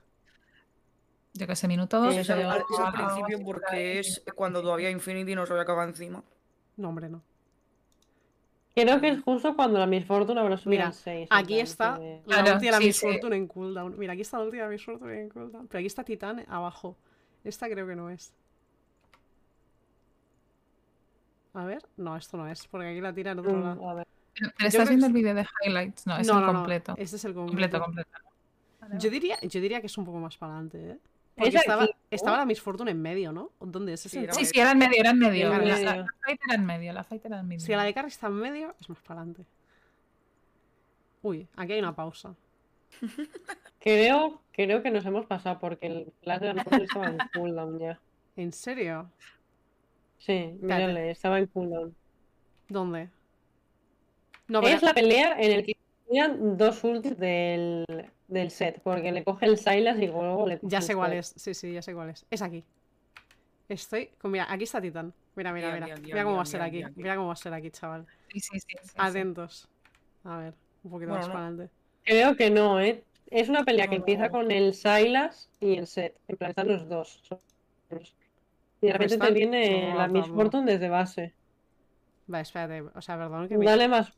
Yo 1.33 1.47
que 1.47 1.55
sé, 1.55 1.67
minuto 1.67 1.99
dos. 1.99 2.15
Es 2.15 2.29
al, 2.29 2.41
es 2.41 2.55
principio 2.93 3.39
porque 3.43 3.99
es 3.99 4.23
cuando 4.35 4.61
todavía 4.61 4.89
Infinity 4.89 5.33
no 5.33 5.45
se 5.45 5.53
había 5.53 5.63
acabado 5.63 5.87
encima. 5.89 6.23
No, 6.77 6.89
hombre, 6.89 7.09
no. 7.09 7.23
Creo 8.73 9.01
que 9.01 9.09
es 9.09 9.21
justo 9.21 9.55
cuando 9.55 9.79
la 9.79 9.85
Miss 9.85 10.05
Fortune 10.05 10.39
habrá 10.39 10.55
subido 10.57 10.69
Mira, 10.79 10.87
al 10.87 10.93
6. 10.93 11.27
Aquí 11.31 11.59
está 11.59 11.97
la 11.99 12.21
Claro, 12.23 12.59
la 12.61 12.77
sí, 12.77 12.85
Miss 12.85 12.97
sí. 12.97 13.05
Fortune 13.05 13.35
en 13.35 13.47
cooldown. 13.47 13.97
Mira, 13.99 14.13
aquí 14.13 14.21
está 14.21 14.39
la 14.39 14.45
la 14.45 14.67
Miss 14.69 14.85
Fortune 14.85 15.19
en 15.21 15.29
cooldown. 15.29 15.67
Pero 15.67 15.79
aquí 15.79 15.87
está 15.87 16.03
Titán 16.03 16.45
abajo. 16.47 16.95
Esta 17.43 17.67
creo 17.69 17.85
que 17.87 17.95
no 17.95 18.09
es. 18.09 18.33
A 21.53 21.65
ver, 21.65 21.83
no, 21.97 22.15
esto 22.15 22.37
no 22.37 22.47
es, 22.47 22.65
porque 22.67 22.87
aquí 22.87 23.01
la 23.01 23.13
tira 23.13 23.31
en 23.31 23.39
otro 23.39 23.59
lado. 23.59 23.89
a 23.89 23.93
ver. 23.93 24.07
Pero, 24.33 24.51
estás 24.69 24.87
viendo 24.87 25.05
es- 25.07 25.09
el 25.09 25.13
vídeo 25.13 25.33
de 25.35 25.45
highlights, 25.65 26.07
no, 26.07 26.17
es 26.17 26.27
no, 26.27 26.35
el 26.35 26.39
no, 26.39 26.47
no, 26.47 26.53
completo. 26.59 26.95
Este 26.97 27.17
es 27.17 27.25
el 27.25 27.33
Completo, 27.33 27.81
completo. 27.81 28.09
completo. 28.79 28.97
Yo 29.03 29.09
diría, 29.09 29.37
yo 29.41 29.59
diría 29.61 29.81
que 29.81 29.87
es 29.87 29.97
un 29.97 30.05
poco 30.05 30.19
más 30.19 30.37
para 30.37 30.53
adelante, 30.53 30.91
¿eh? 30.91 30.97
Porque 31.35 31.57
estaba, 31.57 31.87
estaba 32.09 32.37
la 32.37 32.45
Miss 32.45 32.61
Fortune 32.61 32.91
en 32.91 33.01
medio, 33.01 33.31
¿no? 33.31 33.51
¿Dónde 33.59 33.93
es? 33.93 34.05
¿Es 34.05 34.11
Sí, 34.11 34.45
Sí, 34.45 34.59
era 34.59 34.71
en 34.71 34.77
medio, 34.77 34.99
era 34.99 35.09
en 35.11 35.19
medio. 35.19 35.49
La, 35.49 35.57
la- 35.59 35.95
la 35.97 36.07
fight 36.25 36.39
era 36.45 36.55
en 36.55 36.65
medio, 36.65 36.93
la 36.93 37.03
fight 37.03 37.25
era 37.25 37.39
en 37.39 37.47
medio. 37.47 37.59
Si 37.65 37.71
la 37.71 37.83
de 37.83 37.93
Carry 37.93 38.07
está 38.09 38.27
en 38.27 38.33
medio, 38.35 38.75
es 38.79 38.89
más 38.89 38.99
para 38.99 39.21
adelante. 39.21 39.45
Uy, 41.23 41.47
aquí 41.55 41.73
hay 41.73 41.79
una 41.79 41.95
pausa. 41.95 42.35
Creo, 43.79 44.41
creo 44.51 44.83
que 44.83 44.91
nos 44.91 45.03
hemos 45.05 45.25
pasado 45.25 45.57
porque 45.59 45.87
el 45.87 46.13
flash 46.21 46.41
de 46.41 46.53
Fortune 46.63 46.83
estaba 46.83 47.07
en 47.07 47.17
cooldown 47.33 47.79
ya. 47.79 47.99
¿En 48.35 48.51
serio? 48.51 49.09
Sí, 50.19 50.53
mírale, 50.61 51.09
estaba 51.09 51.39
en 51.39 51.47
cooldown. 51.47 51.95
¿Dónde? 52.69 53.09
No. 54.47 54.61
Es 54.61 54.83
la 54.83 54.93
pelea 54.93 55.35
en 55.41 55.51
el 55.51 55.65
que 55.65 55.73
tenían 56.05 56.57
dos 56.57 56.83
ultis 56.83 57.17
del, 57.17 57.85
del 58.31 58.49
set, 58.49 58.81
porque 58.81 59.11
le 59.11 59.23
coge 59.23 59.45
el 59.45 59.57
Silas 59.57 59.97
y 59.99 60.07
luego 60.07 60.47
le 60.47 60.57
coge 60.57 60.71
Ya 60.71 60.81
sé 60.81 60.95
cuál 60.95 61.13
es, 61.13 61.33
sí, 61.35 61.53
sí, 61.53 61.73
ya 61.73 61.81
sé 61.81 61.93
cuál 61.93 62.09
es. 62.09 62.25
Es 62.31 62.41
aquí. 62.41 62.63
Estoy. 63.67 64.07
con- 64.19 64.31
Mira, 64.31 64.47
aquí 64.49 64.63
está 64.63 64.81
Titán. 64.81 65.13
Mira, 65.35 65.53
mira, 65.53 65.71
mira. 65.73 65.95
Mira 65.97 66.23
cómo 66.23 66.37
va 66.37 66.41
a 66.41 66.45
ser 66.45 66.61
aquí. 66.61 66.83
Mira 66.95 67.15
cómo 67.15 67.27
va 67.27 67.33
a 67.33 67.37
ser 67.37 67.53
aquí, 67.53 67.69
chaval. 67.71 68.05
Sí, 68.29 68.39
sí, 68.39 68.59
sí. 68.59 68.77
Atentos. 68.97 69.67
A 70.23 70.37
ver, 70.39 70.53
un 70.83 70.91
poquito 70.91 71.09
Bueno, 71.11 71.15
más 71.19 71.27
no. 71.27 71.33
para 71.33 71.47
adelante. 71.47 71.73
Creo 72.03 72.35
que 72.35 72.49
no, 72.49 72.79
¿eh? 72.79 73.03
Es 73.27 73.47
una 73.49 73.63
pelea 73.63 73.85
que 73.87 73.95
No. 73.95 74.01
empieza 74.01 74.29
con 74.29 74.49
el 74.51 74.73
Silas 74.73 75.49
y 75.59 75.75
el 75.77 75.87
set. 75.87 76.17
En 76.27 76.37
plan, 76.37 76.49
están 76.51 76.67
los 76.67 76.87
dos. 76.89 77.21
Y 78.81 78.87
de 78.87 78.93
repente 78.93 79.17
te 79.17 79.31
viene 79.31 79.93
la 79.95 80.07
Miss. 80.07 80.27
Fortune 80.27 80.71
desde 80.71 80.89
base. 80.89 81.33
Vale, 82.27 82.41
espérate. 82.43 82.81
O 82.95 83.01
sea, 83.01 83.17
perdón 83.17 83.47
que 83.47 83.57
me... 83.57 83.65
Dale 83.65 83.87
más. 83.87 84.11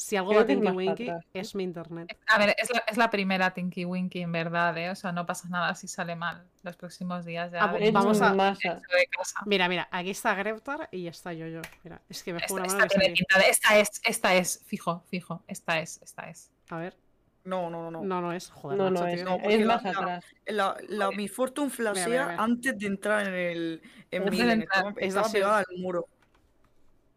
Si 0.00 0.16
algo 0.16 0.30
creo 0.30 0.40
va 0.42 0.46
Tinky 0.46 0.68
Winky, 0.70 1.08
atrás. 1.10 1.24
es 1.34 1.54
mi 1.54 1.62
internet. 1.62 2.18
A 2.26 2.38
ver, 2.38 2.54
es 2.56 2.70
la, 2.72 2.78
es 2.88 2.96
la 2.96 3.10
primera 3.10 3.52
Tinky 3.52 3.84
Winky 3.84 4.22
en 4.22 4.32
verdad, 4.32 4.76
¿eh? 4.78 4.88
O 4.88 4.94
sea, 4.94 5.12
no 5.12 5.26
pasa 5.26 5.48
nada 5.50 5.74
si 5.74 5.88
sale 5.88 6.16
mal 6.16 6.42
los 6.62 6.74
próximos 6.76 7.26
días. 7.26 7.52
Ya 7.52 7.64
Ah, 7.64 7.70
pues 7.72 7.92
vamos 7.92 8.20
a- 8.22 8.32
más. 8.32 8.58
dentro 8.58 8.96
de 8.96 9.06
casa. 9.08 9.40
Mira, 9.44 9.68
mira, 9.68 9.88
aquí 9.90 10.08
está 10.10 10.34
Greptar 10.34 10.88
y 10.90 11.06
está 11.06 11.34
Yo-Yo. 11.34 11.60
Mira, 11.84 12.00
es 12.08 12.22
que 12.22 12.32
me 12.32 12.38
Esta, 12.40 12.64
esta 12.64 12.88
que 12.88 13.12
esta 13.50 13.78
es, 13.78 14.00
esta 14.04 14.34
es, 14.36 14.62
fijo, 14.64 15.04
fijo. 15.10 15.42
Esta 15.46 15.78
es, 15.80 16.00
esta 16.02 16.30
es. 16.30 16.50
A 16.70 16.78
ver. 16.78 16.96
No, 17.44 17.68
no, 17.68 17.82
no. 17.82 17.90
no. 17.90 18.02
No, 18.02 18.20
no 18.22 18.32
es. 18.32 18.50
Joder, 18.50 18.78
No, 18.78 18.90
no 18.90 19.00
macho, 19.00 19.06
es. 19.14 19.22
no, 19.24 19.38
porque 19.38 19.54
es 19.56 19.60
la- 19.66 19.74
más 19.74 19.82
la- 19.82 19.90
atrás. 19.90 20.24
La, 20.46 20.76
la 20.88 21.10
Miss 21.10 21.32
Fortune 21.32 21.68
flashea 21.70 22.06
mira, 22.06 22.28
mira. 22.28 22.42
antes 22.42 22.78
de 22.78 22.86
entrar 22.86 23.26
en 23.26 23.34
el 23.34 23.82
en. 24.10 24.62
Estaba, 24.62 24.94
Es 24.96 25.32
pegada 25.32 25.58
al 25.58 25.66
muro. 25.78 26.06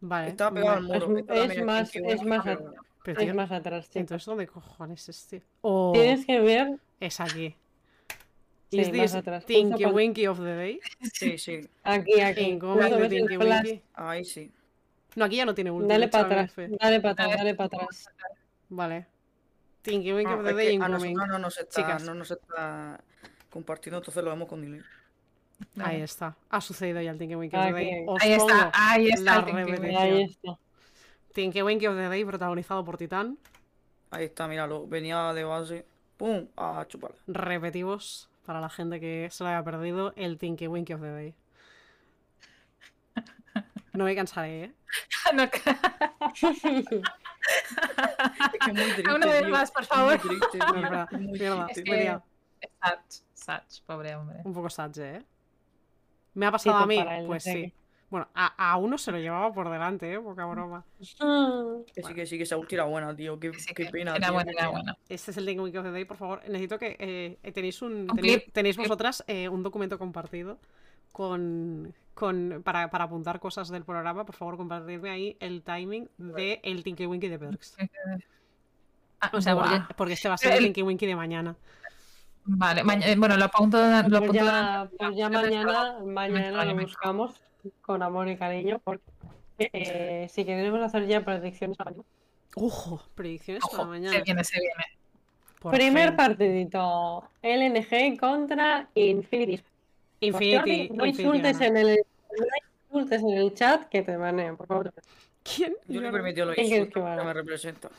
Vale. 0.06 0.28
Estaba 0.28 0.50
pegada 0.54 0.76
al 0.76 0.86
vale. 0.86 1.06
muro. 1.06 1.24
Es- 1.34 1.64
más- 1.64 1.96
es 1.96 2.22
más 2.22 2.44
pero-. 2.44 2.74
Pero, 3.02 3.20
Es 3.20 3.24
tío, 3.26 3.34
más 3.34 3.50
atrás, 3.52 3.84
chicos. 3.84 3.96
entonces, 4.00 4.26
¿dónde 4.26 4.46
cojones 4.46 5.08
es, 5.08 5.26
tío? 5.26 5.40
Oh, 5.62 5.92
Tienes 5.94 6.24
que 6.26 6.40
ver. 6.40 6.78
es 7.00 7.20
aquí. 7.20 7.54
Sí, 8.70 8.80
Is 8.80 8.88
más 8.88 8.96
this 9.02 9.14
atrás. 9.14 9.44
Justo 9.44 9.54
Tinky 9.54 9.84
Winky 9.86 10.26
of 10.26 10.38
the 10.38 10.54
Day? 10.54 10.80
Sí, 11.12 11.38
sí. 11.38 11.60
Aquí, 11.82 12.20
aquí. 12.20 12.40
De 12.58 13.08
Tinky. 13.08 13.36
Winky. 13.36 13.82
Ahí 13.94 14.24
sí. 14.24 14.50
No, 15.16 15.24
aquí 15.26 15.36
ya 15.36 15.44
no 15.46 15.54
tiene 15.54 15.70
ulti. 15.70 15.88
Dale 15.88 16.08
para 16.08 16.24
atrás. 16.24 16.54
Dale 16.56 17.00
para 17.00 17.12
atrás, 17.12 17.36
dale 17.36 17.54
para 17.54 17.66
atrás. 17.66 18.08
Vale. 18.70 19.06
Tinky 19.82 20.12
Winky 20.12 20.32
Ah, 20.32 20.36
of 20.36 20.44
the 20.44 20.54
Day 20.54 20.74
incoming. 20.74 21.12
nosotros 21.14 21.28
no 21.28 21.38
nos 21.38 21.58
está, 21.58 21.80
Chicas. 21.82 22.02
no 22.04 22.14
nos 22.14 22.30
está 22.30 23.00
compartiendo, 23.50 23.98
entonces 23.98 24.24
lo 24.24 24.30
vemos 24.30 24.48
con 24.48 24.60
delay. 24.62 24.80
Ahí 25.80 26.02
está. 26.02 26.36
Ha 26.50 26.60
sucedido 26.60 27.00
ya 27.00 27.10
el 27.10 27.18
Tinky 27.18 27.34
Winky 27.36 27.56
of 27.56 27.62
the 27.62 27.68
Aquí. 27.68 27.74
Day. 27.90 28.04
Os 28.06 28.22
Ahí 28.22 28.32
está, 28.32 28.70
ahí 28.74 29.08
está 29.08 29.34
la 29.36 29.40
repetición. 29.42 29.82
Winky. 29.82 29.96
Ahí 29.96 30.22
está. 30.24 30.58
Tinky 31.32 31.62
Winky 31.62 31.86
of 31.86 31.96
the 31.96 32.08
Day 32.08 32.24
protagonizado 32.24 32.84
por 32.84 32.96
Titán. 32.96 33.38
Ahí 34.10 34.24
está, 34.26 34.46
míralo. 34.48 34.86
Venía 34.86 35.32
de 35.32 35.44
base. 35.44 35.84
¡Pum! 36.16 36.46
A 36.56 36.84
chuparla. 36.88 37.16
Repetimos 37.26 38.28
para 38.46 38.60
la 38.60 38.68
gente 38.70 39.00
que 39.00 39.28
se 39.32 39.42
lo 39.42 39.50
haya 39.50 39.62
perdido 39.64 40.12
el 40.16 40.38
Tinky 40.38 40.68
Winky 40.68 40.92
of 40.94 41.00
the 41.00 41.10
Day. 41.10 41.34
No 43.92 44.04
me 44.04 44.14
cansaré, 44.14 44.64
¿eh? 44.64 44.72
No, 45.34 45.48
que- 45.50 45.58
Es 45.60 45.66
que 48.64 48.72
muy 48.72 48.82
triste, 48.92 49.12
Una 49.14 49.26
vez 49.26 49.48
más, 49.48 49.70
por 49.70 49.82
Es 49.82 49.90
muy 49.90 49.98
favor. 49.98 50.18
triste, 50.18 50.58
No, 50.58 50.74
espera, 50.76 51.08
Es 51.10 51.20
muy 51.20 51.32
mierda, 51.38 51.66
triste. 51.66 51.80
Es 51.80 51.84
que-. 52.60 52.70
Sach, 52.80 53.00
Sach, 53.34 53.80
pobre 53.86 54.14
hombre. 54.16 54.38
Un 54.44 54.54
poco 54.54 54.70
sadge, 54.70 55.16
¿eh? 55.16 55.22
¿Me 56.34 56.46
ha 56.46 56.50
pasado 56.52 56.76
a 56.78 56.86
mí? 56.86 56.98
Pues 57.26 57.42
sí. 57.44 57.72
Bueno, 58.10 58.28
a, 58.34 58.70
a 58.72 58.76
uno 58.76 58.96
se 58.96 59.10
lo 59.10 59.18
llevaba 59.18 59.52
por 59.52 59.68
delante, 59.70 60.12
¿eh? 60.12 60.20
Poca 60.20 60.44
broma. 60.46 60.84
Que 61.94 62.02
sí, 62.02 62.14
que 62.14 62.26
sí, 62.26 62.36
que 62.36 62.44
esa 62.44 62.56
ulti 62.56 62.74
era 62.76 62.84
buena, 62.84 63.14
tío. 63.16 63.40
Qué, 63.40 63.52
Sí, 63.54 63.74
qué 63.74 63.86
que 63.86 63.90
pena, 63.90 64.14
era 64.16 64.28
tío, 64.28 64.38
qué 64.44 64.50
era 64.50 64.68
bueno. 64.68 64.94
Este 65.08 65.30
es 65.32 65.36
el 65.36 65.46
Tinky 65.46 65.60
Winky 65.60 65.78
of 65.78 65.84
the 65.84 65.90
Day, 65.90 66.04
por 66.04 66.16
favor. 66.16 66.40
Necesito 66.46 66.78
que 66.78 66.96
eh, 66.98 67.52
tenéis 67.52 67.82
un, 67.82 68.08
Un 68.10 68.42
tenéis, 68.52 68.76
vosotras 68.76 69.24
eh, 69.26 69.48
un 69.48 69.62
documento 69.64 69.98
compartido 69.98 70.58
con, 71.12 71.92
con 72.14 72.62
para, 72.64 72.88
para 72.90 73.04
apuntar 73.04 73.40
cosas 73.40 73.68
del 73.68 73.84
programa, 73.84 74.24
por 74.24 74.34
favor, 74.36 74.56
compartirme 74.56 75.10
ahí 75.10 75.36
el 75.40 75.62
timing 75.62 76.08
de 76.18 76.60
el 76.62 76.84
Tinky 76.84 77.06
Winky 77.06 77.28
de 77.28 77.38
Perks. 77.38 77.76
Ah, 79.20 79.30
O 79.32 79.40
sea, 79.40 79.54
porque, 79.56 79.80
porque 79.96 80.12
este 80.12 80.28
va 80.28 80.34
a 80.34 80.38
ser 80.38 80.52
El- 80.52 80.64
Tinky 80.64 80.82
Winky 80.82 81.06
de 81.06 81.16
mañana. 81.16 81.56
Vale, 82.46 82.82
eh, 83.04 83.16
bueno, 83.16 83.36
lo 83.36 83.44
apunto. 83.46 83.78
Lo 83.78 84.02
Pues 84.08 84.14
apunto 84.14 84.32
ya, 84.34 84.88
pues 84.98 85.16
ya 85.16 85.28
mañana, 85.30 85.98
mañana 86.04 86.64
lo 86.64 86.74
buscamos 86.76 87.40
con 87.80 88.02
amor 88.02 88.28
y 88.28 88.36
cariño 88.36 88.80
porque 88.84 89.02
eh, 89.58 90.28
si 90.30 90.44
queremos 90.44 90.80
hacer 90.82 91.06
ya 91.06 91.24
predicciones 91.24 91.76
para 91.78 91.90
mañana. 91.92 92.08
Ojo, 92.56 93.02
predicciones 93.14 93.62
para 93.64 93.82
Ojo, 93.82 93.90
mañana. 93.90 94.12
se 94.12 94.22
viene, 94.22 94.44
se 94.44 94.60
viene. 94.60 94.84
Por 95.60 95.72
Primer 95.72 96.08
fin. 96.08 96.16
partidito, 96.16 97.24
LNG 97.42 98.18
contra 98.20 98.88
Infinity. 98.94 99.62
Infinity. 100.20 100.58
Jordi, 100.58 100.88
no 100.90 101.06
insultes 101.06 101.60
en 101.62 101.76
el 101.78 101.98
no 102.92 102.98
insultes 103.00 103.22
en 103.22 103.30
el 103.30 103.54
chat 103.54 103.88
que 103.88 104.02
te 104.02 104.16
baneen, 104.18 104.56
por 104.58 104.66
favor. 104.66 104.92
¿Quién? 105.44 105.74
Yo 105.86 106.00
le 106.00 106.06
Jordi? 106.08 106.12
permitió 106.12 106.44
lo 106.46 106.54
¿Quién 106.54 106.66
quieres 106.66 106.86
insulto 106.88 107.00
que 107.00 107.04
que 107.04 107.10
vaya? 107.16 107.24
me 107.24 107.32
representa. 107.34 107.90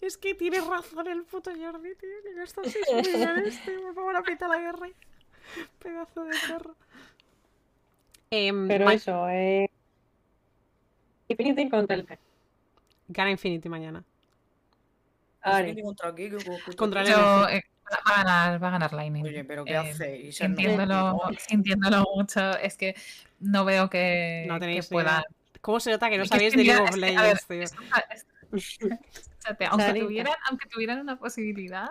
Es 0.00 0.16
que 0.16 0.34
tienes 0.36 0.64
razón 0.66 1.06
el 1.08 1.24
puto 1.24 1.50
Jordi, 1.50 1.94
tío. 1.96 2.08
Que 2.22 2.34
gasta 2.34 2.62
6 2.64 2.86
millones, 3.12 3.60
tío. 3.64 3.82
Por 3.82 3.94
favor, 3.94 4.16
aprieta 4.16 4.46
la 4.48 4.58
guerra. 4.58 4.88
Pedazo 5.82 6.24
de 6.24 6.36
perro. 6.48 6.76
Em, 8.30 8.68
Pero 8.68 8.84
ma- 8.84 8.94
eso, 8.94 9.28
eh, 9.28 9.68
Infinity 11.28 11.68
contra 11.68 11.96
el 11.96 12.04
P. 12.04 12.18
Gana 13.08 13.30
Infinity 13.30 13.68
mañana. 13.68 14.04
Ari. 15.42 15.70
Infinity 15.70 15.82
contra 15.82 16.14
qué- 16.14 16.76
Contra 16.76 17.00
el 17.02 17.08
Yo, 17.08 17.48
eh, 17.48 17.62
va 17.90 18.14
a 18.14 18.16
ganar, 18.24 18.62
va 18.62 18.68
a 18.68 18.70
ganar 18.70 18.92
Lightning. 18.92 19.24
Oye, 19.24 19.44
pero 19.44 19.64
¿qué 19.64 19.72
Eh, 19.72 19.76
hacéis? 19.78 20.40
No, 20.40 20.46
Sintiéndolo, 20.46 20.94
no, 21.12 21.20
sintiéndolo 21.38 22.04
mucho, 22.14 22.56
es 22.58 22.76
que 22.76 22.94
no 23.40 23.64
veo 23.64 23.88
que, 23.88 24.44
No 24.46 24.60
que 24.60 24.82
pueda. 24.90 25.22
¿Cómo 25.60 25.80
se 25.80 25.90
nota 25.90 26.08
que 26.10 26.18
no 26.18 26.24
sabéis 26.26 26.54
de 26.54 26.64
League 26.64 26.80
of 26.82 26.96
Legends, 26.96 27.46
tío? 27.46 27.64
aunque, 29.70 30.00
tuvieran, 30.00 30.34
aunque 30.48 30.68
tuvieran 30.68 31.00
una 31.00 31.18
posibilidad, 31.18 31.90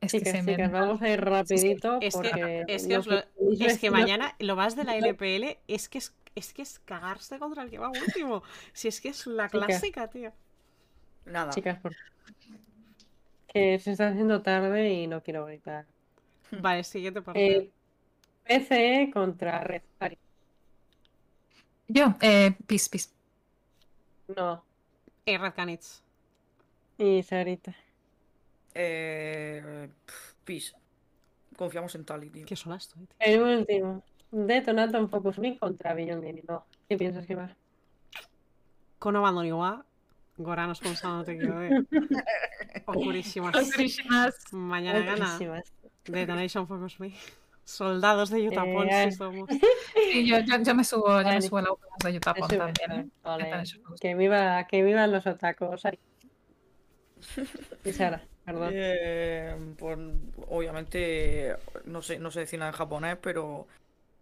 es 0.00 0.12
que 0.12 0.18
Chicas, 0.18 0.32
se 0.34 0.42
me 0.42 0.52
chicas, 0.52 0.72
vamos 0.72 1.02
a 1.02 1.08
ir 1.08 1.20
rapidito 1.24 1.98
Es 2.00 2.14
que, 2.16 2.28
porque 2.30 2.64
es 2.68 2.86
que, 2.86 2.94
los 2.94 3.06
os 3.06 3.12
lo- 3.12 3.48
mis 3.48 3.60
es 3.60 3.78
que 3.78 3.90
vecinos- 3.90 3.92
mañana 4.00 4.34
lo 4.38 4.56
más 4.56 4.76
de 4.76 4.84
la 4.84 4.96
LPL 4.96 5.58
es 5.68 5.88
que 5.88 5.98
es, 5.98 6.14
es 6.34 6.52
que 6.52 6.62
es 6.62 6.78
cagarse 6.80 7.38
contra 7.38 7.62
el 7.62 7.70
que 7.70 7.78
va 7.78 7.88
último. 7.90 8.42
Si 8.72 8.88
es 8.88 9.00
que 9.00 9.08
es 9.08 9.26
la 9.26 9.48
Chicas. 9.48 9.66
clásica, 9.66 10.08
tío. 10.08 10.32
Nada. 11.24 11.50
Chicas, 11.50 11.78
por 11.80 11.94
que 13.48 13.78
se 13.78 13.92
está 13.92 14.08
haciendo 14.08 14.42
tarde 14.42 14.92
y 14.92 15.06
no 15.06 15.22
quiero 15.22 15.46
gritar. 15.46 15.86
Vale, 16.50 16.84
siguiente 16.84 17.22
partido. 17.22 17.62
Eh, 17.62 17.70
PCE 18.44 19.10
contra 19.12 19.60
Red. 19.60 19.82
Ari. 19.98 20.18
Yo, 21.88 22.14
eh, 22.20 22.54
pis, 22.66 22.88
pis. 22.88 23.12
No, 24.36 24.62
Eh, 25.24 25.38
Red 25.38 25.54
Canids. 25.54 26.02
y 26.98 27.22
Sarita. 27.22 27.74
Eh, 28.74 29.88
Pis. 30.44 30.74
Confiamos 31.56 31.94
en 31.94 32.04
Tali, 32.04 32.28
tío. 32.30 32.44
Qué 32.46 32.56
sola 32.56 32.76
estoy, 32.76 33.06
tío. 33.06 33.16
El 33.20 33.40
último. 33.60 34.02
Detonaton 34.30 35.08
Focus 35.08 35.38
Me 35.38 35.58
contra 35.58 35.94
Gaming. 35.94 36.42
No, 36.48 36.64
¿qué 36.88 36.96
piensas 36.96 37.26
que 37.26 37.34
va? 37.34 37.54
Kono 38.98 39.22
Bandoniwa. 39.22 39.84
Goran 40.38 40.74
sponsor 40.74 41.10
no 41.10 41.24
te 41.24 41.38
quiero 41.38 41.56
ver. 41.58 41.86
Oscurísimas. 42.86 43.56
Oscurísimas. 43.56 44.34
Mañana 44.52 45.00
gana. 45.00 45.38
Detonation 46.04 46.66
Focus 46.66 47.00
Me. 47.00 47.14
Soldados 47.66 48.30
de 48.30 48.48
Utapón, 48.48 48.88
Eh, 48.88 49.10
si 49.10 49.16
somos. 49.18 49.48
Sí, 50.12 50.24
yo, 50.26 50.38
yo, 50.38 50.62
yo 50.62 50.74
me 50.74 50.84
subo, 50.84 51.08
yo 51.08 51.16
me 51.18 51.24
Vale. 51.24 51.42
subo 51.42 51.58
a 51.58 51.62
la 51.62 52.10
de 52.10 52.16
Utah 52.16 52.34
Eso 52.36 52.46
también. 52.46 52.92
¿eh? 52.92 53.06
vale. 53.22 53.44
Juegos. 53.50 54.00
Que 54.00 54.14
viva, 54.14 54.64
que 54.68 54.82
vivan 54.82 55.10
los 55.12 55.26
otacos. 55.26 55.82
Y 57.84 57.92
Sara, 57.92 58.22
perdón. 58.44 58.70
Eh, 58.72 59.56
pues 59.78 59.98
obviamente 60.48 61.56
no 61.86 62.02
sé, 62.02 62.18
no 62.20 62.30
sé 62.30 62.40
decir 62.40 62.58
nada 62.58 62.70
en 62.70 62.76
japonés, 62.76 63.16
pero 63.20 63.66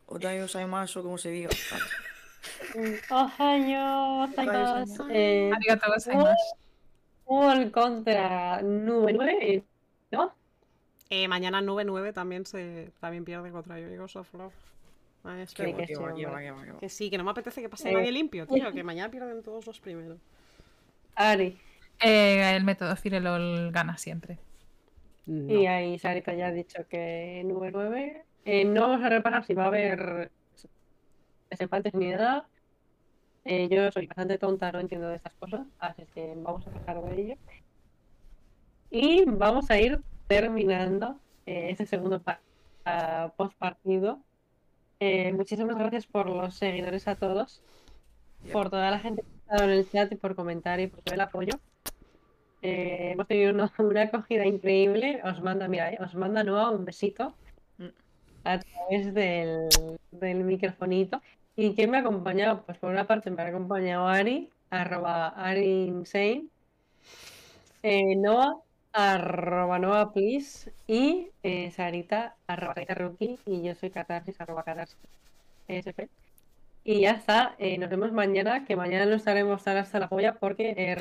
Otai 0.06 0.40
Osaimasu, 0.40 1.02
como 1.02 1.18
se 1.18 1.30
diga. 1.30 1.50
Ohayo, 3.10 4.24
otacos. 4.24 4.90
Eh, 5.10 5.50
Arigatou 5.54 5.92
gozaimasu. 5.92 6.56
Paul 7.26 7.70
contra 7.70 8.62
Nube 8.62 9.12
9. 9.12 9.62
¿No? 10.12 10.34
Eh, 11.16 11.28
mañana 11.28 11.60
Nube 11.60 11.84
9 11.84 12.12
también 12.12 12.44
se 12.44 12.90
también 12.98 13.24
pierde 13.24 13.52
contra 13.52 13.78
Yoigos 13.78 14.16
of 14.16 14.34
Love. 14.34 14.52
Ay, 15.22 15.44
Que. 15.46 15.46
Sí, 15.46 15.54
que 15.72 15.74
que 15.74 15.86
sí, 15.86 15.94
va, 15.94 16.12
que 16.80 16.88
sí, 16.88 17.10
no 17.10 17.22
me 17.24 17.30
apetece 17.30 17.62
que 17.62 17.68
pase 17.68 17.88
Eh. 17.90 17.92
nadie 17.92 18.10
limpio, 18.10 18.46
tío. 18.48 18.72
Que 18.72 18.82
mañana 18.82 19.10
pierden 19.10 19.42
todos 19.44 19.64
los 19.64 19.78
primeros. 19.78 20.18
Ari. 21.14 21.56
Eh, 22.00 22.56
el 22.56 22.64
método 22.64 22.96
Firelol 22.96 23.70
gana 23.70 23.96
siempre. 23.96 24.38
Y 25.26 25.66
ahí 25.66 25.98
Sarita 26.00 26.34
ya 26.34 26.48
ha 26.48 26.52
dicho 26.52 26.86
que 26.88 27.42
Nube 27.46 27.70
9. 27.70 28.24
Eh, 28.44 28.64
no 28.64 28.80
vamos 28.88 29.04
a 29.04 29.08
repasar 29.08 29.44
si 29.46 29.54
va 29.54 29.64
a 29.64 29.68
haber 29.68 30.32
desempates 31.48 31.94
ni 31.94 32.08
nada. 32.10 32.48
Eh, 33.44 33.68
yo 33.70 33.90
soy 33.92 34.06
bastante 34.08 34.36
tonta, 34.36 34.72
no 34.72 34.80
entiendo 34.80 35.08
de 35.08 35.16
estas 35.16 35.32
cosas, 35.34 35.60
así 35.78 36.02
que 36.12 36.34
vamos 36.36 36.66
a 36.66 36.70
pasar 36.72 37.00
de 37.04 37.22
ello. 37.22 37.34
Y 38.90 39.24
vamos 39.26 39.70
a 39.70 39.78
ir 39.80 40.00
terminando 40.26 41.18
eh, 41.46 41.68
este 41.70 41.86
segundo 41.86 42.20
pa- 42.20 42.40
ah, 42.84 43.32
post 43.36 43.56
partido. 43.58 44.18
Eh, 45.00 45.32
muchísimas 45.32 45.76
gracias 45.76 46.06
por 46.06 46.28
los 46.28 46.54
seguidores 46.54 47.08
a 47.08 47.16
todos, 47.16 47.60
por 48.52 48.70
toda 48.70 48.90
la 48.90 48.98
gente 49.00 49.22
que 49.22 49.28
ha 49.28 49.54
estado 49.54 49.64
en 49.64 49.78
el 49.78 49.90
chat 49.90 50.12
y 50.12 50.16
por 50.16 50.34
comentar 50.34 50.80
y 50.80 50.86
por 50.86 51.00
todo 51.00 51.14
el 51.14 51.20
apoyo. 51.20 51.54
Eh, 52.62 53.10
hemos 53.12 53.26
tenido 53.26 53.52
una, 53.52 53.70
una 53.78 54.02
acogida 54.02 54.46
increíble. 54.46 55.20
Os 55.24 55.40
manda, 55.42 55.68
mira, 55.68 55.92
os 56.00 56.14
manda 56.14 56.42
Noah 56.44 56.70
un 56.70 56.84
besito 56.84 57.34
Mm. 57.76 57.88
a 58.44 58.60
través 58.60 59.12
del, 59.14 59.68
del 60.12 60.44
microfonito. 60.44 61.20
¿Y 61.56 61.74
quién 61.74 61.90
me 61.90 61.96
ha 61.98 62.00
acompañado? 62.00 62.62
Pues 62.62 62.78
por 62.78 62.90
una 62.90 63.04
parte 63.06 63.30
me 63.30 63.42
ha 63.42 63.46
acompañado 63.48 64.06
Ari, 64.06 64.48
arroba 64.70 65.28
Ari 65.30 65.86
Insane, 65.86 66.46
eh, 67.82 68.16
Noah, 68.16 68.54
arroba 68.94 69.78
Noah 69.78 70.12
Please, 70.12 70.72
y 70.86 71.28
eh, 71.42 71.70
Sarita, 71.72 72.36
arroba 72.46 72.74
Sarita 72.74 72.94
Rookie, 72.94 73.38
y 73.44 73.62
yo 73.62 73.74
soy 73.74 73.90
Catarsis, 73.90 74.40
arroba 74.40 74.62
Catarsis 74.62 74.96
SP. 75.68 76.08
Y 76.84 77.00
ya 77.00 77.12
está, 77.12 77.56
eh, 77.58 77.78
nos 77.78 77.90
vemos 77.90 78.12
mañana, 78.12 78.64
que 78.64 78.76
mañana 78.76 79.06
no 79.06 79.14
estaremos 79.16 79.64
tan 79.64 79.78
hasta 79.78 79.98
la 79.98 80.08
polla 80.08 80.34
porque 80.34 80.74
eh, 80.76 80.96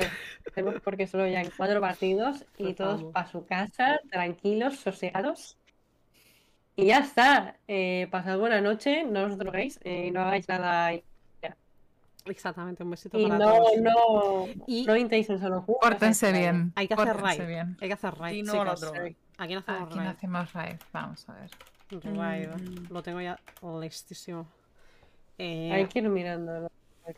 porque 0.82 1.06
solo 1.06 1.26
ya 1.28 1.40
en 1.42 1.50
cuatro 1.56 1.80
partidos 1.80 2.44
y 2.58 2.72
todos 2.74 3.04
para 3.12 3.28
su 3.28 3.46
casa, 3.46 4.00
tranquilos, 4.10 4.76
sosegados. 4.78 5.58
Y 6.76 6.86
ya 6.86 6.98
está, 6.98 7.58
eh, 7.68 8.08
pasad 8.10 8.38
buena 8.38 8.60
noche, 8.60 9.04
no 9.04 9.24
os 9.26 9.38
droguéis, 9.38 9.78
eh, 9.84 10.10
no 10.10 10.22
hagáis 10.22 10.48
nada 10.48 10.92
Exactamente, 12.26 12.82
un 12.82 12.90
besito 12.90 13.18
y 13.18 13.24
para 13.26 13.38
no, 13.38 13.52
todos. 13.52 13.70
no, 13.82 14.46
Y- 14.66 14.84
no 14.86 14.96
intentéis 14.96 15.26
solo 15.26 15.60
jugar. 15.62 15.80
Pórtense 15.92 16.32
bien. 16.32 16.72
Hay 16.74 16.88
que 16.88 16.94
hacer 16.94 17.16
raid. 17.16 17.46
bien. 17.46 17.76
Hay 17.80 17.88
que 17.88 17.94
hacer 17.94 18.14
raid, 18.14 18.34
Sí, 18.34 18.42
no 18.42 18.52
a 18.62 18.64
la 18.64 18.74
chicas. 18.74 18.80
droga. 18.92 19.10
¿A 19.36 19.46
quién 19.46 19.58
hacemos 19.58 19.82
¿A 19.82 19.86
quién 19.88 19.98
raid? 19.98 20.08
hacemos 20.08 20.52
raid? 20.54 20.76
Vamos 20.92 21.28
a 21.28 21.32
ver. 21.34 21.50
Raid. 22.16 22.48
Mm. 22.48 22.92
Lo 22.92 23.02
tengo 23.02 23.20
ya 23.20 23.38
listísimo. 23.80 24.46
Eh, 25.38 25.70
Hay 25.72 25.86
que 25.86 25.98
ir 25.98 26.08
mirando. 26.08 26.70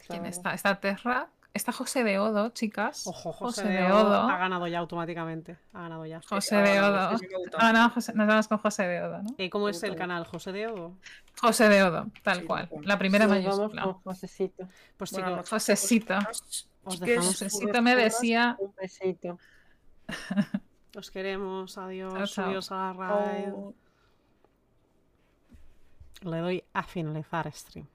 ¿Quién 0.09 0.27
está? 0.27 0.53
Está 0.55 0.81
Terra. 0.81 1.29
Está 1.57 1.73
José 1.73 2.05
de 2.05 2.19
Odo, 2.19 2.51
chicas. 2.51 3.07
Ojo, 3.07 3.33
José, 3.33 3.63
José 3.63 3.69
de 3.73 3.83
de 3.85 3.91
Odo 3.93 4.09
Odo. 4.09 4.29
ha 4.29 4.37
ganado 4.37 4.67
ya 4.67 4.79
automáticamente. 4.79 5.57
Ha 5.73 5.81
ganado 5.83 6.05
ya. 6.05 6.21
José 6.29 6.57
de 6.57 6.81
Odo. 6.83 7.17
sí, 7.19 7.27
sí. 7.27 7.35
Ah, 7.59 7.73
no, 7.73 7.89
José- 7.91 8.13
nos 8.15 8.27
vamos 8.27 8.47
con 8.49 8.59
José 8.59 8.83
de 8.87 9.03
Odo, 9.03 9.23
¿no? 9.23 9.35
Eh, 9.39 9.49
¿Cómo 9.49 9.69
es 9.71 9.83
el 9.83 9.97
canal? 9.97 10.27
¿José 10.27 10.53
de 10.53 10.67
Odo? 10.67 10.93
José 11.41 11.69
de 11.71 11.83
Odo, 11.83 12.07
tal 12.23 12.41
Sí, 12.41 12.45
cual. 12.47 12.69
La 12.83 12.99
primera 12.99 13.27
vamos 13.27 13.45
mayúscula. 13.45 13.83
con 13.85 13.95
Josecito. 13.95 14.69
Pues 14.99 15.11
chicos, 15.11 15.31
noches. 15.31 15.49
Josecito. 15.51 16.15
Os 16.85 17.01
dejamos. 17.01 17.27
Josecito 17.27 17.83
me 17.83 17.97
decía. 17.97 18.57
Un 18.59 18.75
besito. 18.79 19.39
os 20.95 21.11
queremos. 21.11 21.79
Adiós. 21.79 22.13
Chao, 22.13 22.27
chao. 22.27 22.45
Subios 22.47 22.71
a 22.71 22.75
la 22.75 22.93
raid. 22.93 23.53
Oh. 23.55 23.75
Le 26.23 26.39
doy 26.39 26.65
a 26.75 26.83
finalizar 26.83 27.51
stream. 27.53 27.87